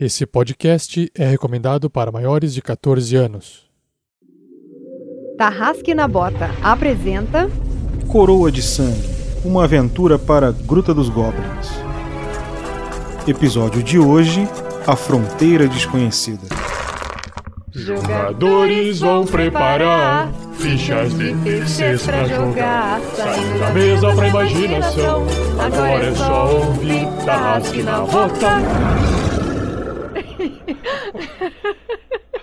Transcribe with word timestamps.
Esse 0.00 0.24
podcast 0.24 1.10
é 1.12 1.26
recomendado 1.26 1.90
para 1.90 2.12
maiores 2.12 2.54
de 2.54 2.62
14 2.62 3.16
anos. 3.16 3.68
Tarrasque 5.36 5.92
na 5.92 6.06
Bota 6.06 6.54
apresenta 6.62 7.50
Coroa 8.06 8.52
de 8.52 8.62
Sangue 8.62 9.08
Uma 9.44 9.64
aventura 9.64 10.16
para 10.16 10.50
a 10.50 10.52
Gruta 10.52 10.94
dos 10.94 11.08
Goblins. 11.08 11.68
Episódio 13.26 13.82
de 13.82 13.98
hoje: 13.98 14.48
A 14.86 14.94
Fronteira 14.94 15.66
Desconhecida. 15.66 16.46
Jogadores 17.72 19.00
vão 19.00 19.26
preparar 19.26 20.32
fichas 20.54 21.12
de 21.12 21.34
terceiros 21.38 22.06
pra 22.06 22.24
jogar. 22.24 23.00
Saindo 23.16 23.58
da 23.58 23.70
mesa 23.72 24.14
pra 24.14 24.28
imaginação. 24.28 25.26
Agora 25.58 26.04
é 26.04 26.14
só 26.14 26.56
ouvir 26.56 27.06
Tarrasque 27.26 27.82
na 27.82 28.00
Bota. 28.02 29.27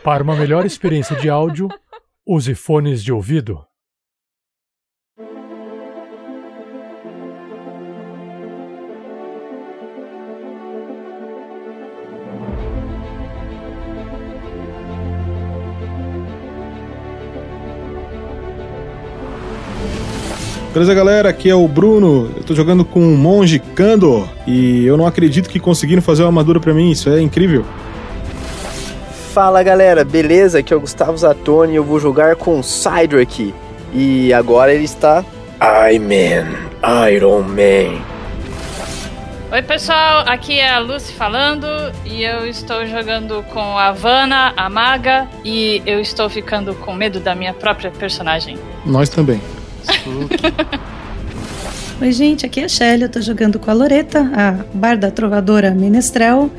Para 0.04 0.24
uma 0.24 0.36
melhor 0.36 0.66
experiência 0.66 1.16
de 1.16 1.30
áudio, 1.30 1.68
use 2.26 2.54
fones 2.56 3.04
de 3.04 3.12
ouvido. 3.12 3.66
Beleza, 20.76 20.94
galera? 20.94 21.30
Aqui 21.30 21.50
é 21.50 21.56
o 21.56 21.66
Bruno. 21.70 22.30
Eu 22.36 22.44
tô 22.44 22.54
jogando 22.54 22.84
com 22.84 23.00
um 23.00 23.16
monge 23.16 23.60
Kandor 23.60 24.28
e 24.46 24.86
eu 24.86 24.98
não 24.98 25.08
acredito 25.08 25.50
que 25.50 25.58
conseguiram 25.58 26.02
fazer 26.02 26.24
uma 26.24 26.28
armadura 26.28 26.60
pra 26.60 26.74
mim. 26.74 26.92
Isso 26.92 27.10
é 27.10 27.22
incrível. 27.22 27.64
Fala 29.36 29.62
galera, 29.62 30.06
beleza? 30.06 30.60
Aqui 30.60 30.74
é 30.74 30.78
o 30.78 30.80
Gustavo 30.80 31.18
Zatoni 31.18 31.74
e 31.74 31.76
eu 31.76 31.84
vou 31.84 32.00
jogar 32.00 32.38
com 32.38 32.58
o 32.58 32.64
Cydric. 32.64 33.54
E 33.94 34.34
agora 34.34 34.74
ele 34.74 34.86
está. 34.86 35.26
I 35.60 36.00
Man, 36.00 37.10
Iron 37.12 37.42
Man. 37.42 38.00
Oi 39.52 39.62
pessoal, 39.62 40.24
aqui 40.26 40.58
é 40.58 40.70
a 40.70 40.80
Lucy 40.80 41.12
falando 41.12 41.68
e 42.06 42.24
eu 42.24 42.48
estou 42.48 42.86
jogando 42.86 43.44
com 43.52 43.78
a 43.78 43.92
Vanna, 43.92 44.54
a 44.56 44.70
Maga, 44.70 45.28
e 45.44 45.82
eu 45.86 46.00
estou 46.00 46.30
ficando 46.30 46.74
com 46.74 46.94
medo 46.94 47.20
da 47.20 47.36
minha 47.36 47.54
própria 47.54 47.92
personagem. 47.92 48.58
Nós 48.86 49.10
também. 49.10 49.42
Oi, 52.02 52.12
gente, 52.14 52.46
aqui 52.46 52.62
é 52.62 52.66
a 52.66 52.70
Shelly, 52.70 53.04
eu 53.04 53.10
tô 53.10 53.20
jogando 53.20 53.60
com 53.60 53.70
a 53.70 53.74
Loreta, 53.74 54.32
a 54.34 54.52
barda 54.74 55.12
trovadora 55.12 55.72
menestrel, 55.72 56.50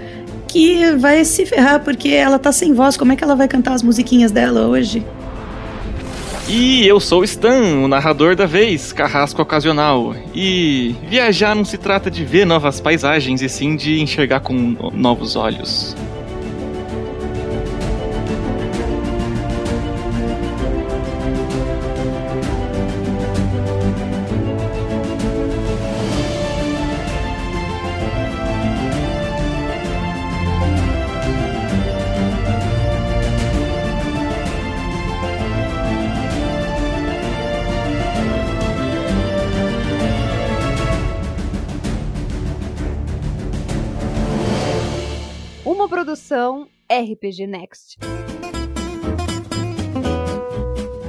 que 0.57 0.93
vai 0.97 1.23
se 1.23 1.45
ferrar 1.45 1.81
porque 1.81 2.09
ela 2.09 2.39
tá 2.39 2.51
sem 2.51 2.73
voz. 2.73 2.97
Como 2.97 3.13
é 3.13 3.17
que 3.17 3.23
ela 3.23 3.37
vai 3.37 3.47
cantar 3.47 3.75
as 3.75 3.83
musiquinhas 3.83 4.33
dela 4.33 4.67
hoje? 4.67 5.05
E 6.49 6.87
eu 6.87 6.99
sou 6.99 7.21
o 7.21 7.25
Stan, 7.25 7.83
o 7.85 7.89
narrador 7.89 8.35
da 8.35 8.47
vez, 8.47 8.91
carrasco 8.91 9.43
ocasional. 9.43 10.15
E 10.35 10.97
viajar 11.11 11.55
não 11.55 11.65
se 11.65 11.77
trata 11.77 12.11
de 12.11 12.25
ver 12.25 12.47
novas 12.47 12.81
paisagens, 12.81 13.43
e 13.43 13.49
sim 13.51 13.77
de 13.77 14.01
enxergar 14.01 14.41
com 14.41 14.77
novos 14.95 15.37
olhos. 15.37 15.95
RPG 47.13 47.47
Next. 47.47 47.99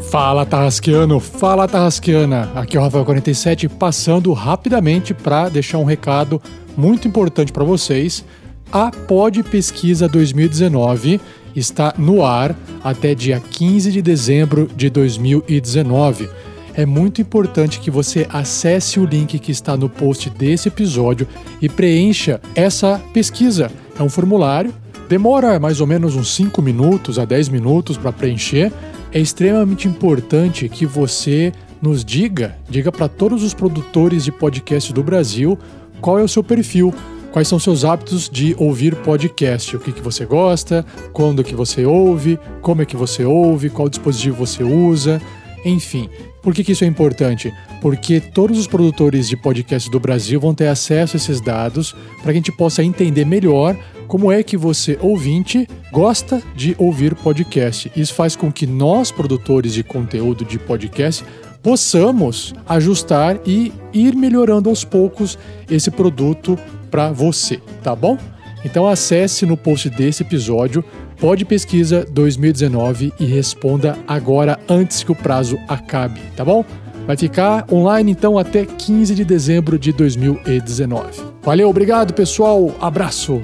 Fala 0.09 0.45
Tarrasqueano, 0.45 1.19
fala 1.19 1.67
Tarrasqueana. 1.67 2.49
Aqui 2.55 2.77
é 2.77 2.79
o 2.79 2.83
Rafael47 2.83 3.67
passando 3.67 4.31
rapidamente 4.31 5.13
para 5.13 5.49
deixar 5.49 5.79
um 5.79 5.83
recado 5.83 6.41
muito 6.77 7.07
importante 7.07 7.51
para 7.51 7.65
vocês. 7.65 8.23
A 8.71 8.89
Pod 8.89 9.43
Pesquisa 9.43 10.07
2019 10.07 11.19
está 11.55 11.93
no 11.97 12.23
ar 12.23 12.55
até 12.83 13.13
dia 13.13 13.39
15 13.39 13.91
de 13.91 14.01
dezembro 14.01 14.69
de 14.75 14.89
2019. 14.89 16.29
É 16.73 16.85
muito 16.85 17.19
importante 17.19 17.79
que 17.79 17.89
você 17.89 18.27
acesse 18.29 18.99
o 18.99 19.05
link 19.05 19.39
que 19.39 19.51
está 19.51 19.75
no 19.75 19.89
post 19.89 20.29
desse 20.29 20.67
episódio 20.67 21.27
e 21.61 21.67
preencha 21.67 22.39
essa 22.55 23.01
pesquisa. 23.11 23.71
É 23.99 24.03
um 24.03 24.09
formulário, 24.09 24.73
demora 25.07 25.59
mais 25.59 25.81
ou 25.81 25.88
menos 25.88 26.16
uns 26.16 26.34
5 26.35 26.62
minutos 26.62 27.18
a 27.18 27.25
10 27.25 27.50
minutos 27.50 27.97
para 27.97 28.12
preencher. 28.12 28.72
É 29.12 29.19
extremamente 29.19 29.88
importante 29.88 30.68
que 30.68 30.85
você 30.85 31.51
nos 31.81 32.03
diga, 32.03 32.57
diga 32.69 32.91
para 32.91 33.07
todos 33.07 33.44
os 33.44 33.53
produtores 33.53 34.23
de 34.23 34.31
podcast 34.31 34.91
do 34.91 35.03
Brasil 35.03 35.57
qual 36.01 36.19
é 36.19 36.23
o 36.23 36.28
seu 36.28 36.44
perfil, 36.44 36.94
quais 37.31 37.47
são 37.47 37.59
seus 37.59 37.85
hábitos 37.85 38.29
de 38.29 38.56
ouvir 38.57 38.95
podcast, 38.95 39.75
o 39.75 39.79
que, 39.79 39.91
que 39.91 40.01
você 40.01 40.25
gosta, 40.25 40.85
quando 41.13 41.44
que 41.44 41.56
você 41.56 41.85
ouve, 41.85 42.39
como 42.62 42.81
é 42.81 42.85
que 42.85 42.95
você 42.95 43.24
ouve, 43.25 43.69
qual 43.69 43.89
dispositivo 43.89 44.45
você 44.45 44.63
usa, 44.63 45.22
enfim. 45.66 46.09
Por 46.41 46.53
que, 46.53 46.63
que 46.63 46.72
isso 46.72 46.84
é 46.84 46.88
importante? 46.88 47.51
Porque 47.81 48.19
todos 48.19 48.57
os 48.57 48.68
produtores 48.68 49.28
de 49.28 49.35
podcast 49.35 49.89
do 49.89 50.00
Brasil 50.00 50.39
vão 50.39 50.53
ter 50.53 50.68
acesso 50.68 51.16
a 51.16 51.18
esses 51.18 51.41
dados 51.41 51.94
para 52.22 52.25
que 52.25 52.31
a 52.31 52.34
gente 52.34 52.51
possa 52.51 52.84
entender 52.84 53.25
melhor 53.25 53.75
como 54.07 54.31
é 54.31 54.41
que 54.41 54.56
você, 54.56 54.97
ouvinte, 55.01 55.68
gosta 55.91 56.41
de 56.56 56.75
ouvir 56.78 57.13
podcast. 57.16 57.91
Isso 57.95 58.13
faz 58.13 58.35
com 58.35 58.51
que 58.51 58.66
nós, 58.66 59.12
produtores 59.12 59.73
de 59.73 59.84
conteúdo 59.84 60.45
de 60.45 60.57
podcast, 60.57 61.23
possamos 61.62 62.53
ajustar 62.68 63.40
e 63.45 63.73
ir 63.94 64.16
melhorando 64.16 64.69
aos 64.69 64.84
poucos 64.84 65.38
esse 65.69 65.91
produto 65.91 66.57
para 66.90 67.12
você, 67.12 67.59
tá 67.84 67.95
bom? 67.95 68.18
Então 68.63 68.88
acesse 68.88 69.45
no 69.45 69.57
post 69.57 69.90
desse 69.90 70.24
episódio 70.24 70.84
Pode 71.19 71.45
Pesquisa 71.45 72.06
2019 72.09 73.13
e 73.19 73.25
responda 73.25 73.97
agora 74.07 74.59
antes 74.69 75.03
que 75.03 75.12
o 75.12 75.16
prazo 75.16 75.57
acabe, 75.68 76.22
tá 76.35 76.45
bom? 76.45 76.63
Vai 77.06 77.18
ficar 77.18 77.66
online 77.72 78.12
então 78.12 78.38
até 78.38 78.66
15 78.66 79.16
de 79.16 79.25
dezembro 79.25 79.79
de 79.79 79.91
2019. 79.91 81.22
Valeu, 81.41 81.69
obrigado 81.69 82.13
pessoal, 82.13 82.75
abraço! 82.79 83.41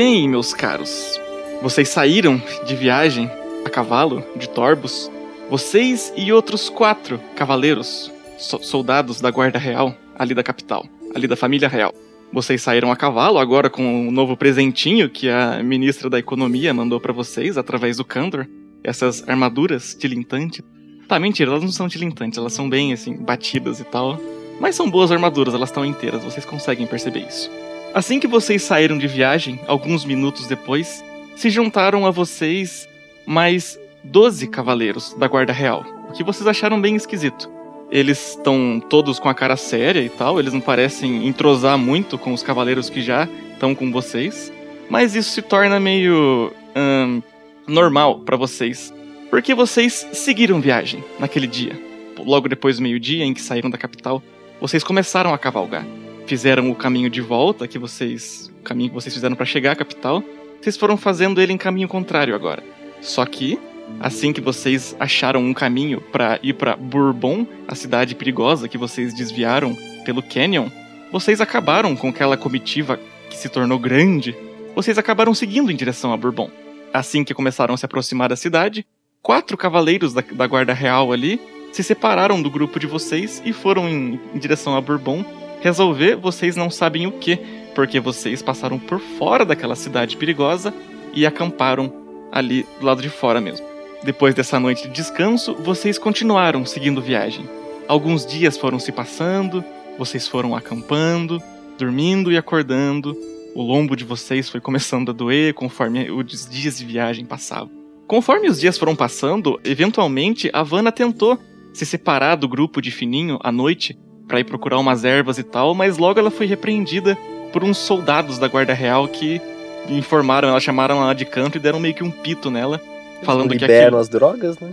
Bem, 0.00 0.26
meus 0.26 0.54
caros. 0.54 1.20
Vocês 1.60 1.90
saíram 1.90 2.42
de 2.64 2.74
viagem 2.74 3.30
a 3.66 3.68
cavalo 3.68 4.24
de 4.34 4.48
Torbos. 4.48 5.10
Vocês 5.50 6.10
e 6.16 6.32
outros 6.32 6.70
quatro 6.70 7.20
cavaleiros, 7.36 8.10
so 8.38 8.62
soldados 8.62 9.20
da 9.20 9.30
Guarda 9.30 9.58
Real, 9.58 9.94
ali 10.18 10.32
da 10.32 10.42
capital, 10.42 10.86
ali 11.14 11.28
da 11.28 11.36
família 11.36 11.68
real. 11.68 11.92
Vocês 12.32 12.62
saíram 12.62 12.90
a 12.90 12.96
cavalo 12.96 13.38
agora 13.38 13.68
com 13.68 13.82
um 13.82 14.10
novo 14.10 14.38
presentinho 14.38 15.10
que 15.10 15.28
a 15.28 15.62
ministra 15.62 16.08
da 16.08 16.18
Economia 16.18 16.72
mandou 16.72 16.98
para 16.98 17.12
vocês 17.12 17.58
através 17.58 17.98
do 17.98 18.04
Candor. 18.04 18.46
Essas 18.82 19.28
armaduras 19.28 19.94
tilintantes. 19.94 20.62
Tá, 21.08 21.20
mentira, 21.20 21.50
elas 21.50 21.62
não 21.62 21.70
são 21.70 21.90
tilintantes, 21.90 22.38
elas 22.38 22.54
são 22.54 22.70
bem 22.70 22.94
assim, 22.94 23.18
batidas 23.18 23.80
e 23.80 23.84
tal. 23.84 24.18
Mas 24.58 24.76
são 24.76 24.90
boas 24.90 25.12
armaduras, 25.12 25.52
elas 25.52 25.68
estão 25.68 25.84
inteiras, 25.84 26.24
vocês 26.24 26.46
conseguem 26.46 26.86
perceber 26.86 27.26
isso. 27.28 27.50
Assim 27.92 28.20
que 28.20 28.28
vocês 28.28 28.62
saíram 28.62 28.96
de 28.96 29.08
viagem, 29.08 29.58
alguns 29.66 30.04
minutos 30.04 30.46
depois, 30.46 31.04
se 31.34 31.50
juntaram 31.50 32.06
a 32.06 32.10
vocês 32.12 32.88
mais 33.26 33.78
12 34.04 34.46
cavaleiros 34.46 35.12
da 35.14 35.26
Guarda 35.26 35.52
Real, 35.52 35.84
o 36.08 36.12
que 36.12 36.22
vocês 36.22 36.46
acharam 36.46 36.80
bem 36.80 36.94
esquisito. 36.94 37.50
Eles 37.90 38.30
estão 38.30 38.80
todos 38.88 39.18
com 39.18 39.28
a 39.28 39.34
cara 39.34 39.56
séria 39.56 40.00
e 40.00 40.08
tal, 40.08 40.38
eles 40.38 40.52
não 40.52 40.60
parecem 40.60 41.26
entrosar 41.26 41.76
muito 41.76 42.16
com 42.16 42.32
os 42.32 42.44
cavaleiros 42.44 42.88
que 42.88 43.02
já 43.02 43.28
estão 43.52 43.74
com 43.74 43.90
vocês, 43.90 44.52
mas 44.88 45.16
isso 45.16 45.30
se 45.30 45.42
torna 45.42 45.80
meio 45.80 46.52
hum, 46.76 47.20
normal 47.66 48.20
para 48.20 48.36
vocês, 48.36 48.94
porque 49.30 49.52
vocês 49.52 50.06
seguiram 50.12 50.60
viagem 50.60 51.02
naquele 51.18 51.48
dia. 51.48 51.76
Logo 52.18 52.48
depois 52.48 52.76
do 52.76 52.84
meio-dia 52.84 53.24
em 53.24 53.34
que 53.34 53.42
saíram 53.42 53.68
da 53.68 53.76
capital, 53.76 54.22
vocês 54.60 54.84
começaram 54.84 55.34
a 55.34 55.38
cavalgar 55.38 55.84
fizeram 56.30 56.70
o 56.70 56.76
caminho 56.76 57.10
de 57.10 57.20
volta 57.20 57.66
que 57.66 57.76
vocês, 57.76 58.52
o 58.60 58.62
caminho 58.62 58.90
que 58.90 58.94
vocês 58.94 59.12
fizeram 59.12 59.34
para 59.34 59.44
chegar 59.44 59.72
à 59.72 59.74
capital, 59.74 60.22
vocês 60.60 60.76
foram 60.76 60.96
fazendo 60.96 61.40
ele 61.40 61.52
em 61.52 61.56
caminho 61.56 61.88
contrário 61.88 62.36
agora. 62.36 62.62
Só 63.00 63.26
que 63.26 63.58
assim 63.98 64.32
que 64.32 64.40
vocês 64.40 64.94
acharam 65.00 65.40
um 65.40 65.52
caminho 65.52 66.00
para 66.00 66.38
ir 66.40 66.52
para 66.52 66.76
Bourbon, 66.76 67.44
a 67.66 67.74
cidade 67.74 68.14
perigosa 68.14 68.68
que 68.68 68.78
vocês 68.78 69.12
desviaram 69.12 69.76
pelo 70.04 70.22
Canyon, 70.22 70.68
vocês 71.10 71.40
acabaram 71.40 71.96
com 71.96 72.10
aquela 72.10 72.36
comitiva 72.36 73.00
que 73.28 73.36
se 73.36 73.48
tornou 73.48 73.80
grande. 73.80 74.32
Vocês 74.76 74.98
acabaram 74.98 75.34
seguindo 75.34 75.72
em 75.72 75.76
direção 75.76 76.12
a 76.12 76.16
Bourbon. 76.16 76.48
Assim 76.94 77.24
que 77.24 77.34
começaram 77.34 77.74
a 77.74 77.76
se 77.76 77.84
aproximar 77.84 78.28
da 78.28 78.36
cidade, 78.36 78.86
quatro 79.20 79.56
cavaleiros 79.56 80.14
da, 80.14 80.20
da 80.20 80.46
Guarda 80.46 80.72
Real 80.72 81.12
ali 81.12 81.40
se 81.72 81.82
separaram 81.82 82.40
do 82.40 82.48
grupo 82.48 82.78
de 82.78 82.86
vocês 82.86 83.42
e 83.44 83.52
foram 83.52 83.88
em, 83.88 84.20
em 84.32 84.38
direção 84.38 84.76
a 84.76 84.80
Bourbon 84.80 85.24
resolver 85.60 86.16
vocês 86.16 86.56
não 86.56 86.70
sabem 86.70 87.06
o 87.06 87.12
que, 87.12 87.38
porque 87.74 88.00
vocês 88.00 88.42
passaram 88.42 88.78
por 88.78 89.00
fora 89.00 89.44
daquela 89.44 89.76
cidade 89.76 90.16
perigosa 90.16 90.74
e 91.14 91.26
acamparam 91.26 91.92
ali 92.32 92.66
do 92.78 92.86
lado 92.86 93.02
de 93.02 93.08
fora 93.08 93.40
mesmo. 93.40 93.66
Depois 94.02 94.34
dessa 94.34 94.58
noite 94.58 94.88
de 94.88 94.94
descanso, 94.94 95.54
vocês 95.54 95.98
continuaram 95.98 96.64
seguindo 96.64 97.02
viagem. 97.02 97.48
Alguns 97.86 98.24
dias 98.24 98.56
foram 98.56 98.78
se 98.78 98.92
passando, 98.92 99.64
vocês 99.98 100.26
foram 100.26 100.56
acampando, 100.56 101.42
dormindo 101.78 102.32
e 102.32 102.36
acordando. 102.38 103.16
O 103.54 103.62
lombo 103.62 103.96
de 103.96 104.04
vocês 104.04 104.48
foi 104.48 104.60
começando 104.60 105.10
a 105.10 105.12
doer 105.12 105.52
conforme 105.54 106.10
os 106.10 106.48
dias 106.48 106.78
de 106.78 106.84
viagem 106.84 107.26
passavam. 107.26 107.70
Conforme 108.06 108.48
os 108.48 108.60
dias 108.60 108.78
foram 108.78 108.96
passando, 108.96 109.60
eventualmente 109.64 110.50
a 110.52 110.62
Vanna 110.62 110.90
tentou 110.90 111.38
se 111.72 111.84
separar 111.84 112.36
do 112.36 112.48
grupo 112.48 112.80
de 112.80 112.90
Fininho 112.90 113.38
à 113.42 113.52
noite 113.52 113.98
para 114.30 114.38
ir 114.38 114.44
procurar 114.44 114.78
umas 114.78 115.04
ervas 115.04 115.38
e 115.38 115.42
tal, 115.42 115.74
mas 115.74 115.98
logo 115.98 116.20
ela 116.20 116.30
foi 116.30 116.46
repreendida 116.46 117.18
por 117.52 117.64
uns 117.64 117.78
soldados 117.78 118.38
da 118.38 118.46
Guarda 118.46 118.72
Real 118.72 119.08
que 119.08 119.42
informaram, 119.88 120.48
ela 120.48 120.60
chamaram 120.60 121.02
ela 121.02 121.12
de 121.12 121.24
canto 121.24 121.58
e 121.58 121.60
deram 121.60 121.80
meio 121.80 121.92
que 121.92 122.04
um 122.04 122.12
pito 122.12 122.48
nela, 122.48 122.80
falando 123.24 123.56
que 123.56 123.64
aquilo... 123.64 123.96
as 123.96 124.08
drogas, 124.08 124.56
né? 124.60 124.72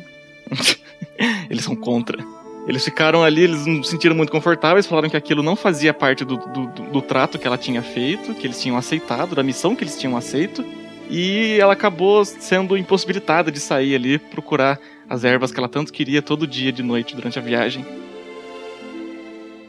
eles 1.50 1.64
são 1.64 1.76
contra. 1.76 2.24
Eles 2.68 2.86
ficaram 2.86 3.24
ali, 3.24 3.46
eles 3.46 3.66
não 3.66 3.82
se 3.82 3.90
sentiram 3.90 4.16
muito 4.16 4.32
confortáveis, 4.32 4.86
falaram 4.86 5.10
que 5.10 5.18
aquilo 5.18 5.42
não 5.42 5.56
fazia 5.56 5.92
parte 5.92 6.24
do, 6.24 6.38
do, 6.38 6.68
do, 6.68 6.84
do 6.92 7.02
trato 7.02 7.40
que 7.40 7.48
ela 7.48 7.58
tinha 7.58 7.82
feito, 7.82 8.36
que 8.36 8.46
eles 8.46 8.62
tinham 8.62 8.78
aceitado, 8.78 9.34
da 9.34 9.42
missão 9.42 9.76
que 9.76 9.84
eles 9.84 9.98
tinham 9.98 10.16
aceito, 10.16 10.64
e 11.10 11.58
ela 11.60 11.74
acabou 11.74 12.24
sendo 12.24 12.78
impossibilitada 12.78 13.52
de 13.52 13.60
sair 13.60 13.96
ali 13.96 14.20
procurar 14.20 14.80
as 15.10 15.24
ervas 15.24 15.52
que 15.52 15.60
ela 15.60 15.70
tanto 15.70 15.92
queria 15.92 16.22
todo 16.22 16.46
dia 16.46 16.72
de 16.72 16.84
noite 16.84 17.16
durante 17.16 17.40
a 17.40 17.42
viagem. 17.42 17.84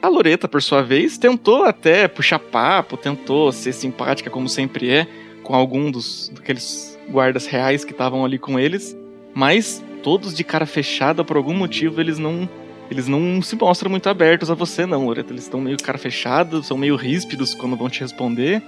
A 0.09 0.11
Loreta, 0.11 0.49
por 0.49 0.63
sua 0.63 0.81
vez, 0.81 1.19
tentou 1.19 1.65
até 1.65 2.09
puxar 2.09 2.39
papo, 2.39 2.97
tentou 2.97 3.53
ser 3.53 3.75
simpática 3.75 4.31
como 4.31 4.49
sempre 4.49 4.89
é 4.89 5.07
com 5.43 5.55
algum 5.55 5.91
dos 5.91 6.33
daqueles 6.35 6.99
guardas 7.11 7.45
reais 7.45 7.85
que 7.85 7.93
estavam 7.93 8.25
ali 8.25 8.39
com 8.39 8.59
eles, 8.59 8.97
mas 9.35 9.85
todos 10.03 10.33
de 10.33 10.43
cara 10.43 10.65
fechada 10.65 11.23
por 11.23 11.37
algum 11.37 11.53
motivo 11.53 12.01
eles 12.01 12.19
não 12.19 12.49
eles 12.91 13.07
não 13.07 13.43
se 13.43 13.55
mostram 13.55 13.91
muito 13.91 14.09
abertos 14.09 14.51
a 14.51 14.55
você 14.55 14.87
não, 14.87 15.05
Loreta. 15.05 15.31
Eles 15.31 15.43
estão 15.43 15.61
meio 15.61 15.77
cara 15.77 15.99
fechado, 15.99 16.63
são 16.63 16.79
meio 16.79 16.97
ríspidos 16.97 17.53
quando 17.53 17.77
vão 17.77 17.91
te 17.91 18.01
responder, 18.01 18.63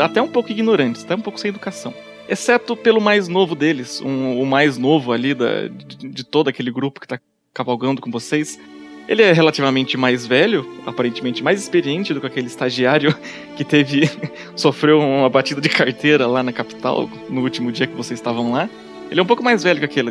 até 0.00 0.22
um 0.22 0.28
pouco 0.28 0.52
ignorantes, 0.52 1.02
até 1.02 1.16
um 1.16 1.20
pouco 1.20 1.40
sem 1.40 1.48
educação. 1.48 1.92
Exceto 2.28 2.76
pelo 2.76 3.00
mais 3.00 3.26
novo 3.26 3.56
deles, 3.56 4.00
um, 4.00 4.40
o 4.40 4.46
mais 4.46 4.78
novo 4.78 5.10
ali 5.10 5.34
da, 5.34 5.66
de, 5.66 6.10
de 6.10 6.22
todo 6.22 6.46
aquele 6.46 6.70
grupo 6.70 7.00
que 7.00 7.08
tá 7.08 7.18
cavalgando 7.52 8.00
com 8.00 8.08
vocês. 8.08 8.56
Ele 9.08 9.22
é 9.22 9.32
relativamente 9.32 9.96
mais 9.96 10.26
velho, 10.26 10.68
aparentemente 10.84 11.42
mais 11.42 11.62
experiente 11.62 12.12
do 12.12 12.20
que 12.20 12.26
aquele 12.26 12.48
estagiário 12.48 13.14
que 13.56 13.64
teve. 13.64 14.10
sofreu 14.56 14.98
uma 14.98 15.28
batida 15.28 15.60
de 15.60 15.68
carteira 15.68 16.26
lá 16.26 16.42
na 16.42 16.52
capital 16.52 17.08
no 17.28 17.42
último 17.42 17.70
dia 17.70 17.86
que 17.86 17.94
vocês 17.94 18.18
estavam 18.18 18.52
lá. 18.52 18.68
Ele 19.10 19.20
é 19.20 19.22
um 19.22 19.26
pouco 19.26 19.44
mais 19.44 19.62
velho 19.62 19.78
que 19.78 19.84
aquele 19.84 20.10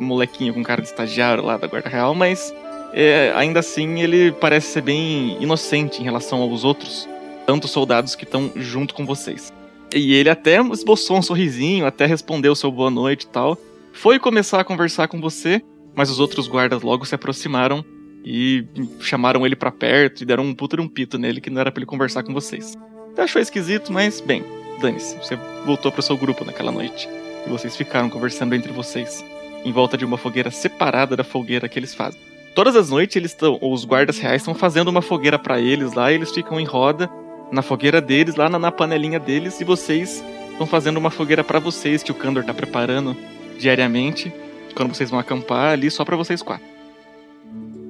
molequinho 0.00 0.52
com 0.52 0.62
cara 0.62 0.82
de 0.82 0.88
estagiário 0.88 1.44
lá 1.44 1.56
da 1.56 1.68
Guarda 1.68 1.88
Real, 1.88 2.14
mas 2.14 2.52
é, 2.92 3.32
ainda 3.36 3.60
assim 3.60 4.00
ele 4.00 4.32
parece 4.32 4.72
ser 4.72 4.82
bem 4.82 5.40
inocente 5.40 6.00
em 6.00 6.04
relação 6.04 6.42
aos 6.42 6.64
outros, 6.64 7.08
tanto 7.46 7.68
soldados 7.68 8.16
que 8.16 8.24
estão 8.24 8.50
junto 8.56 8.92
com 8.92 9.06
vocês. 9.06 9.52
E 9.94 10.14
ele 10.14 10.30
até 10.30 10.60
esboçou 10.60 11.18
um 11.18 11.22
sorrisinho, 11.22 11.86
até 11.86 12.06
respondeu 12.06 12.56
seu 12.56 12.72
boa 12.72 12.90
noite 12.90 13.22
e 13.22 13.28
tal. 13.28 13.56
Foi 13.92 14.18
começar 14.18 14.58
a 14.58 14.64
conversar 14.64 15.06
com 15.06 15.20
você, 15.20 15.62
mas 15.94 16.10
os 16.10 16.18
outros 16.18 16.48
guardas 16.48 16.82
logo 16.82 17.04
se 17.04 17.14
aproximaram 17.14 17.84
e 18.24 18.64
chamaram 19.00 19.44
ele 19.44 19.56
para 19.56 19.70
perto 19.70 20.22
e 20.22 20.26
deram 20.26 20.44
um 20.44 20.54
puto 20.54 20.76
de 20.76 20.82
um 20.82 20.88
pito 20.88 21.18
nele 21.18 21.40
que 21.40 21.50
não 21.50 21.60
era 21.60 21.70
para 21.70 21.80
ele 21.80 21.86
conversar 21.86 22.22
com 22.22 22.32
vocês. 22.32 22.76
Você 23.14 23.20
achou 23.20 23.42
esquisito, 23.42 23.92
mas 23.92 24.20
bem, 24.20 24.44
dane-se. 24.80 25.16
Você 25.16 25.36
voltou 25.66 25.90
pro 25.92 26.02
seu 26.02 26.16
grupo 26.16 26.44
naquela 26.44 26.72
noite 26.72 27.08
e 27.46 27.50
vocês 27.50 27.76
ficaram 27.76 28.08
conversando 28.08 28.54
entre 28.54 28.72
vocês, 28.72 29.24
em 29.64 29.72
volta 29.72 29.96
de 29.96 30.04
uma 30.04 30.16
fogueira 30.16 30.50
separada 30.50 31.16
da 31.16 31.24
fogueira 31.24 31.68
que 31.68 31.78
eles 31.78 31.94
fazem. 31.94 32.20
Todas 32.54 32.76
as 32.76 32.90
noites 32.90 33.16
eles 33.16 33.30
estão, 33.30 33.58
os 33.60 33.84
guardas 33.84 34.18
reais 34.18 34.42
estão 34.42 34.54
fazendo 34.54 34.88
uma 34.88 35.02
fogueira 35.02 35.38
para 35.38 35.58
eles 35.60 35.94
lá, 35.94 36.12
e 36.12 36.16
eles 36.16 36.30
ficam 36.30 36.60
em 36.60 36.64
roda 36.64 37.10
na 37.50 37.62
fogueira 37.62 38.00
deles, 38.00 38.34
lá 38.34 38.48
na, 38.48 38.58
na 38.58 38.70
panelinha 38.70 39.18
deles, 39.18 39.60
e 39.60 39.64
vocês 39.64 40.22
estão 40.50 40.66
fazendo 40.66 40.98
uma 40.98 41.10
fogueira 41.10 41.42
para 41.42 41.58
vocês 41.58 42.02
que 42.02 42.12
o 42.12 42.14
Kandor 42.14 42.44
tá 42.44 42.52
preparando 42.52 43.16
diariamente, 43.58 44.32
quando 44.74 44.94
vocês 44.94 45.10
vão 45.10 45.18
acampar 45.18 45.72
ali 45.72 45.90
só 45.90 46.04
para 46.04 46.16
vocês 46.16 46.42
quatro. 46.42 46.71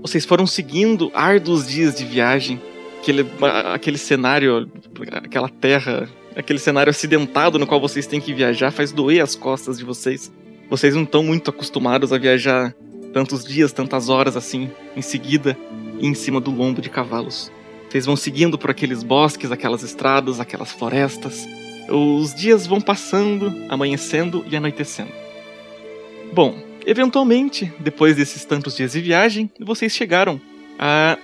Vocês 0.03 0.25
foram 0.25 0.47
seguindo 0.47 1.11
árduos 1.15 1.69
dias 1.69 1.95
de 1.95 2.05
viagem, 2.05 2.61
aquele, 3.01 3.25
aquele 3.73 3.97
cenário, 3.97 4.69
aquela 5.13 5.49
terra, 5.49 6.09
aquele 6.35 6.59
cenário 6.59 6.91
acidentado 6.91 7.59
no 7.59 7.67
qual 7.67 7.81
vocês 7.81 8.07
têm 8.07 8.21
que 8.21 8.35
viajar 8.35 8.73
faz 8.73 8.91
doer 8.91 9.23
as 9.23 9.37
costas 9.37 9.79
de 9.79 9.85
vocês. 9.85 10.33
Vocês 10.69 10.95
não 10.95 11.05
estão 11.05 11.23
muito 11.23 11.51
acostumados 11.51 12.13
a 12.13 12.19
viajar 12.19 12.75
tantos 13.13 13.45
dias, 13.45 13.73
tantas 13.73 14.09
horas 14.09 14.37
assim, 14.37 14.71
em 14.97 15.03
seguida, 15.03 15.57
e 16.01 16.07
em 16.07 16.15
cima 16.15 16.41
do 16.41 16.51
lombo 16.51 16.83
de 16.83 16.91
cavalos. 16.91 17.53
Vocês 17.89 18.05
vão 18.05 18.17
seguindo 18.17 18.59
por 18.59 18.71
aqueles 18.71 19.05
bosques, 19.05 19.53
aquelas 19.53 19.83
estradas, 19.83 20.41
aquelas 20.41 20.73
florestas. 20.73 21.47
Os 21.89 22.35
dias 22.35 22.67
vão 22.67 22.81
passando, 22.81 23.55
amanhecendo 23.69 24.45
e 24.51 24.57
anoitecendo. 24.57 25.13
Bom, 26.33 26.57
eventualmente, 26.87 27.73
depois 27.79 28.17
desses 28.17 28.45
tantos 28.45 28.77
dias 28.77 28.93
de 28.93 29.01
viagem, 29.01 29.51
vocês 29.61 29.93
chegaram 29.93 30.41
a 30.79 31.17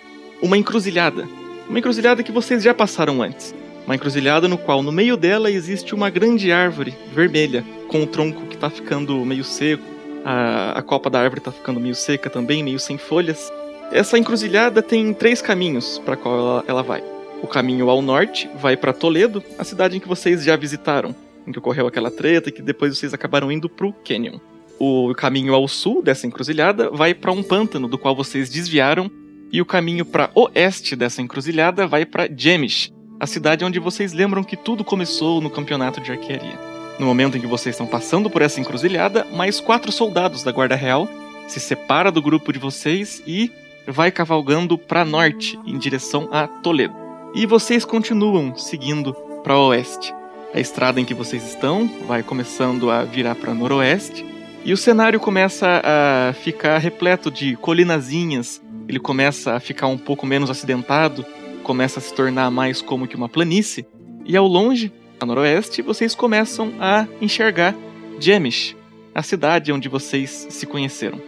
uma 0.43 0.57
encruzilhada. 0.57 1.29
Uma 1.69 1.79
encruzilhada 1.79 2.23
que 2.23 2.33
vocês 2.33 2.63
já 2.63 2.73
passaram 2.73 3.23
antes. 3.23 3.55
Uma 3.85 3.95
encruzilhada 3.95 4.49
no 4.49 4.59
qual 4.59 4.83
no 4.83 4.93
meio 4.93 5.17
dela 5.17 5.51
existe 5.51 5.95
uma 5.95 6.11
grande 6.11 6.53
árvore 6.53 6.95
vermelha, 7.13 7.65
com 7.89 8.03
o 8.03 8.07
tronco 8.07 8.47
que 8.47 8.55
está 8.55 8.69
ficando 8.69 9.25
meio 9.25 9.45
seco, 9.45 9.85
a, 10.25 10.79
a 10.79 10.83
copa 10.83 11.09
da 11.09 11.21
árvore 11.21 11.41
está 11.41 11.51
ficando 11.51 11.81
meio 11.81 11.95
seca 11.95 12.29
também, 12.29 12.63
meio 12.63 12.79
sem 12.79 12.99
folhas. 12.99 13.51
Essa 13.91 14.19
encruzilhada 14.19 14.83
tem 14.83 15.15
três 15.15 15.41
caminhos 15.41 15.99
para 16.05 16.17
qual 16.17 16.39
ela, 16.39 16.65
ela 16.67 16.83
vai. 16.83 17.03
O 17.43 17.47
caminho 17.47 17.89
ao 17.89 18.03
norte 18.03 18.51
vai 18.57 18.77
para 18.77 18.93
Toledo, 18.93 19.43
a 19.59 19.65
cidade 19.65 19.97
em 19.97 20.01
que 20.01 20.09
vocês 20.09 20.45
já 20.45 20.57
visitaram, 20.57 21.15
em 21.47 21.53
que 21.53 21.59
ocorreu 21.59 21.87
aquela 21.87 22.11
treta 22.11 22.51
e 22.51 22.53
que 22.53 22.61
depois 22.61 22.99
vocês 22.99 23.15
acabaram 23.15 23.51
indo 23.51 23.69
pro 23.69 23.93
Canyon. 24.07 24.39
O 24.79 25.13
caminho 25.15 25.55
ao 25.55 25.67
sul 25.67 26.03
dessa 26.03 26.27
encruzilhada 26.27 26.89
vai 26.91 27.13
para 27.13 27.33
um 27.33 27.43
pântano 27.43 27.89
do 27.89 27.99
qual 27.99 28.15
vocês 28.15 28.49
desviaram, 28.49 29.11
e 29.51 29.61
o 29.61 29.67
caminho 29.67 30.05
para 30.05 30.31
oeste 30.35 30.95
dessa 30.95 31.21
encruzilhada 31.21 31.87
vai 31.87 32.05
para 32.05 32.29
Jemish, 32.29 32.93
a 33.19 33.27
cidade 33.27 33.65
onde 33.65 33.81
vocês 33.81 34.13
lembram 34.13 34.45
que 34.45 34.57
tudo 34.57 34.85
começou 34.85 35.41
no 35.41 35.51
campeonato 35.51 36.01
de 36.01 36.13
arquearia. 36.13 36.59
No 36.99 37.07
momento 37.07 37.37
em 37.37 37.41
que 37.41 37.47
vocês 37.47 37.75
estão 37.75 37.87
passando 37.87 38.31
por 38.31 38.43
essa 38.43 38.61
encruzilhada, 38.61 39.27
mais 39.33 39.59
quatro 39.59 39.91
soldados 39.91 40.45
da 40.45 40.53
Guarda 40.53 40.77
Real 40.77 41.09
se 41.49 41.59
separa 41.59 42.13
do 42.13 42.23
grupo 42.23 42.53
de 42.53 42.59
vocês 42.59 43.23
e 43.27 43.51
vai 43.87 44.13
cavalgando 44.13 44.77
para 44.79 45.05
norte, 45.05 45.59
em 45.67 45.79
direção 45.79 46.29
a 46.31 46.47
Toledo. 46.47 46.95
E 47.35 47.47
vocês 47.47 47.85
continuam 47.85 48.55
seguindo 48.55 49.13
para 49.43 49.59
oeste. 49.59 50.15
A 50.55 50.61
estrada 50.61 51.01
em 51.01 51.05
que 51.05 51.15
vocês 51.15 51.45
estão 51.45 51.89
vai 52.07 52.23
começando 52.23 52.91
a 52.91 53.03
virar 53.05 53.35
para 53.35 53.55
noroeste 53.55 54.38
e 54.65 54.73
o 54.73 54.77
cenário 54.77 55.21
começa 55.21 55.83
a 55.85 56.33
ficar 56.33 56.79
repleto 56.79 57.31
de 57.31 57.57
colinazinhas. 57.57 58.61
Ele 58.89 58.99
começa 58.99 59.55
a 59.55 59.61
ficar 59.61 59.87
um 59.87 59.99
pouco 59.99 60.27
menos 60.27 60.51
acidentado, 60.51 61.25
começa 61.63 61.99
a 61.99 62.03
se 62.03 62.13
tornar 62.15 62.51
mais 62.51 62.83
como 62.83 63.07
que 63.07 63.17
uma 63.17 63.29
planície. 63.29 63.87
E 64.25 64.37
ao 64.37 64.47
longe, 64.47 64.93
a 65.21 65.27
noroeste, 65.27 65.83
vocês 65.83 66.15
começam 66.15 66.73
a 66.81 67.07
enxergar 67.21 67.75
Jemish, 68.21 68.77
a 69.15 69.23
cidade 69.23 69.73
onde 69.73 69.89
vocês 69.89 70.47
se 70.51 70.67
conheceram. 70.67 71.21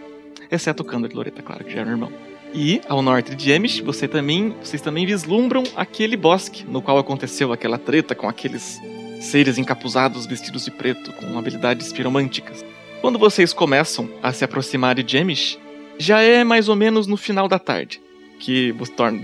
Exceto 0.49 0.83
o 0.83 0.85
Kandor 0.85 1.09
e 1.11 1.15
Loreta, 1.15 1.41
claro, 1.41 1.63
que 1.63 1.73
já 1.73 1.81
eram 1.81 1.91
irmão. 1.91 2.11
E, 2.53 2.81
ao 2.89 3.01
norte 3.01 3.33
de 3.33 3.45
Jemish, 3.45 3.79
você 3.79 4.07
também, 4.07 4.53
vocês 4.61 4.81
também 4.81 5.05
vislumbram 5.05 5.63
aquele 5.75 6.17
bosque 6.17 6.65
no 6.65 6.81
qual 6.81 6.97
aconteceu 6.97 7.53
aquela 7.53 7.77
treta 7.77 8.13
com 8.13 8.27
aqueles 8.27 8.79
seres 9.21 9.57
encapuzados 9.57 10.25
vestidos 10.25 10.65
de 10.65 10.71
preto 10.71 11.13
com 11.13 11.37
habilidades 11.37 11.93
piromânticas. 11.93 12.65
Quando 13.01 13.17
vocês 13.17 13.51
começam 13.51 14.07
a 14.21 14.31
se 14.31 14.45
aproximar 14.45 14.93
de 14.93 15.11
Jemish, 15.11 15.57
já 15.97 16.21
é 16.21 16.43
mais 16.43 16.69
ou 16.69 16.75
menos 16.75 17.07
no 17.07 17.17
final 17.17 17.47
da 17.47 17.57
tarde. 17.57 17.99
que 18.39 18.75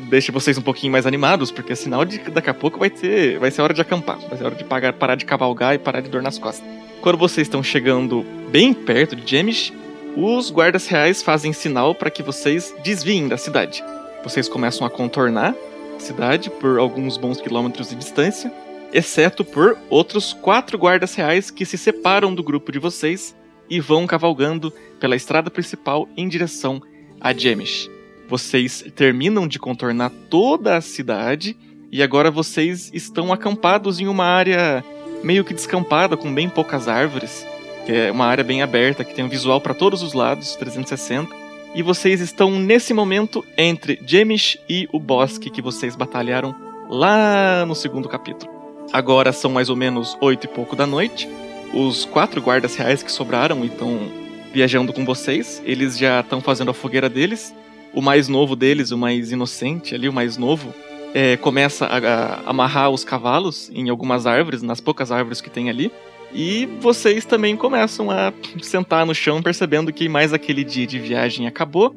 deixa 0.09 0.31
vocês 0.31 0.57
um 0.57 0.63
pouquinho 0.63 0.91
mais 0.91 1.05
animados, 1.05 1.51
porque 1.51 1.73
é 1.73 1.75
sinal 1.75 2.03
de 2.03 2.17
que 2.19 2.31
daqui 2.31 2.49
a 2.49 2.53
pouco 2.55 2.79
vai 2.79 2.89
ter, 2.89 3.39
vai 3.39 3.49
ser 3.51 3.61
hora 3.61 3.73
de 3.73 3.81
acampar, 3.81 4.19
vai 4.27 4.37
ser 4.37 4.45
hora 4.45 4.55
de 4.55 4.63
pagar, 4.63 4.93
parar 4.93 5.15
de 5.15 5.25
cavalgar 5.25 5.75
e 5.75 5.79
parar 5.79 6.01
de 6.01 6.09
dor 6.09 6.23
nas 6.23 6.39
costas. 6.39 6.67
Quando 7.01 7.17
vocês 7.17 7.45
estão 7.45 7.61
chegando 7.61 8.25
bem 8.49 8.73
perto 8.73 9.15
de 9.15 9.29
Jemish, 9.29 9.71
os 10.15 10.49
guardas 10.49 10.87
reais 10.87 11.21
fazem 11.21 11.53
sinal 11.53 11.93
para 11.93 12.09
que 12.09 12.23
vocês 12.23 12.73
desviem 12.83 13.27
da 13.27 13.37
cidade. 13.37 13.83
Vocês 14.23 14.49
começam 14.49 14.85
a 14.85 14.89
contornar 14.89 15.55
a 15.95 15.99
cidade 15.99 16.49
por 16.49 16.79
alguns 16.79 17.17
bons 17.17 17.39
quilômetros 17.39 17.89
de 17.89 17.95
distância, 17.95 18.51
exceto 18.91 19.43
por 19.43 19.77
outros 19.89 20.33
quatro 20.33 20.77
guardas 20.77 21.13
reais 21.13 21.51
que 21.51 21.65
se 21.65 21.77
separam 21.77 22.33
do 22.33 22.43
grupo 22.43 22.71
de 22.71 22.79
vocês 22.79 23.35
e 23.69 23.79
vão 23.79 24.07
cavalgando 24.07 24.71
pela 24.99 25.15
estrada 25.15 25.49
principal 25.49 26.07
em 26.15 26.27
direção 26.27 26.81
a 27.19 27.33
Jemish. 27.33 27.89
Vocês 28.27 28.85
terminam 28.95 29.47
de 29.47 29.59
contornar 29.59 30.11
toda 30.29 30.75
a 30.75 30.81
cidade 30.81 31.55
e 31.91 32.03
agora 32.03 32.29
vocês 32.29 32.91
estão 32.93 33.31
acampados 33.31 33.99
em 33.99 34.07
uma 34.07 34.25
área 34.25 34.83
meio 35.23 35.43
que 35.43 35.53
descampada, 35.53 36.17
com 36.17 36.33
bem 36.33 36.49
poucas 36.49 36.87
árvores, 36.87 37.45
que 37.85 37.93
é 37.93 38.11
uma 38.11 38.25
área 38.25 38.43
bem 38.43 38.61
aberta, 38.61 39.03
que 39.03 39.13
tem 39.13 39.23
um 39.23 39.29
visual 39.29 39.61
para 39.61 39.73
todos 39.73 40.01
os 40.01 40.13
lados, 40.13 40.55
360. 40.55 41.33
E 41.73 41.81
vocês 41.81 42.19
estão 42.19 42.51
nesse 42.51 42.93
momento 42.93 43.45
entre 43.57 43.99
Jemish 44.05 44.59
e 44.67 44.87
o 44.91 44.99
bosque 44.99 45.49
que 45.49 45.61
vocês 45.61 45.95
batalharam 45.95 46.55
lá 46.89 47.65
no 47.65 47.75
segundo 47.75 48.09
capítulo. 48.09 48.51
Agora 48.91 49.31
são 49.31 49.51
mais 49.51 49.69
ou 49.69 49.75
menos 49.75 50.17
oito 50.21 50.45
e 50.45 50.47
pouco 50.47 50.75
da 50.75 50.85
noite. 50.85 51.29
Os 51.73 52.05
quatro 52.05 52.41
guardas 52.41 52.75
reais 52.75 53.03
que 53.03 53.11
sobraram 53.11 53.63
e 53.63 53.67
estão 53.67 54.09
viajando 54.53 54.93
com 54.93 55.05
vocês, 55.05 55.61
eles 55.65 55.97
já 55.97 56.21
estão 56.21 56.41
fazendo 56.41 56.71
a 56.71 56.73
fogueira 56.73 57.09
deles. 57.09 57.53
O 57.93 58.01
mais 58.01 58.27
novo 58.27 58.55
deles, 58.55 58.91
o 58.91 58.97
mais 58.97 59.31
inocente 59.31 59.93
ali, 59.93 60.07
o 60.07 60.13
mais 60.13 60.37
novo, 60.37 60.73
é, 61.13 61.37
começa 61.37 61.85
a, 61.85 61.97
a 61.97 62.49
amarrar 62.49 62.89
os 62.89 63.03
cavalos 63.03 63.69
em 63.73 63.89
algumas 63.89 64.25
árvores, 64.25 64.61
nas 64.61 64.79
poucas 64.79 65.11
árvores 65.11 65.41
que 65.41 65.49
tem 65.49 65.69
ali. 65.69 65.91
E 66.33 66.67
vocês 66.81 67.25
também 67.25 67.55
começam 67.55 68.11
a 68.11 68.33
sentar 68.61 69.05
no 69.05 69.15
chão, 69.15 69.41
percebendo 69.41 69.93
que 69.93 70.09
mais 70.09 70.33
aquele 70.33 70.63
dia 70.63 70.85
de 70.85 70.99
viagem 70.99 71.47
acabou. 71.47 71.95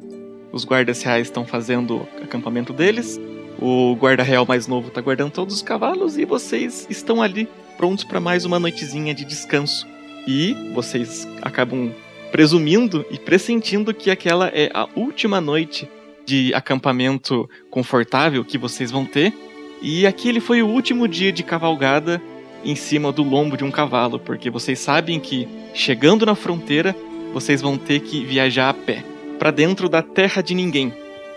Os 0.51 0.65
guardas 0.65 1.01
reais 1.03 1.27
estão 1.27 1.45
fazendo 1.45 2.07
acampamento 2.21 2.73
deles. 2.73 3.19
O 3.59 3.95
guarda 3.95 4.23
real 4.23 4.45
mais 4.45 4.67
novo 4.67 4.87
está 4.87 5.01
guardando 5.01 5.31
todos 5.31 5.55
os 5.55 5.61
cavalos 5.61 6.17
e 6.17 6.25
vocês 6.25 6.87
estão 6.89 7.21
ali 7.21 7.47
prontos 7.81 8.03
para 8.03 8.19
mais 8.19 8.45
uma 8.45 8.59
noitezinha 8.59 9.11
de 9.11 9.25
descanso. 9.25 9.87
E 10.27 10.55
vocês 10.71 11.27
acabam 11.41 11.91
presumindo 12.31 13.03
e 13.09 13.17
pressentindo 13.17 13.91
que 13.91 14.11
aquela 14.11 14.49
é 14.49 14.69
a 14.71 14.87
última 14.95 15.41
noite 15.41 15.89
de 16.23 16.53
acampamento 16.53 17.49
confortável 17.71 18.45
que 18.45 18.55
vocês 18.55 18.91
vão 18.91 19.03
ter. 19.03 19.33
E 19.81 20.05
aquele 20.05 20.39
foi 20.39 20.61
o 20.61 20.67
último 20.67 21.07
dia 21.07 21.31
de 21.31 21.41
cavalgada 21.41 22.21
em 22.63 22.75
cima 22.75 23.11
do 23.11 23.23
lombo 23.23 23.57
de 23.57 23.63
um 23.63 23.71
cavalo, 23.71 24.19
porque 24.19 24.51
vocês 24.51 24.77
sabem 24.77 25.19
que 25.19 25.47
chegando 25.73 26.23
na 26.23 26.35
fronteira, 26.35 26.95
vocês 27.33 27.63
vão 27.63 27.79
ter 27.79 28.01
que 28.01 28.23
viajar 28.23 28.69
a 28.69 28.75
pé 28.75 29.03
para 29.39 29.49
dentro 29.49 29.89
da 29.89 30.03
terra 30.03 30.43
de 30.43 30.53
ninguém, 30.53 30.93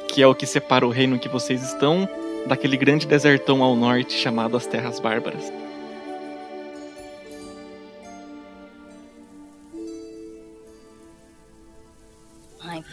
que 0.08 0.20
é 0.20 0.26
o 0.26 0.34
que 0.34 0.44
separa 0.44 0.86
o 0.86 0.90
reino 0.90 1.18
que 1.18 1.26
vocês 1.26 1.62
estão 1.62 2.06
daquele 2.46 2.76
grande 2.76 3.06
desertão 3.06 3.62
ao 3.62 3.74
norte 3.74 4.12
chamado 4.12 4.58
as 4.58 4.66
Terras 4.66 5.00
Bárbaras. 5.00 5.63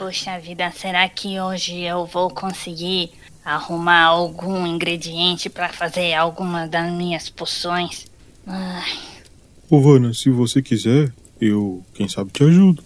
Poxa 0.02 0.40
vida, 0.40 0.72
será 0.72 1.08
que 1.08 1.40
hoje 1.40 1.82
eu 1.82 2.08
vou 2.08 2.28
conseguir 2.32 3.12
arrumar 3.46 4.06
algum 4.06 4.66
ingrediente 4.66 5.48
para 5.48 5.70
fazer 5.70 6.16
alguma 6.16 6.68
das 6.68 6.92
minhas 6.92 7.30
poções? 7.30 8.08
Ai. 8.48 8.98
Ô, 9.70 9.80
Vanna, 9.80 10.12
se 10.12 10.32
você 10.32 10.60
quiser, 10.60 11.14
eu, 11.40 11.86
quem 11.94 12.10
sabe, 12.10 12.32
te 12.32 12.44
ajudo. 12.44 12.84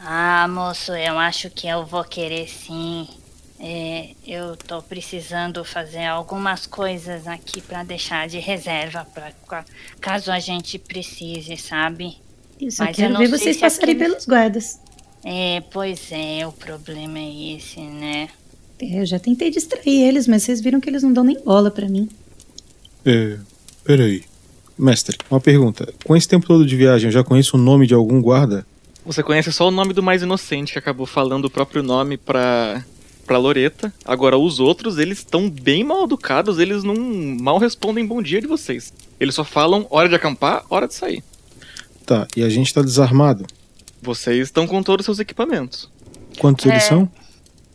Ah, 0.00 0.48
moço, 0.48 0.90
eu 0.90 1.16
acho 1.16 1.48
que 1.50 1.68
eu 1.68 1.86
vou 1.86 2.02
querer 2.02 2.48
sim. 2.48 3.06
É, 3.60 4.10
eu 4.26 4.56
tô 4.56 4.82
precisando 4.82 5.64
fazer 5.64 6.06
algumas 6.06 6.66
coisas 6.66 7.28
aqui 7.28 7.60
para 7.60 7.84
deixar 7.84 8.26
de 8.26 8.40
reserva 8.40 9.06
para 9.14 9.64
caso 10.00 10.32
a 10.32 10.40
gente 10.40 10.80
precise, 10.80 11.56
sabe? 11.56 12.18
Eu 12.60 12.72
só 12.72 12.84
Mas 12.86 12.96
quero 12.96 13.14
eu 13.14 13.18
ver 13.18 13.28
vocês 13.28 13.56
passarem 13.56 13.94
aqui... 13.94 14.04
pelos 14.04 14.26
guardas. 14.26 14.80
É, 15.28 15.60
pois 15.72 16.12
é, 16.12 16.46
o 16.46 16.52
problema 16.52 17.18
é 17.18 17.56
esse, 17.56 17.80
né? 17.80 18.28
É, 18.78 19.00
eu 19.00 19.04
já 19.04 19.18
tentei 19.18 19.50
distrair 19.50 20.04
eles, 20.06 20.28
mas 20.28 20.44
vocês 20.44 20.60
viram 20.60 20.80
que 20.80 20.88
eles 20.88 21.02
não 21.02 21.12
dão 21.12 21.24
nem 21.24 21.36
bola 21.42 21.68
para 21.68 21.88
mim. 21.88 22.08
É, 23.04 23.36
peraí. 23.82 24.22
Mestre, 24.78 25.18
uma 25.28 25.40
pergunta. 25.40 25.92
Com 26.04 26.14
esse 26.14 26.28
tempo 26.28 26.46
todo 26.46 26.64
de 26.64 26.76
viagem, 26.76 27.08
eu 27.08 27.12
já 27.12 27.24
conheço 27.24 27.56
o 27.56 27.60
nome 27.60 27.88
de 27.88 27.94
algum 27.94 28.22
guarda? 28.22 28.64
Você 29.04 29.20
conhece 29.20 29.50
só 29.52 29.66
o 29.66 29.72
nome 29.72 29.92
do 29.92 30.00
mais 30.00 30.22
inocente, 30.22 30.72
que 30.72 30.78
acabou 30.78 31.06
falando 31.06 31.46
o 31.46 31.50
próprio 31.50 31.82
nome 31.82 32.16
pra, 32.16 32.84
pra 33.26 33.36
Loreta. 33.36 33.92
Agora, 34.04 34.38
os 34.38 34.60
outros, 34.60 34.96
eles 34.96 35.18
estão 35.18 35.50
bem 35.50 35.82
mal 35.82 36.04
educados, 36.04 36.60
eles 36.60 36.84
não 36.84 36.94
mal 37.40 37.58
respondem 37.58 38.06
bom 38.06 38.22
dia 38.22 38.40
de 38.40 38.46
vocês. 38.46 38.92
Eles 39.18 39.34
só 39.34 39.42
falam 39.42 39.88
hora 39.90 40.08
de 40.08 40.14
acampar, 40.14 40.64
hora 40.70 40.86
de 40.86 40.94
sair. 40.94 41.24
Tá, 42.04 42.28
e 42.36 42.44
a 42.44 42.48
gente 42.48 42.72
tá 42.72 42.80
desarmado? 42.80 43.44
Vocês 44.06 44.46
estão 44.46 44.68
com 44.68 44.84
todos 44.84 45.02
os 45.02 45.06
seus 45.06 45.18
equipamentos. 45.18 45.90
Quantos 46.38 46.64
é... 46.66 46.68
eles 46.68 46.84
são? 46.84 47.10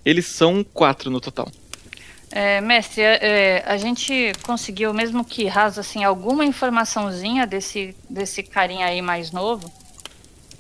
Eles 0.06 0.26
são 0.28 0.64
quatro 0.64 1.12
no 1.12 1.20
total. 1.20 1.52
É, 2.32 2.62
mestre, 2.62 3.02
é, 3.02 3.20
é, 3.22 3.64
a 3.68 3.76
gente 3.76 4.32
conseguiu, 4.42 4.94
mesmo 4.94 5.26
que 5.26 5.46
rasa, 5.46 5.82
assim, 5.82 6.06
alguma 6.06 6.46
informaçãozinha 6.46 7.46
desse, 7.46 7.94
desse 8.10 8.42
carinha 8.42 8.86
aí 8.86 9.02
mais 9.02 9.34
novo? 9.34 9.70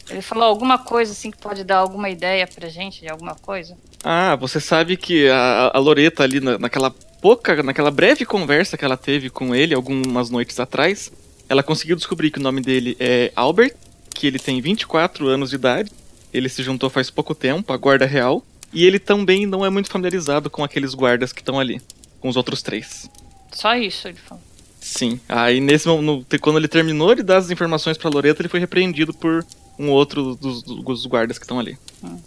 Ele 0.10 0.22
falou 0.22 0.44
alguma 0.44 0.78
coisa, 0.78 1.13
assim, 1.13 1.32
que 1.32 1.38
pode 1.38 1.63
dar 1.63 1.78
alguma 1.78 2.10
ideia 2.10 2.46
pra 2.46 2.68
gente 2.68 3.00
de 3.00 3.08
alguma 3.08 3.36
coisa? 3.36 3.78
Ah, 4.04 4.36
você 4.36 4.60
sabe 4.60 4.98
que 4.98 5.30
a, 5.30 5.72
a 5.74 5.80
Loreta 5.80 6.24
ali, 6.24 6.42
na, 6.42 6.58
naquela 6.58 6.92
pouca, 7.22 7.63
naquela 7.63 7.90
breve 7.90 8.25
conversa 8.25 8.78
que 8.78 8.84
ela 8.84 8.98
teve 8.98 9.30
com 9.30 9.56
ele 9.56 9.74
algumas 9.74 10.30
noites 10.30 10.60
atrás, 10.60 11.10
ela 11.48 11.63
conseguiu 11.63 11.96
descobrir 11.96 12.32
que 12.32 12.40
o 12.40 12.44
nome 12.44 12.60
dele 12.60 12.98
é 13.00 13.32
Albert, 13.34 13.74
que 14.13 14.27
ele 14.27 14.39
tem 14.39 14.62
24 14.62 15.27
anos 15.27 15.50
de 15.50 15.56
idade, 15.56 15.91
ele 16.34 16.50
se 16.50 16.63
juntou 16.63 16.89
faz 16.89 17.10
pouco 17.10 17.36
tempo 17.36 17.74
à 17.74 17.77
Guarda 17.77 18.06
Real, 18.06 18.44
e 18.74 18.86
ele 18.86 19.00
também 19.00 19.46
não 19.46 19.65
é 19.65 19.70
muito 19.70 19.89
familiarizado 19.89 20.50
com 20.50 20.63
aqueles 20.63 20.94
guardas 20.94 21.34
que 21.34 21.41
estão 21.41 21.60
ali, 21.60 21.82
com 22.20 22.30
os 22.30 22.38
outros 22.38 22.62
três. 22.62 23.10
Só 23.51 23.75
isso, 23.75 24.08
ele 24.08 24.18
falou. 24.18 24.44
Sim. 24.80 25.20
Aí 25.27 25.60
nesse 25.60 25.88
no, 25.88 26.25
quando 26.41 26.58
ele 26.58 26.68
terminou 26.68 27.13
de 27.13 27.22
dar 27.22 27.38
as 27.38 27.51
informações 27.51 27.98
para 27.98 28.10
Loreto, 28.10 28.41
ele 28.41 28.50
foi 28.50 28.60
repreendido 28.60 29.13
por 29.13 29.46
um 29.77 29.89
outro 29.89 30.36
dos, 30.36 30.63
dos 30.63 31.06
guardas 31.06 31.38
que 31.38 31.44
estão 31.44 31.60
ali. 31.60 31.77
Hum. 32.03 32.20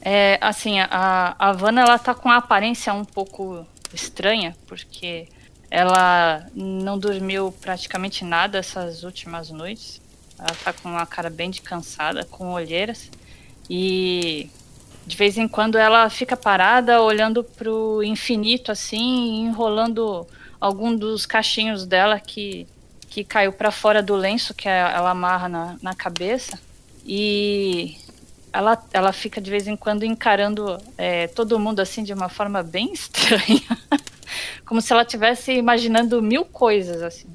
É, 0.00 0.38
assim, 0.40 0.80
a, 0.80 1.34
a 1.38 1.52
Vanna 1.52 1.80
ela 1.80 1.98
tá 1.98 2.14
com 2.14 2.28
a 2.28 2.36
aparência 2.36 2.92
um 2.92 3.04
pouco 3.04 3.66
estranha, 3.92 4.54
porque 4.66 5.26
ela 5.74 6.46
não 6.54 6.96
dormiu 6.96 7.52
praticamente 7.60 8.24
nada 8.24 8.58
essas 8.58 9.02
últimas 9.02 9.50
noites. 9.50 10.00
Ela 10.38 10.56
tá 10.62 10.72
com 10.72 10.88
uma 10.88 11.04
cara 11.04 11.28
bem 11.28 11.50
de 11.50 11.60
cansada, 11.60 12.24
com 12.24 12.52
olheiras. 12.52 13.10
E 13.68 14.48
de 15.04 15.16
vez 15.16 15.36
em 15.36 15.48
quando 15.48 15.76
ela 15.76 16.08
fica 16.08 16.36
parada 16.36 17.02
olhando 17.02 17.42
pro 17.42 18.04
infinito 18.04 18.70
assim, 18.70 19.46
enrolando 19.46 20.24
algum 20.60 20.94
dos 20.94 21.26
cachinhos 21.26 21.84
dela 21.84 22.20
que, 22.20 22.68
que 23.10 23.24
caiu 23.24 23.52
para 23.52 23.72
fora 23.72 24.00
do 24.00 24.14
lenço 24.14 24.54
que 24.54 24.68
ela 24.68 25.10
amarra 25.10 25.48
na, 25.48 25.76
na 25.82 25.92
cabeça. 25.92 26.56
E 27.04 27.96
ela, 28.54 28.80
ela 28.92 29.12
fica 29.12 29.40
de 29.40 29.50
vez 29.50 29.66
em 29.66 29.76
quando 29.76 30.04
encarando 30.04 30.78
é, 30.96 31.26
todo 31.26 31.58
mundo 31.58 31.80
assim 31.80 32.04
de 32.04 32.12
uma 32.12 32.28
forma 32.28 32.62
bem 32.62 32.92
estranha. 32.94 33.60
Como 34.64 34.80
se 34.80 34.92
ela 34.92 35.02
estivesse 35.02 35.52
imaginando 35.52 36.22
mil 36.22 36.44
coisas 36.44 37.02
assim. 37.02 37.26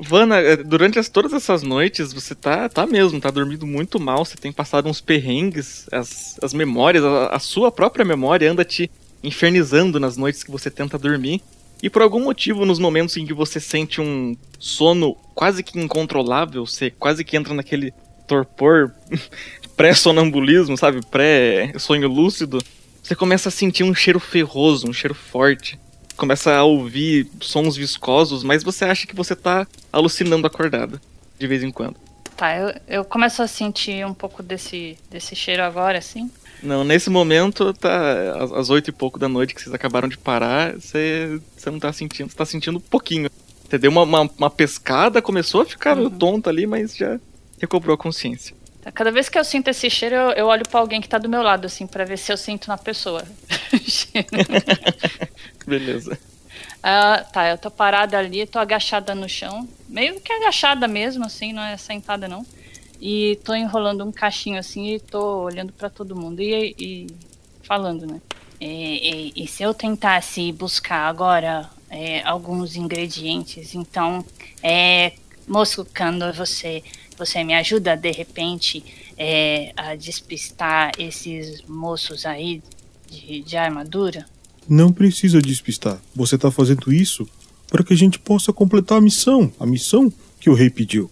Vana, 0.00 0.36
é, 0.36 0.56
durante 0.56 0.96
as, 0.96 1.08
todas 1.08 1.32
essas 1.32 1.64
noites, 1.64 2.12
você 2.12 2.32
tá, 2.32 2.68
tá 2.68 2.86
mesmo, 2.86 3.20
tá 3.20 3.32
dormindo 3.32 3.66
muito 3.66 3.98
mal, 3.98 4.24
você 4.24 4.36
tem 4.36 4.52
passado 4.52 4.88
uns 4.88 5.00
perrengues, 5.00 5.88
as, 5.90 6.38
as 6.40 6.54
memórias, 6.54 7.04
a, 7.04 7.26
a 7.30 7.38
sua 7.40 7.72
própria 7.72 8.04
memória 8.04 8.48
anda 8.48 8.64
te 8.64 8.88
infernizando 9.24 9.98
nas 9.98 10.16
noites 10.16 10.44
que 10.44 10.50
você 10.52 10.70
tenta 10.70 10.96
dormir. 10.96 11.42
E 11.82 11.90
por 11.90 12.02
algum 12.02 12.22
motivo, 12.22 12.64
nos 12.64 12.78
momentos 12.78 13.16
em 13.16 13.26
que 13.26 13.34
você 13.34 13.58
sente 13.58 14.00
um 14.00 14.36
sono 14.60 15.16
quase 15.34 15.64
que 15.64 15.78
incontrolável, 15.78 16.64
você 16.64 16.90
quase 16.90 17.24
que 17.24 17.36
entra 17.36 17.52
naquele 17.52 17.92
torpor 18.28 18.92
pré-sonambulismo, 19.78 20.76
sabe? 20.76 21.00
Pré-sonho 21.06 22.08
lúcido, 22.08 22.58
você 23.02 23.14
começa 23.14 23.48
a 23.48 23.52
sentir 23.52 23.84
um 23.84 23.94
cheiro 23.94 24.20
ferroso, 24.20 24.86
um 24.86 24.92
cheiro 24.92 25.14
forte 25.14 25.78
começa 26.18 26.52
a 26.52 26.64
ouvir 26.64 27.30
sons 27.40 27.76
viscosos, 27.76 28.42
mas 28.42 28.64
você 28.64 28.84
acha 28.84 29.06
que 29.06 29.14
você 29.14 29.36
tá 29.36 29.66
alucinando 29.92 30.46
acordada, 30.46 31.00
de 31.38 31.46
vez 31.46 31.62
em 31.62 31.70
quando. 31.70 31.94
Tá, 32.36 32.56
eu, 32.56 32.74
eu 32.88 33.04
começo 33.04 33.40
a 33.40 33.46
sentir 33.46 34.04
um 34.04 34.12
pouco 34.12 34.42
desse, 34.42 34.98
desse 35.10 35.34
cheiro 35.34 35.62
agora, 35.62 35.96
assim. 35.96 36.30
Não, 36.62 36.82
nesse 36.82 37.08
momento, 37.08 37.72
tá 37.72 38.34
às- 38.56 38.68
oito 38.68 38.90
e 38.90 38.92
pouco 38.92 39.18
da 39.18 39.28
noite 39.28 39.54
que 39.54 39.62
vocês 39.62 39.72
acabaram 39.72 40.08
de 40.08 40.18
parar, 40.18 40.74
você, 40.74 41.40
você 41.56 41.70
não 41.70 41.78
tá 41.78 41.92
sentindo, 41.92 42.28
você 42.30 42.36
tá 42.36 42.44
sentindo 42.44 42.78
um 42.78 42.80
pouquinho. 42.80 43.30
Você 43.68 43.78
deu 43.78 43.90
uma, 43.90 44.02
uma, 44.02 44.30
uma 44.36 44.50
pescada, 44.50 45.22
começou 45.22 45.60
a 45.62 45.66
ficar 45.66 45.94
meio 45.94 46.10
tonto 46.10 46.48
ali, 46.48 46.66
mas 46.66 46.96
já 46.96 47.18
recobrou 47.60 47.94
a 47.94 47.98
consciência. 47.98 48.56
Cada 48.94 49.10
vez 49.12 49.28
que 49.28 49.38
eu 49.38 49.44
sinto 49.44 49.68
esse 49.68 49.88
cheiro, 49.90 50.14
eu, 50.14 50.30
eu 50.32 50.46
olho 50.46 50.66
pra 50.68 50.80
alguém 50.80 51.00
que 51.00 51.08
tá 51.08 51.18
do 51.18 51.28
meu 51.28 51.42
lado, 51.42 51.66
assim, 51.66 51.86
pra 51.86 52.04
ver 52.04 52.16
se 52.18 52.32
eu 52.32 52.36
sinto 52.36 52.68
na 52.68 52.76
pessoa. 52.78 53.22
Beleza. 55.66 56.18
Ah, 56.82 57.24
tá, 57.32 57.48
eu 57.48 57.58
tô 57.58 57.70
parada 57.70 58.16
ali, 58.18 58.46
tô 58.46 58.58
agachada 58.58 59.14
no 59.14 59.28
chão, 59.28 59.68
meio 59.88 60.20
que 60.20 60.32
agachada 60.32 60.86
mesmo, 60.88 61.24
assim, 61.24 61.52
não 61.52 61.62
é 61.62 61.76
sentada 61.76 62.28
não. 62.28 62.44
E 63.00 63.38
tô 63.44 63.54
enrolando 63.54 64.04
um 64.04 64.10
cachinho 64.12 64.58
assim 64.58 64.94
e 64.94 65.00
tô 65.00 65.42
olhando 65.42 65.72
pra 65.72 65.88
todo 65.88 66.16
mundo 66.16 66.40
e, 66.40 66.74
e 66.78 67.06
falando, 67.62 68.06
né? 68.06 68.20
E, 68.60 69.32
e- 69.38 69.44
e 69.44 69.46
se 69.46 69.62
eu 69.62 69.72
tentasse 69.72 70.50
buscar 70.52 71.06
agora 71.08 71.68
é, 71.90 72.22
alguns 72.22 72.74
ingredientes, 72.74 73.74
então, 73.74 74.24
é, 74.62 75.12
moço 75.48 75.84
Candor, 75.92 76.32
você, 76.34 76.82
você 77.16 77.42
me 77.42 77.54
ajuda 77.54 77.96
de 77.96 78.10
repente 78.10 78.84
é, 79.16 79.72
a 79.76 79.94
despistar 79.94 80.92
esses 80.98 81.62
moços 81.68 82.24
aí 82.26 82.62
de, 83.10 83.40
de 83.42 83.56
armadura? 83.56 84.26
Não 84.68 84.92
precisa 84.92 85.40
despistar. 85.40 85.98
Você 86.14 86.36
tá 86.36 86.50
fazendo 86.50 86.92
isso 86.92 87.26
para 87.68 87.82
que 87.82 87.92
a 87.92 87.96
gente 87.96 88.18
possa 88.18 88.52
completar 88.52 88.98
a 88.98 89.00
missão. 89.00 89.50
A 89.58 89.64
missão 89.66 90.12
que 90.40 90.50
o 90.50 90.54
rei 90.54 90.70
pediu. 90.70 91.10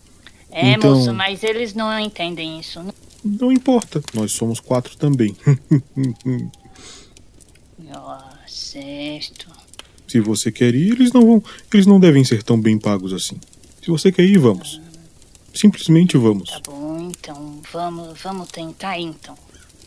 É, 0.50 0.72
Então- 0.72 0.94
moço, 0.96 1.12
mas 1.14 1.42
eles 1.42 1.74
não 1.74 1.98
entendem 1.98 2.60
isso. 2.60 2.82
não? 2.82 2.94
Não 3.24 3.50
importa. 3.52 4.00
Nós 4.14 4.32
somos 4.32 4.60
quatro 4.60 4.96
também. 4.96 5.34
Ah, 7.92 8.34
certo. 8.46 9.46
Se 10.08 10.20
você 10.20 10.50
quer 10.52 10.74
ir, 10.74 10.92
eles 10.92 11.12
não 11.12 11.22
vão. 11.26 11.42
Eles 11.72 11.86
não 11.86 11.98
devem 12.00 12.24
ser 12.24 12.42
tão 12.42 12.60
bem 12.60 12.78
pagos 12.78 13.12
assim. 13.12 13.38
Se 13.86 13.90
você 13.92 14.10
quer 14.10 14.24
ir, 14.24 14.36
vamos. 14.36 14.80
Simplesmente 15.54 16.18
vamos. 16.18 16.50
Tá 16.50 16.58
bom, 16.66 17.08
então 17.08 17.60
vamos, 17.72 18.20
vamos 18.20 18.48
tentar 18.48 18.98
então. 18.98 19.36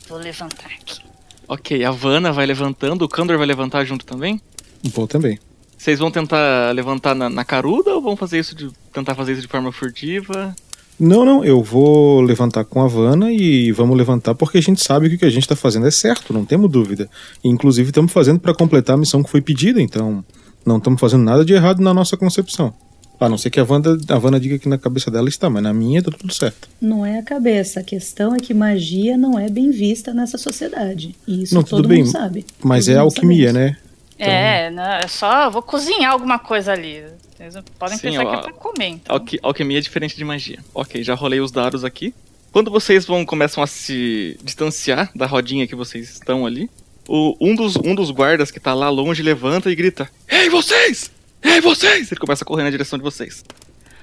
Vou 0.07 0.17
levantar 0.17 0.67
aqui. 0.67 1.01
Ok, 1.45 1.83
a 1.83 1.91
Vanna 1.91 2.31
vai 2.31 2.45
levantando, 2.45 3.03
o 3.03 3.09
Kandor 3.09 3.37
vai 3.37 3.45
levantar 3.45 3.83
junto 3.83 4.05
também? 4.05 4.39
Vou 4.85 5.05
também. 5.05 5.37
Vocês 5.77 5.99
vão 5.99 6.09
tentar 6.09 6.73
levantar 6.73 7.13
na, 7.13 7.29
na 7.29 7.43
caruda 7.43 7.93
ou 7.93 8.01
vão 8.01 8.15
fazer 8.15 8.39
isso 8.39 8.55
de. 8.55 8.71
tentar 8.93 9.15
fazer 9.15 9.33
isso 9.33 9.41
de 9.41 9.49
forma 9.49 9.69
furtiva? 9.69 10.55
Não, 10.97 11.25
não, 11.25 11.43
eu 11.43 11.61
vou 11.61 12.21
levantar 12.21 12.63
com 12.63 12.81
a 12.81 12.85
Havana 12.85 13.33
e 13.33 13.69
vamos 13.73 13.97
levantar 13.97 14.33
porque 14.33 14.59
a 14.59 14.61
gente 14.61 14.81
sabe 14.81 15.09
que 15.09 15.15
o 15.15 15.19
que 15.19 15.25
a 15.25 15.29
gente 15.29 15.45
tá 15.45 15.57
fazendo 15.57 15.87
é 15.87 15.91
certo, 15.91 16.31
não 16.31 16.45
temos 16.45 16.71
dúvida. 16.71 17.09
E, 17.43 17.49
inclusive 17.49 17.89
estamos 17.89 18.13
fazendo 18.13 18.39
para 18.39 18.55
completar 18.55 18.95
a 18.95 18.97
missão 18.97 19.21
que 19.21 19.29
foi 19.29 19.41
pedida, 19.41 19.81
então 19.81 20.23
não 20.65 20.77
estamos 20.77 21.01
fazendo 21.01 21.25
nada 21.25 21.43
de 21.43 21.51
errado 21.51 21.81
na 21.81 21.93
nossa 21.93 22.15
concepção. 22.15 22.73
A 23.19 23.27
não 23.27 23.37
ser 23.37 23.49
que 23.49 23.59
a 23.59 23.65
Wanda, 23.67 23.97
a 24.07 24.17
Vanna 24.17 24.39
diga 24.39 24.57
que 24.57 24.69
na 24.69 24.77
cabeça 24.77 25.11
dela 25.11 25.27
está, 25.27 25.49
mas 25.49 25.61
na 25.61 25.73
minha 25.73 26.01
tá 26.01 26.09
tudo 26.09 26.33
certo. 26.33 26.69
Não 26.79 27.05
é 27.05 27.19
a 27.19 27.23
cabeça. 27.23 27.81
A 27.81 27.83
questão 27.83 28.33
é 28.33 28.39
que 28.39 28.53
magia 28.53 29.17
não 29.17 29.37
é 29.37 29.49
bem 29.49 29.71
vista 29.71 30.13
nessa 30.13 30.37
sociedade. 30.37 31.13
E 31.27 31.43
isso 31.43 31.53
Não, 31.53 31.61
todo 31.63 31.77
tudo 31.81 31.89
bem, 31.89 31.99
mundo 32.03 32.11
sabe. 32.11 32.45
Mas 32.63 32.85
Todo 32.85 32.93
é 32.93 32.97
mundo 32.97 33.05
alquimia, 33.05 33.51
né? 33.53 33.77
É, 34.17 34.69
não, 34.71 34.83
é 34.83 35.07
só 35.07 35.45
eu 35.45 35.51
vou 35.51 35.61
cozinhar 35.61 36.11
alguma 36.11 36.39
coisa 36.39 36.71
ali. 36.71 37.03
Vocês 37.37 37.55
podem 37.77 37.97
Sim, 37.97 38.09
pensar 38.09 38.25
ó, 38.25 38.29
que 38.31 38.35
é 38.35 38.41
pra 38.41 38.53
comer. 38.53 38.87
Então. 38.87 39.15
Alqui- 39.15 39.39
alquimia 39.41 39.77
é 39.77 39.81
diferente 39.81 40.15
de 40.17 40.23
magia. 40.25 40.59
Ok, 40.73 41.01
já 41.03 41.13
rolei 41.15 41.39
os 41.39 41.51
dados 41.51 41.83
aqui. 41.85 42.13
Quando 42.51 42.71
vocês 42.71 43.05
vão 43.05 43.25
começam 43.25 43.61
a 43.63 43.67
se 43.67 44.37
distanciar 44.43 45.09
da 45.15 45.25
rodinha 45.25 45.67
que 45.67 45.75
vocês 45.75 46.09
estão 46.09 46.45
ali, 46.45 46.69
o- 47.07 47.35
um, 47.39 47.55
dos, 47.55 47.75
um 47.77 47.93
dos 47.95 48.11
guardas 48.11 48.49
que 48.51 48.59
tá 48.59 48.73
lá 48.73 48.89
longe 48.89 49.21
levanta 49.23 49.69
e 49.71 49.75
grita: 49.75 50.09
Ei, 50.27 50.49
vocês! 50.49 51.11
Ei, 51.41 51.61
vocês! 51.61 52.11
Ele 52.11 52.19
começa 52.19 52.43
a 52.43 52.47
correr 52.47 52.63
na 52.63 52.69
direção 52.69 52.97
de 52.97 53.03
vocês. 53.03 53.43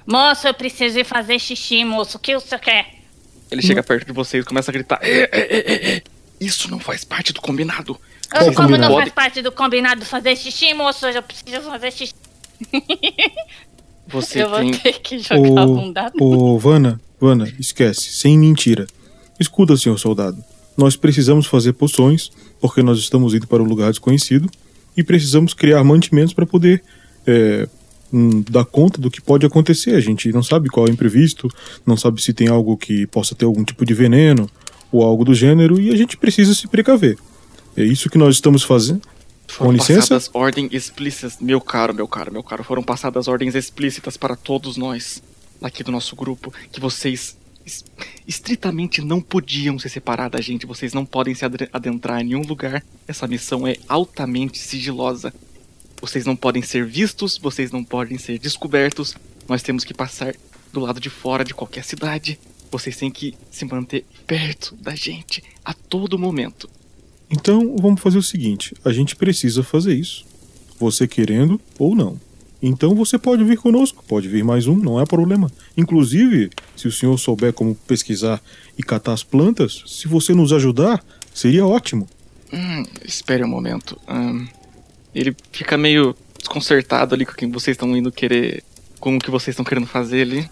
Moço, 0.07 0.47
eu 0.47 0.55
preciso 0.55 0.99
ir 0.99 1.05
fazer 1.05 1.38
xixi, 1.38 1.85
moço. 1.85 2.16
O 2.16 2.21
que 2.21 2.35
você 2.35 2.59
quer? 2.59 2.95
Ele 3.50 3.62
chega 3.62 3.83
perto 3.83 4.07
de 4.07 4.12
vocês 4.12 4.44
e 4.44 4.46
começa 4.46 4.70
a 4.70 4.75
gritar: 4.75 4.99
"Ei, 5.03 5.22
ei, 5.22 5.29
ei, 5.33 5.64
ei, 5.66 5.81
ei, 5.92 6.03
Isso 6.40 6.70
não 6.70 6.79
faz 6.79 7.05
parte 7.05 7.33
do 7.33 7.40
combinado. 7.40 7.99
Eu, 8.35 8.38
como 8.38 8.51
não 8.51 8.55
combinado? 8.88 8.94
faz 8.94 9.12
parte 9.12 9.42
do 9.42 9.53
combinado 9.53 10.05
fazer 10.05 10.37
xixi, 10.37 10.75
moço, 10.75 11.07
eu 11.07 11.22
preciso 11.22 11.62
fazer 11.62 11.92
xixi. 11.92 12.14
Você 14.09 14.42
eu 14.42 14.51
vou 14.51 14.59
tem. 14.61 14.72
ter 14.72 15.01
que 15.01 15.18
jogar 15.18 15.66
um 15.66 15.88
Ô, 15.88 15.92
dado. 15.92 16.12
ô, 16.22 16.59
Vanna, 16.59 17.01
Vanna, 17.20 17.53
esquece, 17.59 18.12
sem 18.12 18.38
mentira. 18.38 18.87
Escuta, 19.38 19.77
senhor 19.77 19.99
soldado. 19.99 20.42
Nós 20.77 20.94
precisamos 20.96 21.46
fazer 21.46 21.72
poções, 21.72 22.31
porque 22.61 22.83
nós 22.83 22.99
estamos 22.99 23.35
indo 23.35 23.46
para 23.46 23.62
um 23.62 23.66
lugar 23.66 23.90
desconhecido, 23.90 24.49
e 24.96 25.03
precisamos 25.03 25.53
criar 25.55 25.83
mantimentos 25.83 26.33
para 26.35 26.46
poder 26.46 26.83
é, 27.26 27.68
hum, 28.12 28.42
dar 28.48 28.64
conta 28.64 29.00
do 29.00 29.10
que 29.10 29.20
pode 29.20 29.44
acontecer. 29.46 29.94
A 29.94 30.00
gente 30.00 30.32
não 30.32 30.42
sabe 30.42 30.68
qual 30.68 30.86
é 30.86 30.90
o 30.90 30.92
imprevisto, 30.92 31.48
não 31.84 31.96
sabe 31.96 32.22
se 32.22 32.32
tem 32.32 32.48
algo 32.48 32.76
que 32.76 33.06
possa 33.06 33.34
ter 33.34 33.44
algum 33.44 33.64
tipo 33.64 33.84
de 33.84 33.94
veneno 33.94 34.48
ou 34.92 35.02
algo 35.02 35.24
do 35.24 35.34
gênero, 35.34 35.80
e 35.80 35.90
a 35.92 35.96
gente 35.96 36.16
precisa 36.16 36.54
se 36.54 36.68
precaver. 36.68 37.18
É 37.76 37.82
isso 37.84 38.08
que 38.08 38.16
nós 38.16 38.36
estamos 38.36 38.62
fazendo. 38.62 39.02
Foram 39.48 39.70
Com 39.70 39.76
licença? 39.76 40.00
passadas 40.00 40.30
ordens 40.32 40.72
explícitas. 40.72 41.36
Meu 41.40 41.60
caro, 41.60 41.94
meu 41.94 42.08
caro, 42.08 42.32
meu 42.32 42.42
caro. 42.42 42.64
Foram 42.64 42.82
passadas 42.82 43.28
ordens 43.28 43.54
explícitas 43.54 44.16
para 44.16 44.34
todos 44.34 44.76
nós, 44.76 45.22
aqui 45.62 45.82
do 45.84 45.92
nosso 45.92 46.16
grupo, 46.16 46.52
que 46.72 46.80
vocês 46.80 47.36
es- 47.64 47.84
estritamente 48.26 49.00
não 49.02 49.20
podiam 49.20 49.78
se 49.78 49.88
separar 49.88 50.28
da 50.30 50.40
gente. 50.40 50.66
Vocês 50.66 50.92
não 50.92 51.04
podem 51.04 51.34
se 51.34 51.44
adentrar 51.72 52.20
em 52.20 52.24
nenhum 52.24 52.42
lugar. 52.42 52.82
Essa 53.06 53.26
missão 53.26 53.66
é 53.66 53.76
altamente 53.88 54.58
sigilosa. 54.58 55.32
Vocês 56.00 56.24
não 56.24 56.37
podem 56.37 56.62
ser 56.62 56.85
vistos, 56.87 57.38
vocês 57.38 57.70
não 57.70 57.82
podem 57.82 58.18
ser 58.18 58.38
descobertos. 58.38 59.14
Nós 59.48 59.62
temos 59.62 59.85
que 59.85 59.94
passar 59.94 60.35
do 60.72 60.80
lado 60.80 61.00
de 61.00 61.09
fora 61.09 61.44
de 61.44 61.54
qualquer 61.54 61.85
cidade. 61.85 62.38
Vocês 62.70 62.96
têm 62.96 63.11
que 63.11 63.35
se 63.50 63.64
manter 63.64 64.04
perto 64.26 64.74
da 64.76 64.94
gente 64.94 65.42
a 65.64 65.72
todo 65.72 66.18
momento. 66.18 66.68
Então 67.30 67.76
vamos 67.78 68.00
fazer 68.00 68.18
o 68.18 68.22
seguinte: 68.22 68.74
a 68.85 68.92
gente 68.92 69.16
precisa 69.16 69.62
fazer 69.62 69.94
isso. 69.94 70.24
Você 70.78 71.09
querendo 71.09 71.61
ou 71.78 71.94
não. 71.94 72.20
Então 72.62 72.94
você 72.94 73.18
pode 73.18 73.44
vir 73.44 73.59
conosco, 73.59 74.02
pode 74.06 74.28
vir 74.28 74.42
mais 74.42 74.66
um, 74.66 74.76
não 74.76 75.00
é 75.00 75.04
problema. 75.04 75.50
Inclusive, 75.76 76.50
se 76.74 76.88
o 76.88 76.92
senhor 76.92 77.16
souber 77.18 77.52
como 77.52 77.74
pesquisar 77.74 78.42
e 78.78 78.82
catar 78.82 79.12
as 79.12 79.22
plantas, 79.22 79.82
se 79.87 80.09
você 80.09 80.35
nos 80.35 80.52
ajudar, 80.52 81.04
seria 81.35 81.66
ótimo. 81.66 82.09
Hum, 82.52 82.85
espere 83.04 83.44
um 83.44 83.48
momento. 83.48 83.98
Ahn, 84.06 84.46
ele 85.16 85.35
fica 85.50 85.79
meio 85.79 86.14
desconcertado 86.38 87.14
ali 87.14 87.24
com 87.24 87.33
quem 87.33 87.50
vocês 87.50 87.74
estão 87.74 87.96
indo 87.96 88.12
querer. 88.12 88.62
Com 89.00 89.16
o 89.16 89.18
que 89.18 89.31
vocês 89.31 89.55
estão 89.55 89.64
querendo 89.64 89.87
fazer 89.87 90.22
ali. 90.22 90.48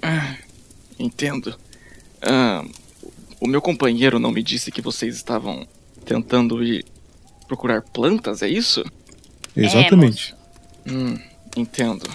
Ah, 0.00 0.36
entendo. 0.98 1.58
Ahn, 2.22 2.68
o 3.40 3.48
meu 3.48 3.60
companheiro 3.60 4.18
não 4.18 4.30
me 4.30 4.42
disse 4.42 4.70
que 4.70 4.80
vocês 4.80 5.16
estavam 5.16 5.66
tentando 6.04 6.62
ir 6.62 6.84
procurar 7.48 7.82
plantas, 7.82 8.42
é 8.42 8.48
isso? 8.48 8.84
Exatamente. 9.56 10.34
Hum, 10.86 11.18
entendo. 11.56 12.08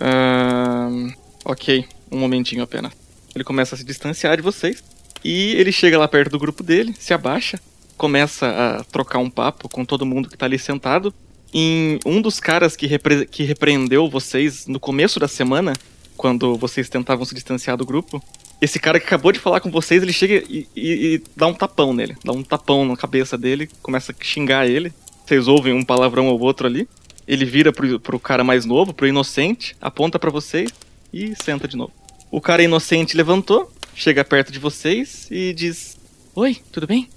Ahn, 0.00 1.12
ok, 1.44 1.86
um 2.10 2.18
momentinho 2.18 2.62
apenas. 2.62 2.92
Ele 3.34 3.44
começa 3.44 3.74
a 3.74 3.78
se 3.78 3.84
distanciar 3.84 4.36
de 4.36 4.42
vocês. 4.42 4.82
E 5.22 5.52
ele 5.54 5.72
chega 5.72 5.98
lá 5.98 6.06
perto 6.06 6.32
do 6.32 6.38
grupo 6.38 6.62
dele, 6.62 6.94
se 6.98 7.14
abaixa, 7.14 7.58
começa 7.96 8.46
a 8.48 8.84
trocar 8.84 9.18
um 9.18 9.30
papo 9.30 9.68
com 9.68 9.84
todo 9.84 10.06
mundo 10.06 10.28
que 10.28 10.36
tá 10.36 10.46
ali 10.46 10.58
sentado. 10.58 11.12
Em 11.52 11.98
um 12.04 12.20
dos 12.20 12.40
caras 12.40 12.74
que, 12.76 12.86
repre- 12.86 13.26
que 13.26 13.44
repreendeu 13.44 14.08
vocês 14.10 14.66
no 14.66 14.80
começo 14.80 15.20
da 15.20 15.28
semana, 15.28 15.72
quando 16.16 16.56
vocês 16.56 16.88
tentavam 16.88 17.24
se 17.24 17.34
distanciar 17.34 17.76
do 17.76 17.86
grupo, 17.86 18.22
esse 18.60 18.78
cara 18.78 18.98
que 18.98 19.06
acabou 19.06 19.30
de 19.32 19.38
falar 19.38 19.60
com 19.60 19.70
vocês, 19.70 20.02
ele 20.02 20.12
chega 20.12 20.44
e, 20.48 20.66
e- 20.74 21.14
e 21.14 21.22
dá 21.36 21.46
um 21.46 21.54
tapão 21.54 21.92
nele. 21.92 22.16
Dá 22.24 22.32
um 22.32 22.42
tapão 22.42 22.84
na 22.84 22.96
cabeça 22.96 23.36
dele, 23.38 23.68
começa 23.82 24.12
a 24.12 24.24
xingar 24.24 24.66
ele. 24.68 24.92
Vocês 25.24 25.46
ouvem 25.48 25.72
um 25.72 25.84
palavrão 25.84 26.26
ou 26.28 26.40
outro 26.40 26.66
ali. 26.66 26.88
Ele 27.26 27.44
vira 27.44 27.72
pro, 27.72 27.98
pro 28.00 28.18
cara 28.20 28.44
mais 28.44 28.64
novo, 28.66 28.92
pro 28.92 29.06
inocente, 29.06 29.74
aponta 29.80 30.18
pra 30.18 30.30
vocês 30.30 30.70
e 31.12 31.34
senta 31.42 31.66
de 31.68 31.76
novo. 31.76 31.92
O 32.30 32.40
cara 32.40 32.62
inocente 32.62 33.16
levantou, 33.16 33.72
chega 33.94 34.24
perto 34.24 34.52
de 34.52 34.58
vocês 34.58 35.28
e 35.30 35.54
diz: 35.54 35.96
Oi, 36.34 36.58
tudo 36.72 36.86
bem? 36.86 37.08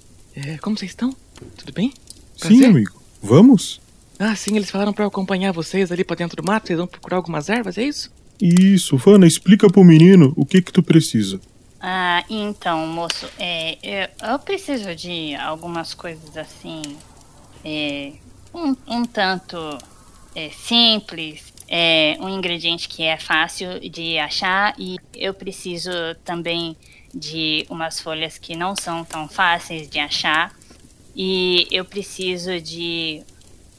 É, 0.46 0.56
como 0.58 0.78
vocês 0.78 0.92
estão? 0.92 1.14
Tudo 1.56 1.72
bem? 1.72 1.92
Sim, 2.36 2.48
Prazer. 2.48 2.66
amigo. 2.66 3.02
Vamos? 3.20 3.80
Ah, 4.18 4.36
sim, 4.36 4.56
eles 4.56 4.70
falaram 4.70 4.92
pra 4.92 5.04
eu 5.04 5.08
acompanhar 5.08 5.52
vocês 5.52 5.90
ali 5.90 6.04
pra 6.04 6.14
dentro 6.14 6.36
do 6.40 6.46
mato, 6.46 6.68
vocês 6.68 6.78
vão 6.78 6.86
procurar 6.86 7.16
algumas 7.16 7.48
ervas, 7.48 7.76
é 7.76 7.82
isso? 7.82 8.10
Isso, 8.40 8.96
Vana, 8.96 9.26
explica 9.26 9.68
pro 9.68 9.82
menino 9.82 10.32
o 10.36 10.46
que 10.46 10.62
que 10.62 10.72
tu 10.72 10.82
precisa. 10.82 11.40
Ah, 11.80 12.24
então, 12.30 12.86
moço, 12.86 13.28
é, 13.38 13.78
eu, 13.82 14.28
eu 14.30 14.38
preciso 14.38 14.94
de 14.94 15.34
algumas 15.34 15.92
coisas 15.94 16.36
assim, 16.36 16.82
é, 17.64 18.12
um, 18.54 18.76
um 18.86 19.04
tanto 19.04 19.56
é, 20.34 20.50
simples, 20.50 21.52
é, 21.68 22.16
um 22.20 22.28
ingrediente 22.28 22.88
que 22.88 23.02
é 23.02 23.16
fácil 23.16 23.80
de 23.90 24.18
achar 24.18 24.74
e 24.78 24.98
eu 25.14 25.34
preciso 25.34 25.90
também 26.24 26.76
de 27.14 27.66
umas 27.68 28.00
folhas 28.00 28.38
que 28.38 28.56
não 28.56 28.74
são 28.76 29.04
tão 29.04 29.28
fáceis 29.28 29.88
de 29.88 29.98
achar. 29.98 30.54
E 31.14 31.66
eu 31.70 31.84
preciso 31.84 32.60
de 32.60 33.22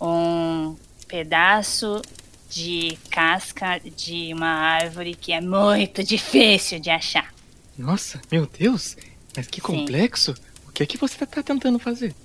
um 0.02 0.76
pedaço 1.08 2.02
de 2.50 2.98
casca 3.10 3.80
de 3.96 4.34
uma 4.34 4.48
árvore 4.48 5.14
que 5.14 5.32
é 5.32 5.40
muito 5.40 6.04
difícil 6.04 6.80
de 6.80 6.90
achar. 6.90 7.34
Nossa, 7.78 8.20
meu 8.32 8.46
Deus! 8.46 8.98
Mas 9.36 9.48
que 9.48 9.62
Sim. 9.62 9.68
complexo! 9.68 10.34
O 10.68 10.72
que 10.72 10.84
é 10.84 10.86
que 10.86 10.98
você 10.98 11.26
tá 11.26 11.44
tentando 11.44 11.80
fazer? 11.80 12.16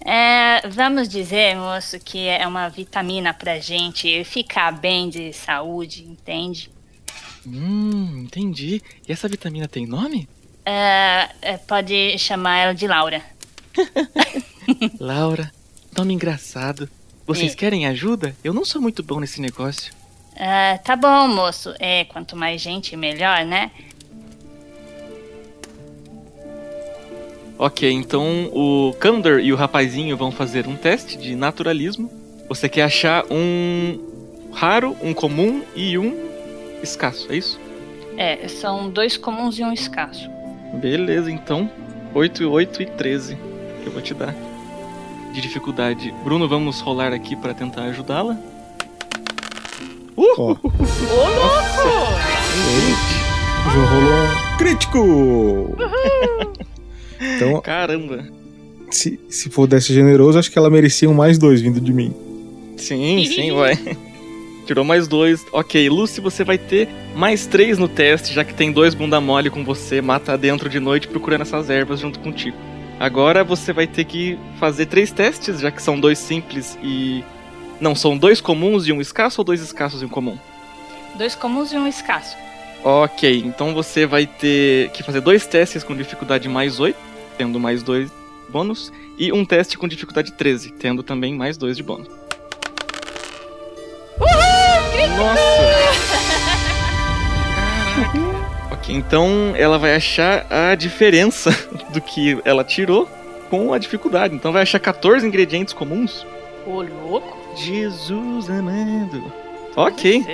É, 0.00 0.66
vamos 0.68 1.08
dizer, 1.08 1.56
moço, 1.56 1.98
que 1.98 2.26
é 2.26 2.46
uma 2.46 2.68
vitamina 2.68 3.34
pra 3.34 3.58
gente 3.58 4.24
ficar 4.24 4.72
bem 4.72 5.08
de 5.10 5.32
saúde, 5.32 6.04
entende? 6.04 6.70
Hum, 7.52 8.20
entendi. 8.24 8.82
E 9.08 9.12
essa 9.12 9.28
vitamina 9.28 9.66
tem 9.68 9.86
nome? 9.86 10.28
É, 10.64 11.28
é, 11.40 11.56
pode 11.56 12.18
chamar 12.18 12.58
ela 12.58 12.74
de 12.74 12.86
Laura. 12.86 13.22
Laura, 15.00 15.50
nome 15.96 16.12
engraçado. 16.14 16.88
Vocês 17.26 17.52
É. 17.52 17.56
querem 17.56 17.86
ajuda? 17.86 18.34
Eu 18.44 18.52
não 18.52 18.64
sou 18.64 18.80
muito 18.80 19.02
bom 19.02 19.20
nesse 19.20 19.40
negócio. 19.40 19.92
É, 20.34 20.78
tá 20.78 20.94
bom, 20.94 21.26
moço. 21.28 21.74
É, 21.78 22.04
quanto 22.04 22.36
mais 22.36 22.60
gente, 22.60 22.96
melhor, 22.96 23.44
né? 23.44 23.70
Ok, 27.58 27.90
então 27.90 28.50
o 28.54 28.94
Kandor 29.00 29.40
e 29.40 29.52
o 29.52 29.56
rapazinho 29.56 30.16
vão 30.16 30.30
fazer 30.30 30.66
um 30.68 30.76
teste 30.76 31.16
de 31.18 31.34
naturalismo. 31.34 32.10
Você 32.48 32.68
quer 32.68 32.82
achar 32.84 33.24
um 33.30 33.98
raro, 34.52 34.96
um 35.02 35.12
comum 35.12 35.62
e 35.74 35.98
um 35.98 36.27
escasso, 36.82 37.30
é 37.32 37.36
isso? 37.36 37.58
É, 38.16 38.48
são 38.48 38.90
dois 38.90 39.16
comuns 39.16 39.58
e 39.58 39.62
um 39.64 39.72
escasso. 39.72 40.28
Beleza, 40.74 41.30
então. 41.30 41.70
8, 42.14 42.48
8 42.50 42.82
e 42.82 42.86
13 42.86 43.36
que 43.82 43.86
eu 43.86 43.92
vou 43.92 44.02
te 44.02 44.14
dar. 44.14 44.34
De 45.32 45.40
dificuldade. 45.40 46.12
Bruno, 46.24 46.48
vamos 46.48 46.80
rolar 46.80 47.12
aqui 47.12 47.36
para 47.36 47.54
tentar 47.54 47.82
ajudá-la. 47.84 48.36
Uh! 50.16 50.24
Ó, 50.36 50.42
Ô, 50.42 50.52
louco! 50.52 50.68
já 53.64 53.84
rolou 53.84 54.24
um 54.24 54.56
crítico! 54.58 55.76
Então, 57.20 57.60
Caramba! 57.60 58.24
se, 58.92 59.18
se 59.28 59.50
for 59.50 59.66
desse 59.66 59.92
generoso, 59.92 60.38
acho 60.38 60.50
que 60.52 60.56
ela 60.58 60.70
merecia 60.70 61.10
um 61.10 61.14
mais 61.14 61.36
dois 61.36 61.60
vindo 61.60 61.80
de 61.80 61.92
mim. 61.92 62.14
Sim, 62.76 63.24
sim, 63.26 63.52
vai. 63.52 63.74
Tirou 64.68 64.84
mais 64.84 65.08
dois. 65.08 65.46
Ok, 65.50 65.88
Lucy, 65.88 66.20
você 66.20 66.44
vai 66.44 66.58
ter 66.58 66.90
mais 67.16 67.46
três 67.46 67.78
no 67.78 67.88
teste, 67.88 68.34
já 68.34 68.44
que 68.44 68.52
tem 68.52 68.70
dois 68.70 68.92
bunda 68.92 69.18
mole 69.18 69.48
com 69.48 69.64
você, 69.64 70.02
mata 70.02 70.36
dentro 70.36 70.68
de 70.68 70.78
noite 70.78 71.08
procurando 71.08 71.40
essas 71.40 71.70
ervas 71.70 72.00
junto 72.00 72.18
contigo. 72.20 72.54
Agora 73.00 73.42
você 73.42 73.72
vai 73.72 73.86
ter 73.86 74.04
que 74.04 74.38
fazer 74.60 74.84
três 74.84 75.10
testes, 75.10 75.60
já 75.60 75.70
que 75.70 75.82
são 75.82 75.98
dois 75.98 76.18
simples 76.18 76.78
e. 76.82 77.24
Não, 77.80 77.94
são 77.94 78.14
dois 78.14 78.42
comuns 78.42 78.86
e 78.86 78.92
um 78.92 79.00
escasso 79.00 79.40
ou 79.40 79.44
dois 79.46 79.62
escassos 79.62 80.02
e 80.02 80.04
um 80.04 80.08
comum? 80.10 80.36
Dois 81.16 81.34
comuns 81.34 81.72
e 81.72 81.78
um 81.78 81.88
escasso. 81.88 82.36
Ok, 82.84 83.42
então 83.46 83.72
você 83.72 84.04
vai 84.04 84.26
ter 84.26 84.90
que 84.90 85.02
fazer 85.02 85.22
dois 85.22 85.46
testes 85.46 85.82
com 85.82 85.96
dificuldade 85.96 86.46
mais 86.46 86.78
8, 86.78 86.94
tendo 87.38 87.58
mais 87.58 87.82
dois 87.82 88.10
bônus, 88.50 88.92
e 89.16 89.32
um 89.32 89.46
teste 89.46 89.78
com 89.78 89.88
dificuldade 89.88 90.32
13, 90.32 90.72
tendo 90.72 91.02
também 91.02 91.34
mais 91.34 91.56
dois 91.56 91.74
de 91.74 91.82
bônus. 91.82 92.27
Nossa! 95.16 95.40
Caraca. 97.94 98.38
Ok, 98.72 98.94
então 98.94 99.52
ela 99.56 99.78
vai 99.78 99.94
achar 99.94 100.46
a 100.50 100.74
diferença 100.74 101.50
do 101.92 102.00
que 102.00 102.38
ela 102.44 102.62
tirou 102.64 103.08
com 103.50 103.72
a 103.72 103.78
dificuldade. 103.78 104.34
Então 104.34 104.52
vai 104.52 104.62
achar 104.62 104.78
14 104.78 105.26
ingredientes 105.26 105.72
comuns. 105.74 106.26
Ô, 106.66 106.82
louco! 106.82 107.36
Jesus 107.56 108.48
amado. 108.50 109.32
Ok. 109.74 110.24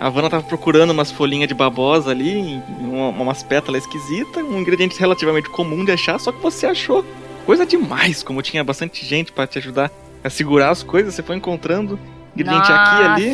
A 0.00 0.08
Vanna 0.08 0.28
tava 0.28 0.42
procurando 0.42 0.90
umas 0.90 1.10
folhinhas 1.12 1.46
de 1.46 1.54
babosa 1.54 2.10
ali, 2.10 2.60
uma- 2.80 3.10
umas 3.10 3.42
pétalas 3.44 3.82
esquisitas, 3.84 4.42
um 4.44 4.58
ingrediente 4.58 4.98
relativamente 4.98 5.48
comum 5.50 5.84
de 5.84 5.92
achar, 5.92 6.18
só 6.18 6.32
que 6.32 6.42
você 6.42 6.66
achou 6.66 7.04
coisa 7.46 7.64
demais, 7.64 8.22
como 8.22 8.42
tinha 8.42 8.64
bastante 8.64 9.04
gente 9.06 9.30
pra 9.30 9.46
te 9.46 9.58
ajudar 9.58 9.90
a 10.22 10.28
segurar 10.30 10.70
as 10.70 10.82
coisas, 10.82 11.14
você 11.14 11.22
foi 11.22 11.36
encontrando 11.36 11.98
ingrediente 12.34 12.72
aqui 12.72 13.02
e 13.02 13.04
ali. 13.06 13.32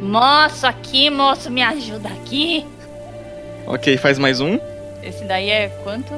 Moço, 0.00 0.66
aqui, 0.66 1.08
moço, 1.10 1.50
me 1.50 1.62
ajuda 1.62 2.08
aqui. 2.08 2.66
Ok, 3.66 3.96
faz 3.96 4.18
mais 4.18 4.40
um. 4.40 4.58
Esse 5.02 5.24
daí 5.24 5.48
é 5.48 5.68
quanto 5.82 6.12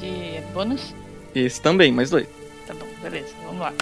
de 0.00 0.40
bônus? 0.52 0.94
Esse 1.34 1.60
também, 1.60 1.92
mais 1.92 2.10
dois. 2.10 2.26
Tá 2.66 2.74
bom, 2.74 2.86
beleza, 3.02 3.28
vamos 3.44 3.60
lá. 3.60 3.72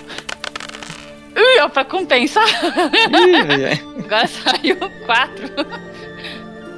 Ui, 1.37 1.61
ó, 1.61 1.68
pra 1.68 1.85
compensar. 1.85 2.46
Ih. 2.46 3.81
Agora 4.05 4.26
saiu 4.26 4.76
quatro. 5.07 5.48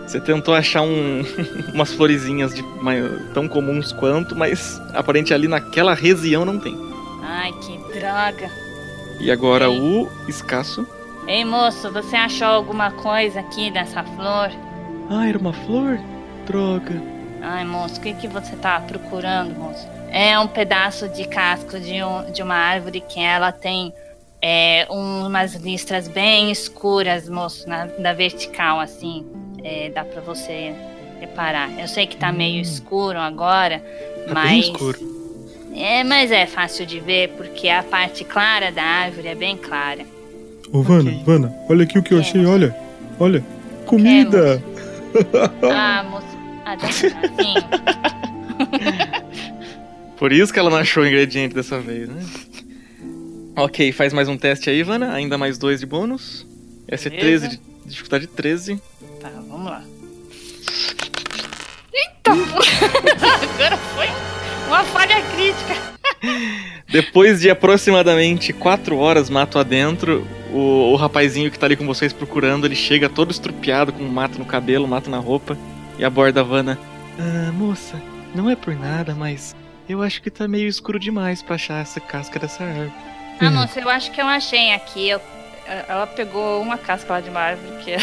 Você 0.07 0.21
tentou 0.21 0.55
achar 0.55 0.83
um, 0.83 1.25
umas 1.75 1.93
florezinhas 1.93 2.55
de, 2.55 2.63
tão 3.35 3.49
comuns 3.49 3.93
quanto, 3.93 4.37
mas 4.37 4.81
aparente 4.95 5.35
ali 5.35 5.49
naquela 5.49 5.95
região 5.95 6.45
não 6.45 6.59
tem. 6.59 6.77
Ai, 7.23 7.53
que 7.53 7.99
droga. 7.99 8.51
E 9.21 9.31
agora 9.31 9.69
Ei. 9.69 9.81
o 9.81 10.09
escasso. 10.29 10.87
Ei, 11.27 11.45
moço, 11.45 11.91
você 11.93 12.17
achou 12.17 12.49
alguma 12.49 12.91
coisa 12.91 13.41
aqui 13.41 13.71
dessa 13.71 14.03
flor? 14.03 14.51
Ah, 15.09 15.29
era 15.29 15.39
uma 15.39 15.53
flor? 15.53 15.99
Droga. 16.47 17.01
Ai, 17.41 17.65
moço, 17.65 17.99
o 17.99 18.01
que, 18.03 18.15
que 18.15 18.29
você 18.29 18.57
tá 18.57 18.81
procurando, 18.81 19.55
moço? 19.59 19.87
É 20.11 20.39
um 20.39 20.47
pedaço 20.47 21.09
de 21.09 21.27
casco 21.27 21.79
de, 21.79 22.03
um, 22.03 22.31
de 22.33 22.43
uma 22.43 22.55
árvore 22.55 23.01
que 23.01 23.21
ela 23.21 23.51
tem 23.53 23.93
é, 24.41 24.87
umas 24.91 25.55
listras 25.55 26.09
bem 26.09 26.51
escuras, 26.51 27.29
moço, 27.29 27.69
na, 27.69 27.87
da 27.87 28.13
vertical, 28.13 28.81
assim. 28.81 29.25
É, 29.65 29.91
dá 29.91 30.05
pra 30.05 30.21
você 30.21 30.75
reparar. 31.21 31.71
Eu 31.79 31.87
sei 31.87 32.07
que 32.07 32.17
tá 32.17 32.33
meio 32.33 32.61
escuro 32.61 33.19
agora, 33.19 33.79
Tá 34.27 34.35
bem 34.35 34.59
mas. 34.59 34.65
escuro. 34.67 34.99
É, 35.75 36.05
mas 36.05 36.31
é 36.31 36.47
fácil 36.47 36.85
de 36.85 37.01
ver 37.01 37.31
porque 37.31 37.69
a 37.69 37.83
parte 37.83 38.25
clara 38.25 38.71
da 38.71 38.83
árvore 38.83 39.29
é 39.29 39.35
bem 39.35 39.57
clara. 39.57 40.05
Ô, 40.73 40.83
Vana, 40.83 41.11
Ok. 41.11 41.23
Vana, 41.25 41.55
olha 41.69 41.85
aqui 41.85 41.99
o 41.99 42.03
que 42.03 42.15
eu 42.15 42.21
achei, 42.21 42.45
olha. 42.47 42.75
Olha. 43.19 43.45
Comida! 43.87 44.63
Ah, 45.71 46.03
moço. 46.11 46.27
Ah, 46.65 46.75
pedacinho. 46.75 47.13
Por 50.17 50.33
isso 50.33 50.51
que 50.51 50.59
ela 50.59 50.71
não 50.71 50.79
achou 50.79 51.03
o 51.03 51.07
ingrediente 51.07 51.55
dessa 51.55 51.79
vez, 51.79 52.09
né? 52.09 52.25
Ok, 53.55 53.93
faz 53.93 54.15
mais 54.15 54.27
um 54.27 54.39
teste 54.39 54.71
aí, 54.71 54.79
Ivana. 54.79 55.13
Ainda 55.13 55.37
mais 55.37 55.59
dois 55.59 55.81
de 55.81 55.87
bônus. 55.87 56.47
Essa 56.89 57.09
é 57.09 57.11
Beleza. 57.11 57.47
13, 57.49 57.57
de 57.59 57.91
dificuldade 57.91 58.27
13. 58.27 58.81
Tá, 59.21 59.29
vamos 59.47 59.67
lá. 59.67 59.83
Eita! 61.93 62.31
Agora 63.55 63.77
foi 63.77 64.07
uma 64.69 64.85
falha 64.85 65.21
crítica. 65.35 65.77
Depois 66.93 67.41
de 67.41 67.49
aproximadamente 67.49 68.53
4 68.53 68.99
horas 68.99 69.31
mato 69.31 69.59
adentro, 69.59 70.27
o, 70.53 70.93
o 70.93 70.97
rapazinho 70.97 71.51
que 71.51 71.59
tá 71.59 71.65
ali 71.65 71.75
com 71.75 71.87
vocês 71.87 72.13
procurando, 72.13 72.67
ele 72.67 72.77
chega 72.77 73.09
todo 73.09 73.31
estrupiado, 73.31 73.95
com 73.95 74.05
um 74.05 74.11
mato 74.11 74.39
no 74.39 74.45
cabelo, 74.45 74.87
mato 74.87 75.09
na 75.09 75.19
roupa, 75.19 75.57
e 75.99 76.05
aborda 76.05 76.41
a 76.41 76.45
Vanna. 76.45 76.79
Ah, 77.19 77.51
moça, 77.51 78.01
não 78.35 78.51
é 78.51 78.55
por 78.55 78.75
nada, 78.75 79.15
mas 79.15 79.57
eu 79.89 80.03
acho 80.03 80.21
que 80.21 80.31
tá 80.31 80.47
meio 80.47 80.69
escuro 80.69 80.99
demais 80.99 81.43
pra 81.43 81.55
achar 81.55 81.81
essa 81.81 81.99
casca 81.99 82.39
dessa 82.39 82.63
árvore. 82.63 82.93
Ah, 83.41 83.51
moço, 83.51 83.79
eu 83.79 83.89
acho 83.89 84.11
que 84.11 84.21
eu 84.21 84.27
achei 84.27 84.73
aqui. 84.75 85.09
Eu 85.09 85.21
Ela 85.89 86.07
pegou 86.07 86.61
uma 86.61 86.77
casca 86.77 87.15
lá 87.15 87.21
de 87.21 87.31
uma 87.31 87.41
árvore 87.41 87.83
que 87.83 87.93
é. 87.93 87.99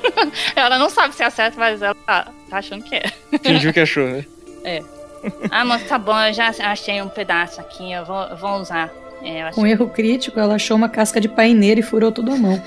ela 0.56 0.78
não 0.78 0.88
sabe 0.88 1.14
se 1.14 1.22
é 1.22 1.28
certo, 1.28 1.58
mas 1.58 1.82
ela 1.82 1.94
tá, 1.94 2.28
tá 2.48 2.56
achando 2.56 2.82
que 2.84 2.94
é. 2.96 3.04
Fingiu 3.44 3.72
que 3.72 3.80
achou, 3.80 4.08
né? 4.08 4.24
Ah, 5.50 5.64
moço, 5.64 5.84
tá 5.84 5.98
bom, 5.98 6.18
eu 6.20 6.32
já 6.32 6.50
achei 6.64 7.00
um 7.02 7.08
pedaço 7.08 7.60
aqui, 7.60 7.92
eu 7.92 8.04
vou, 8.04 8.22
eu 8.22 8.36
vou 8.36 8.60
usar. 8.60 8.90
É, 9.22 9.42
eu 9.42 9.46
acho 9.48 9.54
Com 9.56 9.66
erro 9.66 9.86
crítico, 9.88 10.40
ela 10.40 10.54
achou 10.54 10.76
uma 10.76 10.88
casca 10.88 11.20
de 11.20 11.28
paineira 11.28 11.80
e 11.80 11.82
furou 11.82 12.10
tudo 12.10 12.32
a 12.32 12.36
mão. 12.36 12.60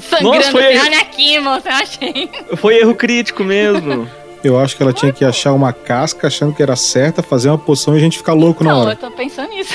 Sangrando. 0.00 0.36
Nossa, 0.36 0.50
foi- 0.50 0.78
Olha 0.78 1.00
aqui, 1.00 1.38
moço, 1.38 1.66
eu 1.68 1.72
achei. 1.72 2.30
Foi 2.56 2.76
erro 2.78 2.94
crítico 2.94 3.42
mesmo. 3.42 4.08
Eu 4.44 4.58
acho 4.58 4.76
que 4.76 4.82
ela 4.82 4.92
tinha 4.92 5.12
que 5.12 5.24
achar 5.24 5.52
uma 5.52 5.72
casca 5.72 6.26
achando 6.26 6.54
que 6.54 6.62
era 6.62 6.76
certa, 6.76 7.22
fazer 7.22 7.48
uma 7.48 7.58
poção 7.58 7.94
e 7.94 7.98
a 7.98 8.00
gente 8.00 8.18
ficar 8.18 8.32
louco 8.34 8.62
na 8.64 8.72
Não, 8.72 8.80
eu 8.80 8.86
hora. 8.88 8.96
tô 8.96 9.10
pensando 9.10 9.50
nisso. 9.50 9.74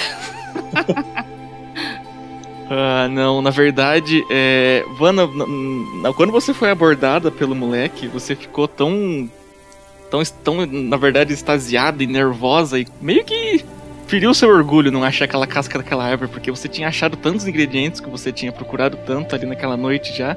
Ah, 2.70 3.08
não, 3.10 3.42
na 3.42 3.50
verdade, 3.50 4.26
é. 4.30 4.84
N- 5.00 6.14
quando 6.18 6.34
você 6.34 6.54
foi 6.54 6.70
abordada 6.70 7.32
pelo 7.32 7.56
moleque, 7.56 8.08
você 8.08 8.36
ficou 8.36 8.68
tão. 8.68 9.30
Tão, 10.10 10.24
tão 10.44 10.66
na 10.66 10.98
verdade, 10.98 11.34
extasiada 11.34 12.04
e 12.04 12.08
nervosa 12.08 12.80
e 12.80 12.88
meio 13.02 13.24
que 13.24 13.64
feriu 14.08 14.34
seu 14.34 14.50
orgulho 14.50 14.92
não 14.92 15.04
achar 15.04 15.26
aquela 15.26 15.46
casca 15.46 15.78
daquela 15.78 16.06
árvore, 16.06 16.32
porque 16.32 16.50
você 16.50 16.68
tinha 16.68 16.88
achado 16.88 17.18
tantos 17.18 17.46
ingredientes 17.46 18.00
que 18.00 18.10
você 18.10 18.32
tinha 18.32 18.52
procurado 18.52 18.98
tanto 19.06 19.36
ali 19.36 19.46
naquela 19.46 19.76
noite 19.76 20.18
já, 20.18 20.36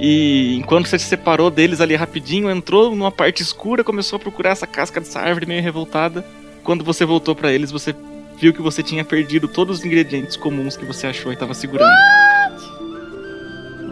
E 0.00 0.56
enquanto 0.58 0.88
você 0.88 0.98
se 0.98 1.06
separou 1.06 1.50
deles 1.50 1.80
ali 1.80 1.94
rapidinho, 1.94 2.50
entrou 2.50 2.90
numa 2.90 3.12
parte 3.12 3.42
escura, 3.42 3.84
começou 3.84 4.16
a 4.16 4.20
procurar 4.20 4.50
essa 4.50 4.66
casca 4.66 5.00
dessa 5.00 5.20
árvore 5.20 5.46
meio 5.46 5.62
revoltada. 5.62 6.24
Quando 6.64 6.84
você 6.84 7.04
voltou 7.04 7.34
para 7.34 7.52
eles, 7.52 7.70
você 7.70 7.94
viu 8.36 8.52
que 8.52 8.60
você 8.60 8.82
tinha 8.82 9.04
perdido 9.04 9.46
todos 9.46 9.78
os 9.78 9.84
ingredientes 9.84 10.36
comuns 10.36 10.76
que 10.76 10.84
você 10.84 11.06
achou 11.06 11.30
e 11.30 11.34
estava 11.34 11.54
segurando. 11.54 11.92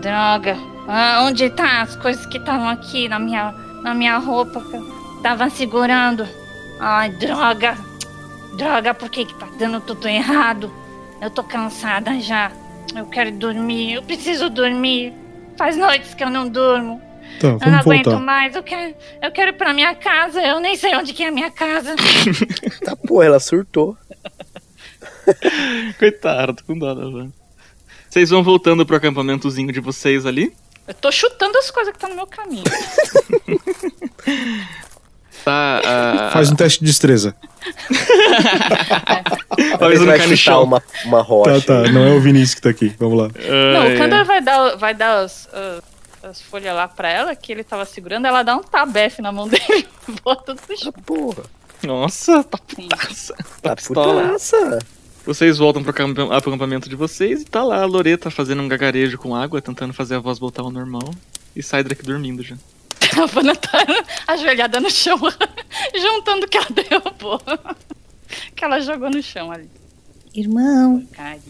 Droga. 0.01 0.57
Ah, 0.89 1.23
onde 1.25 1.49
tá 1.51 1.83
as 1.83 1.95
coisas 1.95 2.27
que 2.27 2.39
estavam 2.39 2.69
aqui 2.69 3.09
na 3.09 3.21
minha, 3.21 3.53
na 3.85 3.95
minha 3.95 4.19
roupa 4.19 4.61
tava 5.23 5.49
segurando? 5.51 6.27
Ai, 6.79 7.11
droga. 7.11 7.77
Droga, 8.57 8.95
por 8.95 9.09
que 9.09 9.25
que 9.25 9.35
tá 9.35 9.49
dando 9.59 9.81
tudo 9.81 10.07
errado? 10.09 10.73
Eu 11.21 11.31
tô 11.31 11.43
cansada 11.43 12.19
já. 12.21 12.53
Eu 12.95 13.07
quero 13.07 13.31
dormir. 13.33 13.95
Eu 13.95 14.03
preciso 14.03 14.51
dormir. 14.51 15.13
Faz 15.57 15.77
noites 15.77 16.15
que 16.15 16.23
eu 16.25 16.31
não 16.31 16.49
durmo. 16.49 17.01
Tá, 17.41 17.49
Eu 17.65 17.71
não 17.71 17.79
aguento 17.79 18.05
voltar. 18.11 18.21
mais. 18.21 18.55
Eu 18.57 18.63
quero, 18.63 18.95
eu 19.23 19.31
quero 19.31 19.51
ir 19.51 19.55
pra 19.55 19.73
minha 19.73 19.95
casa. 19.95 20.43
Eu 20.43 20.61
nem 20.61 20.77
sei 20.77 20.95
onde 20.97 21.13
que 21.15 21.23
é 21.23 21.29
a 21.29 21.33
minha 21.33 21.51
casa. 21.51 21.95
Tá, 22.85 22.97
porra, 22.97 23.27
ela 23.27 23.41
surtou. 23.41 23.97
Coitado, 25.99 26.55
tô 26.55 26.65
com 26.65 26.79
dó 26.79 26.95
da 26.95 27.09
Van. 27.09 27.31
Vocês 28.11 28.29
vão 28.31 28.43
voltando 28.43 28.85
pro 28.85 28.97
acampamentozinho 28.97 29.73
de 29.73 29.81
vocês 29.81 30.27
ali. 30.27 30.53
Eu 30.87 30.95
tô 30.95 31.11
chutando 31.13 31.57
as 31.59 31.71
coisas 31.71 31.93
que 31.93 31.99
tá 31.99 32.09
no 32.09 32.17
meu 32.17 32.27
caminho. 32.27 32.65
Tá. 35.45 35.81
ah, 35.85 36.31
Faz 36.33 36.51
um 36.51 36.55
teste 36.57 36.81
de 36.81 36.87
destreza. 36.87 37.35
Talvez 39.79 40.01
Ele 40.01 40.01
não 40.01 40.07
vai 40.07 40.19
caia 40.19 40.29
no 40.31 40.37
chutar 40.37 40.53
chão. 40.53 40.63
uma, 40.65 40.83
uma 41.05 41.19
Tá, 41.19 41.23
rocha. 41.25 41.61
tá. 41.67 41.83
Não 41.91 42.05
é 42.07 42.11
o 42.15 42.21
Vinícius 42.21 42.55
que 42.55 42.61
tá 42.63 42.71
aqui. 42.71 42.95
Vamos 42.99 43.19
lá. 43.19 43.29
Não, 43.29 43.95
o 43.95 43.99
Kandor 43.99 44.19
ai. 44.21 44.25
vai 44.25 44.41
dar, 44.41 44.77
vai 44.77 44.95
dar 44.95 45.19
as, 45.25 45.49
as, 45.53 45.83
as 46.31 46.43
folhas 46.43 46.75
lá 46.75 46.87
pra 46.89 47.09
ela, 47.11 47.35
que 47.35 47.53
ele 47.53 47.65
tava 47.65 47.85
segurando, 47.85 48.27
ela 48.27 48.43
dá 48.43 48.57
um 48.57 48.63
tabefe 48.63 49.21
na 49.23 49.33
mão 49.33 49.49
dele 49.49 49.65
e 50.09 50.13
bota 50.25 50.55
no 50.55 50.77
chão. 50.77 50.93
Porra. 51.05 51.43
Nossa, 51.83 52.45
tá 52.45 52.59
putaça. 52.59 53.35
Tá 53.61 53.75
pistola. 53.77 54.23
putaça. 54.29 54.79
Vocês 55.25 55.59
voltam 55.59 55.83
pro 55.85 55.93
acampamento 56.35 56.89
de 56.89 56.97
vocês 56.97 57.43
e 57.43 57.45
tá 57.45 57.63
lá 57.63 57.83
a 57.83 57.87
Loreta 57.87 58.29
fazendo 58.31 58.61
um 58.63 58.69
gagarejo 58.69 59.19
com 59.19 59.35
água, 59.37 59.61
tentando 59.63 59.93
fazer 59.93 60.17
a 60.17 60.19
voz 60.19 60.39
voltar 60.39 60.63
ao 60.63 60.71
normal. 60.71 61.13
E 61.55 61.63
sai 61.63 61.85
daqui 61.85 62.03
dormindo 62.03 62.43
já. 62.43 62.57
A 63.21 63.27
Vanna 63.27 63.55
tá 63.57 63.85
ajoelhada 64.27 64.81
no 64.81 64.91
chão, 64.91 65.19
juntando 65.95 66.47
o 66.47 66.49
que 66.49 66.57
ela 66.57 66.69
derrubou. 66.71 67.41
Que 68.57 68.65
ela 68.65 68.81
jogou 68.81 69.11
no 69.11 69.23
chão 69.23 69.51
ali. 69.51 69.69
Irmão, 70.35 71.05
Carinha. 71.13 71.43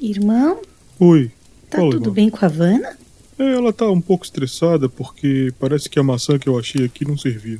irmão, 0.00 0.60
Oi. 1.00 1.30
tá 1.70 1.78
Fala, 1.78 1.90
tudo 1.90 2.02
irmão. 2.02 2.14
bem 2.14 2.28
com 2.30 2.44
a 2.44 2.48
Vanna? 2.48 2.98
É, 3.38 3.52
ela 3.54 3.72
tá 3.72 3.88
um 3.90 4.00
pouco 4.00 4.24
estressada 4.24 4.88
porque 4.88 5.52
parece 5.58 5.88
que 5.88 5.98
a 5.98 6.02
maçã 6.02 6.38
que 6.38 6.48
eu 6.48 6.58
achei 6.58 6.84
aqui 6.84 7.04
não 7.06 7.16
servia. 7.16 7.58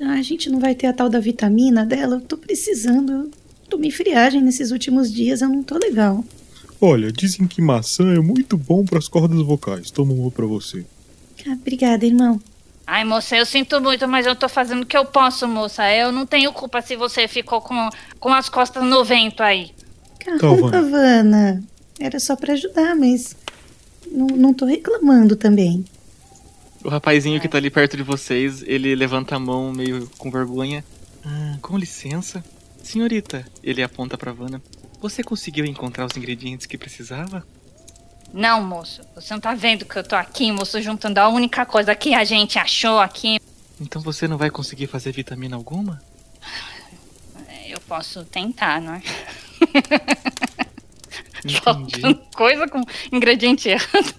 Ah, 0.00 0.14
a 0.14 0.22
gente 0.22 0.50
não 0.50 0.58
vai 0.58 0.74
ter 0.74 0.86
a 0.88 0.92
tal 0.92 1.08
da 1.08 1.20
vitamina 1.20 1.84
dela. 1.86 2.16
Eu 2.16 2.20
tô 2.20 2.36
precisando. 2.36 3.12
Eu 3.12 3.30
tomei 3.70 3.90
friagem 3.90 4.40
nesses 4.42 4.70
últimos 4.72 5.12
dias, 5.12 5.42
eu 5.42 5.48
não 5.48 5.62
tô 5.62 5.78
legal. 5.78 6.24
Olha, 6.80 7.12
dizem 7.12 7.46
que 7.46 7.62
maçã 7.62 8.12
é 8.12 8.18
muito 8.18 8.56
bom 8.56 8.84
pras 8.84 9.06
cordas 9.06 9.40
vocais. 9.42 9.90
Toma 9.92 10.12
uma 10.12 10.30
pra 10.30 10.44
você. 10.46 10.84
Ah, 11.46 11.52
obrigada, 11.52 12.04
irmão. 12.04 12.40
Ai, 12.86 13.04
moça, 13.04 13.36
eu 13.36 13.46
sinto 13.46 13.80
muito, 13.80 14.06
mas 14.08 14.26
eu 14.26 14.34
tô 14.34 14.48
fazendo 14.48 14.82
o 14.82 14.86
que 14.86 14.96
eu 14.96 15.04
posso, 15.04 15.46
moça. 15.46 15.90
Eu 15.94 16.12
não 16.12 16.26
tenho 16.26 16.52
culpa 16.52 16.82
se 16.82 16.96
você 16.96 17.28
ficou 17.28 17.60
com, 17.60 17.88
com 18.18 18.28
as 18.32 18.48
costas 18.48 18.82
no 18.82 19.04
vento 19.04 19.42
aí. 19.42 19.72
Calma, 20.18 20.68
Vanna. 20.68 20.90
Vanna. 20.90 21.64
Era 21.98 22.18
só 22.18 22.36
pra 22.36 22.52
ajudar, 22.54 22.94
mas. 22.94 23.36
Não, 24.10 24.26
não 24.26 24.52
tô 24.52 24.66
reclamando 24.66 25.36
também. 25.36 25.84
O 26.84 26.88
rapazinho 26.88 27.40
que 27.40 27.48
tá 27.48 27.58
ali 27.58 27.70
perto 27.70 27.96
de 27.96 28.02
vocês, 28.02 28.62
ele 28.66 28.94
levanta 28.94 29.36
a 29.36 29.38
mão 29.38 29.72
meio 29.72 30.08
com 30.18 30.30
vergonha. 30.30 30.84
Ah, 31.24 31.56
com 31.62 31.78
licença. 31.78 32.44
Senhorita, 32.82 33.46
ele 33.62 33.82
aponta 33.82 34.18
pra 34.18 34.32
Vanna. 34.32 34.60
Você 35.00 35.22
conseguiu 35.22 35.64
encontrar 35.64 36.06
os 36.06 36.16
ingredientes 36.16 36.66
que 36.66 36.76
precisava? 36.76 37.46
Não, 38.32 38.62
moço. 38.64 39.02
Você 39.14 39.34
não 39.34 39.40
tá 39.40 39.54
vendo 39.54 39.84
que 39.84 39.96
eu 39.96 40.04
tô 40.04 40.16
aqui, 40.16 40.50
moço, 40.50 40.80
juntando 40.80 41.20
a 41.20 41.28
única 41.28 41.66
coisa 41.66 41.94
que 41.94 42.14
a 42.14 42.24
gente 42.24 42.58
achou 42.58 42.98
aqui. 42.98 43.38
Então 43.80 44.00
você 44.00 44.26
não 44.28 44.38
vai 44.38 44.50
conseguir 44.50 44.86
fazer 44.86 45.12
vitamina 45.12 45.56
alguma? 45.56 46.00
Eu 47.68 47.80
posso 47.80 48.24
tentar, 48.24 48.80
não 48.80 48.94
é? 48.94 49.02
Entendi. 51.44 52.14
Coisa 52.34 52.68
com 52.68 52.80
ingrediente 53.10 53.68
errado. 53.68 54.14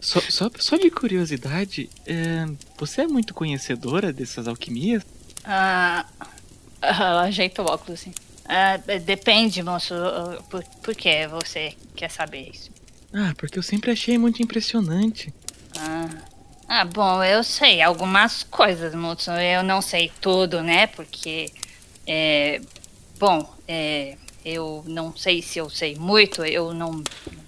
Só, 0.00 0.20
só, 0.20 0.50
só 0.58 0.76
de 0.76 0.90
curiosidade, 0.90 1.90
é, 2.06 2.46
você 2.78 3.02
é 3.02 3.06
muito 3.06 3.34
conhecedora 3.34 4.12
dessas 4.12 4.46
alquimias? 4.46 5.02
Ah, 5.44 6.06
Ela 6.80 7.22
ajeita 7.22 7.62
o 7.62 7.66
óculos 7.66 8.00
assim. 8.00 8.12
ah, 8.44 8.76
depende, 9.04 9.62
moço. 9.62 9.94
ah, 9.94 10.38
Por, 10.48 10.62
por 10.82 10.94
que 10.94 11.26
você 11.26 11.74
quer 11.96 12.10
saber 12.10 12.50
isso? 12.52 12.70
Ah, 13.18 13.32
porque 13.34 13.58
eu 13.58 13.62
sempre 13.62 13.90
achei 13.90 14.18
muito 14.18 14.42
impressionante. 14.42 15.32
Ah, 15.78 16.08
ah, 16.68 16.84
bom, 16.84 17.24
eu 17.24 17.42
sei 17.42 17.80
algumas 17.80 18.42
coisas, 18.42 18.94
moço. 18.94 19.30
Eu 19.30 19.62
não 19.62 19.80
sei 19.80 20.12
tudo, 20.20 20.62
né? 20.62 20.86
Porque, 20.88 21.50
é, 22.06 22.60
bom, 23.18 23.50
é, 23.66 24.18
eu 24.44 24.84
não 24.86 25.16
sei 25.16 25.40
se 25.40 25.58
eu 25.58 25.70
sei 25.70 25.94
muito, 25.94 26.44
eu 26.44 26.74
não 26.74 27.02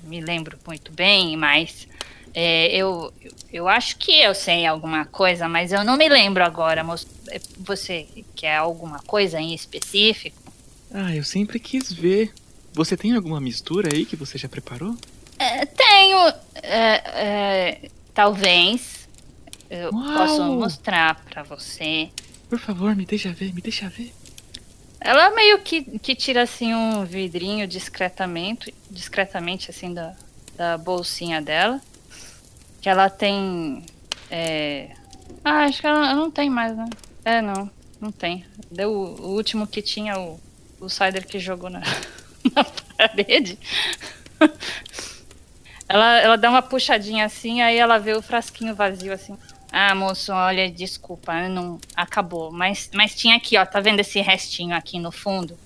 me 0.05 0.23
lembro 0.23 0.59
muito 0.67 0.91
bem, 0.91 1.37
mas 1.37 1.87
é, 2.33 2.75
eu, 2.75 3.13
eu 3.53 3.69
acho 3.69 3.99
que 3.99 4.23
eu 4.23 4.35
sei 4.35 4.65
alguma 4.65 5.05
coisa, 5.05 5.47
mas 5.51 5.71
eu 5.71 5.85
não 5.85 5.99
me 5.99 6.09
lembro 6.09 6.43
agora, 6.43 6.83
moço. 6.83 7.07
É, 7.29 7.39
Você 7.59 8.07
quer 8.35 8.57
alguma 8.57 9.01
coisa 9.01 9.39
em 9.39 9.53
específico? 9.53 10.51
Ah, 10.91 11.15
eu 11.15 11.25
sempre 11.25 11.61
quis 11.61 11.93
ver. 11.93 12.33
Você 12.73 12.97
tem 12.97 13.13
alguma 13.13 13.39
mistura 13.39 13.91
aí 13.93 14.07
que 14.07 14.17
você 14.17 14.39
já 14.39 14.49
preparou? 14.49 14.97
É, 15.39 15.65
tenho, 15.67 16.19
é, 16.63 17.03
é, 17.15 17.91
talvez. 18.13 19.09
Eu 19.71 19.93
Uau! 19.93 20.15
posso 20.15 20.45
mostrar 20.45 21.23
pra 21.27 21.43
você. 21.43 22.11
Por 22.49 22.59
favor, 22.59 22.97
me 22.97 23.05
deixa 23.05 23.33
ver, 23.33 23.53
me 23.53 23.61
deixa 23.61 23.89
ver. 23.89 24.13
Ela 25.01 25.31
meio 25.31 25.61
que, 25.61 25.99
que 25.99 26.15
tira 26.15 26.43
assim 26.43 26.75
um 26.75 27.05
vidrinho 27.05 27.67
discretamente, 27.69 28.75
discretamente 28.91 29.71
assim 29.71 29.95
da, 29.95 30.17
da 30.57 30.77
bolsinha 30.77 31.41
dela. 31.41 31.81
Que 32.81 32.89
ela 32.89 33.09
tem. 33.09 33.85
É... 34.31 34.91
Ah, 35.45 35.65
acho 35.65 35.81
que 35.81 35.87
ela 35.87 36.15
não 36.15 36.31
tem 36.31 36.51
mais, 36.51 36.77
né? 36.77 36.89
É, 37.25 37.41
não, 37.41 37.71
não 38.01 38.11
tem. 38.11 38.45
Deu 38.71 38.91
o, 38.91 39.35
último 39.35 39.67
que 39.67 39.83
tinha 39.83 40.19
o, 40.19 40.41
o 40.81 40.89
Cider 40.89 41.27
que 41.27 41.39
jogou 41.39 41.71
na, 41.71 41.81
na 42.55 42.65
parede. 42.97 43.59
ela, 45.89 46.19
ela 46.19 46.37
dá 46.37 46.51
uma 46.51 46.63
puxadinha 46.63 47.25
assim, 47.25 47.61
aí 47.63 47.77
ela 47.77 47.99
vê 47.99 48.13
o 48.13 48.23
frasquinho 48.23 48.75
vazio 48.75 49.13
assim. 49.13 49.37
Ah, 49.71 49.95
moço, 49.95 50.33
olha, 50.33 50.71
desculpa, 50.71 51.49
não 51.49 51.79
acabou. 51.95 52.51
Mas, 52.51 52.91
mas 52.95 53.15
tinha 53.15 53.37
aqui, 53.37 53.57
ó, 53.59 53.67
tá 53.67 53.81
vendo 53.81 54.01
esse 54.01 54.21
restinho 54.21 54.75
aqui 54.75 54.99
no 54.99 55.13
fundo? 55.13 55.59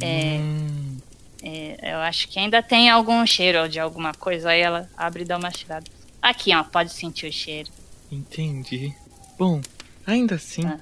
É, 0.00 0.38
Hum, 0.40 0.98
é, 1.42 1.92
eu 1.94 1.98
acho 1.98 2.28
que 2.28 2.38
ainda 2.38 2.62
tem 2.62 2.90
algum 2.90 3.24
cheiro 3.26 3.68
de 3.68 3.78
alguma 3.80 4.12
coisa. 4.12 4.50
Aí 4.50 4.60
ela 4.60 4.90
abre 4.96 5.22
e 5.22 5.24
dá 5.26 5.38
uma 5.38 5.50
cheirada. 5.50 5.84
Aqui, 6.20 6.54
ó, 6.54 6.62
pode 6.64 6.92
sentir 6.92 7.26
o 7.28 7.32
cheiro. 7.32 7.70
entendi. 8.12 8.92
Bom, 9.38 9.60
ainda 10.06 10.34
assim, 10.34 10.66
Ah. 10.66 10.78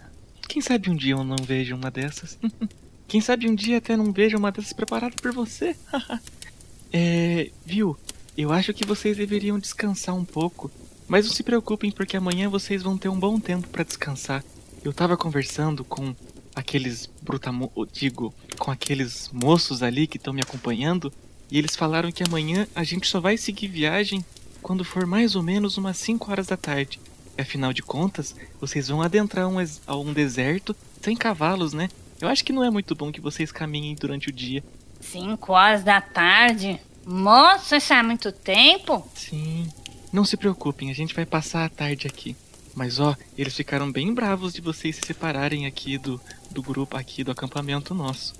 quem 0.48 0.60
sabe 0.62 0.88
um 0.90 0.96
dia 0.96 1.14
eu 1.14 1.22
não 1.24 1.36
vejo 1.36 1.74
uma 1.76 1.90
dessas? 1.90 2.38
quem 3.06 3.20
sabe 3.20 3.48
um 3.48 3.54
dia 3.54 3.78
até 3.78 3.96
não 3.96 4.10
vejo 4.12 4.36
uma 4.36 4.50
dessas 4.50 4.72
preparada 4.72 5.14
por 5.20 5.32
você? 5.32 5.76
é, 6.92 7.50
viu? 7.64 7.96
Eu 8.36 8.52
acho 8.52 8.74
que 8.74 8.84
vocês 8.84 9.16
deveriam 9.16 9.58
descansar 9.58 10.14
um 10.14 10.24
pouco. 10.24 10.70
Mas 11.06 11.26
não 11.26 11.32
se 11.32 11.42
preocupem, 11.42 11.90
porque 11.90 12.16
amanhã 12.16 12.48
vocês 12.48 12.82
vão 12.82 12.96
ter 12.96 13.08
um 13.08 13.18
bom 13.18 13.38
tempo 13.38 13.68
pra 13.68 13.84
descansar. 13.84 14.42
Eu 14.82 14.92
tava 14.92 15.16
conversando 15.16 15.84
com 15.84 16.14
aqueles 16.54 17.08
brutamo... 17.22 17.70
digo, 17.92 18.34
com 18.58 18.70
aqueles 18.70 19.30
moços 19.32 19.82
ali 19.82 20.06
que 20.06 20.16
estão 20.16 20.32
me 20.32 20.40
acompanhando, 20.40 21.12
e 21.50 21.58
eles 21.58 21.76
falaram 21.76 22.10
que 22.10 22.24
amanhã 22.26 22.66
a 22.74 22.82
gente 22.82 23.06
só 23.06 23.20
vai 23.20 23.36
seguir 23.36 23.68
viagem 23.68 24.24
quando 24.62 24.84
for 24.84 25.06
mais 25.06 25.36
ou 25.36 25.42
menos 25.42 25.76
umas 25.76 25.96
5 25.98 26.30
horas 26.30 26.46
da 26.46 26.56
tarde. 26.56 26.98
Afinal 27.36 27.72
de 27.72 27.82
contas, 27.82 28.34
vocês 28.60 28.88
vão 28.88 29.02
adentrar 29.02 29.46
um, 29.46 29.56
a 29.86 29.96
um 29.96 30.12
deserto 30.12 30.74
sem 31.00 31.16
cavalos, 31.16 31.72
né? 31.72 31.88
Eu 32.20 32.28
acho 32.28 32.44
que 32.44 32.52
não 32.52 32.64
é 32.64 32.70
muito 32.70 32.94
bom 32.94 33.12
que 33.12 33.20
vocês 33.20 33.52
caminhem 33.52 33.94
durante 33.94 34.30
o 34.30 34.32
dia. 34.32 34.64
Cinco 35.00 35.52
horas 35.52 35.84
da 35.84 36.00
tarde? 36.00 36.80
Moço, 37.06 37.74
isso 37.74 37.92
é 37.92 38.02
muito 38.02 38.32
tempo? 38.32 39.06
Sim. 39.14 39.68
Não 40.12 40.24
se 40.24 40.36
preocupem, 40.36 40.90
a 40.90 40.94
gente 40.94 41.14
vai 41.14 41.26
passar 41.26 41.64
a 41.64 41.68
tarde 41.68 42.06
aqui. 42.06 42.36
Mas 42.74 42.98
ó, 42.98 43.16
eles 43.38 43.54
ficaram 43.54 43.90
bem 43.90 44.12
bravos 44.12 44.52
de 44.52 44.60
vocês 44.60 44.96
se 44.96 45.02
separarem 45.06 45.66
aqui 45.66 45.96
do, 45.98 46.20
do 46.50 46.62
grupo, 46.62 46.96
aqui 46.96 47.22
do 47.22 47.30
acampamento 47.30 47.94
nosso. 47.94 48.34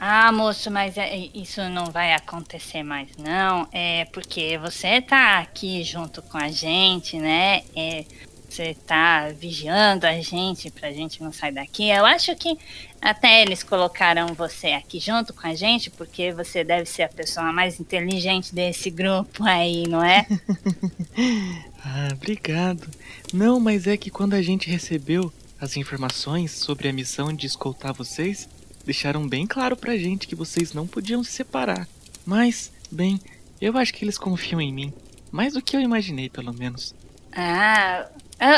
Ah, 0.00 0.32
moço, 0.32 0.70
mas 0.70 0.96
é- 0.98 1.28
isso 1.34 1.62
não 1.68 1.86
vai 1.86 2.12
acontecer 2.12 2.82
mais, 2.82 3.08
não. 3.16 3.68
É 3.70 4.04
porque 4.06 4.58
você 4.58 5.00
tá 5.00 5.38
aqui 5.38 5.84
junto 5.84 6.20
com 6.22 6.38
a 6.38 6.48
gente, 6.48 7.18
né? 7.18 7.62
É, 7.76 8.04
você 8.52 8.76
tá 8.86 9.30
vigiando 9.30 10.06
a 10.06 10.20
gente 10.20 10.70
pra 10.70 10.92
gente 10.92 11.22
não 11.22 11.32
sair 11.32 11.52
daqui. 11.52 11.88
Eu 11.88 12.04
acho 12.04 12.36
que 12.36 12.58
até 13.00 13.40
eles 13.40 13.62
colocaram 13.62 14.28
você 14.34 14.68
aqui 14.68 15.00
junto 15.00 15.32
com 15.32 15.46
a 15.46 15.54
gente, 15.54 15.90
porque 15.90 16.32
você 16.32 16.62
deve 16.62 16.84
ser 16.84 17.04
a 17.04 17.08
pessoa 17.08 17.50
mais 17.50 17.80
inteligente 17.80 18.54
desse 18.54 18.90
grupo 18.90 19.42
aí, 19.44 19.84
não 19.88 20.04
é? 20.04 20.26
Ah, 21.84 22.10
obrigado. 22.12 22.88
Não, 23.32 23.58
mas 23.58 23.88
é 23.88 23.96
que 23.96 24.08
quando 24.08 24.34
a 24.34 24.40
gente 24.40 24.70
recebeu 24.70 25.32
as 25.60 25.76
informações 25.76 26.52
sobre 26.52 26.86
a 26.88 26.92
missão 26.92 27.32
de 27.32 27.44
escoltar 27.44 27.92
vocês, 27.92 28.48
deixaram 28.86 29.26
bem 29.26 29.48
claro 29.48 29.76
pra 29.76 29.96
gente 29.96 30.28
que 30.28 30.36
vocês 30.36 30.72
não 30.72 30.86
podiam 30.86 31.24
se 31.24 31.32
separar. 31.32 31.88
Mas, 32.24 32.70
bem, 32.88 33.20
eu 33.60 33.76
acho 33.76 33.92
que 33.92 34.04
eles 34.04 34.16
confiam 34.16 34.60
em 34.60 34.72
mim. 34.72 34.94
Mais 35.32 35.54
do 35.54 35.60
que 35.60 35.76
eu 35.76 35.80
imaginei, 35.80 36.30
pelo 36.30 36.54
menos. 36.54 36.94
Ah, 37.32 38.06
ah, 38.06 38.08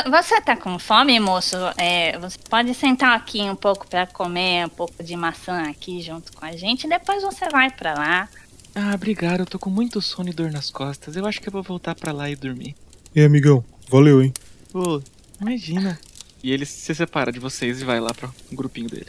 você 0.09 0.41
tá 0.41 0.55
com 0.55 0.79
fome, 0.79 1.19
moço? 1.19 1.55
É, 1.77 2.17
você 2.17 2.37
pode 2.49 2.73
sentar 2.73 3.15
aqui 3.15 3.41
um 3.41 3.55
pouco 3.55 3.87
pra 3.87 4.07
comer 4.07 4.65
um 4.65 4.69
pouco 4.69 5.03
de 5.03 5.15
maçã 5.15 5.63
aqui 5.69 6.01
junto 6.01 6.33
com 6.33 6.45
a 6.45 6.51
gente, 6.53 6.87
depois 6.87 7.21
você 7.23 7.47
vai 7.49 7.69
pra 7.69 7.93
lá. 7.93 8.29
Ah, 8.73 8.91
obrigado. 8.93 9.41
Eu 9.41 9.45
tô 9.45 9.57
com 9.59 9.69
muito 9.69 10.01
sono 10.01 10.29
e 10.29 10.33
dor 10.33 10.51
nas 10.51 10.69
costas. 10.69 11.15
Eu 11.15 11.25
acho 11.25 11.39
que 11.41 11.47
eu 11.47 11.51
vou 11.53 11.63
voltar 11.63 11.95
pra 11.95 12.11
lá 12.11 12.29
e 12.29 12.35
dormir. 12.35 12.75
E 13.15 13.21
amigão, 13.21 13.63
valeu, 13.89 14.21
hein? 14.21 14.33
Pô, 14.71 15.01
imagina. 15.39 15.97
E 16.43 16.51
ele 16.51 16.65
se 16.65 16.93
separa 16.93 17.31
de 17.31 17.39
vocês 17.39 17.81
e 17.81 17.85
vai 17.85 17.99
lá 17.99 18.13
pro 18.13 18.33
grupinho 18.51 18.89
dele. 18.89 19.07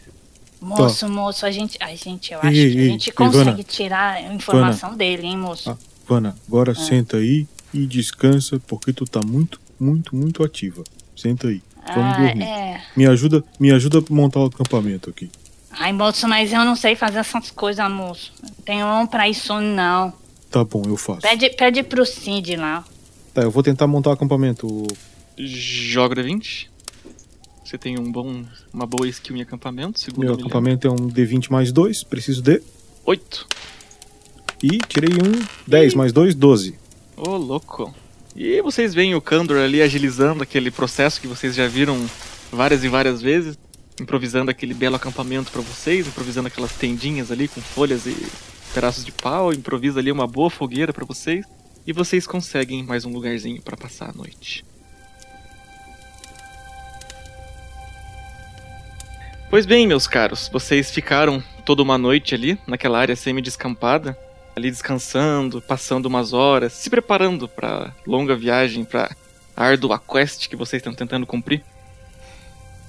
Moço, 0.60 1.08
moço, 1.08 1.44
a 1.44 1.50
gente, 1.50 1.76
a 1.82 1.94
gente, 1.94 2.32
eu 2.32 2.40
Ei, 2.42 2.48
acho 2.48 2.52
que 2.54 2.60
a 2.78 2.80
ei, 2.82 2.88
gente 2.88 3.08
ei, 3.10 3.12
consegue 3.14 3.48
Ivana. 3.50 3.62
tirar 3.64 4.14
a 4.14 4.22
informação 4.32 4.96
dele, 4.96 5.26
hein, 5.26 5.36
moço? 5.36 5.70
Ah, 5.70 5.76
Vana, 6.08 6.36
agora 6.46 6.72
Ah. 6.72 6.74
senta 6.74 7.16
aí 7.18 7.46
e 7.74 7.84
descansa, 7.86 8.58
porque 8.66 8.92
tu 8.92 9.04
tá 9.04 9.20
muito, 9.26 9.60
muito, 9.78 10.14
muito 10.14 10.42
ativa. 10.42 10.82
Senta 11.16 11.48
aí. 11.48 11.62
Vamos 11.94 12.14
Ah, 12.14 12.16
dormir. 12.18 12.42
é. 12.42 12.82
Me 12.96 13.06
ajuda, 13.06 13.44
me 13.60 13.70
ajuda 13.70 13.98
a 13.98 14.02
montar 14.12 14.40
o 14.40 14.46
acampamento 14.46 15.08
aqui. 15.10 15.30
Ai, 15.70 15.92
moço, 15.92 16.26
mas 16.26 16.52
eu 16.52 16.64
não 16.64 16.74
sei 16.74 16.96
fazer 16.96 17.18
essas 17.18 17.50
coisas, 17.50 17.88
moço. 17.90 18.32
Não 18.42 18.50
tenho 18.64 18.86
mão 18.86 19.06
pra 19.06 19.28
isso, 19.28 19.58
não. 19.60 20.12
Tá 20.50 20.64
bom, 20.64 20.82
eu 20.86 20.96
faço. 20.96 21.20
Pede, 21.20 21.50
pede 21.50 21.82
pro 21.82 22.04
Cid 22.06 22.56
lá. 22.56 22.84
Tá, 23.34 23.42
eu 23.42 23.50
vou 23.50 23.62
tentar 23.62 23.86
montar 23.86 24.10
o 24.10 24.12
acampamento. 24.14 24.66
Joga 25.38 26.16
D20. 26.22 26.68
Você 27.64 27.76
tem 27.76 27.98
um 27.98 28.10
bom, 28.10 28.44
uma 28.72 28.86
boa 28.86 29.06
skill 29.08 29.36
em 29.36 29.42
acampamento, 29.42 29.98
segundo 30.00 30.20
Meu 30.20 30.30
lembro. 30.30 30.46
acampamento 30.46 30.86
é 30.86 30.90
um 30.90 31.08
D20 31.08 31.50
mais 31.50 31.72
2, 31.72 32.04
preciso 32.04 32.40
de. 32.40 32.62
8. 33.04 33.46
E 34.62 34.78
tirei 34.88 35.10
um 35.14 35.44
10 35.66 35.94
mais 35.94 36.12
2, 36.12 36.34
12. 36.34 36.78
Ô, 37.16 37.36
louco. 37.36 37.92
E 38.36 38.60
vocês 38.60 38.92
veem 38.92 39.14
o 39.14 39.20
Kandor 39.20 39.56
ali 39.56 39.80
agilizando 39.80 40.42
aquele 40.42 40.70
processo 40.70 41.18
que 41.18 41.26
vocês 41.26 41.54
já 41.54 41.66
viram 41.66 41.98
várias 42.52 42.84
e 42.84 42.88
várias 42.88 43.22
vezes, 43.22 43.58
improvisando 43.98 44.50
aquele 44.50 44.74
belo 44.74 44.94
acampamento 44.94 45.50
pra 45.50 45.62
vocês, 45.62 46.06
improvisando 46.06 46.48
aquelas 46.48 46.72
tendinhas 46.72 47.32
ali 47.32 47.48
com 47.48 47.62
folhas 47.62 48.04
e 48.06 48.14
pedaços 48.74 49.06
de 49.06 49.10
pau, 49.10 49.54
improvisa 49.54 50.00
ali 50.00 50.12
uma 50.12 50.26
boa 50.26 50.50
fogueira 50.50 50.92
pra 50.92 51.06
vocês, 51.06 51.46
e 51.86 51.94
vocês 51.94 52.26
conseguem 52.26 52.84
mais 52.84 53.06
um 53.06 53.10
lugarzinho 53.10 53.62
pra 53.62 53.74
passar 53.74 54.10
a 54.10 54.12
noite. 54.12 54.66
Pois 59.48 59.64
bem, 59.64 59.86
meus 59.86 60.06
caros, 60.06 60.50
vocês 60.52 60.90
ficaram 60.90 61.42
toda 61.64 61.80
uma 61.80 61.96
noite 61.96 62.34
ali, 62.34 62.58
naquela 62.66 62.98
área 62.98 63.16
semi-descampada, 63.16 64.18
ali 64.56 64.70
descansando, 64.70 65.60
passando 65.60 66.06
umas 66.06 66.32
horas, 66.32 66.72
se 66.72 66.88
preparando 66.88 67.46
para 67.46 67.94
longa 68.06 68.34
viagem, 68.34 68.86
para 68.86 69.14
árdua 69.54 69.98
quest 69.98 70.48
que 70.48 70.56
vocês 70.56 70.80
estão 70.80 70.94
tentando 70.94 71.26
cumprir. 71.26 71.62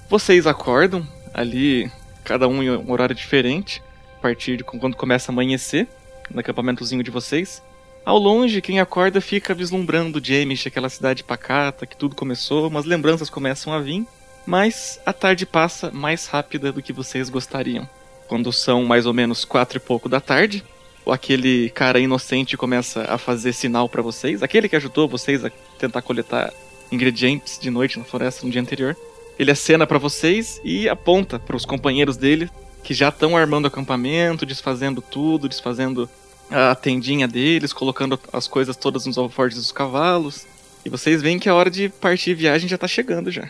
Vocês 0.09 0.47
acordam 0.47 1.05
ali, 1.33 1.91
cada 2.23 2.47
um 2.47 2.63
em 2.63 2.71
um 2.71 2.89
horário 2.89 3.13
diferente, 3.13 3.83
a 4.17 4.21
partir 4.21 4.55
de 4.55 4.63
quando 4.63 4.95
começa 4.95 5.29
a 5.29 5.33
amanhecer, 5.33 5.89
no 6.31 6.39
acampamentozinho 6.39 7.03
de 7.03 7.11
vocês. 7.11 7.61
Ao 8.05 8.17
longe, 8.17 8.61
quem 8.61 8.79
acorda 8.79 9.19
fica 9.19 9.53
vislumbrando 9.53 10.23
Jamish, 10.23 10.67
aquela 10.67 10.87
cidade 10.87 11.21
pacata 11.21 11.85
que 11.85 11.97
tudo 11.97 12.15
começou, 12.15 12.69
umas 12.69 12.85
lembranças 12.85 13.29
começam 13.29 13.73
a 13.73 13.81
vir, 13.81 14.07
mas 14.45 15.01
a 15.05 15.11
tarde 15.11 15.45
passa 15.45 15.91
mais 15.91 16.27
rápida 16.27 16.71
do 16.71 16.81
que 16.81 16.93
vocês 16.93 17.29
gostariam. 17.29 17.87
Quando 18.29 18.53
são 18.53 18.85
mais 18.85 19.05
ou 19.05 19.13
menos 19.13 19.43
quatro 19.43 19.77
e 19.77 19.81
pouco 19.81 20.07
da 20.07 20.21
tarde, 20.21 20.63
aquele 21.11 21.69
cara 21.69 21.99
inocente 21.99 22.57
começa 22.57 23.03
a 23.03 23.17
fazer 23.17 23.53
sinal 23.53 23.87
pra 23.87 24.01
vocês, 24.01 24.43
aquele 24.43 24.69
que 24.69 24.75
ajudou 24.75 25.07
vocês 25.07 25.43
a 25.43 25.51
tentar 25.77 26.01
coletar 26.01 26.53
ingredientes 26.91 27.59
de 27.59 27.69
noite 27.69 27.99
na 27.99 28.05
floresta 28.05 28.45
no 28.45 28.51
dia 28.51 28.61
anterior. 28.61 28.95
Ele 29.37 29.51
acena 29.51 29.85
pra 29.85 29.97
vocês 29.97 30.59
e 30.63 30.89
aponta 30.89 31.37
para 31.37 31.55
os 31.55 31.65
companheiros 31.65 32.17
dele 32.17 32.49
que 32.83 32.93
já 32.93 33.09
estão 33.09 33.35
armando 33.35 33.67
acampamento, 33.67 34.45
desfazendo 34.45 35.01
tudo, 35.01 35.49
desfazendo 35.49 36.09
a 36.49 36.73
tendinha 36.73 37.27
deles, 37.27 37.73
colocando 37.73 38.19
as 38.31 38.47
coisas 38.47 38.75
todas 38.75 39.05
nos 39.05 39.17
alforjes 39.17 39.59
dos 39.59 39.71
cavalos. 39.71 40.45
E 40.85 40.89
vocês 40.89 41.21
veem 41.21 41.37
que 41.37 41.49
a 41.49 41.53
hora 41.53 41.69
de 41.69 41.89
partir 41.89 42.33
viagem 42.33 42.69
já 42.69 42.77
tá 42.77 42.87
chegando 42.87 43.29
já. 43.29 43.49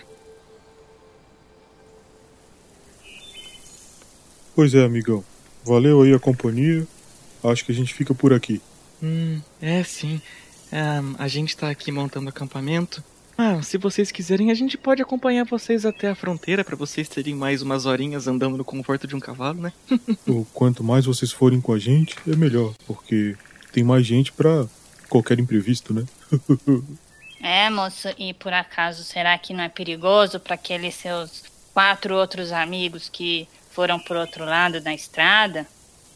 Pois 4.55 4.73
é, 4.73 4.83
amigão. 4.83 5.23
Valeu 5.63 6.01
aí 6.01 6.13
a 6.13 6.19
companhia. 6.19 6.87
Acho 7.47 7.65
que 7.65 7.71
a 7.71 7.75
gente 7.75 7.93
fica 7.93 8.13
por 8.13 8.33
aqui. 8.33 8.61
Hum, 9.01 9.41
é 9.61 9.83
sim. 9.83 10.21
Ah, 10.71 11.01
a 11.17 11.27
gente 11.27 11.55
tá 11.55 11.69
aqui 11.69 11.91
montando 11.91 12.29
acampamento. 12.29 13.03
Ah, 13.37 13.61
se 13.61 13.77
vocês 13.77 14.11
quiserem, 14.11 14.49
a 14.49 14.55
gente 14.55 14.77
pode 14.77 15.01
acompanhar 15.01 15.45
vocês 15.45 15.85
até 15.85 16.09
a 16.09 16.15
fronteira 16.15 16.63
para 16.63 16.75
vocês 16.75 17.07
terem 17.07 17.35
mais 17.35 17.61
umas 17.61 17.85
horinhas 17.85 18.27
andando 18.27 18.57
no 18.57 18.65
conforto 18.65 19.05
de 19.05 19.15
um 19.15 19.19
cavalo, 19.19 19.61
né? 19.61 19.73
O 20.25 20.43
quanto 20.53 20.83
mais 20.83 21.05
vocês 21.05 21.31
forem 21.31 21.61
com 21.61 21.71
a 21.71 21.77
gente, 21.77 22.15
é 22.27 22.35
melhor, 22.35 22.73
porque 22.87 23.35
tem 23.71 23.83
mais 23.83 24.05
gente 24.07 24.31
pra 24.31 24.65
qualquer 25.07 25.39
imprevisto, 25.39 25.93
né? 25.93 26.03
É, 27.39 27.69
moço, 27.69 28.07
e 28.17 28.33
por 28.33 28.51
acaso 28.51 29.03
será 29.03 29.37
que 29.37 29.53
não 29.53 29.63
é 29.63 29.69
perigoso 29.69 30.39
para 30.39 30.55
aqueles 30.55 30.95
seus 30.95 31.43
quatro 31.71 32.15
outros 32.15 32.51
amigos 32.51 33.09
que 33.09 33.47
foram 33.69 33.99
pro 33.99 34.19
outro 34.19 34.43
lado 34.43 34.81
da 34.81 34.91
estrada? 34.91 35.67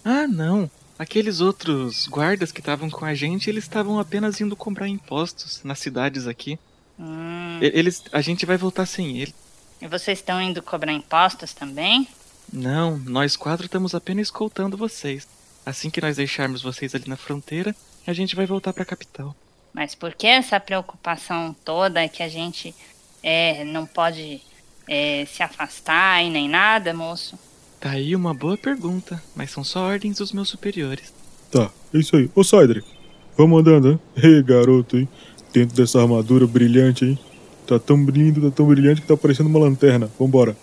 Ah, 0.03 0.27
não. 0.27 0.69
Aqueles 1.01 1.41
outros 1.41 2.05
guardas 2.05 2.51
que 2.51 2.59
estavam 2.59 2.87
com 2.87 3.03
a 3.03 3.15
gente, 3.15 3.49
eles 3.49 3.63
estavam 3.63 3.97
apenas 3.97 4.39
indo 4.39 4.55
comprar 4.55 4.87
impostos 4.87 5.59
nas 5.63 5.79
cidades 5.79 6.27
aqui. 6.27 6.59
Hum, 6.99 7.57
Eles, 7.59 8.03
a 8.11 8.21
gente 8.21 8.45
vai 8.45 8.55
voltar 8.55 8.85
sem 8.85 9.17
ele. 9.17 9.33
e 9.81 9.87
vocês 9.87 10.19
estão 10.19 10.39
indo 10.39 10.61
cobrar 10.61 10.93
impostos 10.93 11.55
também? 11.55 12.07
Não, 12.53 12.99
nós 12.99 13.35
quatro 13.35 13.65
estamos 13.65 13.95
apenas 13.95 14.27
escoltando 14.27 14.77
vocês. 14.77 15.27
Assim 15.65 15.89
que 15.89 15.99
nós 15.99 16.17
deixarmos 16.17 16.61
vocês 16.61 16.93
ali 16.93 17.09
na 17.09 17.17
fronteira, 17.17 17.75
a 18.05 18.13
gente 18.13 18.35
vai 18.35 18.45
voltar 18.45 18.71
para 18.71 18.83
a 18.83 18.85
capital. 18.85 19.35
Mas 19.73 19.95
por 19.95 20.13
que 20.13 20.27
essa 20.27 20.59
preocupação 20.59 21.55
toda 21.65 22.07
que 22.07 22.21
a 22.21 22.29
gente 22.29 22.75
é, 23.23 23.63
não 23.63 23.87
pode 23.87 24.39
é, 24.87 25.25
se 25.25 25.41
afastar 25.41 26.23
e 26.23 26.29
nem 26.29 26.47
nada, 26.47 26.93
moço? 26.93 27.39
Tá 27.81 27.89
aí 27.89 28.15
uma 28.15 28.31
boa 28.31 28.55
pergunta, 28.55 29.19
mas 29.35 29.49
são 29.49 29.63
só 29.63 29.79
ordens 29.87 30.19
dos 30.19 30.31
meus 30.31 30.49
superiores. 30.49 31.11
Tá, 31.49 31.71
é 31.91 31.97
isso 31.97 32.15
aí. 32.15 32.29
Ô, 32.35 32.43
Cydric, 32.43 32.87
vamos 33.35 33.59
andando, 33.59 33.89
hein? 33.89 33.99
Ei, 34.15 34.43
garoto, 34.43 34.97
hein? 34.97 35.09
Dentro 35.51 35.75
dessa 35.75 35.99
armadura 35.99 36.45
brilhante, 36.45 37.05
hein? 37.05 37.19
Tá 37.65 37.79
tão 37.79 37.97
lindo, 38.05 38.39
tá 38.39 38.55
tão 38.55 38.67
brilhante 38.67 39.01
que 39.01 39.07
tá 39.07 39.17
parecendo 39.17 39.49
uma 39.49 39.57
lanterna. 39.57 40.11
Vambora. 40.19 40.55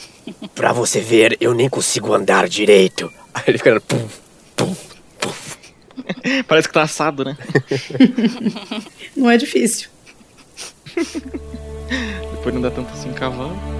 Pra 0.54 0.74
você 0.74 1.00
ver, 1.00 1.38
eu 1.40 1.54
nem 1.54 1.66
consigo 1.66 2.12
andar 2.12 2.46
direito. 2.46 3.10
Aí 3.32 3.44
ele 3.48 3.56
fica. 3.56 3.80
Pum, 3.80 4.06
pum. 4.54 4.76
Parece 6.46 6.68
que 6.68 6.74
tá 6.74 6.82
assado, 6.82 7.24
né? 7.24 7.38
Não 9.16 9.30
é 9.30 9.38
difícil. 9.38 9.88
Depois 12.32 12.54
não 12.54 12.60
dá 12.60 12.70
tanto 12.70 12.92
assim 12.92 13.08
em 13.08 13.12
cavalo. 13.12 13.75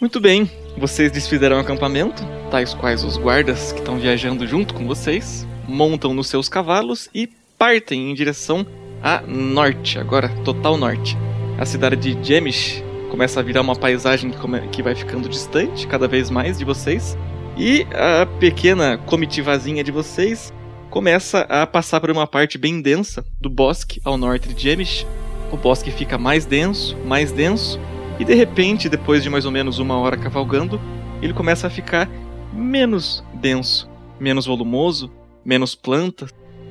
Muito 0.00 0.18
bem, 0.18 0.50
vocês 0.78 1.12
desfizeram 1.12 1.58
o 1.58 1.60
acampamento, 1.60 2.24
tais 2.50 2.72
quais 2.72 3.04
os 3.04 3.18
guardas 3.18 3.70
que 3.70 3.80
estão 3.80 3.98
viajando 3.98 4.46
junto 4.46 4.72
com 4.72 4.86
vocês, 4.86 5.46
montam 5.68 6.14
nos 6.14 6.26
seus 6.26 6.48
cavalos 6.48 7.10
e 7.14 7.28
partem 7.58 8.10
em 8.10 8.14
direção 8.14 8.66
a 9.02 9.20
norte, 9.20 9.98
agora 9.98 10.30
total 10.42 10.78
norte. 10.78 11.18
A 11.58 11.66
cidade 11.66 11.96
de 11.96 12.26
Jemish 12.26 12.82
começa 13.10 13.40
a 13.40 13.42
virar 13.42 13.60
uma 13.60 13.76
paisagem 13.76 14.32
que, 14.72 14.82
vai 14.82 14.94
ficando 14.94 15.28
distante 15.28 15.86
cada 15.86 16.08
vez 16.08 16.30
mais 16.30 16.56
de 16.56 16.64
vocês, 16.64 17.14
e 17.58 17.86
a 17.92 18.24
pequena 18.24 18.96
comitivazinha 18.96 19.84
de 19.84 19.92
vocês 19.92 20.50
começa 20.88 21.40
a 21.40 21.66
passar 21.66 22.00
por 22.00 22.10
uma 22.10 22.26
parte 22.26 22.56
bem 22.56 22.80
densa 22.80 23.22
do 23.38 23.50
bosque 23.50 24.00
ao 24.02 24.16
norte 24.16 24.48
de 24.48 24.62
Jemish. 24.62 25.06
O 25.52 25.58
bosque 25.58 25.90
fica 25.90 26.16
mais 26.16 26.46
denso, 26.46 26.96
mais 27.04 27.32
denso, 27.32 27.78
E 28.20 28.24
de 28.24 28.34
repente, 28.34 28.86
depois 28.86 29.22
de 29.22 29.30
mais 29.30 29.46
ou 29.46 29.50
menos 29.50 29.78
uma 29.78 29.96
hora 29.96 30.14
cavalgando, 30.14 30.78
ele 31.22 31.32
começa 31.32 31.66
a 31.66 31.70
ficar 31.70 32.06
menos 32.52 33.24
denso, 33.32 33.88
menos 34.20 34.44
volumoso, 34.44 35.10
menos 35.42 35.74
plantas. 35.74 36.28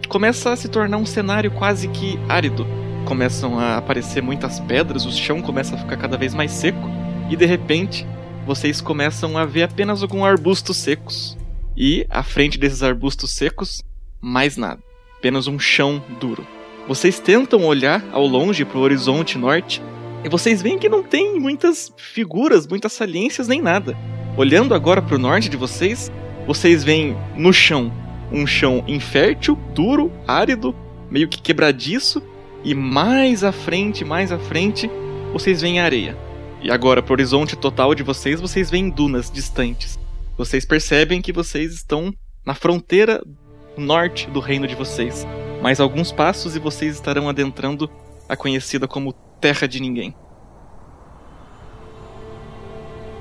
Começa 0.08 0.52
a 0.52 0.56
se 0.56 0.70
tornar 0.70 0.98
um 0.98 1.08
cenário 1.08 1.50
quase 1.50 1.88
que 1.88 2.20
árido. 2.30 2.68
Começam 3.04 3.58
a 3.58 3.78
aparecer 3.78 4.22
muitas 4.22 4.60
pedras, 4.60 5.08
o 5.08 5.12
chão 5.12 5.42
começa 5.42 5.74
a 5.74 5.80
ficar 5.80 5.98
cada 5.98 6.18
vez 6.18 6.36
mais 6.36 6.52
seco, 6.52 6.88
e 7.32 7.36
de 7.36 7.48
repente 7.48 8.06
vocês 8.46 8.80
começam 8.80 9.36
a 9.36 9.44
ver 9.44 9.64
apenas 9.64 10.04
alguns 10.04 10.26
arbustos 10.26 10.78
secos. 10.78 11.36
E 11.76 12.06
à 12.12 12.22
frente 12.22 12.60
desses 12.60 12.84
arbustos 12.84 13.32
secos, 13.32 13.82
mais 14.22 14.56
nada. 14.56 14.84
Apenas 15.18 15.48
um 15.48 15.58
chão 15.58 16.00
duro. 16.20 16.46
Vocês 16.88 17.20
tentam 17.20 17.66
olhar 17.66 18.04
ao 18.12 18.28
longe 18.28 18.64
para 18.64 18.78
o 18.78 18.82
horizonte 18.82 19.36
norte 19.36 19.82
e 20.24 20.30
vocês 20.30 20.62
veem 20.62 20.78
que 20.78 20.90
não 20.90 21.04
tem 21.04 21.40
muitas 21.40 21.94
figuras, 21.98 22.68
muitas 22.68 22.94
saliências 22.94 23.48
nem 23.48 23.62
nada. 23.62 23.98
Olhando 24.38 24.74
agora 24.74 25.02
para 25.02 25.16
o 25.16 25.20
norte 25.20 25.50
de 25.50 25.58
vocês, 25.58 26.12
vocês 26.46 26.84
veem 26.84 27.16
no 27.36 27.54
chão 27.54 27.92
um 28.32 28.46
chão 28.46 28.84
infértil, 28.88 29.58
duro, 29.74 30.12
árido, 30.28 30.76
meio 31.10 31.28
que 31.28 31.42
quebradiço, 31.42 32.22
e 32.64 32.76
mais 32.76 33.44
à 33.44 33.52
frente, 33.52 34.04
mais 34.04 34.32
à 34.32 34.38
frente, 34.38 34.90
vocês 35.34 35.62
veem 35.62 35.80
areia. 35.80 36.18
E 36.62 36.70
agora, 36.70 37.02
pro 37.02 37.14
horizonte 37.14 37.56
total 37.56 37.96
de 37.96 38.04
vocês, 38.04 38.42
vocês 38.42 38.70
veem 38.70 38.90
dunas 38.90 39.32
distantes. 39.32 39.98
Vocês 40.38 40.66
percebem 40.66 41.22
que 41.22 41.32
vocês 41.32 41.74
estão 41.74 42.14
na 42.46 42.54
fronteira 42.54 43.24
norte 43.78 44.30
do 44.30 44.40
reino 44.40 44.68
de 44.68 44.76
vocês. 44.76 45.26
Mais 45.62 45.80
alguns 45.80 46.12
passos 46.12 46.56
e 46.56 46.60
vocês 46.60 46.96
estarão 46.96 47.30
adentrando 47.30 47.90
a 48.28 48.36
conhecida 48.36 48.88
como 48.88 49.14
Terra 49.40 49.68
de 49.68 49.80
Ninguém. 49.80 50.14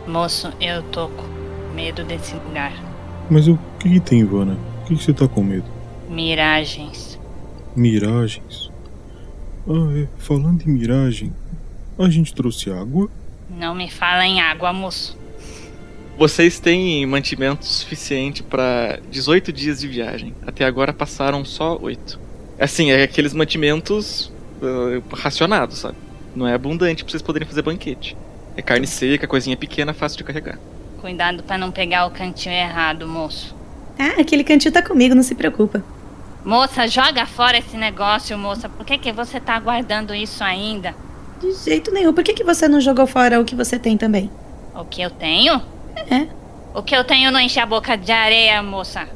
Moço, 0.07 0.53
eu 0.61 0.83
tô 0.85 1.09
com 1.09 1.23
medo 1.75 2.03
desse 2.03 2.35
lugar. 2.35 2.73
Mas 3.31 3.47
o 3.47 3.59
que, 3.79 3.89
que 3.91 4.01
tem, 4.01 4.21
Ivana? 4.21 4.57
Por 4.81 4.89
que, 4.89 4.97
que 4.97 5.05
você 5.05 5.12
tá 5.12 5.29
com 5.29 5.43
medo? 5.43 5.66
Miragens. 6.09 7.21
Miragens? 7.77 8.71
Ah, 9.69 9.99
é. 9.99 10.09
Falando 10.19 10.62
em 10.62 10.71
miragem, 10.71 11.33
a 11.99 12.09
gente 12.09 12.35
trouxe 12.35 12.71
água? 12.71 13.09
Não 13.51 13.75
me 13.75 13.91
fala 13.91 14.27
em 14.27 14.41
água, 14.41 14.73
moço. 14.73 15.16
Vocês 16.16 16.59
têm 16.59 17.07
mantimento 17.07 17.64
suficiente 17.64 18.43
para 18.43 18.99
18 19.11 19.53
dias 19.53 19.81
de 19.81 19.87
viagem. 19.87 20.35
Até 20.45 20.64
agora 20.64 20.93
passaram 20.93 21.45
só 21.45 21.79
8. 21.81 22.19
Assim, 22.59 22.91
é 22.91 23.05
aqueles 23.05 23.33
mantimentos 23.33 24.33
uh, 24.61 25.14
racionados, 25.14 25.79
sabe? 25.79 26.08
Não 26.39 26.47
é 26.47 26.55
abundante 26.55 27.03
pra 27.03 27.11
vocês 27.11 27.20
poderem 27.20 27.49
fazer 27.49 27.62
banquete. 27.62 28.16
É 28.57 28.62
carne 28.62 28.86
seca, 28.86 29.26
coisinha 29.26 29.57
pequena, 29.57 29.93
fácil 29.93 30.18
de 30.18 30.22
carregar. 30.22 30.57
Cuidado 31.01 31.43
pra 31.43 31.59
não 31.59 31.72
pegar 31.72 32.07
o 32.07 32.12
cantinho 32.12 32.55
errado, 32.55 33.09
moço. 33.09 33.57
Ah, 33.99 34.20
aquele 34.20 34.45
cantinho 34.45 34.72
tá 34.72 34.80
comigo, 34.80 35.16
não 35.16 35.22
se 35.24 35.34
preocupa. 35.34 35.82
Moça, 36.45 36.86
joga 36.86 37.26
fora 37.26 37.59
esse 37.59 37.76
negócio, 37.76 38.39
moça. 38.39 38.68
Por 38.68 38.86
que, 38.86 38.99
que 38.99 39.11
você 39.11 39.41
tá 39.41 39.59
guardando 39.59 40.14
isso 40.14 40.45
ainda? 40.45 40.95
De 41.41 41.53
jeito 41.55 41.91
nenhum. 41.91 42.12
Por 42.12 42.22
que, 42.22 42.32
que 42.32 42.45
você 42.45 42.68
não 42.68 42.80
jogou 42.80 43.09
fora 43.09 43.41
o 43.41 43.45
que 43.45 43.57
você 43.57 43.76
tem 43.76 43.97
também? 43.97 44.30
O 44.76 44.84
que 44.84 45.03
eu 45.03 45.11
tenho? 45.11 45.61
É. 46.09 46.28
O 46.72 46.84
que 46.84 46.95
eu 46.95 47.03
tenho 47.03 47.32
não 47.32 47.41
enche 47.41 47.59
a 47.59 47.66
boca 47.66 47.97
de 47.97 48.12
areia, 48.12 48.62
moça. 48.62 49.09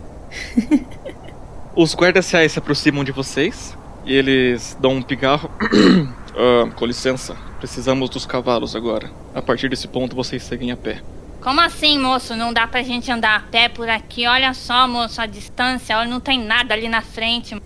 Os 1.76 1.94
guardas 1.94 2.28
reais 2.32 2.50
se 2.50 2.58
aproximam 2.58 3.04
de 3.04 3.12
vocês 3.12 3.76
e 4.04 4.14
eles 4.14 4.76
dão 4.80 4.92
um 4.94 5.02
pigarro. 5.02 5.50
Ah, 6.34 6.66
com 6.76 6.86
licença, 6.86 7.36
precisamos 7.58 8.08
dos 8.08 8.24
cavalos 8.24 8.74
agora. 8.74 9.10
A 9.34 9.42
partir 9.42 9.68
desse 9.68 9.86
ponto 9.86 10.16
vocês 10.16 10.42
seguem 10.42 10.70
a 10.72 10.76
pé. 10.78 11.02
Como 11.42 11.60
assim, 11.60 11.98
moço? 11.98 12.34
Não 12.34 12.54
dá 12.54 12.66
pra 12.66 12.82
gente 12.82 13.12
andar 13.12 13.36
a 13.36 13.40
pé 13.40 13.68
por 13.68 13.86
aqui? 13.86 14.26
Olha 14.26 14.54
só, 14.54 14.88
moço, 14.88 15.20
a 15.20 15.26
distância. 15.26 15.94
Olha, 15.98 16.08
não 16.08 16.20
tem 16.20 16.42
nada 16.42 16.72
ali 16.72 16.88
na 16.88 17.02
frente. 17.02 17.60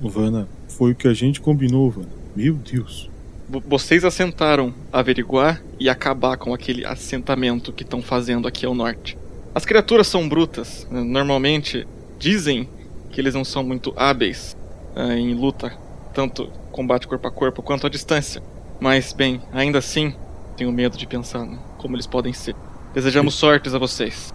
Vana, 0.00 0.48
foi 0.66 0.92
o 0.92 0.94
que 0.94 1.06
a 1.08 1.12
gente 1.12 1.42
combinou, 1.42 1.90
Vana. 1.90 2.08
Meu 2.34 2.54
Deus. 2.54 3.10
V- 3.46 3.62
Vocês 3.66 4.02
assentaram 4.02 4.72
averiguar 4.90 5.60
e 5.78 5.86
acabar 5.90 6.38
com 6.38 6.54
aquele 6.54 6.86
assentamento 6.86 7.70
que 7.70 7.82
estão 7.82 8.00
fazendo 8.00 8.48
aqui 8.48 8.64
ao 8.64 8.74
norte. 8.74 9.18
As 9.54 9.66
criaturas 9.66 10.06
são 10.06 10.26
brutas. 10.26 10.86
né? 10.90 11.02
Normalmente 11.02 11.86
dizem 12.18 12.66
que 13.10 13.20
eles 13.20 13.34
não 13.34 13.44
são 13.44 13.62
muito 13.62 13.92
hábeis 13.94 14.56
em 14.96 15.34
luta, 15.34 15.72
tanto 16.12 16.50
combate 16.72 17.06
corpo 17.06 17.26
a 17.28 17.30
corpo 17.30 17.62
quanto 17.62 17.86
à 17.86 17.90
distância. 17.90 18.42
Mas, 18.80 19.12
bem, 19.12 19.40
ainda 19.52 19.78
assim, 19.78 20.14
tenho 20.56 20.72
medo 20.72 20.96
de 20.96 21.06
pensar 21.06 21.44
no- 21.44 21.58
como 21.78 21.96
eles 21.96 22.06
podem 22.06 22.32
ser. 22.32 22.54
Desejamos 22.94 23.34
sortes 23.34 23.74
a 23.74 23.78
vocês. 23.78 24.32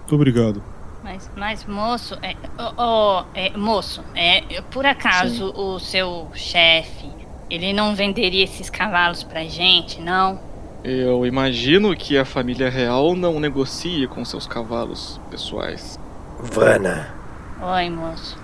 Muito 0.00 0.14
obrigado. 0.14 0.62
Mas, 1.02 1.30
mas 1.36 1.64
moço, 1.64 2.16
é, 2.22 2.36
ó, 2.58 2.72
ó, 2.76 3.24
é, 3.34 3.56
moço, 3.56 4.02
é, 4.14 4.60
por 4.70 4.84
acaso 4.84 5.50
o 5.56 5.78
seu 5.78 6.28
chefe, 6.34 7.10
ele 7.48 7.72
não 7.72 7.94
venderia 7.94 8.44
esses 8.44 8.68
cavalos 8.68 9.22
pra 9.22 9.44
gente, 9.44 10.00
não? 10.00 10.38
Eu 10.84 11.26
imagino 11.26 11.94
que 11.96 12.16
a 12.16 12.24
família 12.24 12.70
real 12.70 13.14
não 13.14 13.40
negocie 13.40 14.06
com 14.08 14.24
seus 14.24 14.46
cavalos 14.46 15.20
pessoais. 15.30 15.98
Vana, 16.38 17.14
Oi, 17.62 17.90
moço. 17.90 18.38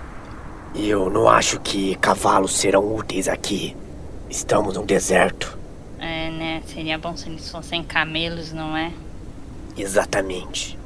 Eu 0.75 1.09
não 1.09 1.27
acho 1.27 1.59
que 1.59 1.95
cavalos 1.95 2.55
serão 2.55 2.95
úteis 2.95 3.27
aqui. 3.27 3.75
Estamos 4.29 4.75
num 4.75 4.85
deserto. 4.85 5.57
É, 5.99 6.29
né? 6.29 6.61
Seria 6.67 6.97
bom 6.97 7.15
se 7.15 7.29
eles 7.29 7.49
fossem 7.49 7.83
camelos, 7.83 8.53
não 8.53 8.75
é? 8.75 8.91
Exatamente. 9.77 10.77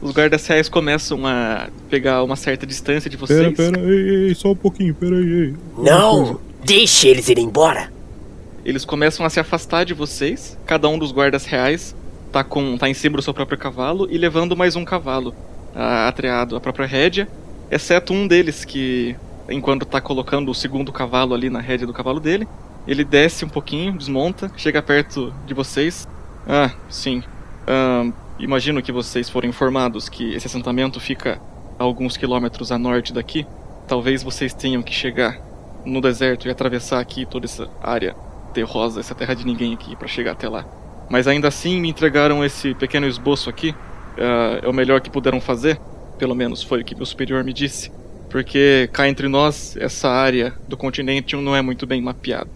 Os 0.00 0.12
guardas 0.12 0.46
reais 0.46 0.68
começam 0.68 1.26
a 1.26 1.68
pegar 1.88 2.22
uma 2.22 2.36
certa 2.36 2.66
distância 2.66 3.10
de 3.10 3.16
Pera, 3.16 3.50
vocês. 3.50 3.56
pera, 3.56 3.80
ei, 3.80 4.28
ei, 4.28 4.34
só 4.34 4.52
um 4.52 4.56
pouquinho, 4.56 4.94
pera 4.94 5.14
aí, 5.14 5.54
Não! 5.76 6.40
Deixe 6.64 7.08
eles 7.08 7.28
irem 7.28 7.44
embora. 7.44 7.92
Eles 8.64 8.84
começam 8.84 9.24
a 9.24 9.30
se 9.30 9.40
afastar 9.40 9.84
de 9.84 9.94
vocês. 9.94 10.58
Cada 10.66 10.88
um 10.88 10.98
dos 10.98 11.12
guardas 11.12 11.44
reais 11.44 11.94
tá 12.30 12.44
com 12.44 12.78
tá 12.78 12.88
em 12.88 12.94
cima 12.94 13.16
do 13.16 13.22
seu 13.22 13.34
próprio 13.34 13.58
cavalo 13.58 14.06
e 14.10 14.16
levando 14.16 14.56
mais 14.56 14.76
um 14.76 14.84
cavalo 14.84 15.34
ah, 15.74 16.08
atreado 16.08 16.56
à 16.56 16.60
própria 16.60 16.86
rédea, 16.86 17.28
exceto 17.70 18.12
um 18.12 18.26
deles 18.26 18.64
que 18.64 19.16
enquanto 19.50 19.84
tá 19.84 20.00
colocando 20.00 20.50
o 20.50 20.54
segundo 20.54 20.92
cavalo 20.92 21.34
ali 21.34 21.50
na 21.50 21.60
rédea 21.60 21.86
do 21.86 21.92
cavalo 21.92 22.20
dele, 22.20 22.46
ele 22.86 23.04
desce 23.04 23.44
um 23.44 23.48
pouquinho, 23.48 23.92
desmonta, 23.92 24.50
chega 24.56 24.80
perto 24.80 25.34
de 25.46 25.52
vocês. 25.52 26.08
Ah, 26.46 26.70
sim. 26.88 27.22
Imagino 28.38 28.80
que 28.80 28.90
vocês 28.90 29.28
foram 29.28 29.48
informados 29.48 30.08
que 30.08 30.34
esse 30.34 30.46
assentamento 30.46 30.98
fica 30.98 31.40
a 31.78 31.84
alguns 31.84 32.16
quilômetros 32.16 32.72
a 32.72 32.78
norte 32.78 33.12
daqui. 33.12 33.46
Talvez 33.86 34.22
vocês 34.22 34.54
tenham 34.54 34.82
que 34.82 34.94
chegar 34.94 35.38
no 35.84 36.00
deserto 36.00 36.46
e 36.46 36.50
atravessar 36.50 37.00
aqui 37.00 37.26
toda 37.26 37.46
essa 37.46 37.68
área 37.82 38.14
terrosa, 38.54 39.00
essa 39.00 39.14
terra 39.14 39.34
de 39.34 39.44
ninguém 39.44 39.74
aqui 39.74 39.94
para 39.94 40.08
chegar 40.08 40.32
até 40.32 40.48
lá. 40.48 40.64
Mas 41.08 41.26
ainda 41.26 41.48
assim 41.48 41.80
me 41.80 41.88
entregaram 41.88 42.44
esse 42.44 42.74
pequeno 42.74 43.06
esboço 43.06 43.50
aqui. 43.50 43.74
Ah, 44.18 44.60
é 44.62 44.68
o 44.68 44.72
melhor 44.72 45.00
que 45.00 45.10
puderam 45.10 45.40
fazer, 45.40 45.78
pelo 46.18 46.34
menos 46.34 46.62
foi 46.62 46.80
o 46.80 46.84
que 46.84 46.94
meu 46.94 47.06
superior 47.06 47.44
me 47.44 47.52
disse. 47.52 47.92
Porque 48.30 48.88
cá 48.92 49.08
entre 49.08 49.28
nós, 49.28 49.76
essa 49.76 50.08
área 50.08 50.54
do 50.68 50.76
continente 50.76 51.34
não 51.36 51.54
é 51.54 51.60
muito 51.60 51.86
bem 51.86 52.00
mapeada. 52.00 52.48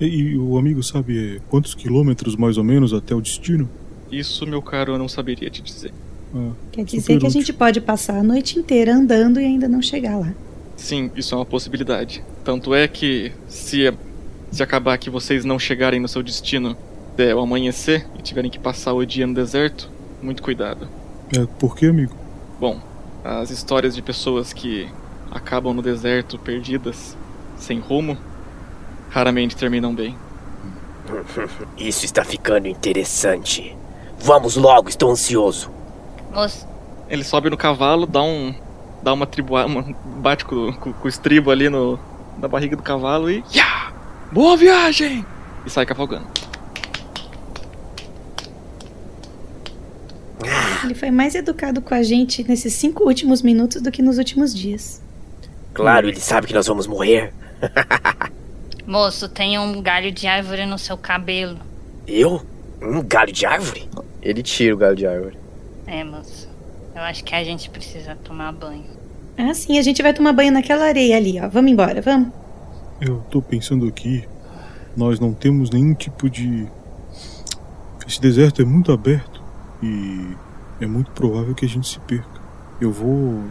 E, 0.00 0.06
e 0.06 0.38
o 0.38 0.58
amigo 0.58 0.82
sabe 0.82 1.40
quantos 1.48 1.74
quilômetros 1.74 2.36
mais 2.36 2.58
ou 2.58 2.64
menos 2.64 2.92
até 2.92 3.14
o 3.14 3.20
destino? 3.20 3.68
Isso, 4.10 4.46
meu 4.46 4.60
caro, 4.60 4.94
eu 4.94 4.98
não 4.98 5.08
saberia 5.08 5.48
te 5.48 5.62
dizer. 5.62 5.92
Ah, 6.34 6.50
Quer 6.72 6.84
dizer 6.84 7.18
que 7.18 7.26
a 7.26 7.30
gente 7.30 7.52
pode 7.52 7.80
passar 7.80 8.18
a 8.18 8.22
noite 8.22 8.58
inteira 8.58 8.94
andando 8.94 9.40
e 9.40 9.44
ainda 9.44 9.68
não 9.68 9.80
chegar 9.80 10.16
lá. 10.18 10.34
Sim, 10.76 11.10
isso 11.14 11.34
é 11.34 11.38
uma 11.38 11.46
possibilidade. 11.46 12.24
Tanto 12.44 12.74
é 12.74 12.88
que 12.88 13.32
se 13.46 13.92
se 14.50 14.62
acabar 14.62 14.98
que 14.98 15.08
vocês 15.08 15.44
não 15.44 15.58
chegarem 15.58 16.00
no 16.00 16.08
seu 16.08 16.22
destino 16.22 16.76
é, 17.16 17.30
ao 17.30 17.40
amanhecer 17.40 18.06
e 18.18 18.22
tiverem 18.22 18.50
que 18.50 18.58
passar 18.58 18.92
o 18.94 19.04
dia 19.04 19.26
no 19.26 19.34
deserto, 19.34 19.88
muito 20.20 20.42
cuidado. 20.42 20.88
É, 21.36 21.46
por 21.58 21.76
que, 21.76 21.86
amigo? 21.86 22.14
Bom, 22.58 22.80
as 23.24 23.50
histórias 23.50 23.94
de 23.94 24.02
pessoas 24.02 24.52
que 24.52 24.88
acabam 25.30 25.72
no 25.74 25.82
deserto 25.82 26.38
perdidas, 26.38 27.16
sem 27.56 27.78
rumo, 27.78 28.16
raramente 29.10 29.56
terminam 29.56 29.94
bem. 29.94 30.16
Isso 31.76 32.04
está 32.04 32.24
ficando 32.24 32.66
interessante. 32.68 33.76
Vamos 34.18 34.56
logo, 34.56 34.88
estou 34.88 35.10
ansioso. 35.10 35.70
Moço, 36.32 36.66
Ele 37.08 37.24
sobe 37.24 37.50
no 37.50 37.56
cavalo, 37.56 38.06
dá 38.06 38.22
um. 38.22 38.54
dá 39.02 39.12
uma 39.12 39.26
triboa. 39.26 39.66
Uma, 39.66 39.82
bate 40.20 40.44
com, 40.44 40.72
com- 40.74 40.92
com 40.92 41.04
o 41.04 41.08
estribo 41.08 41.50
ali 41.50 41.68
no, 41.68 41.98
na 42.38 42.46
barriga 42.46 42.76
do 42.76 42.82
cavalo 42.82 43.30
e. 43.30 43.42
Ya! 43.52 43.92
Boa 44.30 44.56
viagem! 44.56 45.24
E 45.66 45.70
sai 45.70 45.84
cavalgando. 45.84 46.26
Ele 50.84 50.94
foi 50.94 51.10
mais 51.10 51.34
educado 51.34 51.80
com 51.80 51.94
a 51.94 52.02
gente 52.02 52.46
nesses 52.48 52.72
cinco 52.74 53.04
últimos 53.04 53.42
minutos 53.42 53.82
do 53.82 53.90
que 53.90 54.02
nos 54.02 54.18
últimos 54.18 54.54
dias. 54.54 55.02
Claro, 55.74 56.08
ele 56.08 56.20
sabe 56.20 56.46
que 56.46 56.54
nós 56.54 56.66
vamos 56.66 56.86
morrer. 56.86 57.32
moço, 58.86 59.28
tem 59.28 59.58
um 59.58 59.80
galho 59.80 60.10
de 60.10 60.26
árvore 60.26 60.66
no 60.66 60.78
seu 60.78 60.98
cabelo. 60.98 61.58
Eu? 62.06 62.42
Um 62.82 63.02
galho 63.02 63.32
de 63.32 63.46
árvore? 63.46 63.88
Ele 64.22 64.42
tira 64.42 64.74
o 64.74 64.78
galho 64.78 64.96
de 64.96 65.06
árvore. 65.06 65.38
É, 65.86 66.02
moço. 66.02 66.48
Eu 66.94 67.02
acho 67.02 67.22
que 67.22 67.34
a 67.34 67.44
gente 67.44 67.70
precisa 67.70 68.16
tomar 68.16 68.52
banho. 68.52 68.84
Ah, 69.38 69.54
sim, 69.54 69.78
a 69.78 69.82
gente 69.82 70.02
vai 70.02 70.12
tomar 70.12 70.32
banho 70.32 70.52
naquela 70.52 70.86
areia 70.86 71.16
ali, 71.16 71.40
ó. 71.40 71.48
Vamos 71.48 71.70
embora, 71.70 72.02
vamos. 72.02 72.28
Eu 73.00 73.24
tô 73.30 73.40
pensando 73.40 73.86
aqui, 73.86 74.24
nós 74.96 75.18
não 75.20 75.32
temos 75.32 75.70
nenhum 75.70 75.94
tipo 75.94 76.28
de. 76.28 76.66
Esse 78.06 78.20
deserto 78.20 78.60
é 78.60 78.64
muito 78.64 78.92
aberto 78.92 79.42
e 79.82 80.34
é 80.80 80.86
muito 80.86 81.10
provável 81.10 81.54
que 81.54 81.64
a 81.64 81.68
gente 81.68 81.86
se 81.86 81.98
perca. 82.00 82.40
Eu 82.80 82.90
vou 82.90 83.44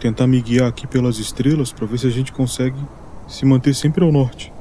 tentar 0.00 0.26
me 0.26 0.40
guiar 0.40 0.68
aqui 0.68 0.86
pelas 0.86 1.18
estrelas 1.18 1.72
para 1.72 1.86
ver 1.86 1.98
se 1.98 2.06
a 2.06 2.10
gente 2.10 2.32
consegue 2.32 2.78
se 3.26 3.46
manter 3.46 3.74
sempre 3.74 4.04
ao 4.04 4.12
norte. 4.12 4.52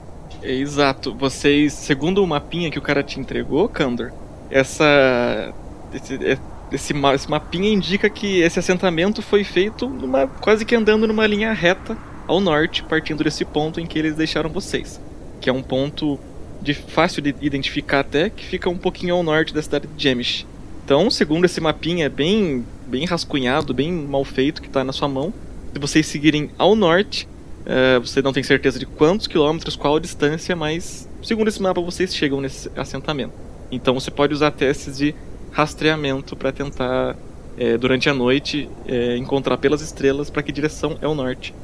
É, 0.42 0.54
exato. 0.54 1.14
Vocês, 1.14 1.74
segundo 1.74 2.24
o 2.24 2.28
mapinha 2.28 2.72
que 2.72 2.80
o 2.80 2.82
cara 2.82 3.04
te 3.04 3.20
entregou, 3.20 3.68
Kandor, 3.68 4.12
essa 4.50 5.54
esse, 5.94 6.16
é, 6.16 6.38
esse, 6.72 6.94
esse 6.94 7.30
mapinha 7.30 7.72
indica 7.72 8.10
que 8.10 8.42
esse 8.42 8.60
assentamento 8.60 9.22
foi 9.22 9.44
feito 9.44 9.88
numa, 9.88 10.28
quase 10.28 10.66
que 10.66 10.76
andando 10.76 11.08
numa 11.08 11.28
linha 11.28 11.54
reta 11.54 11.98
ao 12.28 12.40
norte, 12.40 12.84
partindo 12.84 13.24
desse 13.24 13.46
ponto 13.46 13.80
em 13.80 13.86
que 13.86 14.00
eles 14.00 14.16
deixaram 14.16 14.50
vocês, 14.50 15.00
que 15.42 15.50
é 15.50 15.54
um 15.54 15.62
ponto 15.62 16.20
de 16.62 16.74
fácil 16.74 17.22
de 17.22 17.36
identificar 17.42 18.00
até, 18.00 18.30
que 18.30 18.46
fica 18.46 18.70
um 18.70 18.78
pouquinho 18.78 19.16
ao 19.16 19.24
norte 19.24 19.54
da 19.54 19.62
cidade 19.62 19.88
de 19.88 20.02
Jemish. 20.02 20.46
Então, 20.84 21.10
segundo 21.10 21.46
esse 21.46 21.62
mapinha 21.62 22.10
bem 22.10 22.66
bem 22.86 23.06
rascunhado, 23.06 23.74
bem 23.74 23.92
mal 23.92 24.24
feito 24.26 24.62
que 24.62 24.68
está 24.68 24.84
na 24.84 24.92
sua 24.92 25.08
mão, 25.08 25.34
se 25.74 25.80
vocês 25.80 26.06
seguirem 26.06 26.52
ao 26.58 26.76
norte, 26.76 27.28
eh, 27.66 27.98
você 28.00 28.22
não 28.22 28.34
tem 28.34 28.44
certeza 28.44 28.78
de 28.78 28.86
quantos 28.86 29.26
quilômetros, 29.26 29.76
qual 29.76 29.96
a 29.96 30.00
distância, 30.00 30.56
mas 30.56 31.10
segundo 31.24 31.48
esse 31.48 31.62
mapa 31.62 31.80
vocês 31.82 32.14
chegam 32.14 32.42
nesse 32.42 32.70
assentamento. 32.76 33.34
Então 33.72 33.94
você 33.94 34.12
pode 34.12 34.34
usar 34.34 34.52
testes 34.52 34.98
de 34.98 35.16
rastreamento 35.52 36.36
para 36.36 36.52
tentar 36.52 37.16
eh, 37.58 37.78
durante 37.78 38.10
a 38.10 38.14
noite 38.14 38.70
eh, 38.86 39.16
encontrar 39.18 39.58
pelas 39.58 39.82
estrelas 39.82 40.30
para 40.30 40.44
que 40.44 40.52
direção 40.52 40.98
é 41.02 41.08
o 41.08 41.16
norte. 41.16 41.56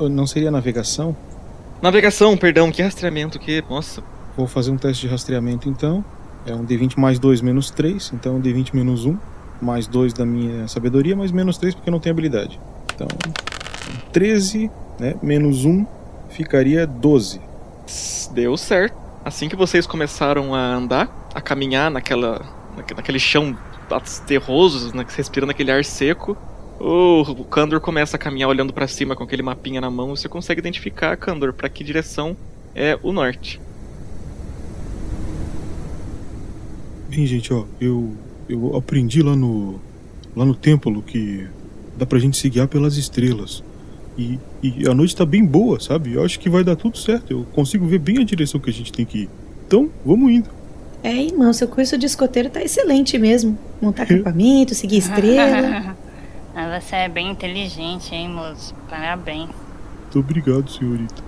Não 0.00 0.26
seria 0.26 0.50
navegação? 0.50 1.16
Navegação, 1.80 2.36
perdão, 2.36 2.72
que 2.72 2.82
rastreamento, 2.82 3.38
que 3.38 3.62
nossa. 3.70 4.02
Vou 4.36 4.46
fazer 4.46 4.72
um 4.72 4.76
teste 4.76 5.06
de 5.06 5.08
rastreamento 5.08 5.68
então. 5.68 6.04
É 6.46 6.54
um 6.54 6.64
D20 6.64 6.96
mais 6.96 7.18
2 7.18 7.40
menos 7.40 7.70
3, 7.70 8.12
então 8.14 8.36
um 8.36 8.40
D20 8.40 8.72
menos 8.72 9.04
1, 9.04 9.16
mais 9.60 9.86
2 9.86 10.12
da 10.12 10.24
minha 10.24 10.68
sabedoria, 10.68 11.16
mais 11.16 11.32
menos 11.32 11.58
3 11.58 11.74
porque 11.74 11.88
eu 11.88 11.92
não 11.92 11.98
tenho 12.00 12.12
habilidade. 12.12 12.60
Então, 12.94 13.08
13, 14.12 14.70
né, 14.98 15.14
menos 15.22 15.64
1 15.64 15.84
ficaria 16.30 16.86
12. 16.86 17.40
Deu 18.32 18.56
certo. 18.56 18.96
Assim 19.24 19.48
que 19.48 19.56
vocês 19.56 19.86
começaram 19.86 20.54
a 20.54 20.74
andar, 20.74 21.28
a 21.34 21.40
caminhar 21.40 21.90
naquela, 21.90 22.44
naque- 22.76 22.94
naquele 22.94 23.18
chão 23.18 23.56
terroso, 24.26 24.94
né, 24.96 25.04
respirando 25.16 25.50
aquele 25.50 25.70
ar 25.72 25.84
seco, 25.84 26.36
o 26.78 27.44
Kandor 27.44 27.80
começa 27.80 28.16
a 28.16 28.18
caminhar 28.20 28.48
olhando 28.48 28.72
pra 28.72 28.86
cima 28.86 29.16
com 29.16 29.24
aquele 29.24 29.42
mapinha 29.42 29.80
na 29.80 29.90
mão. 29.90 30.14
Você 30.14 30.28
consegue 30.28 30.60
identificar, 30.60 31.16
Kandor, 31.16 31.52
pra 31.52 31.68
que 31.68 31.82
direção 31.82 32.36
é 32.74 32.98
o 33.02 33.12
norte. 33.12 33.60
Bem, 37.16 37.26
gente, 37.26 37.50
ó, 37.50 37.64
eu 37.80 38.12
eu 38.46 38.76
aprendi 38.76 39.22
lá 39.22 39.34
no 39.34 39.80
lá 40.36 40.44
no 40.44 40.54
templo 40.54 41.02
que 41.02 41.48
dá 41.96 42.04
pra 42.04 42.18
gente 42.18 42.36
se 42.36 42.50
guiar 42.50 42.68
pelas 42.68 42.98
estrelas. 42.98 43.64
E, 44.18 44.38
e 44.62 44.86
a 44.86 44.92
noite 44.92 45.16
tá 45.16 45.24
bem 45.24 45.42
boa, 45.42 45.80
sabe? 45.80 46.12
Eu 46.12 46.22
acho 46.22 46.38
que 46.38 46.50
vai 46.50 46.62
dar 46.62 46.76
tudo 46.76 46.98
certo. 46.98 47.30
Eu 47.30 47.46
consigo 47.54 47.86
ver 47.86 48.00
bem 48.00 48.18
a 48.18 48.22
direção 48.22 48.60
que 48.60 48.68
a 48.68 48.72
gente 48.72 48.92
tem 48.92 49.06
que 49.06 49.20
ir. 49.20 49.30
Então, 49.66 49.88
vamos 50.04 50.30
indo. 50.30 50.50
É, 51.02 51.14
irmão, 51.14 51.54
seu 51.54 51.66
curso 51.68 51.96
de 51.96 52.04
escoteiro 52.04 52.50
tá 52.50 52.62
excelente 52.62 53.16
mesmo. 53.16 53.58
Montar 53.80 54.02
acampamento, 54.04 54.74
seguir 54.74 54.98
estrela. 54.98 55.96
Ah, 56.58 56.80
Você 56.80 56.96
é 56.96 57.08
bem 57.08 57.30
inteligente, 57.30 58.14
hein, 58.14 58.30
moço? 58.30 58.74
Parabéns. 58.88 59.50
Muito 60.02 60.18
obrigado, 60.18 60.70
senhorita. 60.70 61.22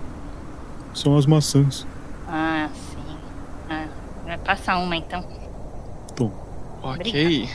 São 0.91 1.15
as 1.15 1.27
maçãs. 1.27 1.85
Ah, 2.27 2.67
sim. 2.73 3.15
Ah, 3.69 3.85
vai 4.25 4.37
passar 4.39 4.79
uma 4.79 4.95
então. 4.95 5.38
Ok. 6.81 7.47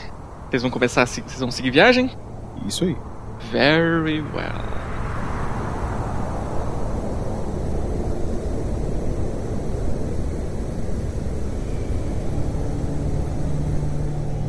Vocês 0.49 0.61
vão 0.61 0.71
começar 0.71 1.05
vocês 1.05 1.39
vão 1.39 1.51
seguir 1.51 1.71
viagem? 1.71 2.09
Isso 2.67 2.83
aí. 2.83 2.95
Very 3.51 4.21
well. 4.21 4.85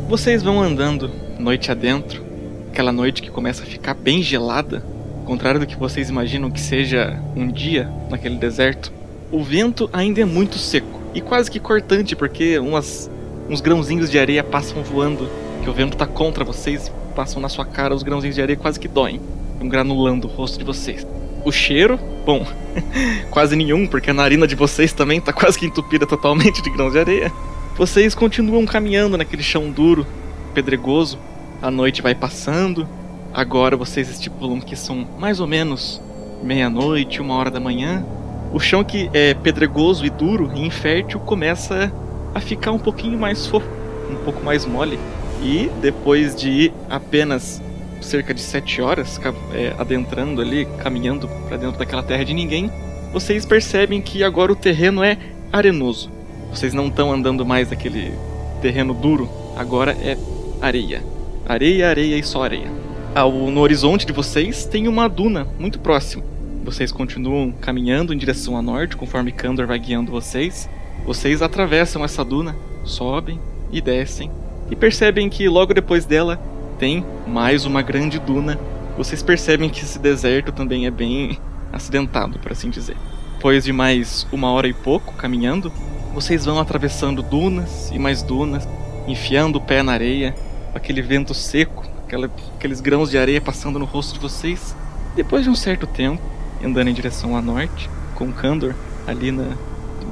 Vocês 0.09 0.41
vão 0.41 0.62
andando 0.62 1.11
noite 1.37 1.72
adentro, 1.72 2.24
aquela 2.70 2.93
noite 2.93 3.20
que 3.20 3.29
começa 3.29 3.64
a 3.64 3.66
ficar 3.66 3.93
bem 3.93 4.22
gelada, 4.22 4.85
ao 5.18 5.24
contrário 5.24 5.59
do 5.59 5.66
que 5.66 5.77
vocês 5.77 6.09
imaginam 6.09 6.49
que 6.49 6.61
seja 6.61 7.20
um 7.35 7.49
dia 7.49 7.91
naquele 8.09 8.37
deserto. 8.37 8.93
O 9.33 9.43
vento 9.43 9.91
ainda 9.93 10.20
é 10.20 10.24
muito 10.24 10.59
seco 10.59 11.01
e 11.12 11.20
quase 11.20 11.51
que 11.51 11.59
cortante, 11.59 12.14
porque 12.14 12.57
umas, 12.59 13.11
uns 13.49 13.61
grãozinhos 13.61 14.11
de 14.11 14.18
areia 14.18 14.42
passam 14.42 14.82
voando, 14.82 15.28
que 15.62 15.70
o 15.70 15.72
vento 15.72 15.97
tá 15.97 16.07
contra 16.07 16.44
vocês, 16.44 16.90
passam 17.14 17.40
na 17.40 17.49
sua 17.49 17.64
cara, 17.64 17.94
os 17.94 18.03
grãozinhos 18.03 18.34
de 18.34 18.42
areia 18.42 18.57
quase 18.57 18.78
que 18.78 18.88
doem, 18.88 19.20
granulando 19.62 20.26
o 20.26 20.30
rosto 20.30 20.59
de 20.59 20.64
vocês. 20.64 21.07
O 21.44 21.53
cheiro, 21.53 21.99
bom, 22.24 22.47
quase 23.30 23.55
nenhum, 23.55 23.86
porque 23.86 24.11
a 24.11 24.14
narina 24.14 24.47
de 24.47 24.55
vocês 24.55 24.92
também 24.92 25.20
tá 25.20 25.32
quase 25.32 25.59
que 25.59 25.66
entupida 25.66 26.07
totalmente 26.07 26.61
de 26.61 26.70
grãos 26.70 26.92
de 26.92 26.99
areia. 26.99 27.32
Vocês 27.76 28.14
continuam 28.14 28.64
caminhando 28.64 29.16
naquele 29.16 29.42
chão 29.42 29.70
duro, 29.70 30.07
pedregoso. 30.55 31.18
A 31.61 31.70
noite 31.70 32.03
vai 32.03 32.14
passando. 32.14 32.88
Agora 33.32 33.76
vocês 33.76 34.09
estipulam 34.09 34.61
que 34.61 34.74
são 34.74 35.07
mais 35.18 35.40
ou 35.40 35.47
menos 35.47 36.01
meia-noite, 36.42 37.20
uma 37.20 37.34
hora 37.34 37.51
da 37.51 37.61
manhã. 37.61 38.05
O 38.53 38.59
chão 38.59 38.82
que 38.82 39.11
é 39.12 39.34
pedregoso 39.34 40.07
e 40.07 40.11
duro 40.11 40.51
e 40.55 40.66
infértil 40.66 41.20
começa 41.20 41.92
a 42.37 42.41
ficar 42.41 42.70
um 42.70 42.78
pouquinho 42.78 43.18
mais 43.18 43.47
fofo, 43.47 43.66
um 44.11 44.16
pouco 44.16 44.45
mais 44.45 44.66
mole. 44.66 44.99
E 45.43 45.70
depois 45.80 46.37
de 46.37 46.51
ir 46.51 46.72
apenas 46.91 47.62
cerca 48.01 48.34
de 48.34 48.41
sete 48.41 48.82
horas 48.82 49.16
ca- 49.16 49.32
é, 49.55 49.74
adentrando 49.78 50.43
ali, 50.43 50.66
caminhando 50.78 51.26
para 51.49 51.57
dentro 51.57 51.78
daquela 51.78 52.03
terra 52.03 52.24
de 52.24 52.34
ninguém, 52.34 52.70
vocês 53.12 53.47
percebem 53.47 54.03
que 54.03 54.22
agora 54.22 54.53
o 54.53 54.57
terreno 54.57 55.03
é 55.03 55.16
arenoso. 55.51 56.11
Vocês 56.53 56.74
não 56.74 56.89
estão 56.89 57.11
andando 57.11 57.45
mais 57.45 57.70
naquele 57.70 58.12
terreno 58.61 58.93
duro, 58.93 59.28
agora 59.57 59.93
é 59.93 60.16
areia. 60.61 61.03
Areia, 61.49 61.89
areia 61.89 62.16
e 62.18 62.22
só 62.22 62.43
areia. 62.43 62.70
Ao, 63.14 63.32
no 63.32 63.61
horizonte 63.61 64.05
de 64.05 64.12
vocês 64.12 64.66
tem 64.66 64.89
uma 64.89 65.09
duna 65.09 65.47
muito 65.59 65.78
próxima. 65.78 66.22
Vocês 66.64 66.93
continuam 66.93 67.51
caminhando 67.53 68.12
em 68.12 68.18
direção 68.18 68.57
a 68.59 68.62
norte, 68.62 68.97
conforme 68.97 69.32
Kandor 69.32 69.66
vai 69.66 69.78
guiando 69.78 70.11
vocês. 70.12 70.68
Vocês 71.07 71.41
atravessam 71.41 72.05
essa 72.05 72.25
duna, 72.25 72.57
sobem 72.85 73.41
e 73.71 73.81
descem, 73.81 74.29
e 74.69 74.75
percebem 74.75 75.29
que 75.31 75.49
logo 75.49 75.73
depois 75.73 76.05
dela 76.05 76.37
tem 76.81 77.07
mais 77.27 77.65
uma 77.65 77.81
grande 77.81 78.19
duna. 78.19 78.59
Vocês 78.99 79.23
percebem 79.23 79.71
que 79.71 79.83
esse 79.85 80.01
deserto 80.01 80.51
também 80.51 80.85
é 80.85 80.91
bem 80.91 81.39
acidentado, 81.73 82.41
por 82.41 82.51
assim 82.51 82.71
dizer. 82.71 82.97
Depois 83.37 83.65
de 83.65 83.73
mais 83.73 84.27
uma 84.33 84.51
hora 84.51 84.67
e 84.67 84.75
pouco 84.75 85.15
caminhando, 85.15 85.73
vocês 86.13 86.45
vão 86.45 86.59
atravessando 86.59 87.23
dunas 87.23 87.91
e 87.93 87.99
mais 88.01 88.23
dunas, 88.23 88.69
enfiando 89.07 89.57
o 89.57 89.61
pé 89.61 89.85
na 89.85 89.93
areia, 89.93 90.35
aquele 90.75 91.03
vento 91.03 91.35
seco, 91.35 91.85
aquela- 92.05 92.31
aqueles 92.57 92.81
grãos 92.81 93.11
de 93.11 93.19
areia 93.19 93.41
passando 93.41 93.79
no 93.79 93.85
rosto 93.85 94.15
de 94.15 94.19
vocês. 94.21 94.75
Depois 95.15 95.45
de 95.45 95.51
um 95.51 95.55
certo 95.55 95.87
tempo, 95.87 96.21
andando 96.65 96.89
em 96.89 96.95
direção 96.95 97.37
a 97.37 97.41
norte, 97.43 97.89
com 98.17 98.33
Kandor 98.33 98.75
ali 99.07 99.31
na, 99.31 99.53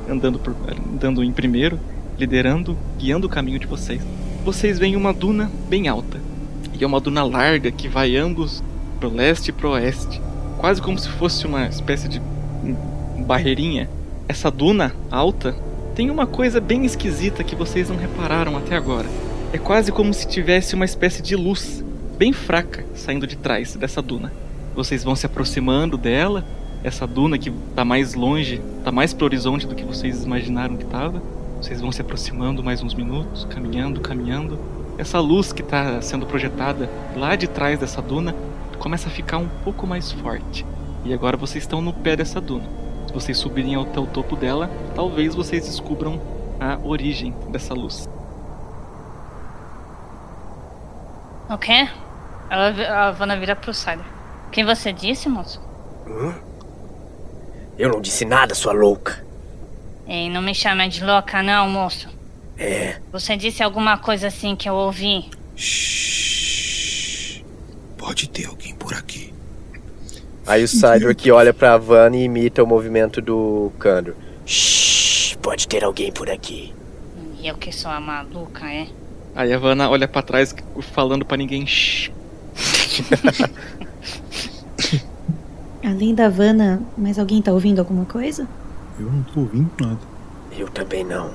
andando, 0.09 0.39
por, 0.39 0.55
andando 0.93 1.23
em 1.23 1.33
primeiro, 1.33 1.79
liderando, 2.19 2.77
guiando 2.99 3.27
o 3.27 3.31
caminho 3.31 3.59
de 3.59 3.67
vocês, 3.67 4.01
vocês 4.45 4.79
veem 4.79 4.97
uma 4.97 5.13
duna 5.13 5.51
bem 5.69 5.89
alta. 5.89 6.21
E 6.79 6.83
é 6.83 6.87
uma 6.87 7.01
duna 7.01 7.23
larga 7.23 7.71
que 7.71 7.89
vai 7.89 8.17
ambos 8.17 8.63
pro 8.99 9.09
leste 9.09 9.49
e 9.49 9.53
pro 9.53 9.71
oeste, 9.71 10.21
quase 10.59 10.81
como 10.81 10.99
se 10.99 11.09
fosse 11.09 11.47
uma 11.47 11.67
espécie 11.67 12.09
de 12.09 12.21
hum, 12.21 12.77
barreirinha. 13.27 13.89
Essa 14.29 14.51
duna 14.51 14.95
alta 15.11 15.55
tem 15.95 16.11
uma 16.11 16.27
coisa 16.27 16.61
bem 16.61 16.85
esquisita 16.85 17.45
que 17.45 17.55
vocês 17.55 17.89
não 17.89 17.97
repararam 17.97 18.57
até 18.57 18.77
agora. 18.77 19.07
É 19.53 19.59
quase 19.59 19.93
como 19.93 20.13
se 20.13 20.27
tivesse 20.27 20.75
uma 20.75 20.85
espécie 20.85 21.23
de 21.23 21.37
luz 21.37 21.85
bem 22.19 22.33
fraca 22.33 22.85
saindo 22.95 23.27
de 23.27 23.37
trás 23.37 23.77
dessa 23.77 24.03
duna. 24.03 24.33
Vocês 24.75 25.05
vão 25.05 25.15
se 25.15 25.27
aproximando 25.27 25.97
dela, 25.97 26.45
essa 26.85 27.07
duna 27.07 27.39
que 27.39 27.51
tá 27.75 27.83
mais 27.83 28.13
longe, 28.13 28.61
tá 28.85 28.93
mais 28.93 29.15
pro 29.15 29.25
horizonte 29.25 29.67
do 29.67 29.75
que 29.75 29.83
vocês 29.83 30.23
imaginaram 30.23 30.77
que 30.77 30.85
tava. 30.85 31.23
Vocês 31.57 31.81
vão 31.81 31.91
se 31.91 32.03
aproximando 32.03 32.63
mais 32.63 32.83
uns 32.83 32.93
minutos, 32.93 33.47
caminhando, 33.47 34.03
caminhando. 34.03 34.59
Essa 34.99 35.19
luz 35.19 35.51
que 35.51 35.63
está 35.63 36.03
sendo 36.03 36.27
projetada 36.27 36.91
lá 37.17 37.35
de 37.37 37.49
trás 37.49 37.79
dessa 37.79 38.03
duna 38.03 38.37
começa 38.79 39.09
a 39.09 39.11
ficar 39.11 39.39
um 39.39 39.49
pouco 39.65 39.87
mais 39.87 40.13
forte. 40.13 40.67
E 41.07 41.15
agora 41.15 41.39
vocês 41.39 41.65
estão 41.65 41.81
no 41.81 41.93
pé 41.93 42.17
dessa 42.17 42.39
duna. 42.39 42.69
Se 43.07 43.15
vocês 43.15 43.39
subirem 43.39 43.81
até 43.81 43.99
o 43.99 44.07
topo 44.07 44.37
dela, 44.37 44.71
talvez 44.95 45.35
vocês 45.35 45.65
descubram 45.65 46.21
a 46.61 46.79
origem 46.87 47.35
dessa 47.49 47.73
luz. 47.73 48.07
O 51.49 51.57
quê? 51.57 51.89
A 52.51 53.11
Vanna 53.13 53.39
vira 53.39 53.57
pro 53.57 53.73
Cider. 53.73 54.05
Quem 54.53 54.65
você 54.65 54.93
disse, 54.93 55.31
moço? 55.31 55.61
Hum? 56.07 56.54
Eu 57.79 57.91
não 57.91 58.01
disse 58.01 58.25
nada, 58.25 58.55
sua 58.55 58.73
louca. 58.73 59.25
Ei, 60.07 60.31
não 60.31 60.43
me 60.43 60.55
chame 60.55 60.89
de 60.89 61.05
louca, 61.05 61.43
não, 61.43 61.69
moço. 61.69 62.09
É. 62.59 62.97
Você 63.11 63.37
disse 63.37 63.63
alguma 63.63 63.99
coisa 63.99 64.29
assim 64.29 64.55
que 64.55 64.69
eu 64.69 64.75
ouvi. 64.75 65.29
Pode 67.97 68.29
ter 68.29 68.47
alguém 68.47 68.75
por 68.75 68.95
aqui. 68.95 69.33
Aí 70.47 70.63
o 70.63 70.69
Cydric 70.69 71.31
olha 71.31 71.55
pra 71.55 71.79
Vanna 71.79 72.17
e 72.17 72.25
imita 72.25 72.63
o 72.63 72.67
movimento 72.67 73.21
do 73.21 73.73
Candor. 73.79 74.15
Shhh, 74.45 75.37
pode 75.37 75.67
ter 75.67 75.83
alguém 75.83 76.13
por 76.13 76.31
aqui. 76.31 76.73
E 77.41 77.49
eu 77.49 77.57
que 77.57 77.73
sou 77.73 77.91
a 77.91 77.99
maluca, 77.99 78.71
é? 78.71 78.87
Aí 79.35 79.53
a 79.53 79.59
Vanna 79.59 79.89
olha 79.89 80.07
pra 80.07 80.23
trás, 80.23 80.55
falando 80.93 81.25
pra 81.25 81.37
ninguém. 81.37 81.67
Além 85.85 86.15
da 86.15 86.31
Vanna, 86.31 86.83
mais 86.97 87.19
alguém 87.19 87.43
tá 87.43 87.53
ouvindo 87.53 87.79
alguma 87.79 88.07
coisa? 88.07 88.49
Eu 88.99 89.13
não 89.13 89.23
tô 89.23 89.41
ouvindo 89.41 89.71
nada. 89.79 90.01
Eu 90.57 90.67
também 90.69 91.05
não. 91.05 91.33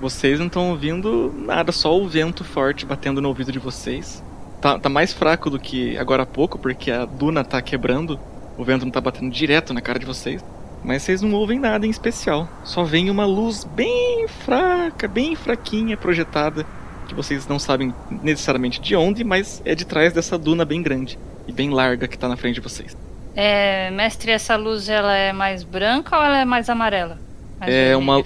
Vocês 0.00 0.38
não 0.38 0.46
estão 0.46 0.70
ouvindo 0.70 1.34
nada, 1.36 1.72
só 1.72 1.98
o 2.00 2.08
vento 2.08 2.44
forte 2.44 2.86
batendo 2.86 3.20
no 3.20 3.26
ouvido 3.26 3.50
de 3.50 3.58
vocês. 3.58 4.22
Tá, 4.60 4.78
tá 4.78 4.88
mais 4.88 5.12
fraco 5.12 5.50
do 5.50 5.58
que 5.58 5.98
agora 5.98 6.22
há 6.22 6.26
pouco, 6.26 6.56
porque 6.56 6.90
a 6.90 7.04
duna 7.04 7.42
tá 7.42 7.60
quebrando. 7.60 8.18
O 8.56 8.64
vento 8.64 8.84
não 8.84 8.92
tá 8.92 9.00
batendo 9.00 9.28
direto 9.28 9.74
na 9.74 9.80
cara 9.80 9.98
de 9.98 10.06
vocês. 10.06 10.44
Mas 10.84 11.02
vocês 11.02 11.20
não 11.20 11.32
ouvem 11.32 11.58
nada 11.58 11.84
em 11.84 11.90
especial. 11.90 12.48
Só 12.62 12.84
vem 12.84 13.10
uma 13.10 13.26
luz 13.26 13.64
bem 13.64 14.28
fraca, 14.28 15.08
bem 15.08 15.34
fraquinha 15.34 15.96
projetada. 15.96 16.64
Que 17.08 17.14
vocês 17.14 17.48
não 17.48 17.58
sabem 17.58 17.92
necessariamente 18.22 18.80
de 18.80 18.94
onde, 18.94 19.24
mas 19.24 19.60
é 19.64 19.74
de 19.74 19.84
trás 19.84 20.12
dessa 20.12 20.38
duna 20.38 20.64
bem 20.64 20.80
grande 20.80 21.18
e 21.48 21.52
bem 21.52 21.70
larga 21.70 22.06
que 22.06 22.16
tá 22.16 22.28
na 22.28 22.36
frente 22.36 22.54
de 22.54 22.60
vocês. 22.60 22.96
É, 23.34 23.90
mestre, 23.90 24.32
essa 24.32 24.56
luz 24.56 24.88
ela 24.88 25.14
é 25.14 25.32
mais 25.32 25.62
branca 25.62 26.16
ou 26.16 26.22
ela 26.22 26.38
é 26.40 26.44
mais 26.44 26.68
amarela? 26.68 27.18
Mais 27.58 27.72
É 27.72 27.96
uma, 27.96 28.22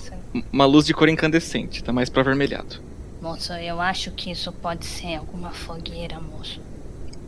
uma 0.53 0.67
luz 0.67 0.87
de 0.87 0.95
cor 0.95 1.09
incandescente, 1.09 1.85
tá 1.85 1.93
mais 1.93 2.09
pra 2.09 2.23
avermelhado. 2.23 2.81
Moço, 3.21 3.53
eu 3.55 3.81
acho 3.81 4.11
que 4.11 4.31
isso 4.31 4.53
pode 4.53 4.85
ser 4.85 5.17
alguma 5.17 5.51
fogueira, 5.51 6.21
moço. 6.21 6.61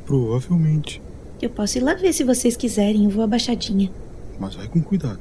Provavelmente. 0.04 1.02
Eu 1.40 1.50
posso 1.50 1.78
ir 1.78 1.80
lá 1.82 1.94
ver 1.94 2.12
se 2.12 2.24
vocês 2.24 2.56
quiserem, 2.56 3.04
eu 3.04 3.10
vou 3.10 3.24
abaixadinha. 3.24 3.90
Mas 4.38 4.54
vai 4.54 4.68
com 4.68 4.82
cuidado. 4.82 5.20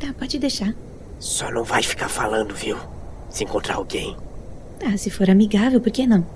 Tá, 0.00 0.12
pode 0.18 0.38
deixar. 0.38 0.74
Só 1.18 1.50
não 1.50 1.64
vai 1.64 1.82
ficar 1.82 2.08
falando, 2.08 2.54
viu? 2.54 2.76
Se 3.30 3.44
encontrar 3.44 3.76
alguém. 3.76 4.16
Ah, 4.84 4.96
se 4.96 5.10
for 5.10 5.30
amigável, 5.30 5.80
por 5.80 5.90
que 5.90 6.06
não? 6.06 6.26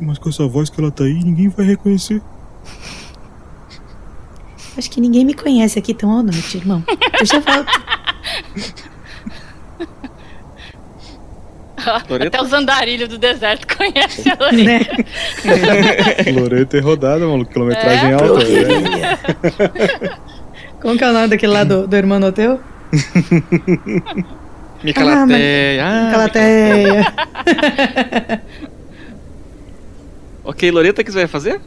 Mas 0.00 0.18
com 0.18 0.28
essa 0.28 0.46
voz 0.46 0.68
que 0.68 0.80
ela 0.80 0.90
tá 0.90 1.04
aí, 1.04 1.14
ninguém 1.14 1.48
vai 1.48 1.66
reconhecer. 1.66 2.20
Acho 4.78 4.90
que 4.90 5.00
ninguém 5.00 5.24
me 5.24 5.34
conhece 5.34 5.76
aqui 5.76 5.92
tão 5.92 6.08
ao 6.10 6.22
norte, 6.22 6.56
irmão. 6.56 6.84
Eu 7.18 7.26
já 7.26 7.40
volto. 7.40 7.82
Até 12.26 12.40
os 12.40 12.52
andarilhos 12.52 13.08
do 13.08 13.18
deserto 13.18 13.66
conhecem 13.76 14.32
a 14.32 14.36
Lorena. 14.36 14.86
Loreto 16.40 16.76
é 16.78 16.80
rodada, 16.80 17.26
maluco. 17.26 17.50
Quilometragem 17.52 18.10
É? 18.10 18.12
alta. 18.12 18.26
Blogueirinha. 18.26 19.18
Como 20.80 20.96
que 20.96 21.02
é 21.02 21.10
o 21.10 21.12
nome 21.12 21.28
daquele 21.28 21.52
lá 21.52 21.64
do, 21.64 21.88
do 21.88 21.96
irmão 21.96 22.20
teu? 22.30 22.60
Micalateia. 24.84 25.84
Ah, 25.84 26.10
Calateia. 26.12 27.14
Ok, 30.44 30.70
Loreta, 30.70 31.02
o 31.02 31.04
que 31.04 31.12
você 31.12 31.18
vai 31.18 31.26
fazer? 31.26 31.60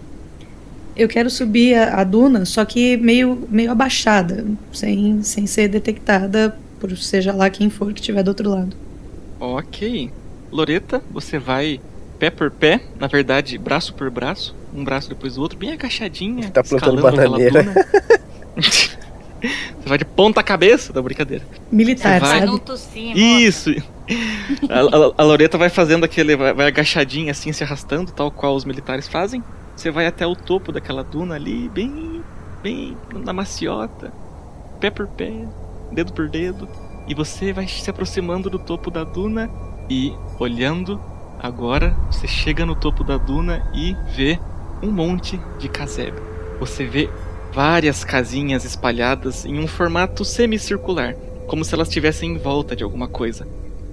Eu 1.02 1.08
quero 1.08 1.30
subir 1.30 1.74
a, 1.76 2.02
a 2.02 2.04
duna, 2.04 2.46
só 2.46 2.64
que 2.64 2.96
meio, 2.98 3.48
meio 3.50 3.72
abaixada, 3.72 4.46
sem, 4.72 5.24
sem 5.24 5.48
ser 5.48 5.68
detectada 5.68 6.56
por 6.80 6.96
seja 6.98 7.34
lá 7.34 7.50
quem 7.50 7.70
for 7.70 7.92
que 7.94 8.00
estiver 8.00 8.22
do 8.24 8.28
outro 8.30 8.50
lado. 8.50 8.76
Ok. 9.40 10.12
Loreta, 10.52 11.02
você 11.12 11.40
vai 11.40 11.80
pé 12.20 12.30
por 12.30 12.52
pé, 12.52 12.82
na 13.00 13.08
verdade, 13.08 13.58
braço 13.58 13.94
por 13.96 14.10
braço, 14.12 14.56
um 14.76 14.84
braço 14.84 15.10
depois 15.10 15.36
do 15.36 15.42
outro, 15.42 15.58
bem 15.58 15.72
agachadinha. 15.74 16.50
Tá 16.52 16.64
plantando 16.64 17.02
bananeira. 17.02 17.64
duna. 17.64 17.86
você 18.62 19.90
vai 19.90 19.98
de 19.98 20.06
ponta 20.06 20.44
cabeça 20.44 20.94
da 20.94 21.02
brincadeira. 21.02 21.44
Militar, 21.72 22.20
Você 22.20 22.26
vai- 22.28 22.48
sabe? 22.48 22.62
Isso! 23.16 23.72
A, 24.70 24.80
a- 24.82 25.14
a 25.18 25.24
Loreta 25.24 25.58
vai 25.58 25.70
fazendo 25.70 26.04
aquele. 26.04 26.36
Vai, 26.36 26.54
vai 26.54 26.68
agachadinha 26.68 27.32
assim, 27.32 27.52
se 27.52 27.64
arrastando, 27.64 28.12
tal 28.12 28.30
qual 28.30 28.56
os 28.56 28.66
militares 28.66 29.08
fazem. 29.08 29.44
Você 29.82 29.90
vai 29.90 30.06
até 30.06 30.28
o 30.28 30.36
topo 30.36 30.72
daquela 30.72 31.04
duna 31.04 31.34
ali, 31.34 31.68
bem. 31.68 32.24
bem 32.62 32.96
na 33.26 33.34
maciota, 33.34 34.14
pé 34.80 34.92
por 34.92 35.08
pé, 35.08 35.34
dedo 35.92 36.14
por 36.14 36.30
dedo. 36.30 36.70
E 37.08 37.16
você 37.16 37.52
vai 37.52 37.68
se 37.68 37.90
aproximando 37.90 38.48
do 38.48 38.60
topo 38.60 38.92
da 38.92 39.04
duna 39.04 39.50
e 39.90 40.14
olhando. 40.38 41.02
Agora 41.40 41.98
você 42.12 42.28
chega 42.28 42.64
no 42.64 42.76
topo 42.76 43.04
da 43.04 43.18
duna 43.18 43.72
e 43.74 43.98
vê 44.16 44.40
um 44.84 44.92
monte 44.92 45.42
de 45.58 45.68
casebre. 45.68 46.22
Você 46.60 46.86
vê 46.86 47.10
várias 47.52 48.04
casinhas 48.04 48.64
espalhadas 48.64 49.46
em 49.46 49.58
um 49.58 49.66
formato 49.66 50.24
semicircular, 50.24 51.16
como 51.48 51.66
se 51.66 51.74
elas 51.74 51.88
estivessem 51.88 52.34
em 52.34 52.38
volta 52.38 52.76
de 52.76 52.84
alguma 52.84 53.08
coisa. 53.08 53.48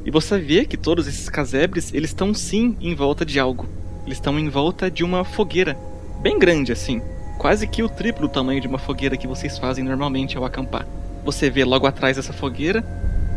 E 0.04 0.10
você 0.10 0.38
vê 0.38 0.66
que 0.66 0.76
todos 0.76 1.08
esses 1.08 1.30
casebres, 1.30 1.94
eles 1.94 2.10
estão 2.10 2.34
sim 2.34 2.76
em 2.78 2.94
volta 2.94 3.24
de 3.24 3.40
algo. 3.40 3.66
Eles 4.08 4.16
estão 4.16 4.38
em 4.38 4.48
volta 4.48 4.90
de 4.90 5.04
uma 5.04 5.22
fogueira, 5.22 5.76
bem 6.22 6.38
grande 6.38 6.72
assim, 6.72 7.02
quase 7.36 7.66
que 7.66 7.82
o 7.82 7.90
triplo 7.90 8.26
do 8.26 8.32
tamanho 8.32 8.58
de 8.58 8.66
uma 8.66 8.78
fogueira 8.78 9.18
que 9.18 9.26
vocês 9.26 9.58
fazem 9.58 9.84
normalmente 9.84 10.34
ao 10.34 10.46
acampar. 10.46 10.86
Você 11.26 11.50
vê 11.50 11.62
logo 11.62 11.86
atrás 11.86 12.16
dessa 12.16 12.32
fogueira 12.32 12.82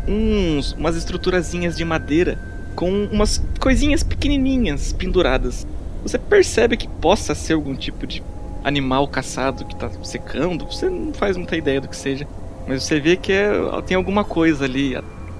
uns 0.07 0.71
umas 0.71 0.95
estruturazinhas 0.95 1.75
de 1.75 1.83
madeira 1.83 2.39
com 2.73 2.89
umas 3.11 3.43
coisinhas 3.59 4.01
pequenininhas 4.01 4.93
penduradas. 4.93 5.67
Você 6.03 6.17
percebe 6.17 6.77
que 6.77 6.87
possa 6.87 7.35
ser 7.35 7.51
algum 7.51 7.75
tipo 7.75 8.07
de 8.07 8.23
animal 8.63 9.09
caçado 9.09 9.65
que 9.65 9.73
está 9.73 9.89
secando, 10.05 10.65
você 10.65 10.89
não 10.89 11.13
faz 11.13 11.35
muita 11.35 11.57
ideia 11.57 11.81
do 11.81 11.89
que 11.89 11.97
seja. 11.97 12.25
Mas 12.65 12.83
você 12.83 12.97
vê 12.97 13.17
que 13.17 13.33
é, 13.33 13.51
tem 13.85 13.97
alguma 13.97 14.23
coisa 14.23 14.63
ali 14.63 14.97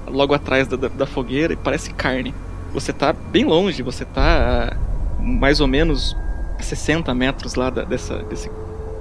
logo 0.08 0.34
atrás 0.34 0.68
da, 0.68 0.76
da, 0.76 0.90
da 0.90 1.06
fogueira 1.06 1.54
e 1.54 1.56
parece 1.56 1.94
carne. 1.94 2.36
Você 2.74 2.92
tá 2.92 3.14
bem 3.14 3.46
longe, 3.46 3.82
você 3.82 4.04
tá 4.04 4.76
a 4.78 4.92
mais 5.22 5.62
ou 5.62 5.68
menos 5.68 6.16
a 6.60 6.64
60 6.64 7.14
metros 7.14 7.56
lá 7.56 7.70
da- 7.70 7.84
dessa, 7.84 8.18
desse- 8.24 8.52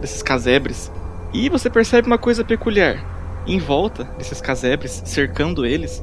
desses 0.00 0.22
casebres. 0.22 0.90
E 1.32 1.48
você 1.48 1.70
percebe 1.70 2.06
uma 2.06 2.18
coisa 2.18 2.44
peculiar. 2.44 3.42
Em 3.46 3.58
volta 3.58 4.04
desses 4.18 4.40
casebres, 4.40 5.02
cercando 5.06 5.64
eles, 5.64 6.02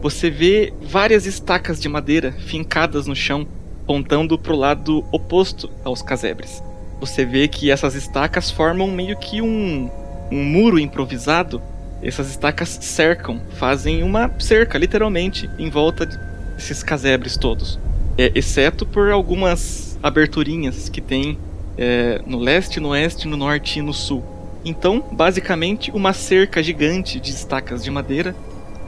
você 0.00 0.30
vê 0.30 0.72
várias 0.80 1.26
estacas 1.26 1.80
de 1.80 1.88
madeira 1.88 2.32
fincadas 2.32 3.06
no 3.06 3.14
chão, 3.14 3.46
apontando 3.82 4.38
para 4.38 4.52
o 4.52 4.56
lado 4.56 5.04
oposto 5.12 5.70
aos 5.84 6.02
casebres. 6.02 6.62
Você 7.00 7.24
vê 7.24 7.48
que 7.48 7.70
essas 7.70 7.94
estacas 7.94 8.50
formam 8.50 8.88
meio 8.90 9.16
que 9.16 9.40
um, 9.42 9.90
um 10.30 10.44
muro 10.44 10.78
improvisado. 10.78 11.60
Essas 12.02 12.28
estacas 12.30 12.68
cercam, 12.80 13.40
fazem 13.56 14.02
uma 14.02 14.30
cerca, 14.38 14.78
literalmente, 14.78 15.50
em 15.58 15.68
volta 15.68 16.06
desses 16.54 16.82
casebres 16.82 17.36
todos. 17.36 17.78
É, 18.18 18.32
exceto 18.34 18.84
por 18.84 19.12
algumas 19.12 19.96
aberturinhas 20.02 20.88
que 20.88 21.00
tem 21.00 21.38
é, 21.78 22.20
no 22.26 22.36
leste, 22.36 22.80
no 22.80 22.88
oeste, 22.88 23.28
no 23.28 23.36
norte 23.36 23.78
e 23.78 23.82
no 23.82 23.94
sul. 23.94 24.24
Então, 24.64 25.04
basicamente, 25.12 25.92
uma 25.92 26.12
cerca 26.12 26.60
gigante 26.60 27.20
de 27.20 27.30
estacas 27.30 27.84
de 27.84 27.90
madeira. 27.92 28.34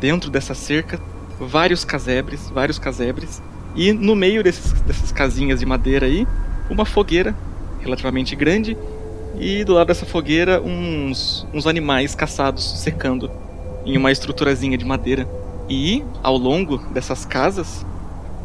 Dentro 0.01 0.31
dessa 0.31 0.53
cerca, 0.53 1.01
vários 1.39 1.85
casebres, 1.85 2.51
vários 2.51 2.77
casebres. 2.77 3.41
E 3.77 3.93
no 3.93 4.17
meio 4.17 4.43
desses, 4.43 4.73
dessas 4.83 5.13
casinhas 5.13 5.61
de 5.61 5.67
madeira 5.67 6.07
aí, 6.07 6.27
uma 6.69 6.85
fogueira 6.85 7.33
relativamente 7.81 8.35
grande. 8.35 8.77
E 9.39 9.63
do 9.63 9.75
lado 9.75 9.87
dessa 9.87 10.05
fogueira, 10.05 10.61
uns, 10.61 11.47
uns 11.55 11.69
animais 11.69 12.17
caçados 12.17 12.81
secando 12.81 13.31
em 13.87 13.97
uma 13.97 14.11
estruturazinha 14.11 14.77
de 14.77 14.85
madeira. 14.85 15.29
E 15.69 16.03
ao 16.21 16.37
longo 16.37 16.79
dessas 16.93 17.25
casas, 17.25 17.87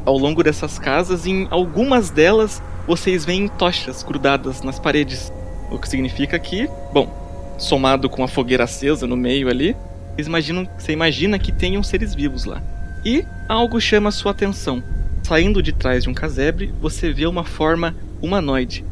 ao 0.06 0.18
longo 0.18 0.44
dessas 0.44 0.78
casas, 0.78 1.26
em 1.26 1.48
algumas 1.50 2.10
delas, 2.10 2.62
vocês 2.88 3.26
veem 3.26 3.48
tochas 3.48 4.04
grudadas 4.04 4.62
nas 4.62 4.80
paredes. 4.80 5.34
O 5.72 5.80
que 5.80 5.90
significa 5.90 6.38
que, 6.38 6.70
bom, 6.94 7.12
somado 7.58 8.10
com 8.10 8.24
a 8.24 8.28
fogueira 8.28 8.66
acesa 8.66 9.08
no 9.08 9.18
meio 9.18 9.50
ali, 9.50 9.76
vocês 10.14 10.28
imaginam, 10.28 10.68
você 10.78 10.92
imagina 10.92 11.40
que 11.40 11.52
tenham 11.52 11.82
seres 11.82 12.14
vivos 12.14 12.46
lá. 12.46 12.62
E 13.04 13.26
algo 13.50 13.82
chama 13.82 14.12
sua 14.12 14.32
atenção. 14.32 14.82
Saindo 15.24 15.62
de 15.62 15.74
trás 15.74 16.04
de 16.04 16.10
um 16.10 16.14
casebre, 16.14 16.74
você 16.80 17.12
vê 17.12 17.26
uma 17.26 17.44
forma 17.44 17.96
humanoide, 18.22 18.86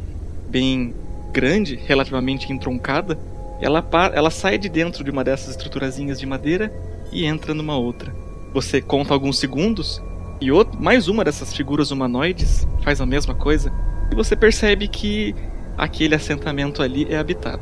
bem 0.50 0.94
grande, 1.32 1.80
relativamente 1.86 2.52
entroncada. 2.52 3.18
Ela, 3.62 3.86
ela 4.14 4.30
sai 4.30 4.58
de 4.58 4.68
dentro 4.68 5.04
de 5.04 5.12
uma 5.12 5.24
dessas 5.24 5.52
estruturazinhas 5.52 6.20
de 6.20 6.26
madeira 6.26 6.74
e 7.12 7.26
entra 7.26 7.54
numa 7.54 7.78
outra. 7.78 8.14
Você 8.54 8.82
conta 8.82 9.14
alguns 9.14 9.40
segundos 9.40 10.02
e 10.42 10.52
outro, 10.52 10.82
mais 10.82 11.08
uma 11.08 11.24
dessas 11.24 11.54
figuras 11.54 11.92
humanoides 11.92 12.68
faz 12.82 13.00
a 13.00 13.06
mesma 13.06 13.34
coisa. 13.34 13.72
e 14.12 14.16
você 14.16 14.36
percebe 14.36 14.88
que 14.88 15.34
aquele 15.78 16.16
assentamento 16.16 16.82
ali 16.84 17.08
é 17.10 17.18
habitado. 17.18 17.62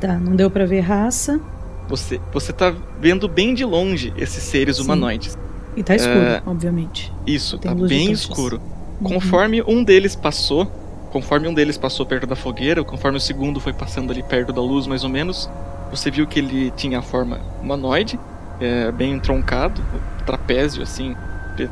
Tá, 0.00 0.18
não 0.18 0.36
deu 0.36 0.50
pra 0.50 0.66
ver 0.66 0.80
raça. 0.80 1.40
Você, 1.88 2.20
você 2.32 2.52
tá 2.52 2.74
vendo 3.00 3.28
bem 3.28 3.54
de 3.54 3.64
longe 3.64 4.12
esses 4.16 4.42
seres 4.42 4.76
Sim. 4.76 4.82
humanoides. 4.84 5.36
E 5.76 5.82
tá 5.82 5.94
escuro, 5.94 6.18
É, 6.18 6.42
obviamente. 6.46 7.12
Isso, 7.26 7.58
Tem 7.58 7.74
tá 7.74 7.86
bem 7.86 8.10
escuro. 8.10 8.60
Uhum. 9.00 9.08
Conforme 9.10 9.62
um 9.62 9.84
deles 9.84 10.16
passou, 10.16 10.66
conforme 11.12 11.48
um 11.48 11.54
deles 11.54 11.76
passou 11.76 12.06
perto 12.06 12.26
da 12.26 12.34
fogueira, 12.36 12.82
conforme 12.82 13.18
o 13.18 13.20
segundo 13.20 13.60
foi 13.60 13.72
passando 13.72 14.10
ali 14.10 14.22
perto 14.22 14.52
da 14.52 14.60
luz, 14.62 14.86
mais 14.86 15.04
ou 15.04 15.10
menos, 15.10 15.50
você 15.90 16.10
viu 16.10 16.26
que 16.26 16.38
ele 16.38 16.70
tinha 16.72 16.98
a 16.98 17.02
forma 17.02 17.40
humanoide, 17.62 18.18
é, 18.58 18.90
bem 18.90 19.18
troncado, 19.20 19.82
trapézio, 20.24 20.82
assim, 20.82 21.14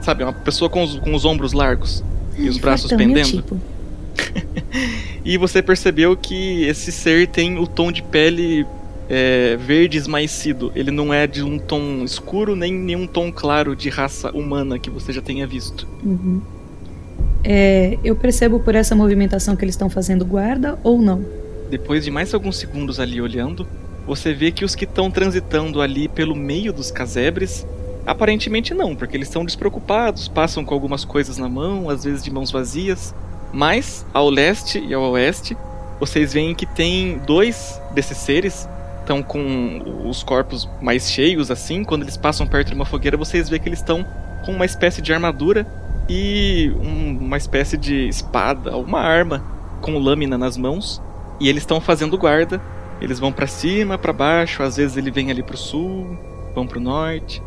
sabe, 0.00 0.24
uma 0.24 0.32
pessoa 0.32 0.68
com 0.68 0.82
os, 0.82 0.98
com 0.98 1.14
os 1.14 1.24
ombros 1.24 1.52
largos 1.52 2.02
e 2.36 2.48
os 2.48 2.58
braços 2.58 2.90
fortão, 2.90 3.06
meu 3.06 3.16
pendendo. 3.16 3.42
tipo. 3.42 3.60
E 5.24 5.38
você 5.38 5.62
percebeu 5.62 6.14
que 6.14 6.64
esse 6.64 6.92
ser 6.92 7.26
tem 7.28 7.58
o 7.58 7.66
tom 7.66 7.90
de 7.90 8.02
pele 8.02 8.66
é, 9.08 9.56
verde 9.56 9.96
esmaecido. 9.96 10.70
Ele 10.74 10.90
não 10.90 11.14
é 11.14 11.26
de 11.26 11.42
um 11.42 11.58
tom 11.58 12.04
escuro 12.04 12.54
nem 12.54 12.72
nenhum 12.72 13.06
tom 13.06 13.32
claro 13.32 13.74
de 13.74 13.88
raça 13.88 14.30
humana 14.32 14.78
que 14.78 14.90
você 14.90 15.14
já 15.14 15.22
tenha 15.22 15.46
visto. 15.46 15.88
Uhum. 16.04 16.42
É, 17.42 17.98
eu 18.04 18.14
percebo 18.16 18.60
por 18.60 18.74
essa 18.74 18.94
movimentação 18.94 19.56
que 19.56 19.64
eles 19.64 19.74
estão 19.74 19.88
fazendo 19.88 20.24
guarda 20.24 20.78
ou 20.82 21.00
não? 21.00 21.24
Depois 21.70 22.04
de 22.04 22.10
mais 22.10 22.34
alguns 22.34 22.58
segundos 22.58 23.00
ali 23.00 23.20
olhando, 23.20 23.66
você 24.06 24.32
vê 24.34 24.50
que 24.50 24.64
os 24.64 24.74
que 24.74 24.84
estão 24.84 25.10
transitando 25.10 25.80
ali 25.80 26.08
pelo 26.08 26.34
meio 26.34 26.72
dos 26.72 26.90
casebres, 26.90 27.66
aparentemente 28.06 28.74
não, 28.74 28.94
porque 28.94 29.16
eles 29.16 29.28
estão 29.28 29.44
despreocupados, 29.44 30.28
passam 30.28 30.64
com 30.64 30.74
algumas 30.74 31.04
coisas 31.04 31.38
na 31.38 31.48
mão, 31.48 31.88
às 31.88 32.04
vezes 32.04 32.22
de 32.22 32.30
mãos 32.30 32.50
vazias. 32.50 33.14
Mas 33.52 34.04
ao 34.12 34.28
leste 34.28 34.78
e 34.78 34.92
ao 34.92 35.02
oeste, 35.12 35.56
vocês 36.00 36.32
veem 36.32 36.54
que 36.54 36.66
tem 36.66 37.18
dois 37.18 37.80
desses 37.94 38.18
seres 38.18 38.68
estão 39.00 39.22
com 39.22 39.82
os 40.08 40.22
corpos 40.22 40.68
mais 40.80 41.10
cheios 41.10 41.50
assim, 41.50 41.84
quando 41.84 42.02
eles 42.02 42.16
passam 42.16 42.46
perto 42.46 42.68
de 42.68 42.74
uma 42.74 42.86
fogueira, 42.86 43.18
vocês 43.18 43.50
veem 43.50 43.60
que 43.60 43.68
eles 43.68 43.80
estão 43.80 44.04
com 44.46 44.52
uma 44.52 44.64
espécie 44.64 45.02
de 45.02 45.12
armadura 45.12 45.66
e 46.08 46.72
um- 46.80 47.18
uma 47.20 47.36
espécie 47.36 47.76
de 47.76 48.08
espada, 48.08 48.74
uma 48.76 49.00
arma 49.00 49.44
com 49.82 49.98
lâmina 49.98 50.38
nas 50.38 50.56
mãos, 50.56 51.02
e 51.38 51.48
eles 51.50 51.62
estão 51.62 51.80
fazendo 51.80 52.16
guarda. 52.16 52.60
Eles 53.00 53.18
vão 53.18 53.30
pra 53.30 53.46
cima, 53.46 53.98
pra 53.98 54.12
baixo, 54.12 54.62
às 54.62 54.76
vezes 54.76 54.96
ele 54.96 55.10
vem 55.10 55.30
ali 55.30 55.42
pro 55.42 55.56
sul, 55.56 56.16
vão 56.54 56.66
pro 56.66 56.80
norte, 56.80 57.42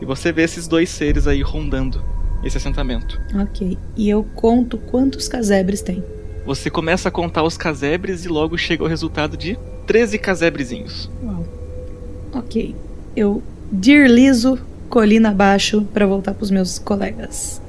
e 0.00 0.04
você 0.04 0.32
vê 0.32 0.42
esses 0.42 0.66
dois 0.66 0.90
seres 0.90 1.26
aí 1.26 1.42
rondando 1.42 2.04
esse 2.44 2.56
assentamento. 2.56 3.20
Ok. 3.34 3.78
E 3.96 4.08
eu 4.08 4.24
conto 4.34 4.78
quantos 4.78 5.28
casebres 5.28 5.82
tem. 5.82 6.04
Você 6.44 6.70
começa 6.70 7.08
a 7.08 7.12
contar 7.12 7.42
os 7.42 7.56
casebres 7.56 8.24
e 8.24 8.28
logo 8.28 8.56
chega 8.56 8.84
ao 8.84 8.88
resultado 8.88 9.36
de 9.36 9.58
13 9.86 10.18
casebrezinhos. 10.18 11.10
Uau. 11.22 11.44
Ok. 12.32 12.74
Eu 13.16 13.42
dirlizo 13.72 14.58
colina 14.88 15.30
abaixo 15.30 15.82
pra 15.92 16.06
voltar 16.06 16.34
pros 16.34 16.50
meus 16.50 16.78
colegas. 16.78 17.60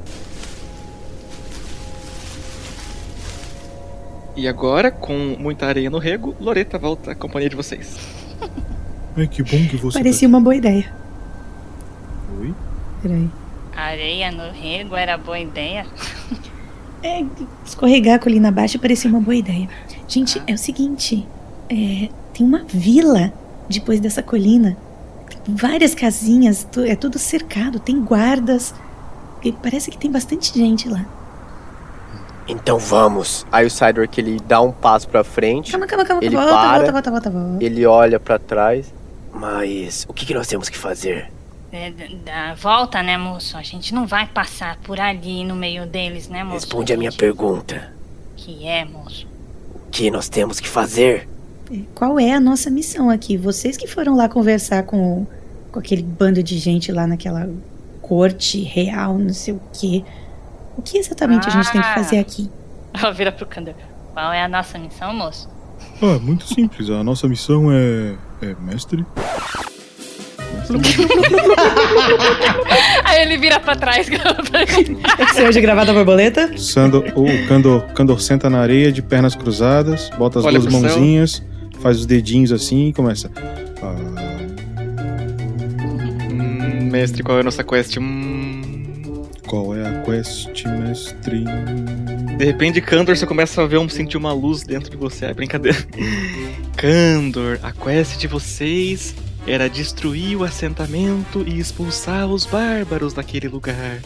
E 4.36 4.48
agora, 4.48 4.92
com 4.92 5.36
muita 5.40 5.66
areia 5.66 5.90
no 5.90 5.98
rego, 5.98 6.36
Loreta 6.40 6.78
volta 6.78 7.12
à 7.12 7.16
companhia 7.16 7.50
de 7.50 7.56
vocês. 7.56 7.98
Ai, 9.16 9.28
que 9.28 9.42
bom 9.42 9.68
que 9.68 9.78
você 9.78 9.98
Parecia 9.98 10.28
uma 10.28 10.40
boa 10.40 10.56
ideia. 10.56 10.94
Peraí. 13.02 13.30
Areia 13.76 14.32
no 14.32 14.52
rego 14.52 14.96
era 14.96 15.18
boa 15.18 15.40
ideia. 15.40 15.86
É, 17.04 17.24
escorregar 17.64 18.16
a 18.16 18.20
colina 18.20 18.50
abaixo 18.50 18.80
parecia 18.80 19.10
uma 19.10 19.20
boa 19.20 19.36
ideia. 19.36 19.70
Gente, 20.08 20.42
é 20.48 20.54
o 20.54 20.58
seguinte: 20.58 21.28
é, 21.70 22.10
tem 22.34 22.46
uma 22.46 22.64
vila 22.68 23.32
depois 23.70 24.00
dessa 24.00 24.24
colina. 24.24 24.76
Tem 25.46 25.56
várias 25.56 25.94
casinhas, 25.94 26.68
é 26.88 26.96
tudo 26.96 27.20
cercado, 27.20 27.80
tem 27.80 28.02
guardas. 28.02 28.74
E 29.44 29.52
parece 29.52 29.92
que 29.92 29.98
tem 29.98 30.12
bastante 30.12 30.58
gente 30.58 30.90
lá. 30.90 31.06
Então 32.48 32.80
vamos. 32.80 33.46
Aí 33.52 33.66
o 33.66 33.70
Sidork 33.70 34.20
ele 34.20 34.40
dá 34.48 34.62
um 34.62 34.72
passo 34.72 35.08
pra 35.08 35.24
frente, 35.24 35.72
Calma, 35.72 35.86
calma, 35.86 36.06
calma. 36.06 36.24
Ele 36.24 36.36
volta, 36.36 36.52
para. 36.52 36.78
volta, 36.78 36.92
volta, 36.92 37.12
volta, 37.12 37.30
volta. 37.30 37.64
ele 37.64 37.86
olha 37.86 38.20
pra 38.20 38.40
trás. 38.40 38.94
Mas 39.34 40.06
o 40.10 40.14
que, 40.14 40.26
que 40.26 40.34
nós 40.34 40.48
temos 40.48 40.68
que 40.68 40.78
fazer? 40.78 41.32
É, 41.78 41.92
d- 41.92 42.16
dá 42.26 42.54
volta, 42.56 43.04
né, 43.04 43.18
moço? 43.18 43.56
A 43.58 43.62
gente 43.62 43.94
não 43.94 44.08
vai 44.08 44.26
passar 44.28 44.78
por 44.78 45.00
ali 45.00 45.44
no 45.44 45.56
meio 45.56 45.86
deles, 45.86 46.28
né, 46.28 46.44
moço? 46.44 46.56
Responde 46.66 46.92
a 46.94 46.98
minha 46.98 47.12
pergunta. 47.12 47.94
Que 48.36 48.66
é, 48.68 48.84
moço? 48.84 49.28
O 49.76 49.90
que 49.92 50.10
nós 50.10 50.28
temos 50.28 50.60
que 50.60 50.68
fazer? 50.68 51.28
Qual 51.94 52.20
é 52.20 52.34
a 52.34 52.40
nossa 52.40 52.70
missão 52.70 53.10
aqui? 53.10 53.38
Vocês 53.38 53.78
que 53.78 53.88
foram 53.88 54.16
lá 54.16 54.28
conversar 54.28 54.84
com, 54.84 55.28
com 55.72 55.80
aquele 55.80 56.02
bando 56.02 56.42
de 56.42 56.58
gente 56.58 56.92
lá 56.92 57.06
naquela 57.06 57.50
corte 58.02 58.62
real, 58.64 59.18
não 59.18 59.34
sei 59.34 59.54
o 59.54 59.62
quê. 59.74 60.04
O 60.78 60.82
que 60.82 60.98
exatamente 60.98 61.48
a 61.48 61.52
gente 61.52 61.72
tem 61.72 61.82
que 61.82 61.94
fazer 61.94 62.20
aqui? 62.20 62.50
Ela 62.94 63.12
vira 63.12 63.32
pro 63.32 63.46
Kander. 63.46 63.76
Qual 64.14 64.32
é 64.34 64.42
a 64.44 64.48
nossa 64.48 64.78
missão, 64.80 65.14
moço? 65.14 65.50
Ah, 66.02 66.16
é 66.16 66.20
muito 66.20 66.46
simples. 66.48 66.90
A 66.90 67.04
nossa 67.04 67.28
missão 67.28 67.72
é. 67.72 68.16
é 68.42 68.56
mestre. 68.62 69.06
Aí 73.04 73.22
ele 73.22 73.38
vira 73.38 73.60
pra 73.60 73.76
trás. 73.76 74.08
É 75.20 75.26
que 75.26 75.36
você 75.36 75.48
hoje 75.48 75.62
gravada 75.62 75.92
a 75.92 75.94
borboleta? 75.94 76.58
Sandor, 76.58 77.06
o 77.16 77.26
Candor, 77.48 77.82
Candor 77.94 78.20
senta 78.20 78.50
na 78.50 78.60
areia 78.60 78.92
de 78.92 79.02
pernas 79.02 79.36
cruzadas, 79.36 80.10
bota 80.18 80.40
as 80.40 80.46
Olha 80.46 80.60
duas 80.60 80.72
pro 80.72 80.82
céu. 80.82 80.90
mãozinhas, 80.98 81.44
faz 81.80 82.00
os 82.00 82.06
dedinhos 82.06 82.52
assim 82.52 82.90
e 82.90 82.94
começa. 82.94 83.32
Ah, 83.82 83.96
Hum, 86.30 86.90
mestre, 86.92 87.24
qual 87.24 87.38
é 87.38 87.42
a 87.42 87.44
nossa 87.44 87.64
quest? 87.64 87.98
Hum... 87.98 88.62
qual 89.48 89.76
é 89.76 89.88
a 89.88 90.02
quest, 90.04 90.66
mestre? 90.66 91.44
De 92.38 92.46
repente, 92.46 92.80
Candor, 92.82 93.16
você 93.18 93.26
começa 93.26 93.64
a 93.64 93.66
ver 93.66 93.78
um, 93.80 93.90
sentir 93.90 94.18
uma 94.18 94.32
luz 94.34 94.62
dentro 94.64 94.92
de 94.92 94.98
você. 94.98 95.26
É 95.26 95.34
brincadeira. 95.34 95.78
Candor, 96.78 97.58
a 97.64 97.72
quest 97.72 98.18
de 98.20 98.28
vocês 98.28 99.16
era 99.48 99.70
destruir 99.70 100.36
o 100.38 100.44
assentamento 100.44 101.44
e 101.48 101.58
expulsar 101.60 102.28
os 102.28 102.46
bárbaros 102.46 103.14
daquele 103.14 103.48
lugar. 103.48 104.00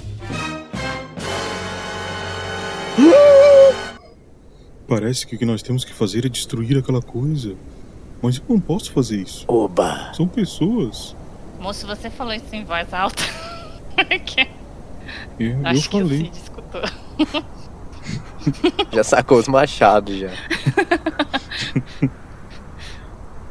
Parece 4.88 5.26
que 5.26 5.36
o 5.36 5.40
que 5.40 5.46
nós 5.46 5.62
temos 5.62 5.86
que 5.86 5.94
fazer 5.94 6.26
é 6.26 6.30
destruir 6.30 6.78
aquela 6.78 7.02
coisa. 7.02 7.56
Mas 8.22 8.38
eu 8.38 8.44
não 8.50 8.60
posso 8.60 8.92
fazer 8.92 9.18
isso. 9.22 9.46
Oba! 9.48 10.12
São 10.14 10.28
pessoas. 10.28 11.16
Moço, 11.60 11.88
você 11.88 12.10
falou 12.10 12.34
isso 12.34 12.54
em 12.54 12.64
voz 12.66 12.94
alta. 12.94 13.24
Que- 14.26 14.48
Eu, 15.40 15.60
eu 15.60 15.66
Acho 15.68 15.90
que 15.90 15.98
o 15.98 16.00
falei. 16.02 16.32
Escutou. 16.34 16.82
Já 18.92 19.04
sacou 19.04 19.38
os 19.38 19.48
machados 19.48 20.18
já. 20.18 20.30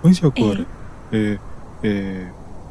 Mas 0.03 0.18
e 0.18 0.26
agora? 0.26 0.66
É. 1.12 1.32
É. 1.34 1.38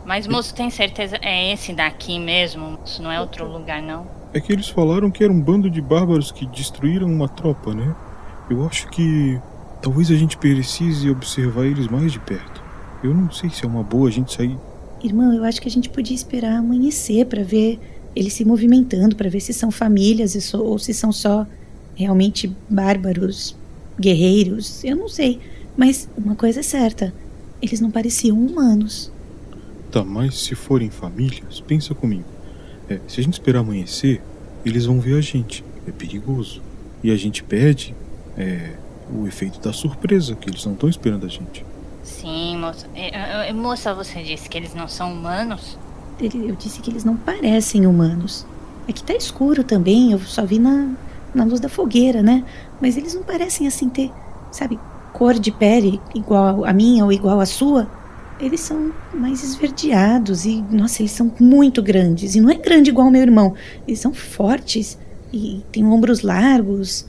Mas, 0.05 0.28
moço, 0.28 0.53
tem 0.53 0.70
certeza? 0.70 1.18
É 1.22 1.53
esse 1.53 1.74
daqui 1.74 2.20
mesmo? 2.20 2.72
Moço, 2.72 3.01
não 3.01 3.12
é 3.12 3.20
outro 3.20 3.45
lugar, 3.45 3.82
não? 3.82 4.07
É 4.34 4.39
que 4.39 4.53
eles 4.53 4.70
falaram 4.70 5.10
que 5.10 5.24
era 5.24 5.34
um 5.34 5.41
bando 5.41 5.70
de 5.70 5.82
bárbaros 5.82 6.32
que 6.32 6.45
destruíram 6.45 7.07
uma 7.07 7.28
tropa, 7.28 7.74
né? 7.74 7.95
Eu 8.49 8.66
acho 8.66 8.88
que 8.89 9.39
talvez 9.82 10.12
a 10.12 10.16
gente 10.16 10.38
precise 10.38 11.10
observar 11.10 11.66
eles 11.66 11.88
mais 11.88 12.12
de 12.12 12.20
perto. 12.20 12.64
Eu 13.03 13.14
não 13.14 13.32
sei 13.32 13.49
se 13.49 13.64
é 13.64 13.68
uma 13.68 13.84
boa 13.84 14.10
a 14.10 14.12
gente 14.12 14.34
sair. 14.34 14.57
Irmão, 15.03 15.34
eu 15.34 15.43
acho 15.43 15.62
que 15.62 15.68
a 15.68 15.72
gente 15.72 15.89
podia 15.89 16.16
esperar 16.16 16.57
amanhecer 16.57 17.26
pra 17.26 17.43
ver 17.43 17.80
eles 18.16 18.34
se 18.34 18.43
movimentando, 18.43 19.16
pra 19.16 19.30
ver 19.30 19.39
se 19.39 19.53
são 19.53 19.72
famílias 19.72 20.53
ou 20.53 20.78
se 20.78 20.93
são 20.93 21.12
só 21.12 21.45
realmente 21.95 22.53
bárbaros, 22.70 23.55
guerreiros. 23.99 24.84
Eu 24.84 24.95
não 24.95 25.07
sei. 25.07 25.39
Mas 25.78 26.10
uma 26.18 26.36
coisa 26.36 26.60
é 26.60 26.64
certa: 26.64 27.14
eles 27.62 27.80
não 27.82 27.91
pareciam 27.91 28.38
humanos. 28.38 29.12
Tá, 29.91 30.03
mas 30.03 30.38
se 30.39 30.55
forem 30.55 30.89
famílias, 30.89 31.60
pensa 31.62 31.93
comigo. 31.95 32.26
É, 32.89 32.99
se 33.07 33.20
a 33.20 33.24
gente 33.24 33.34
esperar 33.34 33.60
amanhecer, 33.60 34.22
eles 34.66 34.86
vão 34.86 34.99
ver 34.99 35.18
a 35.18 35.22
gente. 35.22 35.64
É 35.88 35.91
perigoso. 35.91 36.62
E 37.03 37.12
a 37.12 37.16
gente 37.16 37.43
perde 37.43 37.95
é, 38.38 38.72
o 39.12 39.26
efeito 39.28 39.60
da 39.60 39.74
surpresa, 39.74 40.36
que 40.36 40.49
eles 40.49 40.64
não 40.66 40.74
estão 40.74 40.89
esperando 40.89 41.26
a 41.26 41.30
gente. 41.30 41.66
Sim, 42.03 42.57
moço. 42.57 42.86
É, 42.95 43.49
é, 43.49 43.53
moça, 43.53 43.93
você 43.93 44.22
disse 44.24 44.47
que 44.49 44.57
eles 44.57 44.74
não 44.76 44.88
são 44.88 45.14
humanos? 45.14 45.78
Ele- 46.20 46.49
Eu 46.49 46.55
disse 46.55 46.82
que 46.82 46.89
eles 46.89 47.03
não 47.03 47.16
parecem 47.16 47.86
humanos. 47.88 48.45
É 48.88 48.93
que 48.93 49.03
tá 49.03 49.14
escuro 49.14 49.64
também, 49.64 50.12
eu 50.12 50.20
só 50.20 50.45
vi 50.45 50.60
na, 50.60 50.91
na 51.34 51.43
luz 51.43 51.60
da 51.60 51.70
fogueira, 51.70 52.22
né? 52.24 52.43
Mas 52.82 52.97
eles 52.97 53.14
não 53.14 53.24
parecem 53.24 53.68
assim 53.68 53.88
ter, 53.88 54.12
sabe, 54.51 54.80
cor 55.14 55.34
de 55.38 55.51
pele 55.51 55.99
igual 56.16 56.66
a 56.66 56.74
minha 56.74 57.03
ou 57.05 57.12
igual 57.12 57.39
a 57.39 57.45
sua. 57.45 57.89
Eles 58.39 58.62
são 58.62 58.93
mais 59.14 59.43
esverdeados 59.43 60.45
e, 60.45 60.62
nossa, 60.72 61.01
eles 61.01 61.12
são 61.12 61.32
muito 61.39 61.82
grandes. 61.84 62.36
E 62.36 62.41
não 62.41 62.49
é 62.49 62.55
grande 62.55 62.89
igual 62.89 63.07
o 63.07 63.12
meu 63.12 63.22
irmão. 63.22 63.53
Eles 63.88 63.99
são 63.99 64.14
fortes 64.14 64.97
e 65.34 65.62
têm 65.72 65.86
ombros 65.86 66.22
largos. 66.22 67.05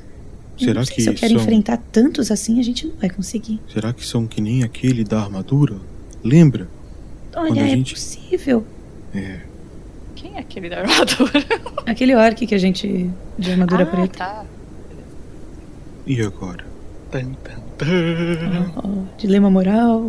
Será 0.58 0.84
que 0.84 1.00
se 1.00 1.08
eu 1.08 1.14
quero 1.14 1.34
são- 1.34 1.42
enfrentar 1.42 1.76
tantos 1.92 2.30
assim, 2.30 2.58
a 2.58 2.62
gente 2.62 2.86
não 2.86 2.94
vai 2.96 3.08
conseguir. 3.08 3.60
Será 3.72 3.92
que 3.92 4.04
são 4.04 4.26
que 4.26 4.40
nem 4.40 4.64
aquele 4.64 5.04
da 5.04 5.20
armadura? 5.20 5.76
Lembra? 6.22 6.68
Olha, 7.34 7.46
Quando 7.48 7.58
a 7.60 7.62
é 7.62 7.68
gente- 7.68 7.94
possível. 7.94 8.64
É. 9.14 9.40
Quem 10.16 10.34
é 10.36 10.40
aquele 10.40 10.68
da 10.68 10.80
armadura? 10.80 11.32
Aquele 11.86 12.14
orc 12.14 12.46
que 12.46 12.54
a 12.54 12.58
gente. 12.58 13.08
de 13.38 13.50
armadura 13.52 13.84
ah, 13.84 13.86
preta. 13.86 14.18
tá. 14.18 14.44
E 16.06 16.20
agora? 16.20 16.64
Tan, 17.10 17.32
tan, 17.42 17.60
dilema 19.16 19.50
moral. 19.50 20.04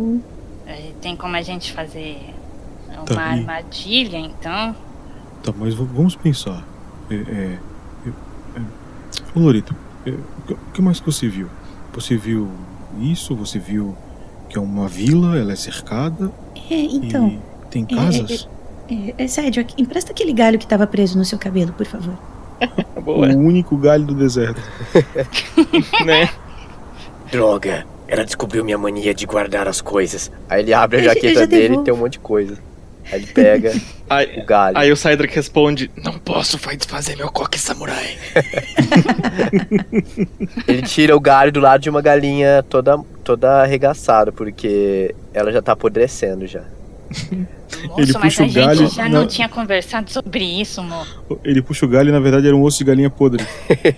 É, 0.66 0.90
Tem 1.00 1.16
como 1.16 1.36
a 1.36 1.42
gente 1.42 1.72
fazer 1.72 2.18
uma 2.94 3.04
Tá 3.04 3.20
armadilha, 3.20 4.16
então? 4.18 4.74
Tá, 5.42 5.52
mas 5.56 5.74
vamos 5.74 6.14
pensar. 6.16 6.64
É. 7.10 7.14
é, 7.14 7.58
é, 8.06 8.08
é. 8.56 8.62
Ô, 9.34 9.40
Lorito, 9.40 9.74
é, 10.06 10.10
o 10.10 10.56
que- 10.72 10.82
mais 10.82 11.00
que 11.00 11.06
você 11.06 11.28
viu? 11.28 11.48
Você 11.94 12.16
viu 12.16 12.48
isso? 13.00 13.34
Você 13.36 13.58
viu 13.58 13.96
que 14.48 14.56
é 14.56 14.60
uma 14.60 14.86
vila, 14.88 15.36
ela 15.38 15.52
é 15.52 15.56
cercada 15.56 16.30
É, 16.70 16.74
então. 16.76 17.28
e 17.28 17.40
tem 17.70 17.86
é, 17.90 17.94
casas? 17.94 18.48
É, 18.90 19.14
é 19.24 19.26
sério, 19.26 19.60
aqui- 19.62 19.80
empresta 19.82 20.12
aquele 20.12 20.32
galho 20.32 20.58
que 20.58 20.66
tava 20.66 20.86
preso 20.86 21.18
no 21.18 21.24
seu 21.24 21.38
cabelo, 21.38 21.72
por 21.72 21.86
favor. 21.86 22.16
Boa, 23.02 23.26
O 23.34 23.38
único 23.38 23.76
galho 23.76 24.04
do 24.04 24.14
deserto. 24.14 24.60
né? 26.06 26.28
Droga, 27.32 27.84
ela 28.06 28.24
descobriu 28.24 28.62
minha 28.64 28.78
mania 28.78 29.12
de 29.14 29.24
guardar 29.26 29.66
as 29.66 29.80
coisas. 29.80 30.30
Aí 30.48 30.60
ele 30.62 30.72
abre 30.74 31.00
a 31.00 31.02
jaqueta 31.02 31.46
dele 31.46 31.76
e 31.76 31.82
tem 31.82 31.92
um 31.94 31.96
monte 31.96 32.12
de 32.12 32.18
coisa. 32.20 32.56
Aí 33.10 33.20
ele 33.22 33.26
pega 33.32 33.72
Aí, 34.08 34.38
o 34.38 34.44
galho. 34.46 34.78
aí 34.78 34.92
o 34.92 34.96
Cydric 34.96 35.34
responde: 35.34 35.90
Não 35.96 36.18
posso 36.18 36.56
foi 36.58 36.76
desfazer 36.76 37.16
meu 37.16 37.30
coque 37.32 37.58
samurai. 37.58 38.16
Ele 40.68 40.82
tira 40.82 41.16
o 41.16 41.20
galho 41.20 41.50
do 41.50 41.58
lado 41.60 41.80
de 41.80 41.88
uma 41.90 42.02
galinha 42.02 42.62
toda, 42.68 42.98
toda 43.24 43.62
arregaçada, 43.62 44.30
porque 44.30 45.14
ela 45.32 45.50
já 45.50 45.62
tá 45.62 45.72
apodrecendo 45.72 46.46
já. 46.46 46.62
Moço, 47.86 48.00
Ele 48.00 48.12
mas 48.12 48.22
puxa 48.22 48.42
a 48.42 48.46
o 48.46 48.52
galho 48.52 48.78
gente 48.78 48.94
já 48.94 49.08
na- 49.08 49.20
não 49.20 49.26
tinha 49.26 49.48
conversado 49.48 50.10
sobre 50.10 50.44
isso, 50.44 50.80
amor. 50.80 51.06
Ele 51.42 51.62
puxa 51.62 51.86
o 51.86 51.88
galho 51.88 52.10
e 52.10 52.12
na 52.12 52.20
verdade 52.20 52.46
era 52.46 52.54
um 52.56 52.62
osso 52.62 52.78
de 52.78 52.84
galinha 52.84 53.10
podre. 53.10 53.44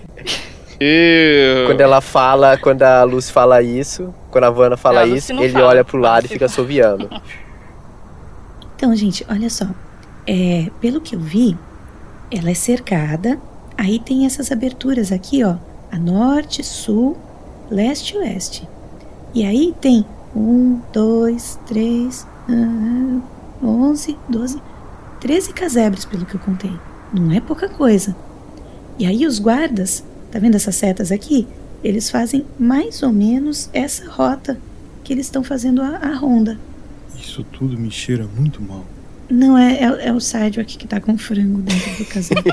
E... 0.81 1.65
Quando 1.67 1.81
ela 1.81 2.01
fala, 2.01 2.57
quando 2.59 2.83
a 2.83 3.03
Lucy 3.05 3.33
fala 3.33 3.63
isso, 3.63 4.15
quando 4.31 4.45
a 4.45 4.51
Vanna 4.51 4.77
fala 4.77 5.01
A 5.01 5.07
isso, 5.07 5.33
ele 5.33 5.51
fala. 5.51 5.67
olha 5.67 5.85
pro 5.85 5.99
lado 5.99 6.27
e 6.27 6.29
fica 6.29 6.47
assoviando. 6.47 7.09
Então, 8.77 8.95
gente, 8.95 9.25
olha 9.31 9.49
só. 9.49 9.67
É, 10.27 10.69
pelo 10.81 11.01
que 11.01 11.15
eu 11.15 11.21
vi, 11.21 11.57
ela 12.31 12.51
é 12.51 12.55
cercada. 12.55 13.39
Aí 13.79 13.99
tem 13.99 14.27
essas 14.27 14.53
aberturas 14.53 15.11
aqui, 15.13 15.43
ó. 15.45 15.57
A 15.91 15.97
norte, 15.97 16.63
sul, 16.63 17.17
leste 17.71 18.15
e 18.15 18.19
oeste. 18.19 18.69
E 19.33 19.47
aí 19.47 19.75
tem 19.81 20.05
um, 20.35 20.81
dois, 20.93 21.59
três, 21.67 22.27
ah, 22.49 23.21
onze, 23.63 24.19
doze, 24.29 24.61
treze 25.21 25.53
casebres, 25.53 26.05
pelo 26.05 26.27
que 26.27 26.35
eu 26.35 26.41
contei. 26.41 26.73
Não 27.13 27.33
é 27.33 27.41
pouca 27.41 27.69
coisa. 27.69 28.15
E 28.99 29.07
aí 29.07 29.27
os 29.27 29.39
guardas, 29.39 30.05
tá 30.35 30.41
vendo 30.41 30.57
essas 30.57 30.75
setas 30.75 31.13
aqui? 31.13 31.47
Eles 31.85 32.11
fazem 32.11 32.45
mais 32.59 33.05
ou 33.05 33.13
menos 33.13 33.71
essa 33.73 34.11
rota 34.11 34.59
que 35.05 35.13
eles 35.13 35.27
estão 35.27 35.45
fazendo 35.45 35.81
a, 35.81 35.99
a 35.99 36.17
ronda. 36.17 36.59
Isso 37.17 37.45
tudo 37.45 37.79
me 37.79 37.89
cheira 37.89 38.27
muito 38.37 38.61
mal. 38.61 38.85
Não, 39.31 39.57
é, 39.57 39.75
é, 39.75 40.09
é 40.09 40.13
o 40.13 40.19
Sidewalk 40.19 40.77
que 40.77 40.89
tá 40.89 41.01
com 41.01 41.17
frango 41.17 41.63
dentro 41.63 41.99
do 41.99 42.05
casaco. 42.07 42.43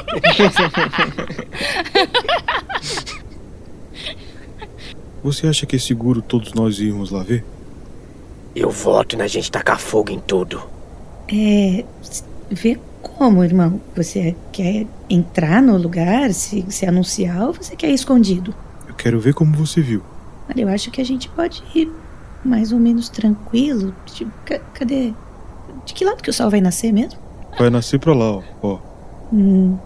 Você 5.24 5.48
acha 5.48 5.66
que 5.66 5.76
é 5.76 5.80
seguro 5.80 6.22
todos 6.22 6.54
nós 6.54 6.80
irmos 6.80 7.10
lá 7.10 7.24
ver? 7.24 7.44
Eu 8.56 8.70
voto 8.70 9.18
na 9.18 9.26
gente 9.26 9.52
tacar 9.52 9.80
fogo 9.80 10.12
em 10.12 10.20
tudo. 10.20 10.62
é. 11.28 11.84
Vê 12.52 12.78
como, 13.22 13.44
irmão? 13.44 13.80
Você 13.96 14.36
quer 14.52 14.88
entrar 15.08 15.62
no 15.62 15.78
lugar, 15.78 16.34
se, 16.34 16.66
se 16.72 16.88
anunciar, 16.88 17.46
ou 17.46 17.54
você 17.54 17.76
quer 17.76 17.92
ir 17.92 17.94
escondido? 17.94 18.52
Eu 18.88 18.96
quero 18.96 19.20
ver 19.20 19.36
como 19.36 19.56
você 19.56 19.80
viu. 19.80 20.02
Olha, 20.50 20.64
eu 20.64 20.68
acho 20.68 20.90
que 20.90 21.00
a 21.00 21.04
gente 21.06 21.30
pode 21.30 21.62
ir 21.76 21.88
mais 22.44 22.72
ou 22.72 22.80
menos 22.80 23.10
tranquilo. 23.10 23.94
Tipo, 24.08 24.32
ca- 24.44 24.58
cadê? 24.74 25.14
De 25.86 25.94
que 25.94 26.04
lado 26.04 26.24
que 26.24 26.32
o 26.32 26.34
sol 26.34 26.50
vai 26.50 26.62
nascer 26.62 26.92
mesmo? 26.92 27.20
Vai 27.60 27.70
nascer 27.70 28.00
pra 28.00 28.16
lá, 28.16 28.38
ó. 28.38 28.42
ó. 28.64 28.80
Hum. 29.32 29.78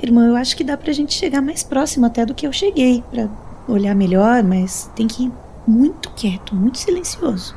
Irmão, 0.00 0.28
eu 0.28 0.36
acho 0.36 0.56
que 0.56 0.62
dá 0.62 0.76
pra 0.76 0.92
gente 0.92 1.14
chegar 1.14 1.42
mais 1.42 1.64
próximo 1.64 2.06
até 2.06 2.24
do 2.24 2.32
que 2.32 2.46
eu 2.46 2.52
cheguei, 2.52 3.02
pra 3.10 3.28
olhar 3.68 3.96
melhor, 3.96 4.44
mas 4.44 4.88
tem 4.94 5.08
que 5.08 5.24
ir 5.24 5.32
muito 5.66 6.10
quieto, 6.10 6.54
muito 6.54 6.78
silencioso. 6.78 7.56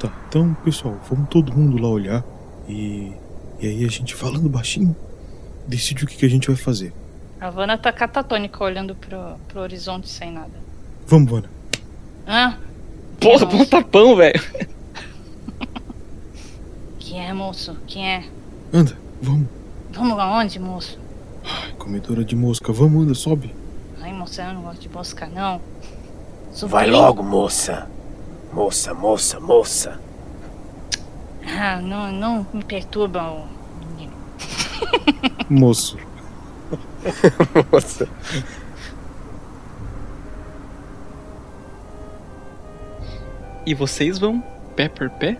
Tá, 0.00 0.10
então, 0.26 0.54
pessoal, 0.64 0.98
vamos 1.06 1.28
todo 1.28 1.54
mundo 1.54 1.76
lá 1.76 1.88
olhar 1.90 2.24
e. 2.66 3.12
E 3.58 3.66
aí 3.66 3.84
a 3.84 3.88
gente 3.88 4.14
falando 4.14 4.48
baixinho, 4.48 4.94
decide 5.66 6.04
o 6.04 6.06
que, 6.06 6.16
que 6.16 6.26
a 6.26 6.30
gente 6.30 6.48
vai 6.48 6.56
fazer. 6.56 6.92
A 7.40 7.50
Vanna 7.50 7.76
tá 7.76 7.92
catatônica 7.92 8.62
olhando 8.62 8.94
pro, 8.94 9.36
pro 9.48 9.60
horizonte 9.60 10.08
sem 10.08 10.32
nada. 10.32 10.52
Vamos, 11.06 11.30
Vana. 11.30 11.50
Hã? 12.26 12.58
Porra, 13.20 13.46
bom 13.46 13.64
tapão, 13.64 14.16
velho. 14.16 14.40
Que 16.98 17.14
é, 17.14 17.32
moço? 17.32 17.76
Que 17.86 18.00
é? 18.00 18.24
Anda, 18.72 18.98
vamos. 19.22 19.46
Vamos 19.92 20.18
aonde, 20.18 20.58
moço? 20.58 20.98
Ai, 21.44 21.72
comedora 21.78 22.24
de 22.24 22.34
mosca, 22.34 22.72
vamos, 22.72 23.04
anda, 23.04 23.14
sobe. 23.14 23.54
Ai, 24.02 24.12
moça, 24.12 24.42
eu 24.42 24.54
não 24.54 24.62
gosto 24.62 24.80
de 24.80 24.88
mosca, 24.88 25.26
não. 25.26 25.60
Vai 26.66 26.90
logo, 26.90 27.22
moça. 27.22 27.88
Moça, 28.52 28.92
moça, 28.92 29.38
moça. 29.38 30.00
Ah, 31.58 31.80
não, 31.80 32.12
não 32.12 32.46
me 32.52 32.62
perturba, 32.62 33.22
ô 33.30 33.46
menino. 33.80 34.12
Moço. 35.48 35.96
Moça. 37.72 38.06
E 43.64 43.74
vocês 43.74 44.18
vão 44.18 44.44
pé 44.76 44.86
por 44.88 45.08
pé, 45.08 45.38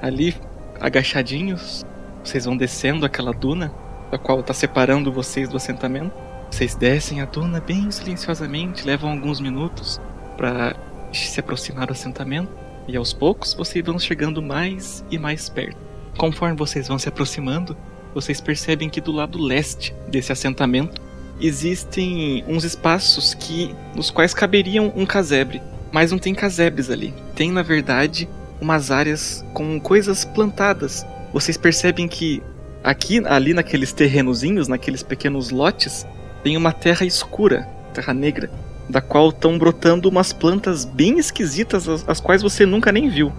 ali 0.00 0.36
agachadinhos. 0.80 1.84
Vocês 2.22 2.44
vão 2.44 2.56
descendo 2.56 3.04
aquela 3.04 3.32
duna, 3.32 3.72
da 4.10 4.18
qual 4.18 4.42
tá 4.44 4.54
separando 4.54 5.12
vocês 5.12 5.48
do 5.48 5.56
assentamento. 5.56 6.12
Vocês 6.48 6.76
descem 6.76 7.20
a 7.20 7.24
duna 7.24 7.60
bem 7.60 7.90
silenciosamente, 7.90 8.86
levam 8.86 9.10
alguns 9.10 9.40
minutos 9.40 10.00
para 10.36 10.76
se 11.12 11.40
aproximar 11.40 11.86
do 11.86 11.92
assentamento. 11.92 12.69
E 12.90 12.96
aos 12.96 13.12
poucos 13.12 13.54
vocês 13.54 13.84
vão 13.84 13.98
chegando 13.98 14.42
mais 14.42 15.04
e 15.10 15.18
mais 15.18 15.48
perto. 15.48 15.78
Conforme 16.18 16.56
vocês 16.56 16.88
vão 16.88 16.98
se 16.98 17.08
aproximando, 17.08 17.76
vocês 18.14 18.40
percebem 18.40 18.88
que 18.90 19.00
do 19.00 19.12
lado 19.12 19.40
leste 19.40 19.94
desse 20.08 20.32
assentamento 20.32 21.00
existem 21.40 22.44
uns 22.46 22.64
espaços 22.64 23.32
que 23.32 23.74
nos 23.94 24.10
quais 24.10 24.34
caberiam 24.34 24.92
um 24.96 25.06
casebre 25.06 25.62
mas 25.92 26.10
não 26.10 26.18
tem 26.18 26.34
casebres 26.34 26.90
ali. 26.90 27.14
Tem, 27.34 27.50
na 27.50 27.62
verdade, 27.62 28.28
umas 28.60 28.90
áreas 28.90 29.44
com 29.52 29.80
coisas 29.80 30.24
plantadas. 30.24 31.04
Vocês 31.32 31.56
percebem 31.56 32.06
que 32.08 32.42
aqui, 32.82 33.22
ali 33.26 33.52
naqueles 33.54 33.92
terrenozinhos, 33.92 34.68
naqueles 34.68 35.02
pequenos 35.02 35.50
lotes, 35.50 36.06
tem 36.42 36.56
uma 36.56 36.72
terra 36.72 37.04
escura, 37.04 37.68
terra 37.92 38.14
negra, 38.14 38.50
da 38.90 39.00
qual 39.00 39.28
estão 39.28 39.56
brotando 39.56 40.08
umas 40.08 40.32
plantas 40.32 40.84
bem 40.84 41.18
esquisitas, 41.18 41.88
as, 41.88 42.08
as 42.08 42.20
quais 42.20 42.42
você 42.42 42.66
nunca 42.66 42.90
nem 42.90 43.08
viu. 43.08 43.32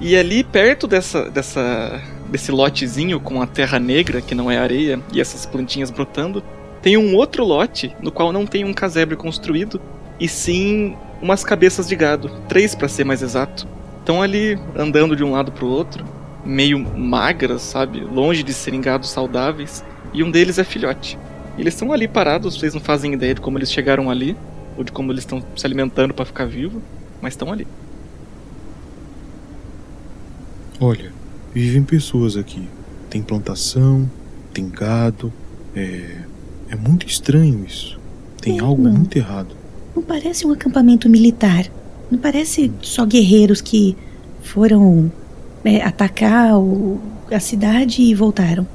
E 0.00 0.16
ali 0.16 0.42
perto 0.42 0.86
dessa, 0.86 1.30
dessa, 1.30 2.02
desse 2.28 2.50
lotezinho 2.50 3.20
com 3.20 3.40
a 3.40 3.46
terra 3.46 3.78
negra, 3.78 4.20
que 4.20 4.34
não 4.34 4.50
é 4.50 4.58
areia, 4.58 5.00
e 5.12 5.20
essas 5.20 5.46
plantinhas 5.46 5.90
brotando, 5.90 6.42
tem 6.82 6.96
um 6.96 7.14
outro 7.14 7.44
lote 7.44 7.94
no 8.02 8.10
qual 8.10 8.32
não 8.32 8.44
tem 8.44 8.64
um 8.64 8.74
casebre 8.74 9.14
construído, 9.14 9.80
e 10.18 10.28
sim 10.28 10.96
umas 11.20 11.44
cabeças 11.44 11.86
de 11.86 11.94
gado, 11.94 12.28
três 12.48 12.74
para 12.74 12.88
ser 12.88 13.04
mais 13.04 13.22
exato. 13.22 13.68
Estão 14.00 14.20
ali 14.20 14.58
andando 14.76 15.14
de 15.14 15.22
um 15.22 15.30
lado 15.30 15.52
pro 15.52 15.68
outro, 15.68 16.04
meio 16.44 16.80
magras, 16.80 17.62
sabe, 17.62 18.00
longe 18.00 18.42
de 18.42 18.52
serem 18.52 18.80
gados 18.80 19.10
saudáveis, 19.10 19.84
e 20.12 20.24
um 20.24 20.30
deles 20.30 20.58
é 20.58 20.64
filhote. 20.64 21.16
Eles 21.56 21.74
estão 21.74 21.92
ali 21.92 22.08
parados, 22.08 22.58
vocês 22.58 22.74
não 22.74 22.80
fazem 22.80 23.12
ideia 23.12 23.34
de 23.34 23.40
como 23.40 23.58
eles 23.58 23.70
chegaram 23.70 24.10
ali, 24.10 24.36
ou 24.76 24.84
de 24.84 24.92
como 24.92 25.12
eles 25.12 25.22
estão 25.22 25.42
se 25.56 25.66
alimentando 25.66 26.14
para 26.14 26.24
ficar 26.24 26.46
vivo, 26.46 26.80
mas 27.20 27.32
estão 27.34 27.52
ali. 27.52 27.66
Olha, 30.80 31.12
vivem 31.54 31.82
pessoas 31.82 32.36
aqui. 32.36 32.68
Tem 33.08 33.22
plantação, 33.22 34.10
tem 34.52 34.68
gado. 34.68 35.32
É. 35.74 36.18
É 36.68 36.76
muito 36.76 37.06
estranho 37.06 37.64
isso. 37.66 38.00
Tem 38.40 38.58
É, 38.58 38.62
algo 38.62 38.82
não. 38.82 38.92
muito 38.92 39.16
errado. 39.16 39.54
Não 39.94 40.02
parece 40.02 40.46
um 40.46 40.52
acampamento 40.52 41.08
militar. 41.08 41.66
Não 42.10 42.18
parece 42.18 42.72
só 42.80 43.04
guerreiros 43.04 43.60
que 43.60 43.96
foram 44.42 45.12
é, 45.64 45.82
atacar 45.82 46.58
o- 46.58 46.98
a 47.30 47.38
cidade 47.38 48.02
e 48.02 48.14
voltaram. 48.14 48.66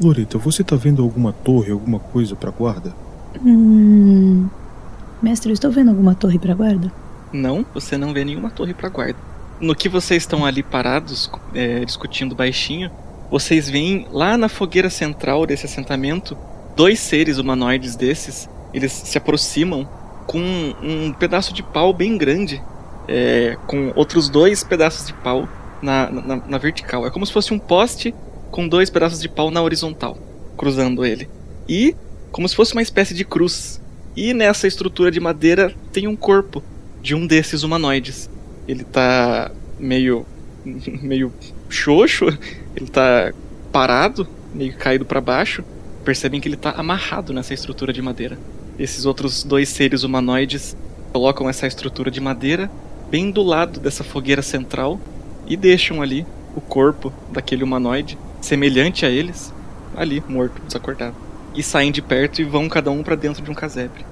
Loreta, 0.00 0.38
você 0.38 0.62
tá 0.64 0.74
vendo 0.76 1.02
alguma 1.02 1.32
torre, 1.32 1.70
alguma 1.72 1.98
coisa 1.98 2.34
pra 2.36 2.50
guarda? 2.50 2.94
Hum, 3.44 4.48
Mestre, 5.22 5.50
eu 5.50 5.54
estou 5.54 5.70
vendo 5.70 5.90
alguma 5.90 6.14
torre 6.14 6.38
para 6.38 6.54
guarda? 6.54 6.92
Não, 7.32 7.64
você 7.74 7.96
não 7.96 8.12
vê 8.12 8.24
nenhuma 8.24 8.50
torre 8.50 8.74
para 8.74 8.88
guarda. 8.88 9.18
No 9.60 9.74
que 9.74 9.88
vocês 9.88 10.22
estão 10.22 10.44
ali 10.44 10.62
parados, 10.62 11.30
é, 11.54 11.84
discutindo 11.84 12.34
baixinho, 12.34 12.90
vocês 13.30 13.68
veem 13.68 14.06
lá 14.12 14.36
na 14.36 14.48
fogueira 14.48 14.90
central 14.90 15.46
desse 15.46 15.66
assentamento 15.66 16.36
dois 16.76 17.00
seres 17.00 17.38
humanoides 17.38 17.96
desses. 17.96 18.48
Eles 18.72 18.92
se 18.92 19.16
aproximam 19.16 19.88
com 20.26 20.40
um 20.82 21.12
pedaço 21.12 21.54
de 21.54 21.62
pau 21.62 21.92
bem 21.92 22.18
grande, 22.18 22.62
é, 23.08 23.56
com 23.66 23.92
outros 23.96 24.28
dois 24.28 24.62
pedaços 24.62 25.06
de 25.06 25.14
pau 25.14 25.48
na, 25.80 26.10
na, 26.10 26.36
na 26.36 26.58
vertical. 26.58 27.06
É 27.06 27.10
como 27.10 27.24
se 27.24 27.32
fosse 27.32 27.54
um 27.54 27.58
poste 27.58 28.14
com 28.50 28.68
dois 28.68 28.90
pedaços 28.90 29.20
de 29.20 29.28
pau 29.28 29.50
na 29.50 29.62
horizontal, 29.62 30.18
cruzando 30.56 31.04
ele. 31.04 31.28
E 31.68 31.96
como 32.30 32.48
se 32.48 32.54
fosse 32.54 32.74
uma 32.74 32.82
espécie 32.82 33.14
de 33.14 33.24
cruz. 33.24 33.80
E 34.16 34.32
nessa 34.32 34.66
estrutura 34.66 35.10
de 35.10 35.20
madeira 35.20 35.74
tem 35.92 36.08
um 36.08 36.16
corpo 36.16 36.62
de 37.02 37.14
um 37.14 37.26
desses 37.26 37.62
humanoides. 37.62 38.30
Ele 38.66 38.82
tá 38.82 39.50
meio 39.78 40.24
meio 40.64 41.32
xoxo, 41.68 42.26
ele 42.74 42.86
tá 42.86 43.32
parado, 43.70 44.26
meio 44.54 44.74
caído 44.76 45.04
para 45.04 45.20
baixo. 45.20 45.62
Percebem 46.04 46.40
que 46.40 46.48
ele 46.48 46.56
tá 46.56 46.70
amarrado 46.70 47.32
nessa 47.32 47.52
estrutura 47.52 47.92
de 47.92 48.00
madeira. 48.00 48.38
Esses 48.78 49.04
outros 49.04 49.44
dois 49.44 49.68
seres 49.68 50.02
humanoides 50.02 50.76
colocam 51.12 51.48
essa 51.48 51.66
estrutura 51.66 52.10
de 52.10 52.20
madeira 52.20 52.70
bem 53.10 53.30
do 53.30 53.42
lado 53.42 53.80
dessa 53.80 54.02
fogueira 54.02 54.42
central 54.42 55.00
e 55.46 55.56
deixam 55.56 56.02
ali 56.02 56.26
o 56.54 56.60
corpo 56.60 57.12
daquele 57.30 57.62
humanoide 57.62 58.18
semelhante 58.40 59.04
a 59.04 59.10
eles 59.10 59.52
ali 59.94 60.22
morto, 60.28 60.60
desacordado. 60.62 61.25
E 61.56 61.62
saem 61.62 61.90
de 61.90 62.02
perto 62.02 62.40
e 62.40 62.44
vão 62.44 62.68
cada 62.68 62.90
um 62.90 63.02
para 63.02 63.16
dentro 63.16 63.42
de 63.42 63.50
um 63.50 63.54
casebre. 63.54 64.04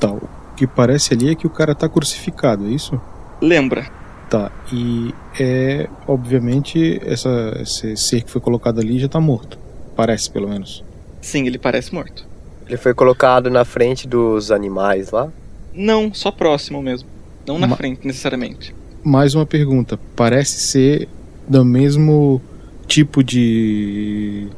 Tá, 0.00 0.08
o 0.10 0.28
que 0.56 0.66
parece 0.66 1.14
ali 1.14 1.30
é 1.30 1.34
que 1.34 1.46
o 1.46 1.50
cara 1.50 1.74
tá 1.74 1.88
crucificado, 1.88 2.66
é 2.66 2.70
isso? 2.70 3.00
Lembra? 3.40 3.86
Tá, 4.30 4.50
e 4.72 5.14
é. 5.38 5.88
Obviamente, 6.06 7.00
essa, 7.04 7.56
esse 7.60 7.96
ser 7.96 8.22
que 8.22 8.30
foi 8.30 8.40
colocado 8.40 8.80
ali 8.80 8.98
já 8.98 9.08
tá 9.08 9.20
morto. 9.20 9.58
Parece, 9.94 10.30
pelo 10.30 10.48
menos. 10.48 10.82
Sim, 11.20 11.46
ele 11.46 11.58
parece 11.58 11.94
morto. 11.94 12.26
Ele 12.66 12.76
foi 12.76 12.92
colocado 12.94 13.48
na 13.50 13.64
frente 13.64 14.08
dos 14.08 14.50
animais 14.50 15.10
lá? 15.10 15.28
Não, 15.72 16.12
só 16.12 16.30
próximo 16.32 16.82
mesmo. 16.82 17.08
Não 17.46 17.58
na 17.58 17.66
Ma- 17.68 17.76
frente, 17.76 18.06
necessariamente. 18.06 18.74
Mais 19.04 19.34
uma 19.34 19.46
pergunta. 19.46 19.98
Parece 20.16 20.58
ser 20.60 21.08
do 21.46 21.64
mesmo 21.64 22.40
tipo 22.88 23.22
de. 23.22 24.48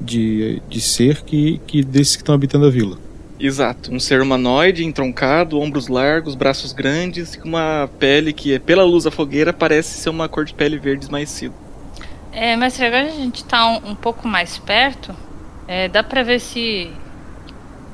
De, 0.00 0.62
de 0.68 0.80
ser 0.80 1.22
que, 1.22 1.60
que 1.66 1.82
desses 1.82 2.16
que 2.16 2.22
estão 2.22 2.34
habitando 2.34 2.66
a 2.66 2.70
vila. 2.70 2.96
Exato. 3.38 3.92
Um 3.92 3.98
ser 3.98 4.20
humanoide, 4.20 4.84
entroncado, 4.84 5.58
ombros 5.58 5.88
largos, 5.88 6.34
braços 6.34 6.72
grandes, 6.72 7.36
com 7.36 7.48
uma 7.48 7.88
pele 7.98 8.32
que, 8.32 8.58
pela 8.58 8.84
luz 8.84 9.04
da 9.04 9.10
fogueira, 9.10 9.52
parece 9.52 9.98
ser 9.98 10.10
uma 10.10 10.28
cor 10.28 10.44
de 10.44 10.52
pele 10.52 10.78
verde 10.78 11.04
esmaecido. 11.04 11.54
É, 12.32 12.54
mestre, 12.56 12.84
agora 12.84 13.06
a 13.06 13.10
gente 13.10 13.44
tá 13.44 13.66
um, 13.66 13.90
um 13.90 13.94
pouco 13.94 14.28
mais 14.28 14.58
perto. 14.58 15.14
É, 15.66 15.88
dá 15.88 16.02
pra 16.02 16.22
ver 16.22 16.38
se. 16.38 16.90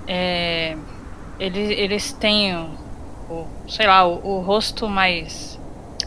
É, 0.07 0.77
eles, 1.39 1.71
eles 1.71 2.13
têm 2.13 2.55
o, 2.57 2.67
o- 3.31 3.47
sei 3.69 3.87
lá, 3.87 4.07
o, 4.07 4.15
o 4.37 4.41
rosto 4.41 4.89
mais 4.89 5.59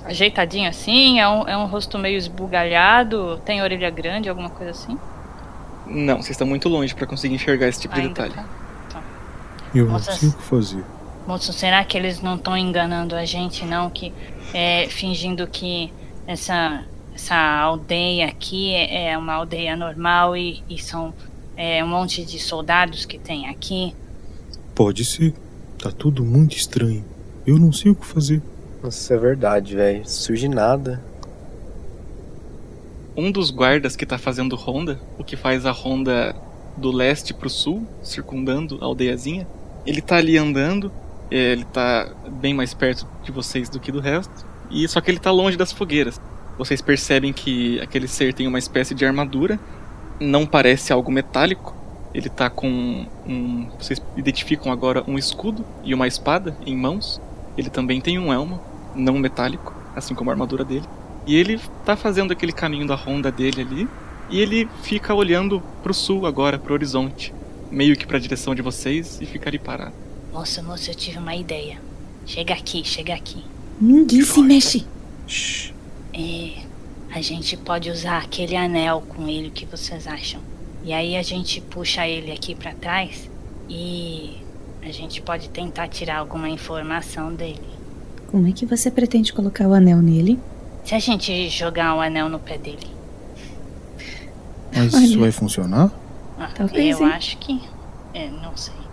ajeitadinho 0.06 0.70
assim. 0.70 1.20
É 1.20 1.28
um, 1.28 1.48
é 1.48 1.58
um 1.58 1.66
rosto 1.66 1.98
meio 1.98 2.18
esbugalhado. 2.18 3.40
Tem 3.46 3.62
orelha 3.62 3.90
grande, 3.90 4.30
alguma 4.30 4.50
coisa 4.50 4.72
assim. 4.72 4.98
Não, 5.90 6.18
vocês 6.18 6.32
estão 6.32 6.48
muito 6.48 6.70
longe 6.70 6.94
para 6.94 7.08
conseguir 7.08 7.36
enxergar 7.36 7.68
esse 7.68 7.82
tipo 7.82 7.96
de 7.96 8.02
Ainda 8.02 8.14
detalhe. 8.14 8.34
tá. 8.90 9.04
Eu 9.74 9.86
não 9.88 10.00
sei 10.00 10.30
o 10.30 10.34
que 10.34 10.44
fazer. 10.44 10.84
Moço, 11.28 11.54
será 11.54 11.84
que 11.84 11.98
eles 11.98 12.22
não 12.22 12.36
estão 12.36 12.58
enganando 12.58 13.16
a 13.16 13.24
gente, 13.26 13.66
não? 13.66 13.90
Que 13.90 14.12
é, 14.54 14.88
fingindo 14.90 15.46
que 15.48 15.92
essa, 16.26 16.84
essa 17.14 17.36
aldeia 17.36 18.28
aqui 18.28 18.74
é 18.74 19.12
é 19.12 19.18
uma 19.18 19.34
aldeia 19.34 19.76
normal 19.76 20.36
e, 20.36 20.64
e 20.70 20.78
são 20.80 21.14
é, 21.56 21.84
um 21.84 21.88
monte 21.88 22.24
de 22.26 22.40
soldados 22.40 23.06
que 23.06 23.20
tem 23.20 23.48
aqui. 23.48 23.94
Pode 24.74 25.06
ser. 25.06 25.34
Tá 25.78 25.92
tudo 25.92 26.24
muito 26.26 26.56
estranho. 26.56 27.06
Eu 27.46 27.58
não 27.58 27.72
sei 27.72 27.92
o 27.92 27.96
que 27.96 28.06
fazer. 28.06 28.42
Nossa, 28.82 29.14
é 29.14 29.18
verdade, 29.18 29.76
velho. 29.76 30.08
Surge 30.08 30.48
nada. 30.48 31.04
Um 33.20 33.34
dos 33.34 33.52
guardas 33.52 33.98
que 33.98 34.06
tá 34.06 34.18
fazendo 34.18 34.56
ronda, 34.56 34.98
o 35.18 35.26
que 35.26 35.36
faz 35.36 35.66
a 35.66 35.72
ronda 35.72 36.34
do 36.78 36.90
leste 36.90 37.34
pro 37.34 37.50
sul, 37.50 37.86
circundando 38.02 38.78
a 38.80 38.86
aldeiazinha, 38.86 39.46
ele 39.86 40.02
tá 40.02 40.16
ali 40.16 40.38
andando, 40.38 40.90
é, 41.30 41.52
ele 41.52 41.66
tá 41.66 42.10
bem 42.40 42.54
mais 42.54 42.74
perto 42.74 43.06
de 43.22 43.30
vocês 43.30 43.68
do 43.68 43.78
que 43.78 43.92
do 43.92 44.00
resto, 44.00 44.46
e 44.72 44.88
só 44.88 45.02
que 45.02 45.12
ele 45.12 45.20
tá 45.20 45.32
longe 45.32 45.58
das 45.58 45.74
fogueiras. 45.74 46.18
Vocês 46.58 46.82
percebem 46.82 47.34
que 47.34 47.78
aquele 47.82 48.08
ser 48.08 48.34
tem 48.34 48.48
uma 48.48 48.58
espécie 48.58 48.96
de 48.96 49.06
armadura, 49.06 49.60
não 50.18 50.46
parece 50.46 50.94
algo 50.94 51.12
metálico. 51.12 51.76
Ele 52.14 52.30
tá 52.30 52.50
com 52.50 53.06
um, 53.28 53.68
vocês 53.78 54.02
identificam 54.16 54.72
agora 54.72 55.04
um 55.06 55.18
escudo 55.18 55.66
e 55.84 55.94
uma 55.94 56.08
espada 56.08 56.56
em 56.66 56.74
mãos. 56.74 57.20
Ele 57.58 57.70
também 57.70 58.00
tem 58.00 58.18
um 58.18 58.32
elmo 58.32 58.62
não 58.96 59.18
metálico, 59.18 59.76
assim 59.94 60.16
como 60.16 60.30
a 60.30 60.34
armadura 60.34 60.64
dele. 60.64 60.86
E 61.30 61.36
ele 61.36 61.62
tá 61.86 61.96
fazendo 61.96 62.34
aquele 62.34 62.52
caminho 62.52 62.88
da 62.88 62.96
ronda 62.96 63.32
dele 63.32 63.62
ali. 63.62 63.88
E 64.32 64.40
ele 64.40 64.68
fica 64.82 65.14
olhando 65.14 65.62
pro 65.84 65.94
sul 65.94 66.26
agora, 66.26 66.58
pro 66.58 66.74
horizonte. 66.74 67.32
Meio 67.70 67.96
que 67.96 68.08
pra 68.08 68.18
direção 68.18 68.56
de 68.56 68.64
vocês 68.64 69.22
e 69.22 69.28
fica 69.28 69.48
ali 69.48 69.60
parado. 69.60 69.94
Moço, 70.34 70.64
moço, 70.64 70.90
eu 70.90 70.96
tive 70.96 71.20
uma 71.20 71.36
ideia. 71.36 71.80
Chega 72.26 72.56
aqui, 72.56 72.84
chega 72.84 73.14
aqui. 73.14 73.44
Ninguém 73.80 74.24
se 74.24 74.42
mexe. 74.42 74.88
Shhh. 75.28 75.72
É, 76.16 76.64
a 77.12 77.22
gente 77.22 77.56
pode 77.56 77.92
usar 77.92 78.24
aquele 78.24 78.56
anel 78.56 79.04
com 79.08 79.28
ele, 79.28 79.50
o 79.50 79.52
que 79.52 79.68
vocês 79.68 80.08
acham? 80.08 80.42
E 80.84 80.92
aí 80.92 81.16
a 81.16 81.22
gente 81.22 81.62
puxa 81.62 82.08
ele 82.08 82.32
aqui 82.32 82.56
pra 82.56 82.74
trás 82.74 83.30
e 83.70 84.36
a 84.82 84.92
gente 84.92 85.22
pode 85.22 85.50
tentar 85.50 85.90
tirar 85.90 86.18
alguma 86.18 86.50
informação 86.50 87.32
dele. 87.32 87.70
Como 88.32 88.48
é 88.48 88.52
que 88.52 88.66
você 88.66 88.90
pretende 88.90 89.32
colocar 89.32 89.68
o 89.68 89.76
anel 89.76 90.02
nele? 90.02 90.40
Se 90.84 90.96
a 90.96 91.00
gente 91.00 91.50
jogar 91.50 91.96
um 91.96 92.02
anel 92.02 92.30
no 92.30 92.40
pé 92.40 92.58
dele, 92.58 92.88
Mas 94.72 94.94
Olha. 94.94 95.06
isso 95.06 95.20
vai 95.20 95.32
funcionar? 95.32 95.92
ah, 96.38 96.52
Talvez, 96.54 97.00
eu 97.00 97.02
hein? 97.02 97.12
acho 97.12 97.38
que. 97.38 97.72
É, 98.14 98.30
não 98.30 98.56
sei. 98.58 98.92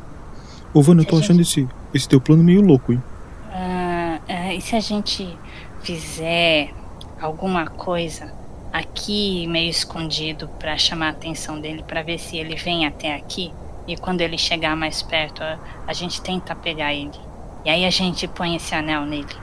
Ô, 0.73 0.83
Vana, 0.83 1.03
eu 1.03 1.07
tô 1.07 1.17
achando 1.17 1.41
esse, 1.43 1.71
esse 1.93 2.09
teu 2.09 2.21
plano 2.21 2.45
meio 2.45 2.61
louco, 2.61 2.93
hein? 2.93 3.05
Ah, 3.49 4.21
ah, 4.29 4.55
e 4.55 4.61
se 4.61 4.77
a 4.77 4.81
gente 4.81 5.41
fizer 5.81 6.77
alguma 7.21 7.67
coisa 7.69 8.35
aqui 8.73 9.47
meio 9.47 9.71
escondido 9.71 10.49
pra 10.59 10.77
chamar 10.77 11.09
a 11.09 11.11
atenção 11.11 11.61
dele, 11.61 11.83
pra 11.83 12.03
ver 12.03 12.19
se 12.19 12.37
ele 12.37 12.57
vem 12.57 12.87
até 12.87 13.15
aqui 13.15 13.57
e 13.87 13.97
quando 13.97 14.21
ele 14.21 14.37
chegar 14.39 14.77
mais 14.77 15.03
perto, 15.03 15.43
a, 15.43 15.61
a 15.87 15.93
gente 15.93 16.23
tenta 16.23 16.55
pegar 16.57 16.95
ele. 16.95 17.19
E 17.65 17.71
aí 17.71 17.85
a 17.85 17.91
gente 17.91 18.29
põe 18.29 18.55
esse 18.57 18.75
anel 18.75 19.07
nele. 19.07 19.35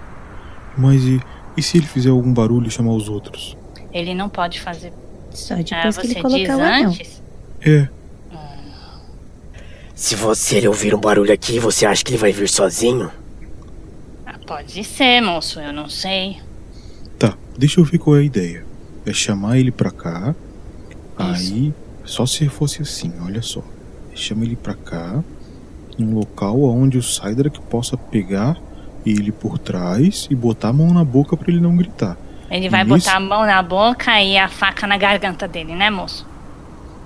Mas 0.76 1.04
e, 1.06 1.24
e 1.58 1.62
se 1.64 1.78
ele 1.78 1.86
fizer 1.88 2.10
algum 2.10 2.34
barulho 2.34 2.68
e 2.68 2.72
chamar 2.72 2.94
os 2.94 3.08
outros? 3.10 3.56
Ele 3.92 4.14
não 4.14 4.30
pode 4.30 4.60
fazer. 4.62 4.92
Só 5.32 5.54
Ah, 5.56 5.58
depois 5.58 5.98
que 5.98 6.08
você 6.08 6.14
ele 6.14 6.22
colocar 6.22 6.58
o 6.58 6.62
anel. 6.62 6.90
antes? 6.90 7.22
É, 7.62 7.88
Se 9.96 10.16
você 10.16 10.58
ele 10.58 10.68
ouvir 10.68 10.94
um 10.96 11.00
barulho 11.00 11.32
aqui, 11.34 11.60
você 11.60 11.86
acha 11.86 12.04
que 12.04 12.12
ele 12.12 12.18
vai 12.18 12.32
vir 12.32 12.50
sozinho? 12.50 13.12
Ah, 14.26 14.38
pode 14.46 14.84
ser, 14.84 15.22
moço, 15.22 15.60
eu 15.60 15.72
não 15.74 15.88
sei. 15.90 16.38
tá. 17.18 17.38
Deixa 17.58 17.80
eu 17.80 17.84
ver 17.86 18.00
qual 18.00 18.16
é 18.18 18.20
a 18.22 18.24
ideia. 18.24 18.66
É 19.06 19.14
chamar 19.14 19.60
ele 19.60 19.72
pra 19.72 19.92
cá. 19.92 20.36
Aí, 21.16 21.72
só 22.04 22.26
se 22.26 22.50
fosse 22.50 22.82
assim, 22.82 23.14
olha 23.22 23.42
só. 23.44 23.64
Chama 24.16 24.44
ele 24.44 24.56
pra 24.56 24.74
cá, 24.74 25.24
num 25.98 26.16
local 26.16 26.62
onde 26.64 26.98
o 26.98 27.04
Cydrak 27.04 27.60
possa 27.70 27.96
pegar 27.96 28.58
ele 29.06 29.32
por 29.32 29.58
trás 29.58 30.28
e 30.30 30.36
botar 30.36 30.70
a 30.70 30.74
mão 30.74 30.94
na 30.94 31.04
boca 31.04 31.36
pra 31.36 31.52
ele 31.52 31.62
não 31.62 31.76
gritar. 31.76 32.18
Ele 32.50 32.70
vai 32.70 32.82
Isso. 32.82 32.90
botar 32.90 33.16
a 33.16 33.20
mão 33.20 33.46
na 33.46 33.62
boca 33.62 34.22
e 34.22 34.38
a 34.38 34.48
faca 34.48 34.86
na 34.86 34.98
garganta 34.98 35.48
dele, 35.48 35.74
né, 35.74 35.90
moço? 35.90 36.26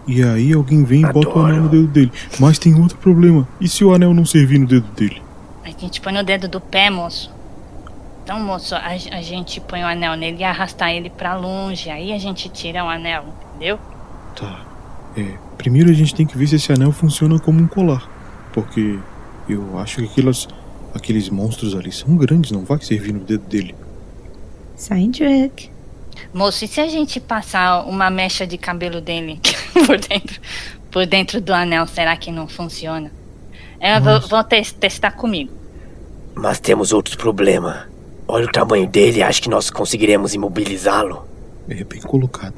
E 0.07 0.23
aí 0.23 0.53
alguém 0.53 0.83
vem 0.83 1.01
e 1.01 1.11
bota 1.11 1.37
o 1.37 1.45
anel 1.45 1.63
no 1.63 1.69
dedo 1.69 1.87
dele. 1.87 2.11
Mas 2.39 2.57
tem 2.57 2.73
outro 2.79 2.97
problema. 2.97 3.47
E 3.59 3.67
se 3.67 3.83
o 3.83 3.93
anel 3.93 4.13
não 4.13 4.25
servir 4.25 4.57
no 4.57 4.65
dedo 4.65 4.87
dele? 4.95 5.21
A 5.65 5.69
gente 5.69 5.99
põe 5.99 6.13
no 6.13 6.23
dedo 6.23 6.47
do 6.47 6.61
pé, 6.61 6.89
moço. 6.89 7.29
Então, 8.23 8.39
moço, 8.39 8.75
a, 8.75 8.87
a 8.87 9.21
gente 9.21 9.59
põe 9.59 9.83
o 9.83 9.87
anel 9.87 10.15
nele 10.15 10.37
e 10.39 10.43
arrasta 10.43 10.91
ele 10.91 11.09
pra 11.09 11.35
longe. 11.35 11.89
Aí 11.89 12.13
a 12.13 12.17
gente 12.17 12.47
tira 12.49 12.83
o 12.83 12.89
anel, 12.89 13.25
entendeu? 13.55 13.79
Tá. 14.35 14.61
É, 15.15 15.33
primeiro 15.57 15.89
a 15.89 15.93
gente 15.93 16.13
tem 16.13 16.25
que 16.25 16.37
ver 16.37 16.47
se 16.47 16.55
esse 16.55 16.71
anel 16.71 16.91
funciona 16.91 17.37
como 17.39 17.61
um 17.61 17.67
colar. 17.67 18.07
Porque 18.53 18.99
eu 19.49 19.77
acho 19.79 19.97
que 19.97 20.05
aquelas, 20.05 20.47
aqueles 20.93 21.29
monstros 21.29 21.75
ali 21.75 21.91
são 21.91 22.15
grandes, 22.17 22.51
não 22.51 22.63
vai 22.63 22.79
servir 22.81 23.13
no 23.13 23.19
dedo 23.19 23.45
dele. 23.45 23.75
Cydrak. 24.75 25.69
Moço, 26.33 26.65
e 26.65 26.67
se 26.67 26.81
a 26.81 26.87
gente 26.87 27.19
passar 27.19 27.83
uma 27.87 28.09
mecha 28.09 28.45
de 28.45 28.57
cabelo 28.57 28.99
dele 29.01 29.39
por 29.85 29.99
dentro, 29.99 30.41
por 30.91 31.05
dentro 31.05 31.41
do 31.41 31.53
anel, 31.53 31.87
será 31.87 32.15
que 32.17 32.31
não 32.31 32.47
funciona? 32.47 33.11
É, 33.79 33.99
vou, 33.99 34.19
vou 34.21 34.43
tes- 34.43 34.71
testar 34.71 35.11
comigo. 35.11 35.51
Mas 36.35 36.59
temos 36.59 36.91
outros 36.91 37.15
problemas. 37.15 37.87
Olha 38.27 38.45
o 38.45 38.51
tamanho 38.51 38.87
dele, 38.87 39.23
acho 39.23 39.41
que 39.41 39.49
nós 39.49 39.69
conseguiremos 39.69 40.33
imobilizá-lo. 40.33 41.27
É 41.69 41.83
bem 41.83 42.01
colocado. 42.01 42.55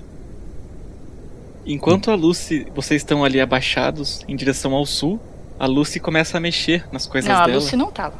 Enquanto 1.66 2.10
a 2.10 2.16
Lucy, 2.16 2.66
vocês 2.74 3.02
estão 3.02 3.24
ali 3.24 3.40
abaixados 3.40 4.24
em 4.28 4.36
direção 4.36 4.74
ao 4.74 4.86
sul, 4.86 5.20
a 5.60 5.66
Lucy 5.66 6.00
começa 6.00 6.38
a 6.38 6.40
mexer 6.40 6.86
nas 6.92 7.06
coisas 7.06 7.30
Não, 7.30 7.38
a 7.42 7.46
dela. 7.46 7.60
Lucy 7.60 7.76
não 7.76 7.92
tava. 7.92 8.16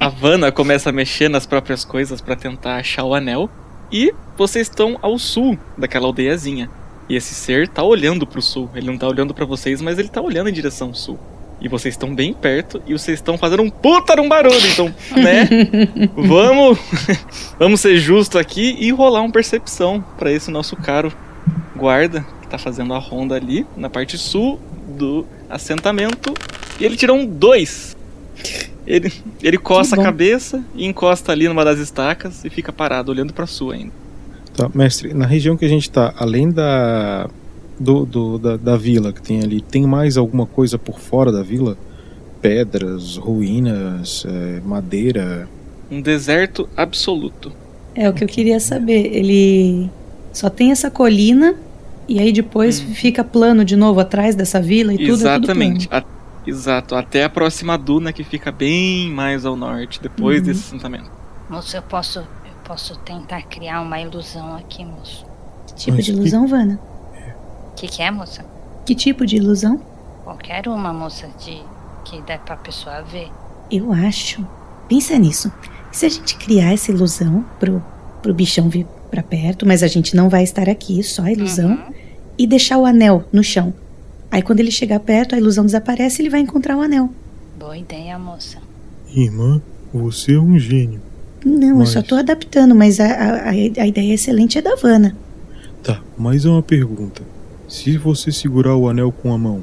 A 0.00 0.08
Vanna 0.08 0.50
começa 0.50 0.88
a 0.88 0.92
mexer 0.92 1.28
nas 1.28 1.46
próprias 1.46 1.84
coisas 1.84 2.20
pra 2.20 2.34
tentar 2.34 2.76
achar 2.76 3.04
o 3.04 3.14
anel. 3.14 3.50
E 3.92 4.12
vocês 4.36 4.66
estão 4.66 4.98
ao 5.02 5.18
sul 5.18 5.58
daquela 5.76 6.06
aldeiazinha. 6.06 6.70
E 7.08 7.14
esse 7.14 7.34
ser 7.34 7.68
tá 7.68 7.82
olhando 7.82 8.26
pro 8.26 8.40
sul. 8.40 8.70
Ele 8.74 8.86
não 8.86 8.96
tá 8.96 9.06
olhando 9.06 9.34
pra 9.34 9.44
vocês, 9.44 9.82
mas 9.82 9.98
ele 9.98 10.08
tá 10.08 10.22
olhando 10.22 10.48
em 10.48 10.52
direção 10.52 10.88
ao 10.88 10.94
sul. 10.94 11.18
E 11.60 11.68
vocês 11.68 11.94
estão 11.94 12.14
bem 12.14 12.32
perto 12.32 12.82
e 12.86 12.92
vocês 12.92 13.18
estão 13.18 13.38
fazendo 13.38 13.62
um 13.62 13.70
puta 13.70 14.14
de 14.14 14.20
um 14.20 14.28
barulho. 14.28 14.66
Então, 14.72 14.92
né? 15.16 15.48
vamos, 16.16 16.78
vamos 17.58 17.80
ser 17.80 17.98
justos 17.98 18.40
aqui 18.40 18.76
e 18.80 18.90
rolar 18.90 19.20
uma 19.20 19.30
percepção 19.30 20.02
pra 20.18 20.32
esse 20.32 20.50
nosso 20.50 20.74
caro 20.76 21.12
guarda 21.76 22.24
que 22.40 22.48
tá 22.48 22.58
fazendo 22.58 22.94
a 22.94 22.98
ronda 22.98 23.34
ali 23.34 23.66
na 23.76 23.90
parte 23.90 24.16
sul 24.16 24.58
do 24.86 25.26
assentamento. 25.54 26.34
E 26.78 26.84
ele 26.84 26.96
tirou 26.96 27.16
um 27.16 27.26
2. 27.26 27.96
Ele, 28.86 29.12
ele 29.42 29.56
coça 29.56 29.94
a 29.94 30.02
cabeça 30.02 30.62
e 30.74 30.84
encosta 30.84 31.32
ali 31.32 31.48
numa 31.48 31.64
das 31.64 31.78
estacas 31.78 32.44
e 32.44 32.50
fica 32.50 32.72
parado, 32.72 33.10
olhando 33.10 33.32
pra 33.32 33.46
sua 33.46 33.74
ainda. 33.74 33.92
Tá, 34.56 34.70
mestre, 34.74 35.14
na 35.14 35.26
região 35.26 35.56
que 35.56 35.64
a 35.64 35.68
gente 35.68 35.90
tá, 35.90 36.14
além 36.16 36.50
da. 36.50 37.28
Do, 37.78 38.06
do- 38.06 38.38
da, 38.38 38.56
da 38.56 38.76
vila 38.76 39.12
que 39.12 39.20
tem 39.20 39.40
ali, 39.42 39.60
tem 39.60 39.84
mais 39.84 40.16
alguma 40.16 40.46
coisa 40.46 40.78
por 40.78 41.00
fora 41.00 41.32
da 41.32 41.42
vila? 41.42 41.76
Pedras, 42.40 43.16
ruínas, 43.16 44.24
é, 44.28 44.60
madeira. 44.64 45.48
Um 45.90 46.00
deserto 46.00 46.68
absoluto. 46.76 47.50
É 47.94 48.08
o 48.08 48.12
que 48.12 48.22
eu 48.22 48.28
queria 48.28 48.60
saber. 48.60 49.06
Ele 49.12 49.90
só 50.32 50.48
tem 50.50 50.70
essa 50.70 50.88
colina 50.90 51.56
e 52.08 52.18
aí 52.18 52.32
depois 52.32 52.80
fica 52.80 53.22
plano 53.24 53.64
de 53.64 53.76
novo 53.76 54.00
atrás 54.00 54.34
dessa 54.34 54.60
vila 54.60 54.92
e 54.94 54.98
tudo 54.98 55.26
é 55.26 55.34
tudo 55.34 55.44
Exatamente. 55.44 55.88
plano. 55.88 56.04
A- 56.06 56.48
exato, 56.50 56.94
até 56.94 57.24
a 57.24 57.28
próxima 57.28 57.76
duna 57.78 58.12
que 58.12 58.22
fica 58.24 58.52
bem 58.52 59.10
mais 59.10 59.44
ao 59.46 59.56
norte, 59.56 60.00
depois 60.02 60.38
Uhum. 60.40 60.44
desse 60.44 60.60
assentamento. 60.68 61.10
Moço, 61.48 61.76
eu 61.76 61.82
posso, 61.82 62.18
eu 62.20 62.26
posso 62.64 62.96
tentar 63.00 63.42
criar 63.42 63.80
uma 63.80 64.00
ilusão 64.00 64.54
aqui, 64.56 64.84
moço. 64.84 65.24
Que 65.68 65.74
tipo 65.74 65.96
Mas 65.96 66.04
de 66.04 66.12
que- 66.12 66.18
ilusão, 66.18 66.46
Vana? 66.46 66.78
O 67.70 67.74
que, 67.74 67.88
que 67.88 68.02
é, 68.02 68.10
moça? 68.10 68.44
Que 68.86 68.94
tipo 68.94 69.26
de 69.26 69.36
ilusão? 69.36 69.80
Qualquer 70.24 70.68
uma, 70.68 70.92
moça, 70.92 71.28
de 71.44 71.60
que 72.04 72.20
dá 72.22 72.38
pra 72.38 72.56
pessoa 72.56 73.02
ver. 73.02 73.28
Eu 73.70 73.92
acho. 73.92 74.46
Pensa 74.88 75.18
nisso. 75.18 75.50
E 75.92 75.96
se 75.96 76.06
a 76.06 76.08
gente 76.08 76.36
criar 76.36 76.72
essa 76.72 76.90
ilusão 76.92 77.44
pro, 77.58 77.82
pro 78.22 78.32
bichão 78.34 78.68
vir 78.68 78.86
pra 79.14 79.22
perto, 79.22 79.64
mas 79.64 79.82
a 79.84 79.86
gente 79.86 80.16
não 80.16 80.28
vai 80.28 80.42
estar 80.42 80.68
aqui, 80.68 81.00
só 81.04 81.22
a 81.22 81.30
ilusão, 81.32 81.70
Uhum. 81.70 81.94
e 82.36 82.46
deixar 82.48 82.78
o 82.78 82.84
anel 82.84 83.22
no 83.32 83.44
chão. 83.44 83.72
Aí 84.28 84.42
quando 84.42 84.58
ele 84.58 84.72
chegar 84.72 84.98
perto, 84.98 85.36
a 85.36 85.38
ilusão 85.38 85.64
desaparece 85.64 86.20
e 86.20 86.22
ele 86.22 86.30
vai 86.30 86.40
encontrar 86.40 86.76
o 86.76 86.80
anel. 86.80 87.08
Boa 87.56 87.78
ideia, 87.78 88.18
moça. 88.18 88.58
Irmã, 89.14 89.62
você 89.92 90.34
é 90.34 90.40
um 90.40 90.58
gênio. 90.58 91.00
Não, 91.44 91.78
eu 91.80 91.86
só 91.86 92.00
Mas- 92.00 92.08
tô 92.08 92.16
adaptando, 92.16 92.74
mas 92.74 92.98
a, 92.98 93.06
a, 93.06 93.50
a 93.50 93.86
ideia 93.86 94.12
excelente 94.14 94.58
é 94.58 94.62
da 94.62 94.74
Vana. 94.74 95.14
Tá, 95.84 96.00
mas 96.18 96.44
é 96.44 96.48
uma 96.48 96.62
pergunta. 96.62 97.22
Se 97.68 97.96
você 97.96 98.32
segurar 98.32 98.74
o 98.74 98.88
anel 98.88 99.12
com 99.12 99.32
a 99.32 99.38
mão 99.38 99.62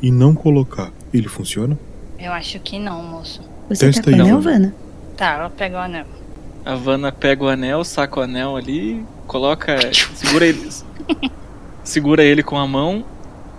e 0.00 0.12
não 0.12 0.34
colocar, 0.34 0.92
ele 1.12 1.26
funciona? 1.28 1.76
Eu 2.18 2.30
acho 2.32 2.60
que 2.60 2.78
não, 2.78 3.02
moço. 3.02 3.40
Você 3.68 3.86
Testa 3.86 4.02
tá 4.02 4.10
com 4.12 4.16
o 4.16 4.20
anel, 4.20 4.40
Vana. 4.40 4.58
Vana? 4.58 4.74
Tá, 5.16 5.32
ela 5.34 5.50
pegou 5.50 5.78
o 5.78 5.82
anel. 5.82 6.06
A 6.64 6.74
Vanna 6.74 7.12
pega 7.12 7.44
o 7.44 7.48
anel, 7.48 7.84
saca 7.84 8.20
o 8.20 8.22
anel 8.22 8.56
ali, 8.56 9.04
coloca. 9.26 9.76
segura 9.92 10.46
ele. 10.46 10.70
segura 11.84 12.24
ele 12.24 12.42
com 12.42 12.56
a 12.56 12.66
mão 12.66 13.04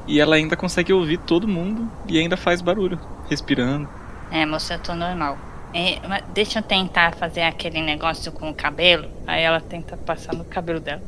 e 0.08 0.20
ela 0.20 0.36
ainda 0.36 0.56
consegue 0.56 0.92
ouvir 0.92 1.20
todo 1.20 1.48
mundo 1.48 1.90
e 2.08 2.18
ainda 2.18 2.36
faz 2.36 2.62
barulho, 2.62 3.00
respirando. 3.30 3.88
É, 4.32 4.46
moça, 4.46 4.74
eu 4.74 4.80
tô 4.80 4.96
normal. 4.96 5.38
É, 5.74 6.00
mas 6.08 6.24
deixa 6.34 6.60
eu 6.60 6.64
tentar 6.64 7.14
fazer 7.16 7.42
aquele 7.42 7.82
negócio 7.82 8.32
com 8.32 8.50
o 8.50 8.54
cabelo. 8.54 9.08
Aí 9.28 9.44
ela 9.44 9.60
tenta 9.60 9.96
passar 9.98 10.34
no 10.34 10.46
cabelo 10.46 10.80
dela. 10.80 11.04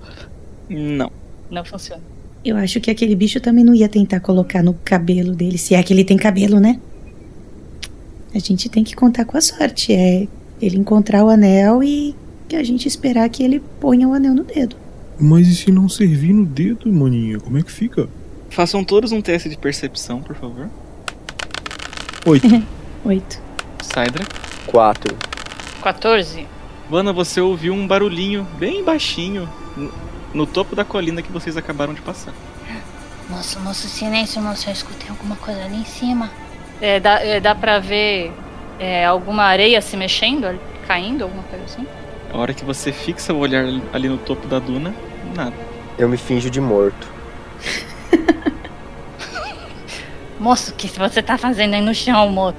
Não. 0.69 1.11
Não 1.49 1.65
funciona. 1.65 2.03
Eu 2.43 2.57
acho 2.57 2.79
que 2.79 2.91
aquele 2.91 3.15
bicho 3.15 3.39
também 3.39 3.63
não 3.63 3.73
ia 3.73 3.89
tentar 3.89 4.19
colocar 4.19 4.61
no 4.61 4.73
cabelo 4.73 5.33
dele, 5.33 5.57
se 5.57 5.73
é 5.73 5.81
que 5.81 5.93
ele 5.93 6.03
tem 6.03 6.17
cabelo, 6.17 6.59
né? 6.59 6.79
A 8.35 8.39
gente 8.39 8.69
tem 8.69 8.83
que 8.83 8.95
contar 8.95 9.25
com 9.25 9.37
a 9.37 9.41
sorte. 9.41 9.93
É 9.93 10.27
ele 10.61 10.77
encontrar 10.77 11.23
o 11.23 11.29
anel 11.29 11.83
e 11.83 12.15
que 12.47 12.55
a 12.55 12.63
gente 12.63 12.87
esperar 12.87 13.29
que 13.29 13.43
ele 13.43 13.59
ponha 13.79 14.07
o 14.07 14.13
anel 14.13 14.33
no 14.33 14.43
dedo. 14.43 14.75
Mas 15.19 15.47
e 15.47 15.55
se 15.55 15.71
não 15.71 15.89
servir 15.89 16.33
no 16.33 16.45
dedo, 16.45 16.91
maninha? 16.91 17.39
Como 17.39 17.57
é 17.57 17.61
que 17.63 17.71
fica? 17.71 18.07
Façam 18.49 18.83
todos 18.83 19.11
um 19.11 19.21
teste 19.21 19.49
de 19.49 19.57
percepção, 19.57 20.21
por 20.21 20.35
favor. 20.35 20.69
Oito. 22.25 22.47
Oito. 23.03 23.41
Sidra. 23.81 24.25
Quatro. 24.67 25.15
14. 25.81 26.45
Vanna, 26.89 27.11
você 27.11 27.41
ouviu 27.41 27.73
um 27.73 27.87
barulhinho 27.87 28.47
bem 28.57 28.83
baixinho 28.83 29.49
no, 29.75 29.91
no 30.33 30.47
topo 30.47 30.75
da 30.75 30.85
colina 30.85 31.21
que 31.21 31.31
vocês 31.31 31.57
acabaram 31.57 31.93
de 31.93 32.01
passar. 32.01 32.33
Moço, 33.29 33.59
moço, 33.59 33.87
silêncio, 33.87 34.41
moço. 34.41 34.69
Eu 34.69 34.73
escutei 34.73 35.09
alguma 35.09 35.35
coisa 35.35 35.65
ali 35.65 35.77
em 35.77 35.85
cima. 35.85 36.31
É, 36.79 36.99
dá, 36.99 37.19
é, 37.19 37.39
dá 37.39 37.53
pra 37.53 37.79
ver 37.79 38.31
é, 38.79 39.05
alguma 39.05 39.43
areia 39.43 39.81
se 39.81 39.95
mexendo, 39.97 40.59
caindo, 40.87 41.23
alguma 41.23 41.43
coisa 41.43 41.65
assim? 41.65 41.85
A 42.31 42.37
hora 42.37 42.53
que 42.53 42.63
você 42.65 42.91
fixa 42.91 43.33
o 43.33 43.37
olhar 43.37 43.63
ali- 43.93 44.09
no 44.09 44.17
topo 44.17 44.47
da 44.47 44.59
duna, 44.59 44.93
nada. 45.35 45.53
Eu 45.97 46.07
me 46.09 46.17
finjo 46.17 46.49
de 46.49 46.59
morto. 46.61 47.07
Moço, 50.39 50.71
o 50.71 50.75
que 50.75 50.87
você 50.87 51.21
tá 51.21 51.37
fazendo 51.37 51.73
aí 51.73 51.81
no 51.81 51.93
chão, 51.95 52.29
moço? 52.29 52.57